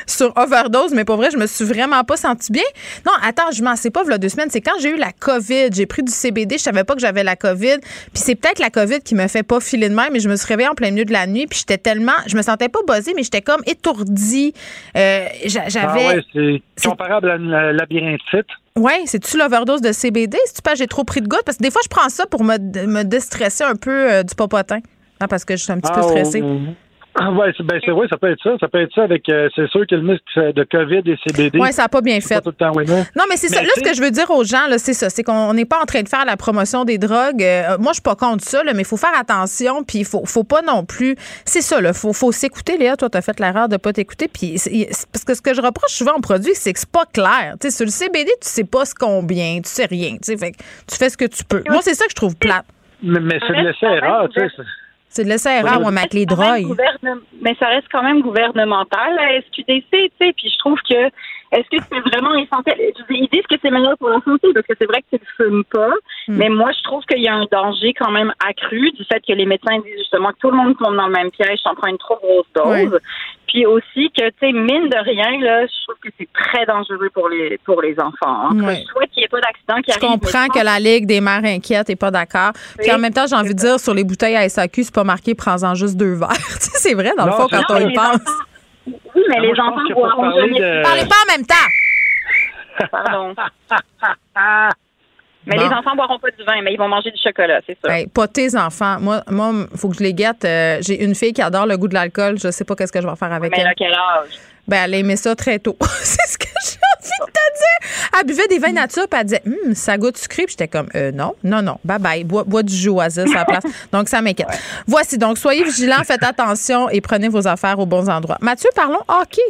sur 0.07 0.31
overdose, 0.37 0.93
mais 0.93 1.03
pour 1.05 1.17
vrai, 1.17 1.29
je 1.31 1.37
me 1.37 1.45
suis 1.45 1.65
vraiment 1.65 2.03
pas 2.03 2.15
sentie 2.15 2.51
bien. 2.51 2.63
Non, 3.05 3.11
attends, 3.21 3.51
je 3.53 3.61
m'en 3.63 3.75
sais 3.75 3.91
pas 3.91 4.01
il 4.05 4.11
y 4.11 4.13
a 4.13 4.17
deux 4.17 4.29
semaines. 4.29 4.49
C'est 4.49 4.61
quand 4.61 4.79
j'ai 4.79 4.89
eu 4.91 4.97
la 4.97 5.11
COVID. 5.11 5.69
J'ai 5.73 5.85
pris 5.85 6.03
du 6.03 6.11
CBD. 6.11 6.57
Je 6.57 6.63
savais 6.63 6.83
pas 6.83 6.93
que 6.95 7.01
j'avais 7.01 7.23
la 7.23 7.35
COVID. 7.35 7.77
Puis 7.81 8.09
c'est 8.13 8.35
peut-être 8.35 8.59
la 8.59 8.69
COVID 8.69 9.01
qui 9.01 9.13
me 9.13 9.27
fait 9.27 9.43
pas 9.43 9.59
filer 9.59 9.89
de 9.89 9.93
même, 9.95 10.13
mais 10.13 10.19
je 10.19 10.29
me 10.29 10.35
suis 10.35 10.47
réveillée 10.47 10.69
en 10.69 10.73
plein 10.75 10.89
milieu 10.91 11.05
de 11.05 11.13
la 11.13 11.27
nuit. 11.27 11.45
Puis 11.47 11.59
j'étais 11.59 11.77
tellement. 11.77 12.13
Je 12.27 12.35
me 12.37 12.41
sentais 12.41 12.69
pas 12.69 12.79
buzzée, 12.87 13.13
mais 13.15 13.23
j'étais 13.23 13.41
comme 13.41 13.61
étourdie. 13.67 14.53
Euh, 14.95 15.25
j'a- 15.45 15.67
j'avais. 15.69 16.05
Ah 16.07 16.15
ouais, 16.15 16.61
c'est 16.77 16.87
comparable 16.87 17.29
à 17.29 17.37
la 17.37 17.73
labyrinthite. 17.73 18.47
Oui, 18.77 18.93
c'est-tu 19.05 19.37
l'overdose 19.37 19.81
de 19.81 19.91
CBD? 19.91 20.37
Si 20.45 20.53
tu 20.53 20.61
pas 20.61 20.75
j'ai 20.75 20.87
trop 20.87 21.03
pris 21.03 21.21
de 21.21 21.27
gouttes? 21.27 21.43
Parce 21.45 21.57
que 21.57 21.63
des 21.63 21.71
fois, 21.71 21.81
je 21.83 21.89
prends 21.89 22.07
ça 22.09 22.25
pour 22.27 22.43
me, 22.43 22.57
me 22.85 23.03
déstresser 23.03 23.63
un 23.63 23.75
peu 23.75 24.11
euh, 24.11 24.23
du 24.23 24.35
popotin. 24.35 24.79
Non, 25.19 25.27
parce 25.27 25.43
que 25.45 25.55
je 25.57 25.63
suis 25.63 25.71
un 25.71 25.79
petit 25.79 25.91
peu 25.91 25.99
Ah, 25.99 26.03
stressée. 26.03 26.41
oh, 26.43 26.59
Ah 27.19 27.31
ouais, 27.31 27.51
c'est 27.57 27.63
ben, 27.63 27.79
c'est 27.83 27.91
vrai, 27.91 28.07
ça 28.09 28.17
peut 28.17 28.31
être 28.31 28.41
ça. 28.43 28.51
Ça 28.59 28.67
peut 28.67 28.79
être 28.79 28.93
ça 28.93 29.03
avec, 29.03 29.27
euh, 29.29 29.49
c'est 29.55 29.67
sûr 29.69 29.87
que 29.87 29.95
le 29.95 30.03
mix 30.03 30.21
de 30.35 30.63
COVID 30.63 31.01
et 31.09 31.17
CBD. 31.25 31.59
Oui, 31.59 31.73
ça 31.73 31.83
n'a 31.83 31.89
pas 31.89 32.01
bien 32.01 32.19
c'est 32.19 32.27
fait. 32.27 32.35
pas 32.35 32.41
tout 32.41 32.49
le 32.49 32.55
temps 32.55 32.71
winner. 32.75 33.03
Non, 33.15 33.23
mais 33.27 33.37
c'est 33.37 33.47
ça. 33.47 33.61
Là, 33.61 33.69
ce 33.75 33.81
que 33.81 33.95
je 33.95 34.01
veux 34.01 34.11
dire 34.11 34.29
aux 34.29 34.43
gens, 34.43 34.67
là, 34.69 34.77
c'est 34.77 34.93
ça. 34.93 35.09
C'est 35.09 35.23
qu'on 35.23 35.53
n'est 35.53 35.65
pas 35.65 35.81
en 35.81 35.85
train 35.85 36.03
de 36.03 36.09
faire 36.09 36.25
la 36.25 36.37
promotion 36.37 36.85
des 36.85 36.99
drogues. 36.99 37.41
Euh, 37.41 37.77
moi, 37.79 37.91
je 37.91 37.95
suis 37.95 38.01
pas 38.03 38.15
contre 38.15 38.43
ça, 38.43 38.63
là, 38.63 38.73
mais 38.73 38.83
il 38.83 38.85
faut 38.85 38.97
faire 38.97 39.17
attention. 39.17 39.83
Puis 39.83 39.99
il 39.99 40.05
faut, 40.05 40.25
faut 40.25 40.43
pas 40.43 40.61
non 40.61 40.85
plus. 40.85 41.15
C'est 41.43 41.61
ça, 41.61 41.81
là. 41.81 41.93
Faut, 41.93 42.13
faut 42.13 42.31
s'écouter, 42.31 42.77
Léa. 42.77 42.95
Toi, 42.97 43.09
tu 43.09 43.17
as 43.17 43.21
fait 43.21 43.39
l'erreur 43.39 43.67
de 43.67 43.77
pas 43.77 43.93
t'écouter. 43.93 44.27
Puis 44.27 44.57
parce 45.11 45.23
que 45.25 45.33
ce 45.33 45.41
que 45.41 45.55
je 45.55 45.61
reproche 45.61 45.93
souvent 45.93 46.13
aux 46.17 46.21
produits, 46.21 46.53
c'est 46.53 46.71
que 46.73 46.79
c'est 46.79 46.91
pas 46.91 47.05
clair. 47.11 47.55
Tu 47.59 47.69
sais, 47.69 47.75
sur 47.75 47.85
le 47.85 47.91
CBD, 47.91 48.29
tu 48.41 48.47
sais 48.47 48.63
pas 48.63 48.85
ce 48.85 48.93
combien, 48.93 49.59
tu 49.61 49.69
sais 49.69 49.85
rien. 49.85 50.11
Tu 50.13 50.19
sais, 50.21 50.37
fait 50.37 50.51
que 50.51 50.57
tu 50.87 50.97
fais 50.97 51.09
ce 51.09 51.17
que 51.17 51.25
tu 51.25 51.43
peux. 51.43 51.63
Moi, 51.67 51.81
c'est 51.81 51.95
ça 51.95 52.05
que 52.05 52.11
je 52.11 52.15
trouve 52.15 52.35
plate. 52.35 52.65
Mais, 53.01 53.19
mais 53.19 53.39
c'est 53.47 53.53
de 53.53 53.61
laisser 53.67 53.85
erreur, 53.85 54.29
tu 54.29 54.39
sais. 54.39 54.47
C'est- 55.17 55.23
de 55.25 55.29
laisser 55.29 55.49
erreur, 55.49 55.79
moi, 55.81 55.91
avec 56.01 56.13
les 56.13 56.25
gouverne- 56.63 57.19
Mais 57.41 57.55
ça 57.59 57.67
reste 57.67 57.87
quand 57.91 58.03
même 58.03 58.21
gouvernemental, 58.21 59.15
la 59.15 59.37
SQDC, 59.41 59.83
tu 59.91 59.99
sais. 60.19 60.33
Puis 60.37 60.49
je 60.49 60.57
trouve 60.59 60.79
que 60.89 61.09
est-ce 61.51 61.69
que 61.69 61.83
c'est 61.89 61.99
vraiment 62.09 62.35
essentiel? 62.35 62.75
Ils 63.09 63.29
disent 63.31 63.47
que 63.49 63.55
c'est 63.61 63.71
meilleur 63.71 63.97
pour 63.97 64.09
la 64.09 64.19
santé 64.25 64.47
parce 64.53 64.65
que 64.67 64.73
c'est 64.79 64.85
vrai 64.87 65.01
que 65.09 65.17
tu 65.17 65.21
ne 65.23 65.45
fumes 65.45 65.63
pas. 65.65 65.89
Hmm. 66.27 66.35
Mais 66.37 66.49
moi, 66.49 66.71
je 66.77 66.83
trouve 66.83 67.03
qu'il 67.05 67.21
y 67.21 67.27
a 67.27 67.35
un 67.35 67.45
danger 67.51 67.93
quand 67.93 68.11
même 68.11 68.33
accru 68.47 68.91
du 68.91 69.03
fait 69.05 69.21
que 69.25 69.33
les 69.33 69.45
médecins 69.45 69.77
disent 69.79 69.97
justement 69.99 70.29
que 70.31 70.37
tout 70.41 70.51
le 70.51 70.57
monde 70.57 70.75
tombe 70.77 70.95
dans 70.95 71.07
le 71.07 71.13
même 71.13 71.31
piège, 71.31 71.59
s'en 71.63 71.73
prend 71.75 71.87
une 71.87 71.97
trop 71.97 72.17
grosse 72.21 72.45
dose. 72.55 72.99
Puis 73.47 73.65
aussi 73.65 74.11
que, 74.11 74.27
tu 74.27 74.33
sais, 74.41 74.51
mine 74.51 74.89
de 74.89 75.03
rien, 75.03 75.39
là, 75.39 75.65
je 75.65 75.83
trouve 75.85 75.95
que 76.03 76.09
c'est 76.19 76.27
très 76.33 76.65
dangereux 76.65 77.09
pour 77.13 77.29
les 77.29 77.57
pour 77.63 77.81
les 77.81 77.97
enfants. 77.97 78.49
hein. 78.51 78.59
Ouais. 78.61 78.75
Je 78.85 78.91
souhaite 78.91 79.09
qu'il 79.11 79.21
n'y 79.21 79.23
ait 79.23 79.29
pas 79.29 79.39
d'accident 79.39 79.75
qui 79.81 79.91
Je 79.93 80.05
arrive. 80.05 80.19
comprends 80.19 80.47
que 80.49 80.63
la 80.63 80.79
Ligue 80.79 81.05
des 81.05 81.21
mères 81.21 81.45
inquiète 81.45 81.87
n'est 81.87 81.95
pas 81.95 82.11
d'accord. 82.11 82.51
Puis 82.77 82.91
en 82.91 82.99
même 82.99 83.13
temps, 83.13 83.25
j'ai 83.25 83.37
envie 83.37 83.53
de 83.55 83.59
dire, 83.59 83.79
sur 83.79 83.93
les 83.93 84.03
bouteilles 84.03 84.35
à 84.35 84.47
SAQ, 84.49 84.83
c'est 84.83 84.93
pas 84.93 85.05
marqué 85.05 85.33
prends-en 85.33 85.75
juste 85.75 85.95
deux 85.95 86.13
verres. 86.15 86.33
C'est 86.59 86.93
vrai, 86.93 87.13
dans 87.17 87.25
le 87.25 87.31
fond, 87.31 87.47
quand 87.49 87.57
Non, 87.69 87.85
on 87.85 87.89
y 87.89 87.93
pense. 87.93 88.15
enfants- 88.15 88.43
Oui, 88.87 89.23
mais 89.29 89.35
Ah, 89.37 89.41
les 89.41 89.53
je 89.55 89.61
enfants 89.61 90.17
parler 90.17 90.35
jamais. 90.41 90.59
de- 90.59 90.83
Parlez 90.83 91.05
pas 91.05 91.15
en 91.15 91.31
même 91.37 91.45
temps! 91.45 92.87
Pardon. 92.91 93.33
Mais 95.49 95.55
Bon. 95.55 95.63
les 95.63 95.73
enfants 95.73 95.95
boiront 95.95 96.19
pas 96.19 96.29
du 96.31 96.43
vin, 96.43 96.61
mais 96.61 96.73
ils 96.73 96.77
vont 96.77 96.89
manger 96.89 97.09
du 97.09 97.17
chocolat, 97.23 97.61
c'est 97.65 97.77
ça. 97.81 97.97
Hey, 97.97 98.07
pas 98.07 98.27
tes 98.27 98.53
enfants. 98.57 98.97
Moi, 98.99 99.21
moi, 99.29 99.53
faut 99.77 99.87
que 99.87 99.95
je 99.95 100.03
les 100.03 100.13
guette. 100.13 100.43
Euh, 100.43 100.79
j'ai 100.81 101.01
une 101.01 101.15
fille 101.15 101.31
qui 101.31 101.41
adore 101.41 101.65
le 101.65 101.77
goût 101.77 101.87
de 101.87 101.93
l'alcool. 101.93 102.37
Je 102.37 102.51
sais 102.51 102.65
pas 102.65 102.75
qu'est-ce 102.75 102.91
que 102.91 103.01
je 103.01 103.07
vais 103.07 103.15
faire 103.15 103.31
avec 103.31 103.51
mais 103.53 103.59
elle. 103.61 103.67
à 103.67 103.73
quel 103.73 103.93
âge? 103.93 104.27
Ben, 104.67 104.83
elle 104.83 104.95
aimait 104.95 105.15
ça 105.15 105.37
très 105.37 105.57
tôt. 105.59 105.77
c'est 106.01 106.27
ce 106.27 106.37
que 106.37 106.47
j'ai 106.61 106.75
envie 106.75 106.86
de 107.19 107.25
te 107.25 107.31
dire. 107.31 108.11
Elle 108.19 108.27
buvait 108.27 108.47
des 108.47 108.59
vins 108.59 108.71
nature, 108.71 109.07
puis 109.09 109.19
elle 109.19 109.25
disait, 109.25 109.41
Hum, 109.45 109.73
ça 109.73 109.97
goûte 109.97 110.17
sucré. 110.17 110.43
Puis 110.43 110.55
j'étais 110.57 110.67
comme, 110.67 110.89
euh, 110.95 111.11
non, 111.11 111.33
non, 111.43 111.61
non, 111.61 111.77
bye 111.83 111.99
bye, 111.99 112.23
bois, 112.23 112.43
bois 112.43 112.63
du 112.63 112.73
jus 112.73 112.91
à 112.99 113.07
la 113.07 113.45
place. 113.45 113.63
donc, 113.91 114.07
ça 114.07 114.21
m'inquiète. 114.21 114.47
Voici, 114.87 115.17
donc, 115.17 115.37
soyez 115.37 115.63
vigilants, 115.63 116.03
faites 116.05 116.23
attention 116.23 116.89
et 116.89 117.01
prenez 117.01 117.29
vos 117.29 117.47
affaires 117.47 117.79
aux 117.79 117.85
bons 117.85 118.09
endroits. 118.09 118.37
Mathieu, 118.41 118.69
parlons 118.75 119.01
hockey. 119.07 119.41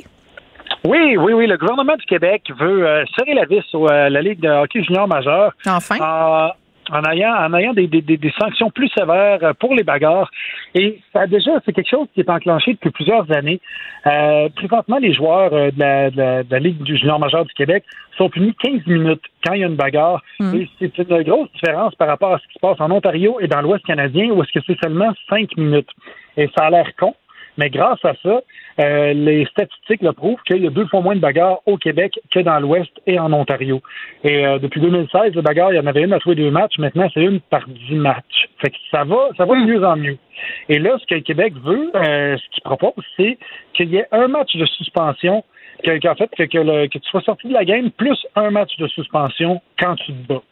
Oui, 0.86 1.18
oui, 1.18 1.34
oui. 1.34 1.48
Le 1.48 1.58
gouvernement 1.58 1.96
du 1.96 2.06
Québec 2.06 2.44
veut 2.60 2.88
euh, 2.88 3.04
serrer 3.18 3.34
la 3.34 3.46
vis 3.46 3.60
à 3.74 3.78
euh, 3.78 4.10
la 4.10 4.22
Ligue 4.22 4.40
de 4.40 4.50
hockey 4.50 4.84
junior 4.84 5.08
majeur. 5.08 5.54
Enfin. 5.66 5.98
En, 6.92 7.04
ayant, 7.12 7.34
en 7.34 7.54
ayant 7.54 7.74
des, 7.74 7.88
des, 7.88 8.02
des, 8.02 8.34
sanctions 8.40 8.70
plus 8.70 8.90
sévères 8.98 9.40
euh, 9.44 9.54
pour 9.54 9.76
les 9.76 9.84
bagarres. 9.84 10.32
Et 10.74 11.00
ça 11.14 11.22
a 11.22 11.28
déjà, 11.28 11.52
c'est 11.66 11.74
quelque 11.74 11.90
chose 11.90 12.08
qui 12.14 12.22
est 12.22 12.30
enclenché 12.30 12.74
depuis 12.74 12.92
plusieurs 12.92 13.30
années. 13.36 13.60
Euh, 14.06 14.50
présentement, 14.56 14.98
les 14.98 15.14
joueurs 15.14 15.54
euh, 15.54 15.72
de, 15.72 15.80
la, 15.80 16.10
de, 16.10 16.18
la, 16.18 16.44
de 16.44 16.52
la 16.52 16.60
Ligue 16.60 16.82
du 16.84 16.98
junior 16.98 17.20
majeur 17.20 17.46
du 17.46 17.54
Québec 17.54 17.84
sont 18.18 18.30
punis 18.30 18.56
15 18.56 18.88
minutes 18.88 19.22
quand 19.46 19.54
il 19.54 19.62
y 19.62 19.64
a 19.64 19.68
une 19.68 19.76
bagarre. 19.76 20.24
Et 20.40 20.68
c'est 20.80 20.98
une 20.98 21.24
grosse 21.24 21.52
différence 21.54 21.94
par 21.96 22.08
rapport 22.08 22.34
à 22.34 22.40
ce 22.40 22.48
qui 22.48 22.54
se 22.54 22.60
passe 22.60 22.80
en 22.80 22.92
Ontario 22.92 23.38
et 23.40 23.48
dans 23.48 23.62
l'Ouest 23.62 23.86
canadien, 23.86 24.30
où 24.32 24.42
est-ce 24.42 24.60
que 24.60 24.66
c'est 24.66 24.80
seulement 24.82 25.14
5 25.30 25.56
minutes. 25.58 25.90
Et 26.36 26.50
ça 26.58 26.66
a 26.66 26.70
l'air 26.70 26.90
con, 27.00 27.16
mais 27.58 27.70
grâce 27.70 28.04
à 28.06 28.14
ça, 28.24 28.42
euh, 28.80 29.14
les 29.14 29.46
statistiques 29.46 30.02
le 30.02 30.14
prouvent 30.14 30.42
qu'il 30.46 30.64
y 30.64 30.68
a 30.68 30.70
deux 30.70 30.86
fois 30.88 31.02
moins 31.02 31.16
de 31.16 31.20
bagarres 31.20 31.60
au 31.66 31.78
Québec 31.78 32.20
que 32.32 32.40
dans 32.40 32.60
l'Ouest 32.60 32.92
et 33.08 33.20
en 33.20 33.34
Ontario. 33.34 33.82
Et 34.24 34.46
euh, 34.46 34.60
depuis 34.60 34.80
2016, 34.82 35.34
les 35.36 35.42
bagarres, 35.42 35.74
il 35.74 35.78
y 35.78 35.80
en 35.80 35.88
avait 35.88 36.04
une 36.04 36.14
à 36.14 36.20
tous 36.20 36.30
les 36.30 36.36
deux 36.36 36.52
matchs. 36.52 36.78
Maintenant, 36.78 37.10
c'est 37.14 37.24
une 37.24 37.40
par 37.40 37.68
dix 37.68 37.96
matchs. 37.96 38.50
Fait 38.62 38.70
que 38.70 38.78
ça 38.92 39.04
va, 39.04 39.30
ça 39.38 39.46
va 39.46 39.56
de 39.56 39.66
mieux 39.66 39.84
en 39.84 39.96
mieux. 39.98 40.18
Et 40.70 40.80
là, 40.80 40.98
ce 41.00 41.06
que 41.08 41.16
le 41.16 41.22
Québec 41.22 41.54
veut, 41.64 41.92
euh, 41.96 42.38
ce 42.38 42.50
qu'il 42.52 42.64
propose, 42.64 42.94
c'est 43.16 43.38
qu'il 43.74 43.90
y 43.90 43.98
ait 43.98 44.08
un 44.12 44.28
match 44.28 44.56
de 44.56 44.66
suspension, 44.66 45.44
que- 45.84 46.00
qu'en 46.00 46.16
fait, 46.16 46.30
que 46.36 46.44
tu 46.98 47.10
sois 47.10 47.22
sorti 47.22 47.48
de 47.48 47.54
la 47.54 47.66
game, 47.66 47.90
plus 47.92 48.26
un 48.36 48.52
match 48.52 48.76
de 48.78 48.88
suspension 48.88 49.62
quand 49.80 49.96
tu 49.96 50.14
te 50.14 50.28
bats. 50.34 50.44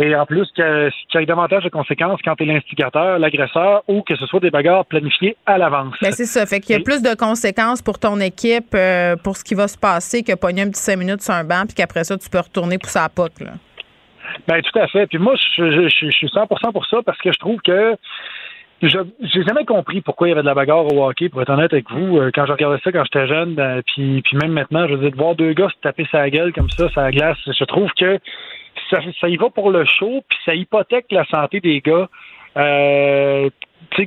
Et 0.00 0.14
en 0.14 0.26
plus, 0.26 0.46
que- 0.56 0.90
qu'il 1.10 1.20
y 1.20 1.22
ait 1.22 1.26
davantage 1.26 1.64
de 1.64 1.68
conséquences 1.70 2.20
quand 2.24 2.36
tu 2.36 2.44
es 2.44 2.46
l'instigateur, 2.46 3.18
l'agresseur, 3.18 3.82
ou 3.88 4.02
que 4.02 4.14
ce 4.16 4.26
soit 4.26 4.40
des 4.40 4.50
bagarres 4.50 4.84
planifiées 4.86 5.36
à 5.46 5.58
l'avance. 5.58 5.94
Ben, 6.00 6.12
c'est 6.12 6.24
ça. 6.26 6.46
Fait 6.46 6.60
qu'il 6.60 6.76
y 6.76 6.78
a 6.78 6.82
plus 6.82 7.02
de 7.02 7.14
conséquences 7.16 7.82
pour 7.82 7.98
ton 7.98 8.20
équipe, 8.20 8.74
euh, 8.74 9.16
pour 9.16 9.36
ce 9.36 9.42
qui 9.44 9.54
va 9.54 9.66
se 9.66 9.76
passer, 9.76 10.22
que 10.22 10.34
pogner 10.36 10.62
un 10.62 10.70
petit 10.70 10.82
cinq 10.82 10.98
minutes 10.98 11.22
sur 11.22 11.34
un 11.34 11.42
banc, 11.44 11.62
puis 11.66 11.74
qu'après 11.74 12.04
ça, 12.04 12.16
tu 12.16 12.30
peux 12.30 12.38
retourner 12.38 12.78
pour 12.78 12.90
sa 12.90 13.08
poque, 13.08 13.40
là. 13.40 13.52
Ben 14.46 14.60
tout 14.62 14.78
à 14.78 14.86
fait. 14.88 15.06
Puis 15.06 15.18
moi, 15.18 15.34
je, 15.56 15.70
je, 15.70 15.88
je, 15.88 16.06
je 16.06 16.10
suis 16.16 16.26
100% 16.28 16.70
pour 16.72 16.86
ça 16.86 16.98
parce 17.04 17.18
que 17.18 17.32
je 17.32 17.38
trouve 17.38 17.60
que 17.62 17.96
je 18.82 18.98
j'ai 19.22 19.42
jamais 19.42 19.64
compris 19.64 20.02
pourquoi 20.02 20.28
il 20.28 20.30
y 20.30 20.32
avait 20.32 20.42
de 20.42 20.46
la 20.46 20.54
bagarre 20.54 20.84
au 20.92 21.04
hockey. 21.08 21.28
Pour 21.30 21.42
être 21.42 21.50
honnête 21.50 21.72
avec 21.72 21.90
vous, 21.90 22.18
Euh, 22.18 22.30
quand 22.32 22.46
je 22.46 22.52
regardais 22.52 22.78
ça 22.84 22.92
quand 22.92 23.02
j'étais 23.04 23.26
jeune, 23.26 23.54
ben, 23.54 23.82
puis 23.86 24.20
puis 24.22 24.36
même 24.36 24.52
maintenant, 24.52 24.86
je 24.86 24.94
veux 24.94 25.00
dire 25.00 25.10
de 25.10 25.16
voir 25.16 25.34
deux 25.34 25.52
gars 25.54 25.68
se 25.68 25.80
taper 25.82 26.06
sa 26.12 26.28
gueule 26.30 26.52
comme 26.52 26.70
ça, 26.70 26.88
sa 26.94 27.10
glace, 27.10 27.38
je 27.46 27.64
trouve 27.64 27.90
que 27.98 28.18
ça, 28.90 28.98
ça 29.20 29.28
y 29.28 29.36
va 29.36 29.50
pour 29.50 29.70
le 29.70 29.84
show, 29.84 30.22
puis 30.28 30.38
ça 30.44 30.54
hypothèque 30.54 31.06
la 31.10 31.24
santé 31.26 31.60
des 31.60 31.80
gars. 31.80 32.08
Euh, 32.56 33.48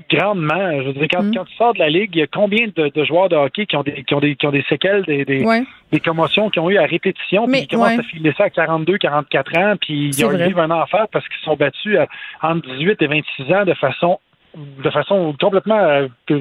grandement. 0.09 0.79
Je 0.81 0.87
veux 0.87 0.93
dire, 0.93 1.03
Mm. 1.19 1.33
quand, 1.33 1.45
tu 1.45 1.55
sors 1.55 1.73
de 1.73 1.79
la 1.79 1.89
ligue, 1.89 2.11
il 2.15 2.19
y 2.19 2.21
a 2.21 2.27
combien 2.27 2.67
de, 2.75 2.89
de 2.93 3.03
joueurs 3.03 3.29
de 3.29 3.35
hockey 3.35 3.65
qui 3.65 3.75
ont 3.75 3.83
des, 3.83 4.03
qui 4.03 4.13
ont 4.13 4.19
des, 4.19 4.35
qui 4.35 4.45
ont 4.45 4.51
des 4.51 4.63
séquelles, 4.69 5.03
des, 5.03 5.25
des, 5.25 5.43
Ouais. 5.43 5.63
des 5.91 5.99
commotions 5.99 6.49
qu'ils 6.49 6.61
ont 6.61 6.69
eu 6.69 6.77
à 6.77 6.85
répétition, 6.85 7.47
puis 7.47 7.61
ils 7.61 7.67
commencent 7.67 7.89
ouais. 7.93 7.99
à 7.99 8.03
filer 8.03 8.33
ça 8.37 8.45
à 8.45 8.49
42, 8.49 8.97
44 8.97 9.57
ans, 9.57 9.73
puis 9.81 10.09
ils 10.09 10.25
ont 10.25 10.29
vivent 10.29 10.59
un 10.59 10.71
enfer 10.71 11.07
parce 11.11 11.27
qu'ils 11.27 11.43
sont 11.43 11.55
battus 11.55 11.97
à- 11.97 12.07
entre 12.41 12.69
18 12.75 13.01
et 13.01 13.07
26 13.07 13.53
ans 13.53 13.65
de 13.65 13.73
façon 13.73 14.19
de 14.55 14.89
façon 14.89 15.33
complètement, 15.39 15.79
euh, 15.79 16.07
je, 16.29 16.35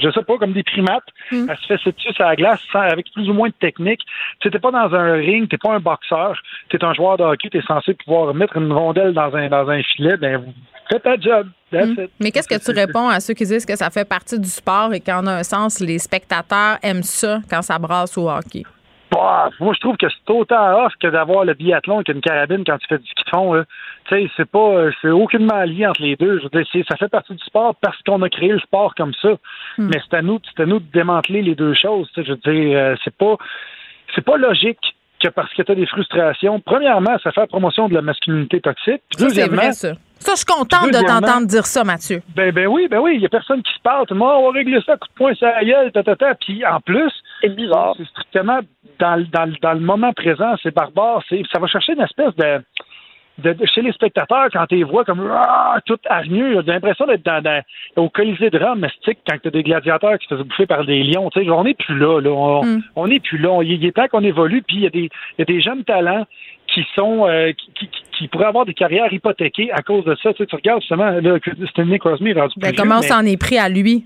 je, 0.00 0.10
sais 0.10 0.22
pas, 0.22 0.36
comme 0.38 0.52
des 0.52 0.62
primates. 0.62 1.04
Mm. 1.30 1.46
Elle 1.48 1.56
se 1.56 1.76
fait 1.82 1.92
dessus 1.92 2.12
sur 2.12 2.24
la 2.24 2.36
glace 2.36 2.60
sans- 2.72 2.80
avec 2.80 3.12
plus 3.12 3.28
ou 3.28 3.34
moins 3.34 3.48
de 3.48 3.54
technique. 3.54 4.02
Tu 4.40 4.48
n'es 4.48 4.58
pas 4.58 4.70
dans 4.70 4.94
un 4.94 5.12
ring, 5.14 5.48
t'es 5.48 5.58
pas 5.58 5.74
un 5.74 5.80
boxeur, 5.80 6.36
tu 6.68 6.76
es 6.76 6.84
un 6.84 6.94
joueur 6.94 7.16
de 7.18 7.24
hockey, 7.24 7.48
tu 7.50 7.58
es 7.58 7.62
censé 7.62 7.94
pouvoir 7.94 8.34
mettre 8.34 8.56
une 8.56 8.72
rondelle 8.72 9.12
dans 9.12 9.34
un, 9.34 9.48
dans 9.48 9.68
un 9.68 9.82
filet, 9.82 10.16
ben 10.16 10.42
fais 10.90 11.00
ta 11.00 11.16
job. 11.16 11.48
That's 11.70 11.88
it. 11.90 11.98
Mm. 11.98 12.06
Mais 12.20 12.30
qu'est-ce 12.30 12.48
que 12.48 12.64
tu 12.64 12.76
réponds 12.76 13.08
à 13.08 13.20
ceux 13.20 13.34
qui 13.34 13.44
disent 13.44 13.66
que 13.66 13.76
ça 13.76 13.90
fait 13.90 14.08
partie 14.08 14.38
du 14.38 14.48
sport 14.48 14.92
et 14.92 15.00
qu'en 15.00 15.26
un 15.26 15.42
sens, 15.42 15.80
les 15.80 15.98
spectateurs 15.98 16.78
aiment 16.82 17.02
ça 17.02 17.40
quand 17.50 17.62
ça 17.62 17.78
brasse 17.78 18.16
au 18.18 18.28
hockey? 18.30 18.62
Bah, 19.10 19.50
moi, 19.60 19.72
je 19.74 19.80
trouve 19.80 19.96
que 19.96 20.06
c'est 20.08 20.32
autant 20.32 20.84
off 20.84 20.92
que 21.00 21.06
d'avoir 21.06 21.44
le 21.44 21.54
biathlon 21.54 21.96
avec 21.96 22.08
une 22.08 22.20
carabine 22.20 22.64
quand 22.66 22.76
tu 22.78 22.86
fais 22.88 22.98
du 22.98 23.06
ski 23.06 23.22
de 23.24 23.30
fond. 23.30 23.54
là. 23.54 23.64
Tu 24.08 24.14
sais, 24.14 24.30
c'est 24.36 24.48
pas, 24.50 24.58
euh, 24.58 24.92
c'est 25.02 25.08
aucunement 25.10 25.62
lié 25.64 25.86
entre 25.86 26.02
les 26.02 26.16
deux. 26.16 26.38
Je 26.38 26.44
veux 26.44 26.62
dire, 26.62 26.84
ça 26.88 26.96
fait 26.96 27.08
partie 27.08 27.34
du 27.34 27.44
sport 27.44 27.74
parce 27.80 27.96
qu'on 28.02 28.22
a 28.22 28.28
créé 28.28 28.50
le 28.52 28.60
sport 28.60 28.94
comme 28.94 29.12
ça. 29.20 29.30
Hmm. 29.78 29.88
Mais 29.92 30.00
c'est 30.08 30.16
à 30.16 30.22
nous, 30.22 30.38
c'est 30.54 30.62
à 30.62 30.66
nous 30.66 30.78
de 30.78 30.86
démanteler 30.92 31.42
les 31.42 31.54
deux 31.54 31.74
choses. 31.74 32.08
Je 32.16 32.22
veux 32.22 32.36
dire, 32.36 32.78
euh, 32.78 32.94
c'est 33.04 33.14
pas, 33.16 33.36
c'est 34.14 34.24
pas 34.24 34.36
logique 34.36 34.78
que 35.20 35.28
parce 35.28 35.52
que 35.54 35.62
tu 35.62 35.72
as 35.72 35.74
des 35.74 35.86
frustrations. 35.86 36.60
Premièrement, 36.60 37.16
ça 37.22 37.32
fait 37.32 37.40
la 37.40 37.46
promotion 37.46 37.88
de 37.88 37.94
la 37.94 38.02
masculinité 38.02 38.60
toxique. 38.60 39.02
Ça, 39.16 39.24
deuxièmement, 39.24 39.56
vrai, 39.56 39.72
ça. 39.72 39.92
Ça, 40.18 40.32
je 40.32 40.36
suis 40.38 40.46
contente 40.46 40.90
de 40.90 41.06
t'entendre 41.06 41.46
dire 41.46 41.66
ça, 41.66 41.84
Mathieu. 41.84 42.22
ben, 42.34 42.50
ben 42.52 42.66
oui, 42.66 42.88
ben 42.88 42.98
oui, 43.00 43.12
il 43.16 43.20
y 43.22 43.26
a 43.26 43.28
personne 43.28 43.62
qui 43.62 43.72
se 43.72 43.80
parle. 43.80 44.06
Tout 44.06 44.14
le 44.14 44.20
monde, 44.20 44.32
on 44.38 44.46
va 44.50 44.58
régler 44.58 44.80
ça, 44.84 44.96
coup 44.96 45.08
de 45.08 45.14
poing 45.14 45.32
la 45.40 45.64
gueule, 45.64 45.92
ta, 45.92 46.02
ta, 46.02 46.16
ta. 46.16 46.34
Puis 46.34 46.64
en 46.64 46.80
plus, 46.80 47.10
c'est 47.42 47.54
bizarre. 47.54 47.94
C'est 47.98 48.06
strictement 48.08 48.60
dans, 48.98 49.16
le- 49.16 49.24
dans, 49.26 49.44
le- 49.44 49.56
dans 49.60 49.72
le 49.74 49.80
moment 49.80 50.12
présent, 50.14 50.54
c'est 50.62 50.74
barbare. 50.74 51.22
Ça 51.52 51.58
va 51.58 51.66
chercher 51.66 51.92
une 51.92 52.00
espèce 52.02 52.34
de, 52.36 52.62
de, 53.38 53.52
de- 53.52 53.66
chez 53.66 53.82
les 53.82 53.92
spectateurs 53.92 54.48
quand 54.52 54.66
tu 54.66 54.76
les 54.76 54.84
vois 54.84 55.04
comme 55.04 55.28
ah, 55.32 55.78
tout 55.84 55.98
hargneux. 56.08 56.62
J'ai 56.64 56.72
l'impression 56.72 57.06
d'être 57.06 57.24
dans, 57.24 57.42
dans- 57.42 57.62
au 57.96 58.08
Colisée 58.08 58.50
de 58.50 58.58
Rome 58.58 58.80
mystique 58.80 59.18
quand 59.28 59.36
tu 59.42 59.48
as 59.48 59.50
des 59.50 59.62
gladiateurs 59.62 60.18
qui 60.18 60.26
se 60.26 60.34
faisaient 60.34 60.44
bouffer 60.48 60.66
par 60.66 60.84
des 60.84 61.02
lions. 61.02 61.28
Tu 61.30 61.44
sais, 61.44 61.50
on 61.50 61.64
n'est 61.64 61.74
plus 61.74 61.98
là. 61.98 62.20
là. 62.20 62.30
On, 62.30 62.64
Mm. 62.64 63.08
n'est 63.08 63.20
plus 63.20 63.38
là. 63.38 63.62
Il 63.62 63.84
est 63.84 63.92
temps 63.92 64.08
qu'on 64.08 64.22
évolue. 64.24 64.62
Puis 64.62 64.76
il 64.76 64.82
y, 64.82 64.86
a 64.86 64.90
des- 64.90 65.10
y 65.38 65.42
a 65.42 65.44
des 65.44 65.60
jeunes 65.60 65.84
talents 65.84 66.24
qui 66.66 66.84
sont 66.94 67.26
euh, 67.28 67.52
qui, 67.52 67.70
qui, 67.88 67.88
qui- 68.18 68.28
pourraient 68.28 68.46
avoir 68.46 68.64
des 68.66 68.74
carrières 68.74 69.12
hypothéquées 69.12 69.70
à 69.72 69.82
cause 69.82 70.04
de 70.04 70.16
ça. 70.22 70.32
Tu, 70.32 70.38
sais, 70.38 70.46
tu 70.46 70.56
regardes 70.56 70.80
justement 70.80 71.10
là, 71.10 71.38
que 71.38 71.50
Stanley 71.68 71.98
Crosby 71.98 72.30
est 72.30 72.40
rendu 72.40 72.54
Ben, 72.56 72.68
plus 72.68 72.76
comment 72.76 72.98
on 72.98 73.02
s'en 73.02 73.24
est 73.24 73.36
pris 73.40 73.58
à 73.58 73.68
lui? 73.68 74.04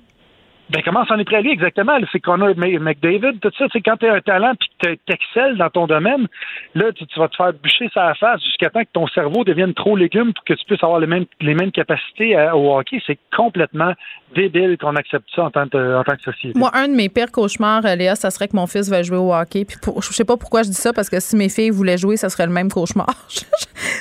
Ben, 0.71 0.83
comment 0.85 1.05
s'en 1.07 1.19
est 1.19 1.25
pris 1.25 1.37
à 1.37 1.41
lui 1.41 1.51
exactement? 1.51 1.93
C'est 2.13 2.21
Connor 2.21 2.55
McDavid, 2.57 3.39
tout 3.41 3.51
ça. 3.59 3.67
C'est 3.73 3.81
quand 3.81 3.97
tu 3.97 4.07
as 4.07 4.15
un 4.15 4.21
talent 4.21 4.53
puis 4.59 4.69
que 4.81 4.95
tu 4.95 5.57
dans 5.57 5.71
ton 5.71 5.87
domaine, 5.87 6.27
là, 6.75 6.87
tu, 6.93 7.05
vas 7.19 7.29
te 7.29 7.37
faire 7.37 7.53
bûcher 7.53 7.91
sa 7.93 8.15
face 8.15 8.43
jusqu'à 8.45 8.71
temps 8.71 8.83
que 8.83 8.89
ton 8.93 9.07
cerveau 9.09 9.45
devienne 9.45 9.75
trop 9.75 9.97
légume 9.97 10.33
pour 10.33 10.45
que 10.45 10.55
tu 10.55 10.65
puisses 10.67 10.83
avoir 10.83 11.01
les 11.01 11.07
mêmes, 11.07 11.25
les 11.41 11.55
mêmes 11.55 11.73
capacités 11.73 12.37
à- 12.37 12.57
au 12.57 12.77
hockey. 12.79 13.01
C'est 13.07 13.19
complètement 13.37 13.93
débile 14.35 14.79
qu'on 14.79 14.95
accepte 14.97 15.27
ça 15.35 15.45
en 15.45 15.51
tant, 15.51 15.69
que- 15.69 15.97
en 15.97 16.05
tant 16.05 16.15
que 16.17 16.23
société. 16.23 16.59
Moi, 16.59 16.71
un 16.75 16.89
de 16.89 16.95
mes 16.95 17.09
pires 17.09 17.33
cauchemars, 17.33 17.85
euh, 17.85 17.95
Léa, 17.97 18.15
ça 18.15 18.31
serait 18.31 18.49
que 18.49 18.57
mon 18.57 18.67
fils 18.67 18.89
veuille 18.91 19.05
jouer 19.05 19.19
au 19.19 19.35
hockey. 19.35 19.65
Puis 19.65 19.77
je 20.01 20.13
sais 20.13 20.25
pas 20.25 20.37
pourquoi 20.37 20.63
je 20.63 20.69
dis 20.69 20.75
ça, 20.75 20.93
parce 20.93 21.11
que 21.11 21.19
si 21.21 21.37
mes 21.37 21.49
filles 21.49 21.71
voulaient 21.71 21.99
jouer, 21.99 22.17
ça 22.17 22.29
serait 22.29 22.47
le 22.47 22.53
même 22.53 22.71
cauchemar. 22.71 23.09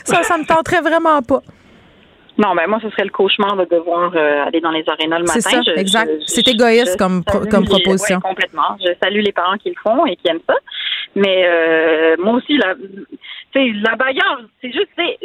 ça, 0.06 0.22
ça 0.24 0.38
me 0.38 0.46
tenterait 0.46 0.82
vraiment 0.82 1.22
pas. 1.22 1.42
Non, 2.40 2.56
ben 2.56 2.68
moi, 2.68 2.80
ce 2.82 2.90
serait 2.90 3.04
le 3.04 3.10
cauchemar 3.12 3.58
de 3.58 3.66
devoir 3.66 4.12
euh, 4.16 4.46
aller 4.46 4.62
dans 4.62 4.72
les 4.72 4.84
arénas 4.88 5.20
le 5.20 5.26
matin. 5.26 5.40
C'est 5.42 5.50
ça, 5.50 5.62
Je- 5.62 5.72
exact. 5.80 6.10
C'est 6.26 6.48
égoïste 6.48 6.94
je 6.94 6.98
comme 6.98 7.22
salue 7.28 7.50
comme 7.50 7.66
proposition. 7.66 8.16
ouais, 8.16 8.22
complètement. 8.22 8.78
Je 8.80 8.94
salue 9.04 9.20
les 9.22 9.34
parents 9.34 9.58
qui 9.58 9.70
le 9.70 9.76
font 9.84 10.06
et 10.06 10.16
qui 10.16 10.30
aiment 10.30 10.40
ça. 10.48 10.56
Mais 11.16 11.44
euh, 11.46 12.16
moi 12.18 12.36
aussi, 12.36 12.58
la, 12.58 12.76
tu 12.76 13.06
sais, 13.54 13.72
la 13.84 13.96
bagarre, 13.96 14.42
c'est 14.62 14.72
juste, 14.72 14.88
tu 14.98 15.04
sais, 15.04 15.20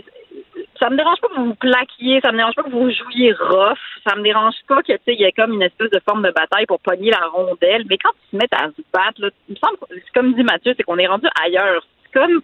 ça 0.80 0.90
me 0.90 0.96
dérange 0.96 1.20
pas 1.20 1.28
que 1.28 1.34
vous 1.36 1.44
vous 1.46 1.54
plaquiez, 1.54 2.20
ça 2.20 2.32
me 2.32 2.36
dérange 2.38 2.54
pas 2.56 2.64
que 2.64 2.70
vous 2.70 2.90
jouiez 2.90 3.32
rough, 3.32 3.78
ça 4.06 4.16
me 4.16 4.22
dérange 4.22 4.54
pas 4.66 4.82
que 4.82 4.92
tu 4.92 4.98
sais, 5.06 5.14
il 5.14 5.20
y 5.20 5.24
ait 5.24 5.32
comme 5.32 5.52
une 5.52 5.62
espèce 5.62 5.90
de 5.90 6.00
forme 6.06 6.22
de 6.24 6.32
bataille 6.32 6.66
pour 6.66 6.80
pogner 6.80 7.10
la 7.12 7.26
rondelle. 7.28 7.84
Mais 7.88 7.96
quand 7.98 8.10
ils 8.10 8.30
se 8.32 8.36
mettent 8.36 8.54
à 8.54 8.66
se 8.76 8.82
battre, 8.92 9.20
là, 9.20 9.28
il 9.48 9.52
me 9.54 9.58
semble, 9.58 9.76
comme 10.14 10.34
dit 10.34 10.42
Mathieu, 10.42 10.74
c'est 10.76 10.82
qu'on 10.82 10.98
est 10.98 11.06
rendu 11.06 11.26
ailleurs. 11.44 11.86
C'est 12.04 12.18
comme, 12.18 12.40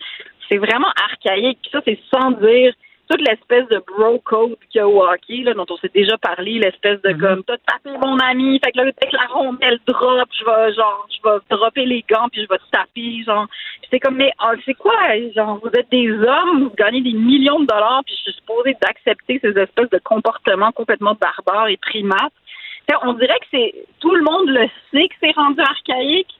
c'est 0.49 0.59
vraiment 0.59 0.91
archaïque. 1.11 1.59
Puis 1.63 1.71
ça, 1.73 1.81
c'est 1.85 1.99
sans 2.15 2.31
dire 2.33 2.73
toute 3.11 3.27
l'espèce 3.29 3.67
de 3.69 3.83
bro 3.89 4.21
code 4.21 4.57
qu'il 4.71 4.79
y 4.79 4.83
a 4.83 4.89
au 4.89 5.03
hockey, 5.03 5.43
là, 5.43 5.53
dont 5.55 5.67
on 5.69 5.77
s'est 5.79 5.91
déjà 5.93 6.17
parlé, 6.17 6.61
l'espèce 6.61 7.03
de 7.03 7.13
comme 7.13 7.43
t'as 7.43 7.57
tapé 7.67 7.91
mon 7.99 8.17
ami, 8.19 8.61
fait 8.65 8.71
que 8.71 8.79
là, 8.79 8.85
dès 8.85 9.09
que 9.09 9.17
la 9.17 9.27
rondelle 9.27 9.81
drop, 9.85 10.29
je 10.39 10.45
vais 10.45 10.73
genre 10.75 11.09
je 11.11 11.29
vais 11.29 11.39
dropper 11.51 11.87
les 11.87 12.05
gants 12.09 12.29
puis 12.31 12.43
je 12.43 12.49
vais 12.49 12.59
te 12.59 12.71
taper, 12.71 13.25
genre 13.27 13.47
c'est 13.91 13.99
comme 13.99 14.17
mais 14.17 14.31
ah, 14.39 14.53
c'est 14.65 14.75
quoi, 14.75 14.95
genre 15.35 15.59
vous 15.61 15.71
êtes 15.71 15.91
des 15.91 16.13
hommes, 16.13 16.63
vous 16.63 16.75
gagnez 16.79 17.01
des 17.01 17.13
millions 17.13 17.59
de 17.59 17.67
dollars, 17.67 18.03
puis 18.07 18.15
je 18.15 18.31
suis 18.31 18.41
supposée 18.41 18.77
d'accepter 18.81 19.41
ces 19.43 19.59
espèces 19.59 19.91
de 19.91 20.01
comportements 20.05 20.71
complètement 20.71 21.17
barbares 21.21 21.69
et 21.69 21.79
primates. 21.79 22.33
Fait, 22.89 22.97
on 23.03 23.15
dirait 23.15 23.39
que 23.41 23.47
c'est 23.51 23.75
tout 23.99 24.15
le 24.15 24.23
monde 24.23 24.49
le 24.49 24.69
sait 24.93 25.09
que 25.09 25.15
c'est 25.21 25.35
rendu 25.35 25.61
archaïque. 25.61 26.35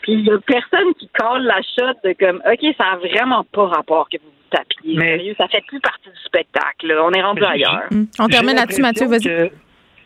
Puis 0.00 0.12
il 0.12 0.26
y 0.26 0.30
a 0.30 0.38
personne 0.38 0.92
qui 0.98 1.08
colle 1.18 1.44
la 1.44 1.62
shot 1.62 1.98
de 2.04 2.12
comme 2.12 2.42
OK, 2.46 2.74
ça 2.78 2.92
a 2.92 2.96
vraiment 2.96 3.44
pas 3.44 3.66
rapport 3.68 4.08
que 4.10 4.18
vous 4.18 4.43
vous 4.56 4.64
tapiez. 4.92 4.98
Sérieux, 5.00 5.34
ça 5.38 5.48
fait 5.48 5.64
plus 5.66 5.80
partie 5.80 6.08
du 6.08 6.20
spectacle. 6.24 6.86
là. 6.86 7.04
On 7.04 7.10
est 7.12 7.22
rendu 7.22 7.42
ailleurs. 7.44 7.88
On 8.18 8.28
termine 8.28 8.54
là-dessus, 8.56 8.82
Mathieu, 8.82 9.06
vas-y. 9.06 9.24
que- 9.24 9.50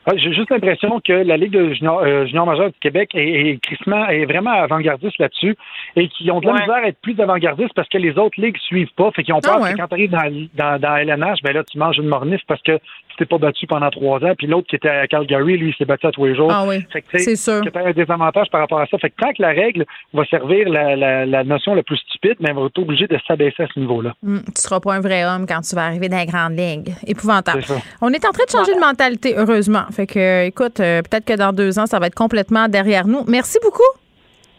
Ouais, 0.07 0.17
J'ai 0.17 0.33
juste 0.33 0.49
l'impression 0.49 1.01
que 1.07 1.13
la 1.13 1.37
Ligue 1.37 1.53
de 1.53 1.75
junior, 1.75 2.01
euh, 2.03 2.25
junior 2.25 2.47
majeur 2.47 2.69
du 2.71 2.79
Québec 2.81 3.11
est, 3.15 3.51
est, 3.51 3.59
crissement- 3.63 4.07
est 4.09 4.25
vraiment 4.25 4.53
avant-gardiste 4.53 5.19
là-dessus 5.19 5.55
et 5.97 6.09
qui 6.09 6.31
ont 6.31 6.41
de 6.41 6.47
la 6.47 6.53
Ouais. 6.55 6.61
misère 6.61 6.77
à 6.77 6.89
être 6.89 7.01
plus 7.03 7.21
avant-gardistes 7.21 7.75
parce 7.75 7.89
que 7.91 7.99
les 7.99 8.17
autres 8.17 8.41
ligues 8.41 8.57
suivent 8.59 8.93
pas. 8.97 9.11
Fait 9.11 9.23
qu'ils 9.23 9.35
ont 9.35 9.41
Ah 9.45 9.49
peur 9.49 9.61
ouais. 9.61 9.73
que 9.73 9.77
quand 9.77 9.89
tu 9.89 9.95
arrives 9.95 10.11
dans, 10.11 10.49
dans, 10.55 10.81
dans 10.81 10.97
LNH, 10.97 11.43
ben 11.43 11.53
là, 11.53 11.63
tu 11.63 11.77
manges 11.77 11.99
une 11.99 12.07
mornif 12.09 12.41
parce 12.47 12.63
que 12.63 12.79
pas 13.27 13.39
battu 13.39 13.67
pendant 13.67 13.91
trois 13.91 14.23
ans. 14.25 14.35
Puis 14.37 14.47
l'autre 14.47 14.67
qui 14.69 14.77
était 14.77 14.89
à 14.89 15.07
Calgary, 15.07 15.57
lui, 15.57 15.71
il 15.71 15.75
s'est 15.75 15.85
battu 15.85 16.07
à 16.07 16.11
tous 16.11 16.27
les 16.27 16.35
jours. 16.37 16.51
Ah 16.53 16.65
oui, 16.67 16.85
c'est 17.15 17.37
sûr. 17.37 17.63
as 17.75 17.79
un 17.79 17.93
désavantage 17.93 18.49
par 18.51 18.61
rapport 18.61 18.81
à 18.81 18.87
ça. 18.87 18.99
Fait 18.99 19.11
que 19.11 19.17
tant 19.19 19.33
que 19.33 19.43
la 19.43 19.49
règle 19.49 19.85
va 20.13 20.25
servir 20.27 20.69
la, 20.69 20.97
la, 20.97 21.27
la 21.27 21.45
notion 21.45 21.75
la 21.75 21.83
plus 21.83 21.97
stupide, 21.99 22.37
mais 22.41 22.49
elle 22.51 22.57
va 22.57 22.67
être 22.67 22.79
obligée 22.79 23.07
de 23.07 23.19
s'abaisser 23.27 23.63
à 23.63 23.67
ce 23.73 23.79
niveau-là. 23.81 24.15
Hum, 24.27 24.43
tu 24.45 24.61
seras 24.61 24.81
pas 24.81 24.95
un 24.95 25.01
vrai 25.01 25.25
homme 25.25 25.47
quand 25.47 25.61
tu 25.61 25.75
vas 25.75 25.87
arriver 25.87 26.09
dans 26.09 26.19
les 26.19 26.27
grandes 26.27 26.57
ligues. 26.59 26.95
Épouvantable. 27.07 27.63
C'est. 27.65 27.75
On 28.01 28.11
est 28.13 28.25
en 28.27 28.31
train 28.31 28.45
de 28.45 28.51
changer 28.51 28.75
de 28.75 28.81
mentalité, 28.81 29.35
heureusement. 29.37 29.85
Fait 29.91 30.07
que, 30.07 30.19
euh, 30.19 30.45
écoute, 30.47 30.81
euh, 30.81 31.03
peut-être 31.03 31.25
que 31.25 31.37
dans 31.37 31.53
deux 31.53 31.79
ans, 31.79 31.87
ça 31.87 31.99
va 31.99 32.07
être 32.07 32.15
complètement 32.15 32.69
derrière 32.69 33.07
nous. 33.07 33.25
Merci 33.27 33.59
beaucoup. 33.63 33.83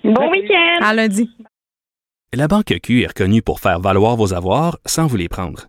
Bon 0.03 0.29
week-end. 0.31 0.85
À 0.85 0.93
lundi. 0.93 1.29
La 2.33 2.47
Banque 2.47 2.73
Q 2.83 3.01
est 3.03 3.07
reconnue 3.07 3.41
pour 3.41 3.59
faire 3.59 3.79
valoir 3.79 4.15
vos 4.15 4.33
avoirs 4.33 4.77
sans 4.85 5.07
vous 5.07 5.17
les 5.17 5.29
prendre. 5.29 5.68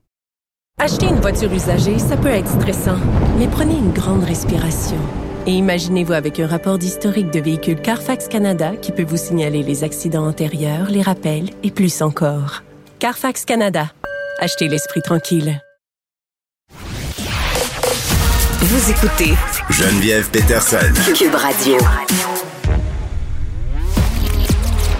Acheter 0.79 1.05
une 1.05 1.19
voiture 1.19 1.53
usagée, 1.53 1.99
ça 1.99 2.17
peut 2.17 2.27
être 2.27 2.49
stressant, 2.49 2.97
mais 3.37 3.47
prenez 3.47 3.75
une 3.75 3.91
grande 3.91 4.23
respiration. 4.23 4.97
Et 5.45 5.51
imaginez-vous 5.51 6.13
avec 6.13 6.39
un 6.39 6.47
rapport 6.47 6.79
d'historique 6.79 7.29
de 7.29 7.39
véhicule 7.39 7.79
Carfax 7.79 8.27
Canada 8.27 8.75
qui 8.81 8.91
peut 8.91 9.03
vous 9.03 9.17
signaler 9.17 9.61
les 9.61 9.83
accidents 9.83 10.27
antérieurs, 10.27 10.89
les 10.89 11.03
rappels 11.03 11.51
et 11.61 11.69
plus 11.69 12.01
encore. 12.01 12.63
Carfax 12.97 13.45
Canada. 13.45 13.91
Achetez 14.39 14.69
l'esprit 14.69 15.03
tranquille. 15.03 15.61
Vous 18.61 18.89
écoutez 18.89 19.35
Geneviève 19.69 20.31
Peterson. 20.31 20.77
Cube 21.15 21.35
Radio. 21.35 21.77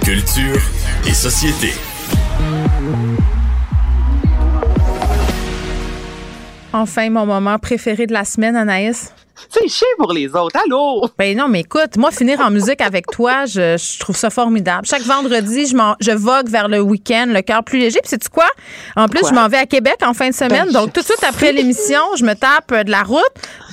Culture 0.04 0.62
et 1.08 1.14
société. 1.16 1.74
Enfin, 6.74 7.10
mon 7.10 7.26
moment 7.26 7.60
préféré 7.60 8.08
de 8.08 8.14
la 8.14 8.24
semaine, 8.24 8.56
Anaïs? 8.56 9.12
C'est 9.50 9.68
chier 9.68 9.88
pour 9.98 10.14
les 10.14 10.28
autres. 10.36 10.58
Allô? 10.66 11.06
Ben 11.18 11.36
non, 11.36 11.48
mais 11.50 11.62
écoute, 11.62 11.98
moi, 11.98 12.12
finir 12.12 12.40
en 12.40 12.52
musique 12.52 12.80
avec 12.80 13.08
toi, 13.08 13.46
je, 13.46 13.76
je 13.76 14.00
trouve 14.00 14.16
ça 14.16 14.30
formidable. 14.30 14.86
Chaque 14.86 15.02
vendredi, 15.02 15.66
je, 15.66 15.76
je 16.00 16.12
vogue 16.12 16.48
vers 16.48 16.68
le 16.70 16.80
week-end, 16.80 17.26
le 17.28 17.42
cœur 17.42 17.64
plus 17.64 17.80
léger. 17.80 18.00
Puis 18.02 18.10
sais-tu 18.10 18.30
quoi? 18.30 18.46
En 18.96 19.08
plus, 19.08 19.22
Quoi? 19.22 19.30
je 19.30 19.36
m'en 19.36 19.48
vais 19.48 19.58
à 19.58 19.66
Québec 19.66 19.98
en 20.06 20.14
fin 20.14 20.30
de 20.30 20.34
semaine. 20.36 20.68
Ben, 20.68 20.72
donc, 20.74 20.94
tout 20.94 21.02
de 21.02 21.06
suite 21.06 21.24
après 21.28 21.52
l'émission, 21.52 22.00
je 22.18 22.24
me 22.24 22.36
tape 22.36 22.86
de 22.86 22.92
la 22.92 23.04
route. 23.04 23.20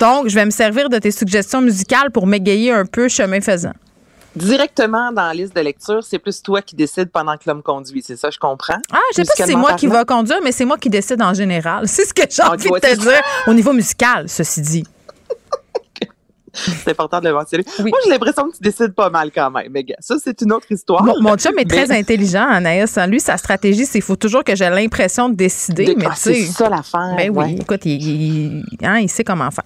Donc, 0.01 0.29
je 0.29 0.35
vais 0.35 0.47
me 0.47 0.51
servir 0.51 0.89
de 0.89 0.99
tes 0.99 1.11
suggestions 1.11 1.61
musicales 1.61 2.11
pour 2.11 2.27
m'égayer 2.27 2.73
un 2.73 2.87
peu 2.87 3.09
chemin 3.09 3.41
faisant. 3.41 3.73
Directement 4.39 5.13
dans 5.13 5.27
la 5.27 5.35
liste 5.35 5.55
de 5.55 5.61
lecture, 5.61 6.03
c'est 6.03 6.19
plus 6.19 6.43
toi 6.43 6.63
qui 6.63 6.75
décides 6.77 7.11
pendant 7.11 7.37
que 7.37 7.43
l'homme 7.47 7.63
conduit. 7.63 8.03
C'est 8.05 8.17
ça, 8.17 8.31
je 8.31 8.39
comprends? 8.39 8.79
Ah, 8.93 8.99
je 9.13 9.17
sais 9.17 9.25
pas 9.25 9.33
si 9.37 9.43
c'est 9.45 9.55
moi 9.57 9.75
qui 9.75 9.87
va 9.87 10.05
conduire, 10.05 10.39
mais 10.43 10.53
c'est 10.53 10.65
moi 10.65 10.79
qui 10.79 10.89
décide 10.91 11.21
en 11.23 11.35
général. 11.35 11.87
C'est 11.89 12.05
ce 12.05 12.15
que 12.15 12.23
j'ai 12.31 12.43
Ah, 12.43 12.53
envie 12.53 12.69
de 12.71 12.79
te 12.79 12.95
dire 13.01 13.21
au 13.47 13.53
niveau 13.55 13.73
musical, 13.73 14.29
ceci 14.29 14.61
dit. 14.63 14.85
C'est 16.55 16.91
important 16.91 17.21
de 17.21 17.29
le 17.29 17.35
mentionner. 17.35 17.65
Moi, 17.79 17.99
j'ai 18.05 18.11
l'impression 18.11 18.51
que 18.51 18.57
tu 18.57 18.63
décides 18.63 18.93
pas 18.93 19.11
mal 19.11 19.31
quand 19.33 19.51
même. 19.51 19.69
Mais 19.71 19.85
gars, 19.85 19.95
ça, 20.01 20.17
c'est 20.23 20.41
une 20.41 20.53
autre 20.53 20.67
histoire. 20.71 21.05
Mon, 21.05 21.21
mon 21.21 21.37
chum 21.37 21.57
est 21.59 21.69
très 21.69 21.93
intelligent, 21.93 22.45
Anaïs. 22.49 22.99
Lui, 23.07 23.21
sa 23.21 23.37
stratégie, 23.37 23.85
c'est 23.87 23.93
qu'il 23.93 24.03
faut 24.03 24.17
toujours 24.17 24.43
que 24.43 24.57
j'ai 24.57 24.69
l'impression 24.69 25.29
de 25.29 25.35
décider. 25.37 25.85
De- 25.85 25.95
mais 25.95 26.07
ah, 26.09 26.15
c'est 26.17 26.35
ça 26.47 26.69
l'affaire, 26.69 27.15
Ben 27.17 27.31
oui, 27.33 27.59
écoute, 27.61 27.83
il, 27.85 28.03
il- 28.03 28.65
hein, 28.83 28.99
il 28.99 29.09
sait 29.09 29.23
comment 29.25 29.51
faire. 29.53 29.65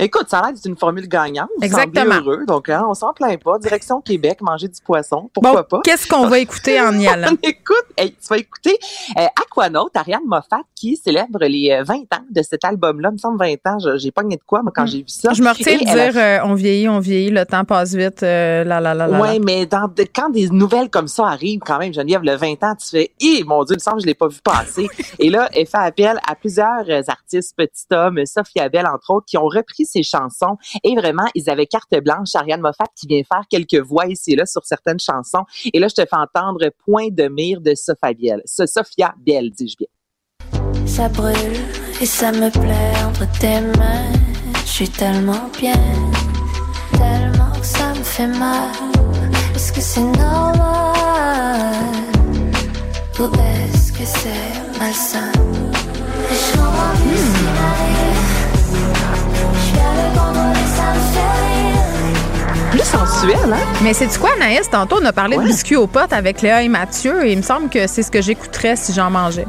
Écoute, 0.00 0.26
ça 0.28 0.38
a 0.38 0.42
l'air 0.46 0.52
d'être 0.54 0.66
une 0.66 0.76
formule 0.76 1.06
gagnante. 1.08 1.48
Exactement. 1.62 2.14
heureux, 2.16 2.44
donc 2.46 2.68
hein, 2.68 2.84
on 2.88 2.94
s'en 2.94 3.12
plaint 3.12 3.40
pas. 3.42 3.58
Direction 3.58 4.00
Québec, 4.00 4.38
manger 4.40 4.68
du 4.68 4.80
poisson, 4.84 5.30
pourquoi 5.32 5.62
Bon, 5.62 5.68
pas? 5.78 5.80
qu'est-ce 5.84 6.06
qu'on 6.08 6.26
va 6.26 6.38
écouter 6.40 6.80
en 6.80 6.98
y 6.98 7.06
allant? 7.06 7.28
On 7.32 7.48
écoute, 7.48 7.84
hey, 7.96 8.12
tu 8.12 8.26
vas 8.28 8.38
écouter 8.38 8.78
euh, 9.18 9.26
Aquanaut, 9.40 9.90
Ariane 9.94 10.20
Moffat, 10.26 10.60
qui 10.74 10.96
célèbre 10.96 11.38
les 11.44 11.70
euh, 11.72 11.84
20 11.84 11.94
ans 12.14 12.24
de 12.30 12.42
cet 12.42 12.64
album-là. 12.64 13.10
Il 13.10 13.14
me 13.14 13.18
semble 13.18 13.38
20 13.38 13.54
ans, 13.66 13.78
je- 13.78 13.98
j'ai 13.98 14.10
pogné 14.10 14.36
de 14.36 14.42
quoi, 14.46 14.62
moi, 14.62 14.72
quand 14.74 14.86
j'ai 14.86 14.98
vu 14.98 15.04
ça. 15.08 15.30
Hmm. 15.30 15.34
Je 15.34 15.42
me 15.42 15.48
retiens 15.50 15.78
Et 15.78 15.84
de 15.84 15.84
dire 15.84 16.12
euh, 16.16 16.38
on 16.44 16.54
vieillit, 16.54 16.88
on 16.88 16.98
vieillit, 17.00 17.30
le 17.30 17.44
temps 17.44 17.64
passe 17.64 17.94
vite, 17.94 18.22
euh, 18.22 18.64
là, 18.64 18.80
là, 18.80 18.94
là, 18.94 19.06
là. 19.06 19.20
Ouais, 19.20 19.38
là. 19.38 19.44
mais 19.44 19.66
dans 19.66 19.86
de- 19.88 20.06
quand 20.14 20.30
des 20.30 20.48
nouvelles 20.48 20.88
comme 20.90 21.08
ça 21.08 21.26
arrivent, 21.26 21.60
quand 21.60 21.78
même, 21.78 21.92
Geneviève, 21.92 22.22
le 22.22 22.36
20 22.36 22.62
ans, 22.64 22.74
tu 22.74 22.88
fais, 22.88 23.10
eh, 23.20 23.44
mon 23.44 23.64
Dieu, 23.64 23.74
il 23.74 23.78
me 23.78 23.80
semble 23.80 23.96
que 23.98 24.02
je 24.02 24.06
l'ai 24.06 24.14
pas 24.14 24.28
vu 24.28 24.38
passer. 24.42 24.88
Et 25.18 25.28
là, 25.30 25.48
elle 25.54 25.66
fait 25.66 25.76
appel 25.78 26.18
à 26.26 26.34
plusieurs 26.34 26.84
euh, 26.88 27.02
artistes, 27.08 27.54
petits 27.56 27.84
hommes, 27.92 28.18
Sophie 28.24 28.60
Abel, 28.60 28.86
entre 28.86 29.10
autres, 29.12 29.26
qui 29.26 29.36
ont 29.36 29.46
repris 29.46 29.84
ses 29.90 30.02
chansons. 30.02 30.56
Et 30.84 30.94
vraiment, 30.94 31.26
ils 31.34 31.48
avaient 31.50 31.66
carte 31.66 31.94
blanche. 32.02 32.34
Ariane 32.34 32.60
Moffat 32.60 32.86
qui 32.96 33.06
vient 33.06 33.22
faire 33.22 33.44
quelques 33.50 33.80
voix 33.80 34.06
ici 34.06 34.32
et 34.32 34.36
là 34.36 34.46
sur 34.46 34.64
certaines 34.64 35.00
chansons. 35.00 35.44
Et 35.72 35.78
là, 35.78 35.88
je 35.88 35.94
te 35.94 36.02
fais 36.02 36.16
entendre 36.16 36.70
Point 36.84 37.08
de 37.10 37.28
mire 37.28 37.60
de 37.60 37.74
Sophia 37.74 38.12
Biel. 38.12 38.42
Ce 38.44 38.66
Sophia 38.66 39.14
Biel, 39.18 39.50
dis-je 39.50 39.76
bien. 39.78 39.88
Ça 40.86 41.08
brûle 41.08 41.34
et 42.00 42.06
ça 42.06 42.32
me 42.32 42.50
plaît 42.50 43.04
entre 43.06 43.26
tes 43.38 43.60
mains. 43.78 44.12
Je 44.64 44.70
suis 44.70 44.88
tellement 44.88 45.48
bien, 45.58 45.74
tellement 46.92 47.52
que 47.58 47.66
ça 47.66 47.92
me 47.94 48.02
fait 48.02 48.26
mal. 48.26 48.70
Est-ce 49.54 49.72
que 49.72 49.80
c'est 49.80 50.00
normal 50.00 50.70
ou 53.18 53.24
est-ce 53.24 53.92
que 53.92 54.04
c'est 54.04 54.78
malsain? 54.78 55.32
Et 56.32 56.36
hein? 63.28 63.56
Mais 63.82 63.92
c'est 63.94 64.06
du 64.06 64.18
quoi, 64.18 64.30
Anaïs? 64.36 64.68
Tantôt, 64.70 64.98
on 65.00 65.04
a 65.04 65.12
parlé 65.12 65.36
de 65.36 65.42
biscuits 65.42 65.76
aux 65.76 65.86
potes 65.86 66.12
avec 66.12 66.42
Léa 66.42 66.62
et 66.62 66.68
Mathieu, 66.68 67.24
et 67.24 67.32
il 67.32 67.38
me 67.38 67.42
semble 67.42 67.68
que 67.68 67.86
c'est 67.86 68.02
ce 68.02 68.10
que 68.10 68.20
j'écouterais 68.22 68.76
si 68.76 68.92
j'en 68.92 69.10
mangeais. 69.10 69.46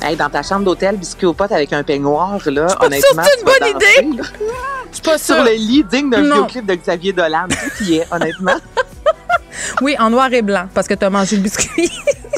Hey, 0.00 0.16
dans 0.16 0.30
ta 0.30 0.42
chambre 0.42 0.64
d'hôtel, 0.64 0.96
biscuit 0.96 1.26
aux 1.26 1.32
potes 1.34 1.50
avec 1.52 1.72
un 1.72 1.82
peignoir, 1.82 2.38
là, 2.46 2.66
honnêtement. 2.80 3.22
c'est 3.24 3.38
une 3.40 3.44
bonne 3.44 3.72
danser, 3.72 4.04
idée. 4.04 4.22
Je 4.90 4.94
suis 4.94 5.02
pas 5.04 5.18
Sur 5.18 5.34
sûre. 5.36 5.44
le 5.44 5.50
lit 5.52 5.84
digne 5.90 6.08
d'un 6.10 6.22
vidéoclip 6.22 6.66
de 6.66 6.74
Xavier 6.74 7.12
Dolan. 7.12 7.46
Tout 7.48 7.84
y 7.84 7.96
est, 7.96 8.06
honnêtement. 8.12 8.56
Oui, 9.82 9.96
en 9.98 10.08
noir 10.10 10.32
et 10.32 10.40
blanc, 10.40 10.68
parce 10.72 10.86
que 10.86 10.94
tu 10.94 11.04
as 11.04 11.10
mangé 11.10 11.34
le 11.36 11.42
biscuit. 11.42 11.90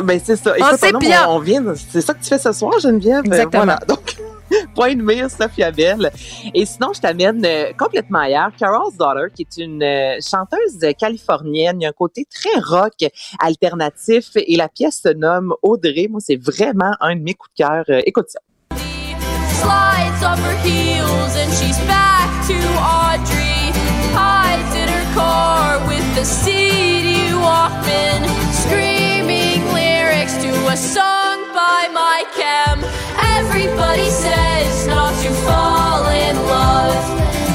Ben, 0.03 0.19
c'est 0.25 0.37
ça. 0.37 0.55
Écoute, 0.57 1.01
bien. 1.01 1.27
on, 1.29 1.37
on 1.37 1.39
vient, 1.39 1.63
c'est 1.93 2.01
ça 2.01 2.15
que 2.15 2.23
tu 2.23 2.29
fais 2.31 2.39
ce 2.39 2.51
soir, 2.53 2.79
Geneviève? 2.81 3.21
Exactement. 3.27 3.63
Euh, 3.63 3.67
Voilà. 3.67 3.79
Donc, 3.87 4.17
point 4.75 4.95
de 4.95 5.03
mire, 5.03 5.31
Sophia 5.31 5.71
Bell. 5.71 6.11
Et 6.55 6.67
sinon, 6.67 6.93
je 6.95 7.01
t'amène 7.01 7.45
euh, 7.45 7.73
complètement 7.79 8.21
ailleurs. 8.21 8.51
Carol's 8.59 8.97
Daughter, 8.97 9.27
qui 9.35 9.43
est 9.43 9.63
une 9.63 9.83
euh, 9.83 10.19
chanteuse 10.21 10.95
californienne. 10.99 11.81
Il 11.81 11.85
y 11.85 11.87
a 11.87 11.91
un 11.91 11.93
côté 11.93 12.27
très 12.27 12.61
rock, 12.61 12.95
alternatif. 13.39 14.31
Et 14.37 14.57
la 14.57 14.69
pièce 14.69 15.01
se 15.03 15.13
nomme 15.13 15.55
Audrey. 15.63 16.09
Moi, 16.09 16.21
c'est 16.21 16.37
vraiment 16.37 16.95
un 17.01 17.17
de 17.17 17.23
mes 17.23 17.35
coups 17.35 17.53
de 17.59 17.65
cœur. 17.65 17.85
Euh, 17.89 18.03
écoute 18.07 18.27
ça. 18.29 18.41
slides 19.61 20.23
off 20.25 20.41
her 20.41 20.57
heels 20.67 21.37
and 21.37 21.53
she's 21.53 21.79
back 21.85 22.31
to 22.49 22.57
Audrey. 22.81 23.69
Hides 24.17 24.75
in 24.81 24.89
her 24.89 25.07
car 25.15 25.87
with 25.87 26.07
the 26.15 26.25
CD 26.25 27.29
Walkman, 27.45 28.21
screaming 28.63 29.61
lyrics 29.75 30.37
to 30.45 30.53
a 30.69 30.77
song 30.77 31.39
by 31.53 31.89
Mike 31.93 32.33
Cam. 32.41 32.70
Everybody 33.51 34.09
says 34.09 34.87
not 34.87 35.13
to 35.23 35.31
fall 35.45 36.07
in 36.07 36.37
love. 36.47 37.03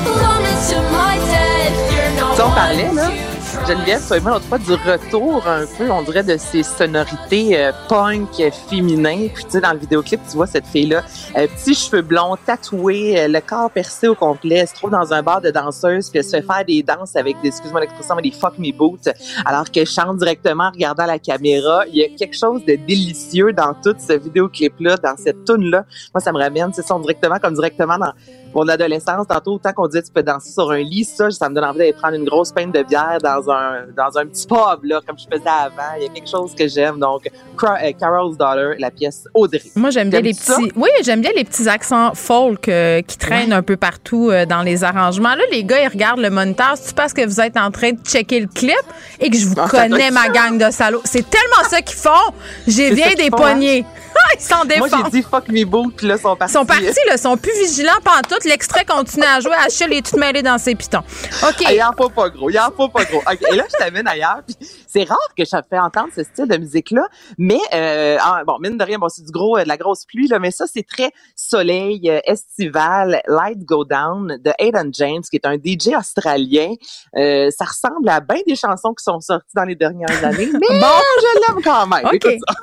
London 0.05 0.57
to 0.69 0.77
my 0.91 1.15
dead, 1.31 1.71
you're 1.93 2.19
not 2.19 2.35
Tu 2.35 2.35
sais, 2.35 2.43
on 2.43 2.49
one 2.49 2.55
parlait, 2.55 2.91
là, 2.93 3.07
to 3.07 3.34
Geneviève, 3.67 4.07
toi 4.07 4.17
et 4.17 4.19
moi, 4.19 4.31
l'autre 4.33 4.45
fois, 4.45 4.59
du 4.59 4.73
retour 4.73 5.47
un 5.47 5.65
peu, 5.65 5.89
on 5.89 6.03
dirait, 6.03 6.21
de 6.21 6.37
ces 6.37 6.61
sonorités 6.61 7.57
euh, 7.57 7.71
punk 7.89 8.29
féminin. 8.69 9.27
Puis, 9.33 9.43
tu 9.45 9.49
sais, 9.49 9.61
dans 9.61 9.73
le 9.73 9.79
vidéoclip, 9.79 10.21
tu 10.29 10.35
vois 10.35 10.45
cette 10.45 10.67
fille-là, 10.67 11.03
euh, 11.35 11.47
petits 11.47 11.73
cheveux 11.73 12.03
blonds, 12.03 12.37
tatoués, 12.45 13.19
euh, 13.19 13.27
le 13.27 13.39
corps 13.41 13.71
percé 13.71 14.07
au 14.07 14.13
complet, 14.13 14.67
se 14.67 14.75
trouve 14.75 14.91
dans 14.91 15.11
un 15.13 15.23
bar 15.23 15.41
de 15.41 15.49
danseuse, 15.49 16.11
puis 16.11 16.19
elle 16.19 16.25
se 16.25 16.29
fait 16.29 16.43
faire 16.43 16.63
des 16.63 16.83
danses 16.83 17.15
avec 17.15 17.41
des, 17.41 17.47
excuse-moi 17.47 17.81
l'expression, 17.81 18.13
mais 18.15 18.21
des 18.21 18.31
fuck 18.31 18.59
me 18.59 18.71
boots, 18.71 19.09
alors 19.45 19.65
qu'elle 19.71 19.87
chante 19.87 20.19
directement 20.19 20.65
en 20.65 20.71
regardant 20.71 21.07
la 21.07 21.17
caméra. 21.17 21.85
Il 21.87 21.95
y 21.95 22.03
a 22.03 22.09
quelque 22.09 22.37
chose 22.37 22.63
de 22.65 22.75
délicieux 22.75 23.51
dans 23.51 23.73
tout 23.73 23.95
ce 23.97 24.13
vidéoclip-là, 24.13 24.97
dans 24.97 25.17
cette 25.17 25.43
tune-là. 25.43 25.85
Moi, 26.13 26.21
ça 26.21 26.31
me 26.31 26.37
ramène, 26.37 26.71
c'est 26.71 26.85
ça, 26.85 26.95
directement, 26.99 27.39
comme 27.39 27.55
directement 27.55 27.97
dans 27.97 28.13
mon 28.55 28.67
adolescence, 28.69 29.27
tantôt, 29.27 29.53
autant 29.55 29.73
qu'on 29.73 29.87
disait 29.87 30.01
tu 30.01 30.11
peux 30.11 30.23
danser 30.23 30.49
sur 30.51 30.71
un 30.71 30.77
lit, 30.79 31.03
ça, 31.03 31.29
ça 31.29 31.49
me 31.49 31.55
donne 31.55 31.65
envie 31.65 31.77
d'aller 31.79 31.93
prendre 31.93 32.15
une 32.15 32.23
grosse 32.25 32.51
peine 32.51 32.71
de 32.71 32.81
bière 32.83 33.17
dans 33.21 33.51
un, 33.51 33.83
dans 33.95 34.17
un 34.17 34.25
petit 34.25 34.47
pub, 34.47 34.83
là, 34.85 35.01
comme 35.05 35.17
je 35.19 35.25
faisais 35.25 35.47
avant. 35.49 35.93
Il 35.97 36.03
y 36.03 36.05
a 36.07 36.09
quelque 36.09 36.29
chose 36.29 36.53
que 36.57 36.67
j'aime. 36.67 36.97
Donc, 36.99 37.27
euh, 37.27 37.91
Carol's 37.99 38.37
Daughter, 38.37 38.75
la 38.79 38.89
pièce 38.91 39.25
Audrey. 39.33 39.61
Moi, 39.75 39.89
j'aime 39.89 40.09
bien 40.09 40.21
les 40.21 40.33
ça? 40.33 40.55
petits. 40.55 40.71
Oui, 40.75 40.89
j'aime 41.03 41.21
bien 41.21 41.31
les 41.35 41.43
petits 41.43 41.67
accents 41.67 42.13
folk 42.15 42.67
euh, 42.69 43.01
qui 43.01 43.17
traînent 43.17 43.53
un 43.53 43.61
peu 43.61 43.75
partout 43.77 44.29
euh, 44.31 44.45
dans 44.45 44.61
les 44.61 44.83
arrangements. 44.83 45.35
Là, 45.35 45.43
les 45.51 45.63
gars, 45.63 45.81
ils 45.83 45.87
regardent 45.89 46.21
le 46.21 46.29
moniteur. 46.29 46.73
C'est 46.75 46.95
parce 46.95 47.11
que 47.13 47.25
vous 47.25 47.41
êtes 47.41 47.57
en 47.57 47.71
train 47.71 47.91
de 47.91 47.99
checker 48.05 48.39
le 48.39 48.47
clip 48.47 48.73
et 49.19 49.29
que 49.29 49.37
je 49.37 49.45
vous 49.47 49.55
Ah, 49.57 49.67
connais, 49.69 50.11
ma 50.11 50.29
gang 50.29 50.57
de 50.57 50.71
salauds? 50.71 51.01
C'est 51.03 51.29
tellement 51.29 51.69
ça 51.69 51.81
qu'ils 51.81 51.97
font. 51.97 52.33
J'ai 52.67 52.91
bien 52.93 53.13
des 53.15 53.29
font, 53.29 53.37
poignées. 53.37 53.85
ils 54.37 54.41
s'en 54.41 54.57
Moi, 54.57 54.65
défendent. 54.65 55.05
j'ai 55.11 55.19
dit 55.21 55.27
fuck 55.29 55.47
me 55.49 55.65
boots, 55.65 55.93
puis 55.97 56.07
là, 56.07 56.15
ils 56.17 56.21
sont 56.21 56.33
Ils 56.35 56.37
partis. 56.37 56.53
sont 56.53 56.65
partis, 56.65 56.83
là, 56.85 57.13
ils 57.15 57.19
sont 57.19 57.35
plus 57.37 57.51
vigilants 57.59 57.91
pantoute. 58.03 58.44
L'extrait 58.45 58.85
continue 58.85 59.25
à 59.25 59.39
jouer. 59.39 59.53
Achille 59.65 59.91
est 59.93 60.05
toute 60.05 60.19
mêlée 60.19 60.41
dans 60.41 60.57
ses 60.57 60.75
pitons. 60.75 61.03
OK. 61.43 61.65
Il 61.71 61.81
en 61.83 61.91
faut 61.93 62.09
pas 62.09 62.29
gros, 62.29 62.49
il 62.49 62.59
en 62.59 62.71
faut 62.71 62.87
pas 62.89 63.03
gros. 63.05 63.19
Ok, 63.19 63.39
Et 63.51 63.55
là, 63.55 63.63
je 63.71 63.77
t'amène 63.77 64.07
ailleurs. 64.07 64.41
C'est 64.87 65.03
rare 65.03 65.17
que 65.37 65.43
je 65.43 65.49
fais 65.69 65.79
entendre 65.79 66.09
ce 66.15 66.23
style 66.23 66.47
de 66.47 66.57
musique-là, 66.57 67.07
mais 67.37 67.59
euh, 67.73 68.17
bon, 68.45 68.57
mine 68.59 68.77
de 68.77 68.83
rien, 68.83 68.97
bon, 68.97 69.09
c'est 69.09 69.23
du 69.25 69.31
gros, 69.31 69.57
euh, 69.57 69.63
de 69.63 69.67
la 69.67 69.77
grosse 69.77 70.05
pluie, 70.05 70.27
là, 70.27 70.39
mais 70.39 70.51
ça, 70.51 70.65
c'est 70.71 70.85
très 70.87 71.11
soleil, 71.35 72.09
euh, 72.09 72.19
estival, 72.25 73.21
Light 73.27 73.59
Go 73.65 73.83
Down 73.83 74.37
de 74.43 74.51
Aidan 74.59 74.89
James, 74.93 75.21
qui 75.29 75.35
est 75.35 75.45
un 75.45 75.55
DJ 75.55 75.95
australien. 75.97 76.73
Euh, 77.17 77.49
ça 77.57 77.65
ressemble 77.65 78.07
à 78.09 78.19
bien 78.21 78.39
des 78.47 78.55
chansons 78.55 78.93
qui 78.93 79.03
sont 79.03 79.19
sorties 79.19 79.53
dans 79.55 79.63
les 79.65 79.75
dernières 79.75 80.23
années, 80.23 80.49
mais 80.53 80.79
Bon. 80.79 80.87
je 81.21 81.53
l'aime 81.53 81.63
quand 81.63 81.87
même. 81.87 82.05
OK. 82.05 82.13
Écoute 82.15 82.35
ça. 82.47 82.55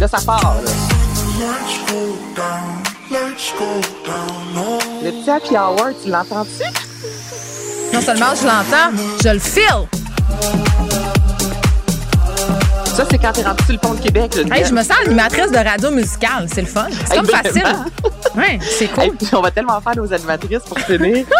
Là, 0.00 0.08
ça 0.08 0.18
part. 0.24 0.56
Là. 0.64 0.70
Le 5.02 5.10
petit 5.10 5.30
happy 5.30 5.56
hour, 5.56 5.90
tu 6.02 6.08
l'entends-tu? 6.08 6.64
Non 7.92 8.00
seulement 8.00 8.34
je 8.34 8.46
l'entends, 8.46 8.96
je 9.22 9.28
le 9.28 9.38
file. 9.38 11.19
Ça, 12.94 13.04
c'est 13.10 13.18
quand 13.18 13.32
t'es 13.32 13.42
rendu 13.42 13.62
sur 13.64 13.72
le 13.72 13.78
pont 13.78 13.94
de 13.94 14.00
Québec. 14.00 14.34
Là, 14.34 14.56
Hey, 14.56 14.64
je 14.64 14.72
me 14.74 14.82
sens 14.82 14.96
animatrice 15.06 15.50
de 15.50 15.56
radio 15.56 15.90
musicale. 15.90 16.46
C'est 16.52 16.62
le 16.62 16.66
fun. 16.66 16.86
C'est 17.08 17.16
comme 17.16 17.26
facile. 17.26 17.62
Oui, 18.36 18.58
c'est 18.60 18.88
cool. 18.88 19.04
Hey, 19.04 19.10
puis 19.12 19.28
on 19.32 19.40
va 19.40 19.50
tellement 19.50 19.80
faire 19.80 19.96
nos 19.96 20.12
animatrices 20.12 20.60
pour 20.60 20.78
finir. 20.80 21.24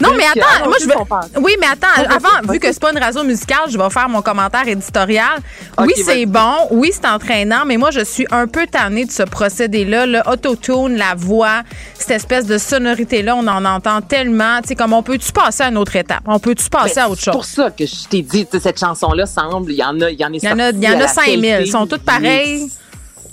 Non, 0.00 0.10
mais 0.16 0.24
attends, 0.26 0.66
moi, 0.68 0.76
je 0.80 0.86
veux. 0.86 1.40
Oui, 1.42 1.56
mais 1.60 1.66
attends, 1.66 2.02
avant, 2.08 2.52
vu 2.52 2.60
que 2.60 2.68
c'est 2.72 2.80
pas 2.80 2.92
une 2.92 2.98
radio 2.98 3.24
musicale, 3.24 3.62
je 3.68 3.76
vais 3.76 3.90
faire 3.90 4.08
mon 4.08 4.22
commentaire 4.22 4.66
éditorial. 4.68 5.40
Oui, 5.78 5.92
c'est 6.04 6.24
bon. 6.26 6.68
Oui, 6.70 6.92
c'est 6.92 7.06
entraînant, 7.08 7.64
mais 7.66 7.76
moi, 7.78 7.90
je 7.90 8.04
suis 8.04 8.24
un 8.30 8.46
peu 8.46 8.66
tannée 8.68 9.06
de 9.06 9.10
ce 9.10 9.24
procédé-là. 9.24 10.06
Le 10.06 10.20
autotune, 10.30 10.96
la 10.96 11.14
voix, 11.16 11.62
cette 11.98 12.12
espèce 12.12 12.46
de 12.46 12.58
sonorité-là, 12.58 13.34
on 13.34 13.46
en 13.48 13.64
entend 13.64 14.02
tellement. 14.02 14.60
Tu 14.62 14.68
sais, 14.68 14.74
comme 14.76 14.92
on 14.92 15.02
peut-tu 15.02 15.32
passer 15.32 15.64
à 15.64 15.68
une 15.68 15.78
autre 15.78 15.96
étape? 15.96 16.22
On 16.26 16.38
peut-tu 16.38 16.68
passer 16.68 17.00
à 17.00 17.08
autre 17.08 17.18
C'est 17.20 17.24
chose? 17.32 17.34
pour 17.34 17.44
ça 17.44 17.70
que 17.70 17.84
je 17.84 18.06
t'ai 18.08 18.22
dit, 18.22 18.46
cette 18.60 18.78
chanson-là 18.78 19.26
semble, 19.26 19.72
il 19.72 19.78
y 19.78 19.84
en 19.84 20.00
a, 20.00 20.10
il 20.10 20.20
y 20.20 20.24
en 20.24 20.32
est 20.32 20.36
Il 20.36 20.44
y 20.48 20.52
en 20.52 20.58
a, 20.60 20.68
il 20.70 20.82
y 20.84 20.88
en 20.88 21.00
a 21.00 21.01
5000. 21.06 21.58
Ils 21.62 21.70
sont 21.70 21.86
toutes 21.86 22.02
pareilles. 22.04 22.68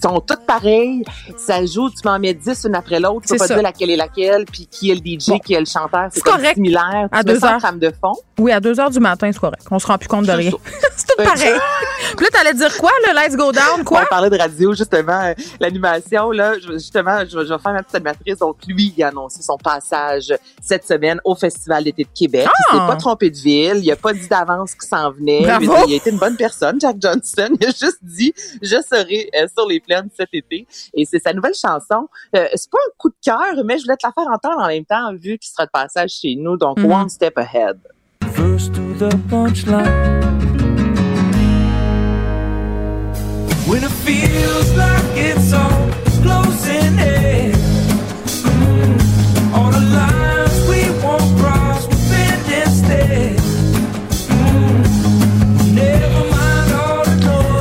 Ils 0.02 0.08
sont 0.08 0.22
toutes 0.22 0.46
pareilles. 0.46 1.04
Ça 1.38 1.66
joue, 1.66 1.90
tu 1.90 1.98
m'en 2.06 2.18
mets 2.20 2.34
10 2.34 2.66
une 2.70 2.76
après 2.76 3.00
l'autre. 3.00 3.22
Tu 3.28 3.34
peux 3.34 3.38
pas 3.38 3.48
ça. 3.48 3.54
dire 3.56 3.64
laquelle 3.64 3.90
est 3.90 3.98
laquelle, 3.98 4.46
puis 4.46 4.66
qui 4.66 4.92
est 4.92 4.96
le 4.96 5.02
DJ, 5.02 5.40
qui 5.44 5.54
est 5.54 5.60
le 5.60 5.66
chanteur. 5.66 6.10
C'est 6.12 6.54
similaire. 6.54 7.10
À 7.12 7.24
tu 7.24 7.34
deux 7.34 7.44
heures. 7.44 7.60
de 7.74 7.92
fond. 8.02 8.14
Oui, 8.38 8.52
à 8.52 8.60
2 8.60 8.80
heures 8.80 8.90
du 8.90 9.00
matin, 9.00 9.30
c'est 9.32 9.40
correct. 9.40 9.64
On 9.70 9.80
se 9.80 9.88
rend 9.88 9.98
plus 9.98 10.08
compte 10.08 10.26
de 10.26 10.32
rien. 10.32 10.52
pareil. 11.36 11.60
Puis 12.16 12.26
là, 12.26 12.30
t'allais 12.32 12.54
dire 12.54 12.76
quoi, 12.78 12.92
là? 13.06 13.14
Let's 13.24 13.36
go 13.36 13.52
down, 13.52 13.84
quoi? 13.84 14.02
On 14.04 14.06
parlait 14.06 14.30
de 14.30 14.38
radio, 14.38 14.74
justement, 14.74 15.22
euh, 15.22 15.34
l'animation, 15.60 16.32
là, 16.32 16.54
justement, 16.60 17.20
je, 17.30 17.38
vais- 17.38 17.46
je 17.46 17.54
vais 17.54 17.60
faire 17.60 17.74
ma 17.74 17.84
petite 17.84 17.96
animatrice. 17.96 18.38
Donc, 18.40 18.58
lui, 18.68 18.94
il 18.98 19.04
a 19.04 19.08
annoncé 19.10 19.42
son 19.42 19.58
passage 19.58 20.34
cette 20.62 20.86
semaine 20.88 21.20
au 21.24 21.36
Festival 21.36 21.84
d'été 21.84 22.04
de 22.04 22.10
Québec. 22.18 22.48
Ah! 22.48 22.52
Il 22.74 22.80
s'est 22.80 22.88
pas 22.88 22.96
trompé 22.96 23.30
de 23.30 23.38
ville, 23.38 23.78
il 23.84 23.92
a 23.92 23.96
pas 23.96 24.14
dit 24.14 24.28
d'avance 24.28 24.74
qu'il 24.74 24.88
s'en 24.90 25.12
venait. 25.12 25.42
Bravo! 25.44 25.86
Il 25.88 25.94
a- 25.94 25.96
été 25.98 26.10
une 26.10 26.18
bonne 26.18 26.36
personne, 26.36 26.80
Jack 26.80 26.98
Johnson. 27.00 27.50
Il 27.60 27.66
a 27.68 27.70
juste 27.70 28.00
dit, 28.02 28.34
je 28.62 28.78
serai 28.82 29.30
euh, 29.36 29.48
sur 29.56 29.68
les 29.68 29.80
plaines 29.80 30.10
cet 30.18 30.30
été. 30.34 30.66
Et 30.94 31.06
c'est 31.06 31.20
sa 31.20 31.34
nouvelle 31.34 31.54
chanson. 31.54 32.08
Euh, 32.36 32.48
c'est 32.56 32.70
pas 32.72 32.78
un 32.78 32.92
coup 32.98 33.10
de 33.10 33.16
cœur, 33.24 33.64
mais 33.66 33.78
je 33.78 33.84
voulais 33.84 33.98
te 33.98 34.06
la 34.08 34.12
faire 34.14 34.32
entendre 34.34 34.64
en 34.64 34.68
même 34.68 34.86
temps, 34.86 35.12
vu 35.14 35.38
qu'il 35.38 35.50
sera 35.52 35.66
de 35.66 35.72
passage 35.72 36.12
chez 36.12 36.36
nous. 36.38 36.58
Donc, 36.58 36.80
Mhm. 36.80 36.92
One 36.92 37.10
Step 37.10 37.38
Ahead. 37.38 37.78
First 38.34 38.74
to 38.74 38.82
the 39.00 39.14
punchline. 39.30 40.69
When 43.70 43.84
it 43.84 43.92
feels 43.92 44.74
like 44.74 45.16
it's 45.16 45.54
all 45.54 45.92
closing 46.24 46.89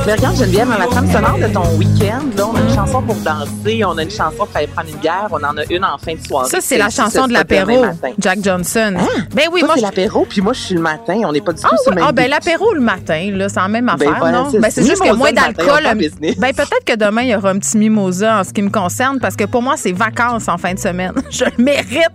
Mais 0.09 0.15
regarde, 0.15 0.37
Geneviève, 0.37 0.67
la 0.75 0.87
trame 0.87 1.11
sonore 1.11 1.37
de 1.37 1.53
ton 1.53 1.77
week-end, 1.77 2.23
là, 2.35 2.47
on 2.47 2.55
a 2.55 2.61
une 2.61 2.73
chanson 2.73 2.99
pour 3.03 3.13
danser, 3.17 3.85
on 3.85 3.95
a 3.95 4.01
une 4.01 4.09
chanson 4.09 4.37
pour 4.37 4.49
aller 4.55 4.65
prendre 4.65 4.89
une 4.89 4.95
bière, 4.97 5.27
on 5.29 5.35
en 5.35 5.55
a 5.55 5.61
une 5.69 5.85
en 5.85 5.99
fin 5.99 6.15
de 6.15 6.25
soirée. 6.25 6.49
Ça, 6.49 6.57
c'est 6.61 6.79
la 6.79 6.89
chanson 6.89 7.27
de 7.27 7.33
l'apéro. 7.33 7.85
Jack 8.17 8.39
Johnson. 8.43 8.95
Ben 9.35 9.43
oui, 9.53 9.59
Toi, 9.59 9.67
moi, 9.67 9.75
c'est 9.75 9.81
je- 9.81 9.85
l'apéro, 9.85 10.25
puis 10.27 10.41
moi, 10.41 10.53
je 10.53 10.61
suis 10.61 10.73
le 10.73 10.81
matin. 10.81 11.21
On 11.25 11.31
n'est 11.31 11.41
pas 11.41 11.53
du 11.53 11.61
tout 11.61 11.67
Ah, 11.71 11.77
sur 11.77 11.89
oui. 11.91 11.95
le 11.97 12.01
même 12.01 12.05
Ah, 12.09 12.11
ben 12.11 12.27
l'apéro 12.27 12.73
le 12.73 12.79
matin, 12.81 13.29
là, 13.35 13.49
c'est 13.49 13.59
la 13.59 13.67
même 13.67 13.87
affaire, 13.87 14.15
voilà, 14.17 14.39
non? 14.39 14.47
c'est 14.51 14.59
Ben, 14.59 14.71
c'est 14.71 14.81
juste 14.83 14.97
qu'il 14.97 15.05
y 15.05 15.09
a 15.09 15.13
moins 15.13 15.31
d'alcool. 15.31 15.83
business. 15.95 16.39
Ben, 16.39 16.55
peut-être 16.55 16.83
que 16.85 16.95
demain, 16.95 17.21
il 17.21 17.29
y 17.29 17.35
aura 17.35 17.51
un 17.51 17.59
petit 17.59 17.77
mimosa 17.77 18.39
en 18.39 18.43
ce 18.43 18.51
qui 18.51 18.63
me 18.63 18.71
concerne, 18.71 19.19
parce 19.19 19.35
que 19.35 19.43
pour 19.43 19.61
moi, 19.61 19.75
c'est 19.77 19.91
vacances 19.91 20.47
en 20.47 20.57
fin 20.57 20.73
de 20.73 20.79
semaine. 20.79 21.13
Je 21.29 21.45
le 21.45 21.63
mérite, 21.63 22.09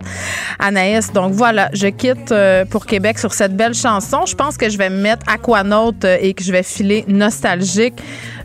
Anaïs. 0.59 1.13
Donc 1.13 1.31
voilà, 1.31 1.69
je 1.71 1.87
quitte 1.87 2.33
euh, 2.33 2.65
pour 2.65 2.85
Québec 2.85 3.19
sur 3.19 3.33
cette 3.33 3.55
belle 3.55 3.73
chanson. 3.73 4.25
Je 4.25 4.35
pense 4.35 4.57
que 4.57 4.69
je 4.69 4.77
vais 4.77 4.89
me 4.89 4.99
mettre 5.01 5.25
aquanaute 5.31 6.03
euh, 6.03 6.17
et 6.19 6.33
que 6.33 6.43
je 6.43 6.51
vais 6.51 6.63
filer 6.63 7.05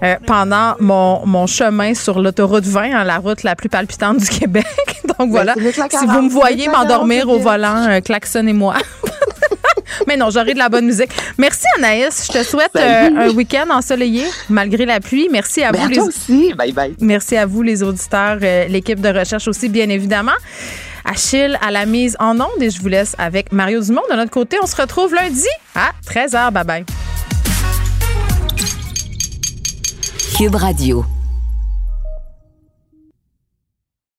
euh, 0.03 0.17
pendant 0.27 0.75
mon, 0.81 1.25
mon 1.27 1.47
chemin 1.47 1.95
sur 1.95 2.21
l'autoroute 2.21 2.65
20, 2.65 2.95
hein, 2.95 3.05
la 3.05 3.19
route 3.19 3.43
la 3.43 3.57
plus 3.57 3.69
palpitante 3.69 4.19
du 4.19 4.29
Québec. 4.39 4.67
Donc 5.19 5.31
voilà, 5.31 5.55
que 5.55 5.61
la 5.61 5.73
si 5.73 5.89
40, 5.89 6.09
vous 6.09 6.23
me 6.23 6.31
voyez 6.31 6.69
m'endormir 6.69 7.27
40, 7.27 7.37
au 7.37 7.39
volant, 7.41 7.87
euh, 7.89 8.01
klaxonnez-moi. 8.01 8.75
Mais 10.07 10.17
non, 10.17 10.31
j'aurai 10.31 10.55
de 10.55 10.59
la 10.59 10.69
bonne 10.69 10.87
musique. 10.87 11.11
Merci 11.39 11.65
Anaïs. 11.79 12.27
Je 12.27 12.39
te 12.39 12.45
souhaite 12.45 12.75
euh, 12.77 13.11
un 13.17 13.31
week-end 13.31 13.67
ensoleillé 13.71 14.25
malgré 14.49 14.87
la 14.87 15.01
pluie. 15.01 15.29
Merci 15.31 15.62
à 15.62 15.73
Ben, 15.73 15.81
vous 15.81 15.87
à 15.87 15.89
les 15.89 16.01
aussi. 16.01 16.55
Bye 16.55 16.73
bye. 16.73 16.95
Merci 17.01 17.37
à 17.37 17.47
vous 17.47 17.62
les 17.62 17.83
auditeurs, 17.83 18.39
euh, 18.43 18.67
l'équipe 18.69 19.01
de 19.01 19.09
recherche 19.09 19.49
aussi 19.49 19.69
bien 19.69 19.89
évidemment. 19.89 20.33
Achille 21.05 21.59
à 21.62 21.71
la 21.71 21.87
mise 21.87 22.17
en 22.21 22.39
onde 22.41 22.61
et 22.61 22.71
je 22.71 22.81
vous 22.81 22.89
laisse 22.89 23.15
avec 23.19 23.53
Mario 23.53 23.81
Dumont. 23.81 24.03
De 24.11 24.17
notre 24.17 24.31
côté, 24.31 24.59
on 24.62 24.67
se 24.67 24.77
retrouve 24.77 25.15
lundi 25.15 25.49
à 25.75 25.91
13h. 26.07 26.51
Bye 26.53 26.65
bye. 26.65 26.85
Cube 30.36 30.55
Radio. 30.57 31.20